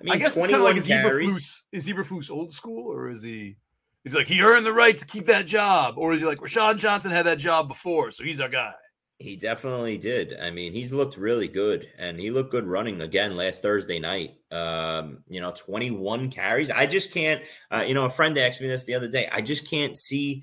I, 0.01 0.05
mean, 0.05 0.13
I 0.13 0.17
guess 0.17 0.37
it's 0.37 0.47
kind 0.47 0.57
of 0.57 0.63
like 0.63 0.77
is 0.77 0.89
Eberflus, 0.89 1.61
is 1.73 1.89
Eberflus 1.89 2.31
old 2.31 2.53
school 2.53 2.93
or 2.93 3.11
is 3.11 3.23
he? 3.23 3.57
He's 4.05 4.15
like 4.15 4.27
he 4.27 4.41
earned 4.43 4.67
the 4.67 4.73
right 4.73 4.97
to 4.97 5.07
keep 5.07 5.27
that 5.27 5.47
job, 5.47 5.95
or 5.97 6.13
is 6.13 6.21
he 6.21 6.27
like 6.27 6.39
Roschon 6.39 6.77
Johnson 6.77 7.11
had 7.11 7.27
that 7.27 7.39
job 7.39 7.69
before, 7.69 8.11
so 8.11 8.25
he's 8.25 8.41
our 8.41 8.49
guy? 8.49 8.73
He 9.21 9.37
definitely 9.37 9.99
did. 9.99 10.35
I 10.41 10.51
mean, 10.51 10.73
he's 10.73 10.95
looked 10.95 11.19
really 11.19 11.47
good, 11.47 11.87
and 11.99 12.19
he 12.19 12.31
looked 12.31 12.51
good 12.51 12.65
running 12.65 13.03
again 13.03 13.37
last 13.37 13.61
Thursday 13.61 13.99
night. 13.99 14.37
Um, 14.51 15.19
you 15.29 15.43
know, 15.43 15.53
21 15.55 16.31
carries. 16.31 16.71
I 16.71 16.87
just 16.87 17.13
can't. 17.13 17.43
Uh, 17.71 17.85
you 17.87 17.93
know, 17.93 18.07
a 18.07 18.11
friend 18.11 18.39
asked 18.39 18.63
me 18.63 18.69
this 18.69 18.87
the 18.87 18.95
other 18.95 19.11
day. 19.11 19.29
I 19.31 19.43
just 19.43 19.69
can't 19.69 19.95
see, 19.95 20.43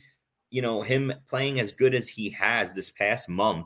you 0.52 0.62
know, 0.62 0.84
him 0.84 1.12
playing 1.28 1.60
as 1.60 1.74
good 1.74 1.96
as 1.96 2.08
he 2.08 2.30
has 2.30 2.76
this 2.76 2.92
past 2.92 3.28
month, 3.28 3.66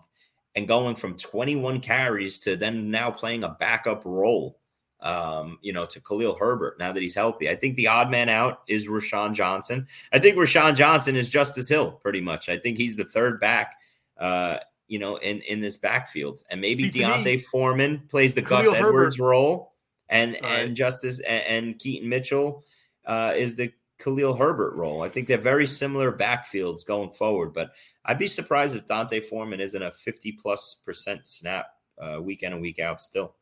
and 0.56 0.66
going 0.66 0.96
from 0.96 1.18
21 1.18 1.82
carries 1.82 2.40
to 2.40 2.56
then 2.56 2.90
now 2.90 3.12
playing 3.12 3.44
a 3.44 3.50
backup 3.50 4.04
role. 4.06 4.60
Um, 5.02 5.58
you 5.62 5.74
know, 5.74 5.86
to 5.88 6.00
Khalil 6.00 6.38
Herbert 6.40 6.80
now 6.80 6.94
that 6.94 7.02
he's 7.02 7.16
healthy. 7.16 7.50
I 7.50 7.56
think 7.56 7.76
the 7.76 7.88
odd 7.88 8.10
man 8.12 8.30
out 8.30 8.62
is 8.68 8.88
Roschon 8.88 9.34
Johnson. 9.34 9.88
I 10.14 10.20
think 10.20 10.38
Roschon 10.38 10.76
Johnson 10.76 11.18
is 11.18 11.30
Justice 11.30 11.68
Hill, 11.68 11.92
pretty 11.92 12.22
much. 12.22 12.48
I 12.48 12.56
think 12.56 12.78
he's 12.78 12.96
the 12.96 13.04
third 13.04 13.42
back. 13.42 13.76
Uh, 14.18 14.60
you 14.92 15.00
know, 15.00 15.16
in 15.16 15.40
in 15.44 15.62
this 15.62 15.78
backfield, 15.78 16.42
and 16.50 16.60
maybe 16.60 16.92
See, 16.92 17.02
D'Onta 17.02 17.24
me, 17.24 17.38
Foreman 17.38 18.04
plays 18.10 18.36
the 18.36 18.42
Gus 18.42 18.68
Edwards 18.68 19.18
Herbert. 19.18 19.26
role, 19.26 19.74
and 20.10 20.34
right. 20.34 20.44
and 20.44 20.76
Justice 20.76 21.22
and, 21.22 21.44
and 21.48 21.80
Keaton 21.80 22.10
Mitchell 22.10 22.66
uh, 23.06 23.32
is 23.34 23.56
the 23.56 23.72
Khalil 24.00 24.36
Herbert 24.36 24.76
role. 24.76 25.02
I 25.02 25.08
think 25.08 25.30
they're 25.30 25.38
very 25.38 25.66
similar 25.66 26.12
backfields 26.12 26.86
going 26.86 27.12
forward, 27.12 27.54
but 27.54 27.72
I'd 28.04 28.20
be 28.20 28.28
surprised 28.28 28.76
if 28.76 28.86
D'Onta 28.86 29.24
Foreman 29.24 29.62
isn't 29.62 29.82
a 29.82 29.94
fifty 29.94 30.34
plus 30.34 30.76
percent 30.84 31.26
snap 31.26 31.68
uh, 31.98 32.22
week 32.22 32.44
in 32.44 32.52
and 32.52 32.62
week 32.62 32.80
out 32.80 33.00
still. 33.00 33.36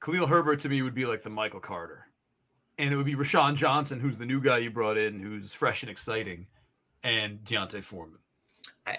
Khalil 0.00 0.28
Herbert 0.28 0.60
to 0.60 0.68
me 0.68 0.82
would 0.82 0.94
be 0.94 1.04
like 1.04 1.24
the 1.24 1.30
Michael 1.30 1.58
Carter, 1.58 2.06
and 2.78 2.94
it 2.94 2.96
would 2.96 3.06
be 3.06 3.16
Roschon 3.16 3.56
Johnson, 3.56 3.98
who's 3.98 4.18
the 4.18 4.24
new 4.24 4.40
guy 4.40 4.58
you 4.58 4.70
brought 4.70 4.96
in, 4.96 5.18
who's 5.18 5.52
fresh 5.52 5.82
and 5.82 5.90
exciting, 5.90 6.46
and 7.02 7.42
D'Onta 7.42 7.82
Foreman. 7.82 8.19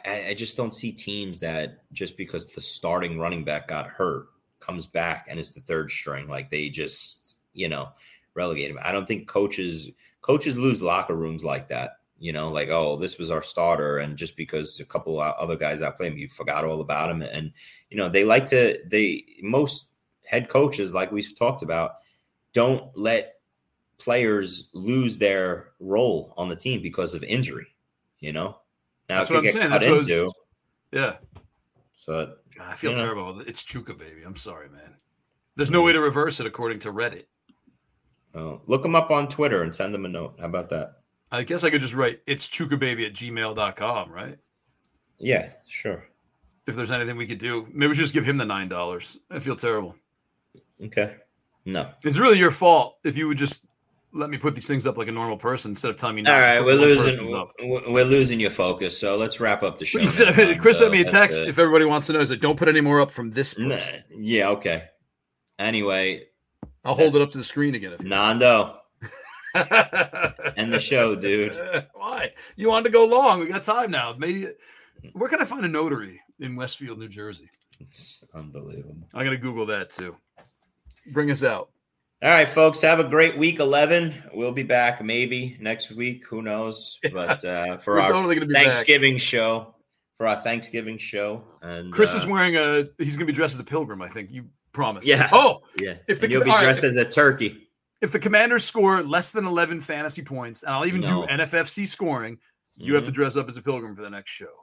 I, 0.06 0.26
I 0.30 0.34
just 0.34 0.58
don't 0.58 0.74
see 0.74 0.92
teams 0.92 1.39
that 1.39 1.84
just 1.94 2.18
because 2.18 2.54
the 2.54 2.62
starting 2.62 3.20
running 3.20 3.44
back 3.44 3.68
got 3.68 3.88
hurt 3.88 4.28
comes 4.60 4.86
back 4.86 5.28
and 5.30 5.39
is 5.39 5.54
the 5.54 5.62
third 5.62 5.92
string, 5.92 6.28
like 6.28 6.50
they 6.50 6.70
just, 6.70 7.38
you 7.54 7.68
know, 7.68 7.89
relegate 8.34 8.72
him. 8.72 8.80
I 8.84 8.92
don't 8.92 9.08
think 9.08 9.28
coaches 9.28 9.92
coaches 10.22 10.58
lose 10.58 10.82
locker 10.82 11.16
rooms 11.16 11.44
like 11.44 11.68
that. 11.70 11.98
You 12.20 12.32
know, 12.34 12.50
like 12.50 12.70
oh, 12.70 12.98
this 12.98 13.18
was 13.18 13.32
our 13.32 13.42
starter, 13.42 13.98
and 13.98 14.16
just 14.16 14.38
because 14.38 14.80
a 14.80 14.86
couple 14.86 15.20
other 15.20 15.56
guys 15.56 15.82
outplayed 15.82 16.14
him, 16.14 16.20
you 16.20 16.28
forgot 16.28 16.64
all 16.64 16.82
about 16.82 17.10
him. 17.10 17.24
And 17.24 17.52
you 17.89 17.98
know, 17.98 18.10
they 18.10 18.24
like 18.24 18.46
to. 18.48 18.78
They 18.86 19.26
most 19.42 19.94
head 20.26 20.48
coaches, 20.48 20.94
like 20.94 21.12
we've 21.12 21.36
talked 21.38 21.64
about, 21.64 21.96
don't 22.54 22.96
let 22.96 23.39
players 23.98 24.70
lose 24.74 25.18
their 25.18 25.72
role 25.80 26.34
on 26.38 26.48
the 26.48 26.56
team 26.56 26.82
because 26.84 27.16
of 27.16 27.24
injury. 27.24 27.68
You 28.20 28.34
know, 28.34 28.46
now 28.46 28.58
That's 29.18 29.30
what 29.30 29.39
I'm 29.39 29.47
saying. 29.47 29.72
That's 29.72 29.86
was, 29.86 30.09
yeah. 30.91 31.18
So 31.93 32.36
I 32.59 32.76
feel 32.76 32.93
terrible. 32.93 33.36
Know. 33.36 33.43
It's 33.47 33.64
Chuka, 33.64 33.97
baby. 33.97 34.24
I'm 34.26 34.36
sorry, 34.36 34.70
man. 34.70 34.95
There's 35.55 35.72
no 35.72 35.82
way 35.82 35.93
to 35.93 35.99
reverse 35.99 36.39
it 36.39 36.45
according 36.45 36.80
to 36.80 36.91
Reddit. 36.91 37.26
Oh, 38.34 38.62
look 38.66 38.82
them 38.82 38.95
up 38.95 39.12
on 39.12 39.28
Twitter 39.28 39.64
and 39.64 39.76
send 39.76 39.93
them 39.93 40.05
a 40.05 40.09
note. 40.09 40.36
How 40.39 40.45
about 40.45 40.70
that? 40.70 41.01
I 41.32 41.43
guess 41.43 41.64
I 41.64 41.70
could 41.70 41.82
just 41.82 41.93
write 41.93 42.22
it's 42.28 42.47
chuka 42.47 42.80
baby 42.80 43.05
at 43.05 43.14
gmail.com, 43.14 44.12
right? 44.12 44.38
Yeah, 45.18 45.49
sure. 45.68 46.05
If 46.68 46.76
there's 46.76 46.91
anything 46.91 47.18
we 47.18 47.28
could 47.28 47.39
do, 47.39 47.68
maybe 47.72 47.89
we 47.89 47.95
should 47.95 48.03
just 48.03 48.14
give 48.14 48.28
him 48.28 48.38
the 48.38 48.45
nine 48.45 48.68
dollars. 48.68 49.18
I 49.30 49.39
feel 49.39 49.55
terrible. 49.55 49.95
Okay. 50.84 51.16
No. 51.66 51.89
It's 52.03 52.18
really 52.18 52.39
your 52.39 52.51
fault 52.51 52.97
if 53.03 53.16
you 53.16 53.28
would 53.28 53.38
just 53.38 53.66
let 54.14 54.30
me 54.30 54.38
put 54.38 54.55
these 54.55 54.68
things 54.68 54.86
up 54.86 54.97
like 54.97 55.07
a 55.07 55.12
normal 55.12 55.38
person 55.38 55.72
instead 55.72 55.89
of 55.89 55.95
telling 55.95 56.16
me. 56.16 56.26
All 56.26 56.34
right, 56.34 56.64
we're 56.64 56.76
losing. 56.76 57.32
We're 57.59 58.05
losing 58.05 58.39
your 58.39 58.51
focus. 58.51 58.99
So 58.99 59.18
let's 59.18 59.39
wrap 59.39 59.64
up 59.64 59.80
the 59.80 59.86
show. 59.86 59.99
Chris 60.59 60.80
sent 60.80 60.91
me 60.91 61.01
a 61.01 61.05
text. 61.05 61.39
If 61.39 61.57
everybody 61.59 61.86
wants 61.86 62.07
to 62.07 62.14
know, 62.14 62.20
is 62.20 62.30
that 62.30 62.41
don't 62.41 62.57
put 62.57 62.68
any 62.68 62.82
more 62.82 62.99
up 62.99 63.12
from 63.12 63.32
this. 63.32 63.57
Nah, 63.57 63.80
yeah. 64.16 64.49
Okay. 64.49 64.84
Anyway, 65.59 66.26
I'll 66.84 66.95
hold 66.95 67.16
it 67.16 67.22
up 67.22 67.32
to 67.32 67.38
the 67.38 67.43
screen 67.43 67.76
again. 67.76 67.93
If 67.93 68.01
Nando. 68.01 68.78
End 70.55 70.72
the 70.72 70.80
show, 70.80 71.16
dude. 71.16 71.59
Why? 71.93 72.32
You 72.55 72.70
wanted 72.70 72.86
to 72.86 72.91
go 72.91 73.05
long. 73.05 73.39
We 73.39 73.47
got 73.47 73.64
time 73.64 73.91
now. 73.91 74.14
Maybe. 74.18 74.47
Where 75.14 75.30
can 75.30 75.41
I 75.41 75.45
find 75.45 75.66
a 75.66 75.68
notary 75.68 76.22
in 76.39 76.55
Westfield, 76.55 76.99
New 76.99 77.09
Jersey? 77.09 77.49
It's 77.80 78.24
unbelievable. 78.34 79.07
I'm 79.14 79.26
gonna 79.26 79.38
Google 79.38 79.66
that 79.68 79.89
too. 79.89 80.16
Bring 81.12 81.32
us 81.32 81.43
out. 81.43 81.70
All 82.24 82.30
right, 82.30 82.47
folks, 82.47 82.82
have 82.82 82.99
a 82.99 83.03
great 83.03 83.36
week 83.36 83.59
11. 83.59 84.13
We'll 84.34 84.51
be 84.51 84.61
back 84.63 85.03
maybe 85.03 85.57
next 85.59 85.89
week. 85.91 86.28
Who 86.28 86.41
knows? 86.43 86.99
But 87.13 87.43
uh, 87.43 87.78
for 87.78 87.99
our 87.99 88.07
totally 88.09 88.39
Thanksgiving 88.47 89.15
back. 89.15 89.22
show, 89.22 89.74
for 90.15 90.28
our 90.28 90.36
Thanksgiving 90.36 90.99
show. 90.99 91.43
And 91.63 91.91
Chris 91.91 92.13
uh, 92.13 92.17
is 92.19 92.28
wearing 92.28 92.57
a, 92.57 92.88
he's 92.99 93.15
going 93.15 93.26
to 93.26 93.34
be 93.34 93.34
dressed 93.34 93.55
as 93.55 93.59
a 93.59 93.63
pilgrim, 93.63 94.03
I 94.03 94.07
think. 94.07 94.30
You 94.32 94.45
promised. 94.72 95.07
Yeah. 95.07 95.30
Oh, 95.32 95.61
yeah. 95.80 95.95
If 96.07 96.19
the, 96.19 96.26
and 96.26 96.32
you'll 96.34 96.43
be 96.43 96.51
dressed 96.51 96.82
right. 96.84 96.89
as 96.89 96.95
a 96.95 97.05
turkey. 97.05 97.67
if 98.01 98.11
the 98.11 98.19
Commanders 98.19 98.63
score 98.63 99.01
less 99.01 99.32
than 99.32 99.45
11 99.47 99.82
fantasy 99.82 100.22
points, 100.22 100.61
and 100.61 100.74
I'll 100.76 100.86
even 100.86 101.01
No. 101.01 101.26
do 101.26 101.34
NFFC 101.34 101.88
scoring, 101.88 102.38
you 102.78 102.93
have 102.93 103.03
Mhm. 103.03 103.07
to 103.07 103.11
dress 103.13 103.36
up 103.36 103.47
as 103.47 103.57
a 103.57 103.63
pilgrim 103.63 103.95
for 103.95 104.03
the 104.03 104.09
next 104.11 104.30
show. 104.30 104.53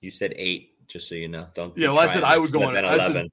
You 0.00 0.12
said 0.12 0.34
eight, 0.36 0.86
just 0.88 1.08
so 1.08 1.16
you 1.16 1.26
know. 1.28 1.48
Don't. 1.54 1.76
Yeah, 1.76 1.88
well, 1.88 1.98
I 1.98 2.06
said 2.06 2.22
I 2.22 2.38
would 2.38 2.52
go 2.52 2.62
on- 2.62 2.76
I 2.76 2.98
said. 2.98 3.28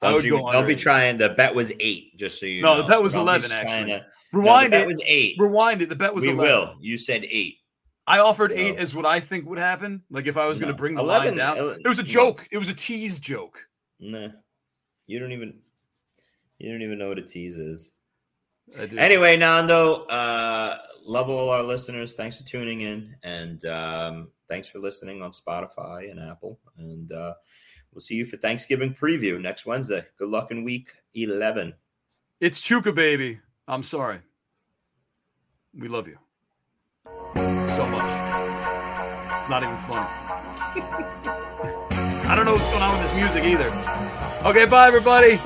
I 0.00 0.06
Don't 0.06 0.14
would 0.14 0.24
you? 0.24 0.30
go 0.38 0.46
under 0.48 0.66
be 0.66 0.76
trying. 0.76 1.18
The 1.18 1.30
bet 1.30 1.54
was 1.54 1.72
eight, 1.80 2.16
just 2.16 2.38
so 2.38 2.46
you 2.46 2.62
No, 2.62 2.76
know. 2.76 2.82
the 2.82 2.88
bet 2.88 3.02
was 3.02 3.14
don't 3.14 3.22
11, 3.22 3.50
actually. 3.50 3.90
to- 3.92 3.98
no, 3.98 4.04
Rewind 4.32 4.66
the 4.66 4.70
bet 4.70 4.82
it. 4.82 4.86
was 4.86 5.02
eight. 5.06 5.36
Rewind 5.38 5.82
it. 5.82 5.88
The 5.88 5.96
bet 5.96 6.14
was 6.14 6.22
we 6.22 6.30
11. 6.30 6.44
will. 6.44 6.76
You 6.80 6.96
said 6.98 7.24
eight. 7.28 7.56
I 8.06 8.20
offered 8.20 8.52
eight 8.52 8.76
No. 8.76 8.80
as 8.82 8.94
what 8.94 9.04
I 9.06 9.20
think 9.20 9.46
would 9.48 9.58
happen. 9.58 10.02
Like 10.10 10.26
if 10.26 10.36
I 10.36 10.46
was 10.46 10.58
going 10.60 10.70
to 10.72 10.76
bring 10.76 10.94
the 10.94 11.02
11 11.02 11.30
line 11.30 11.36
down. 11.38 11.58
ele- 11.58 11.70
It 11.84 11.88
was 11.88 11.98
a 11.98 12.02
no. 12.02 12.06
joke. 12.06 12.46
It 12.50 12.58
was 12.58 12.68
a 12.68 12.74
tease 12.74 13.18
joke. 13.18 13.58
Nah, 14.00 14.28
you 15.06 15.18
don't 15.18 15.32
even. 15.32 15.58
You 16.58 16.72
don't 16.72 16.82
even 16.82 16.98
know 16.98 17.08
what 17.08 17.18
a 17.18 17.22
tease 17.22 17.56
is. 17.56 17.92
I 18.78 18.86
do. 18.86 18.98
Anyway, 18.98 19.36
Nando, 19.36 20.04
uh, 20.06 20.78
love 21.04 21.28
all 21.28 21.50
our 21.50 21.62
listeners. 21.62 22.14
Thanks 22.14 22.38
for 22.40 22.46
tuning 22.46 22.80
in, 22.82 23.14
and 23.22 23.64
um, 23.66 24.30
thanks 24.48 24.68
for 24.68 24.78
listening 24.78 25.22
on 25.22 25.30
Spotify 25.32 26.10
and 26.10 26.20
Apple. 26.20 26.58
And 26.76 27.10
uh, 27.12 27.34
we'll 27.92 28.00
see 28.00 28.14
you 28.14 28.26
for 28.26 28.36
Thanksgiving 28.36 28.94
preview 28.94 29.40
next 29.40 29.66
Wednesday. 29.66 30.02
Good 30.18 30.28
luck 30.28 30.50
in 30.50 30.64
week 30.64 30.90
eleven. 31.14 31.74
It's 32.40 32.62
Chuka, 32.62 32.94
baby. 32.94 33.40
I'm 33.66 33.82
sorry. 33.82 34.20
We 35.78 35.88
love 35.88 36.08
you 36.08 36.18
so 37.78 37.86
much. 37.86 38.02
It's 39.38 39.48
not 39.48 39.62
even 39.62 39.76
funny. 39.86 40.06
I 42.28 42.34
don't 42.34 42.44
know 42.44 42.54
what's 42.54 42.68
going 42.68 42.82
on 42.82 42.92
with 42.98 43.02
this 43.02 43.14
music 43.14 43.44
either. 43.44 43.70
Okay, 44.44 44.66
bye, 44.66 44.86
everybody. 44.86 45.38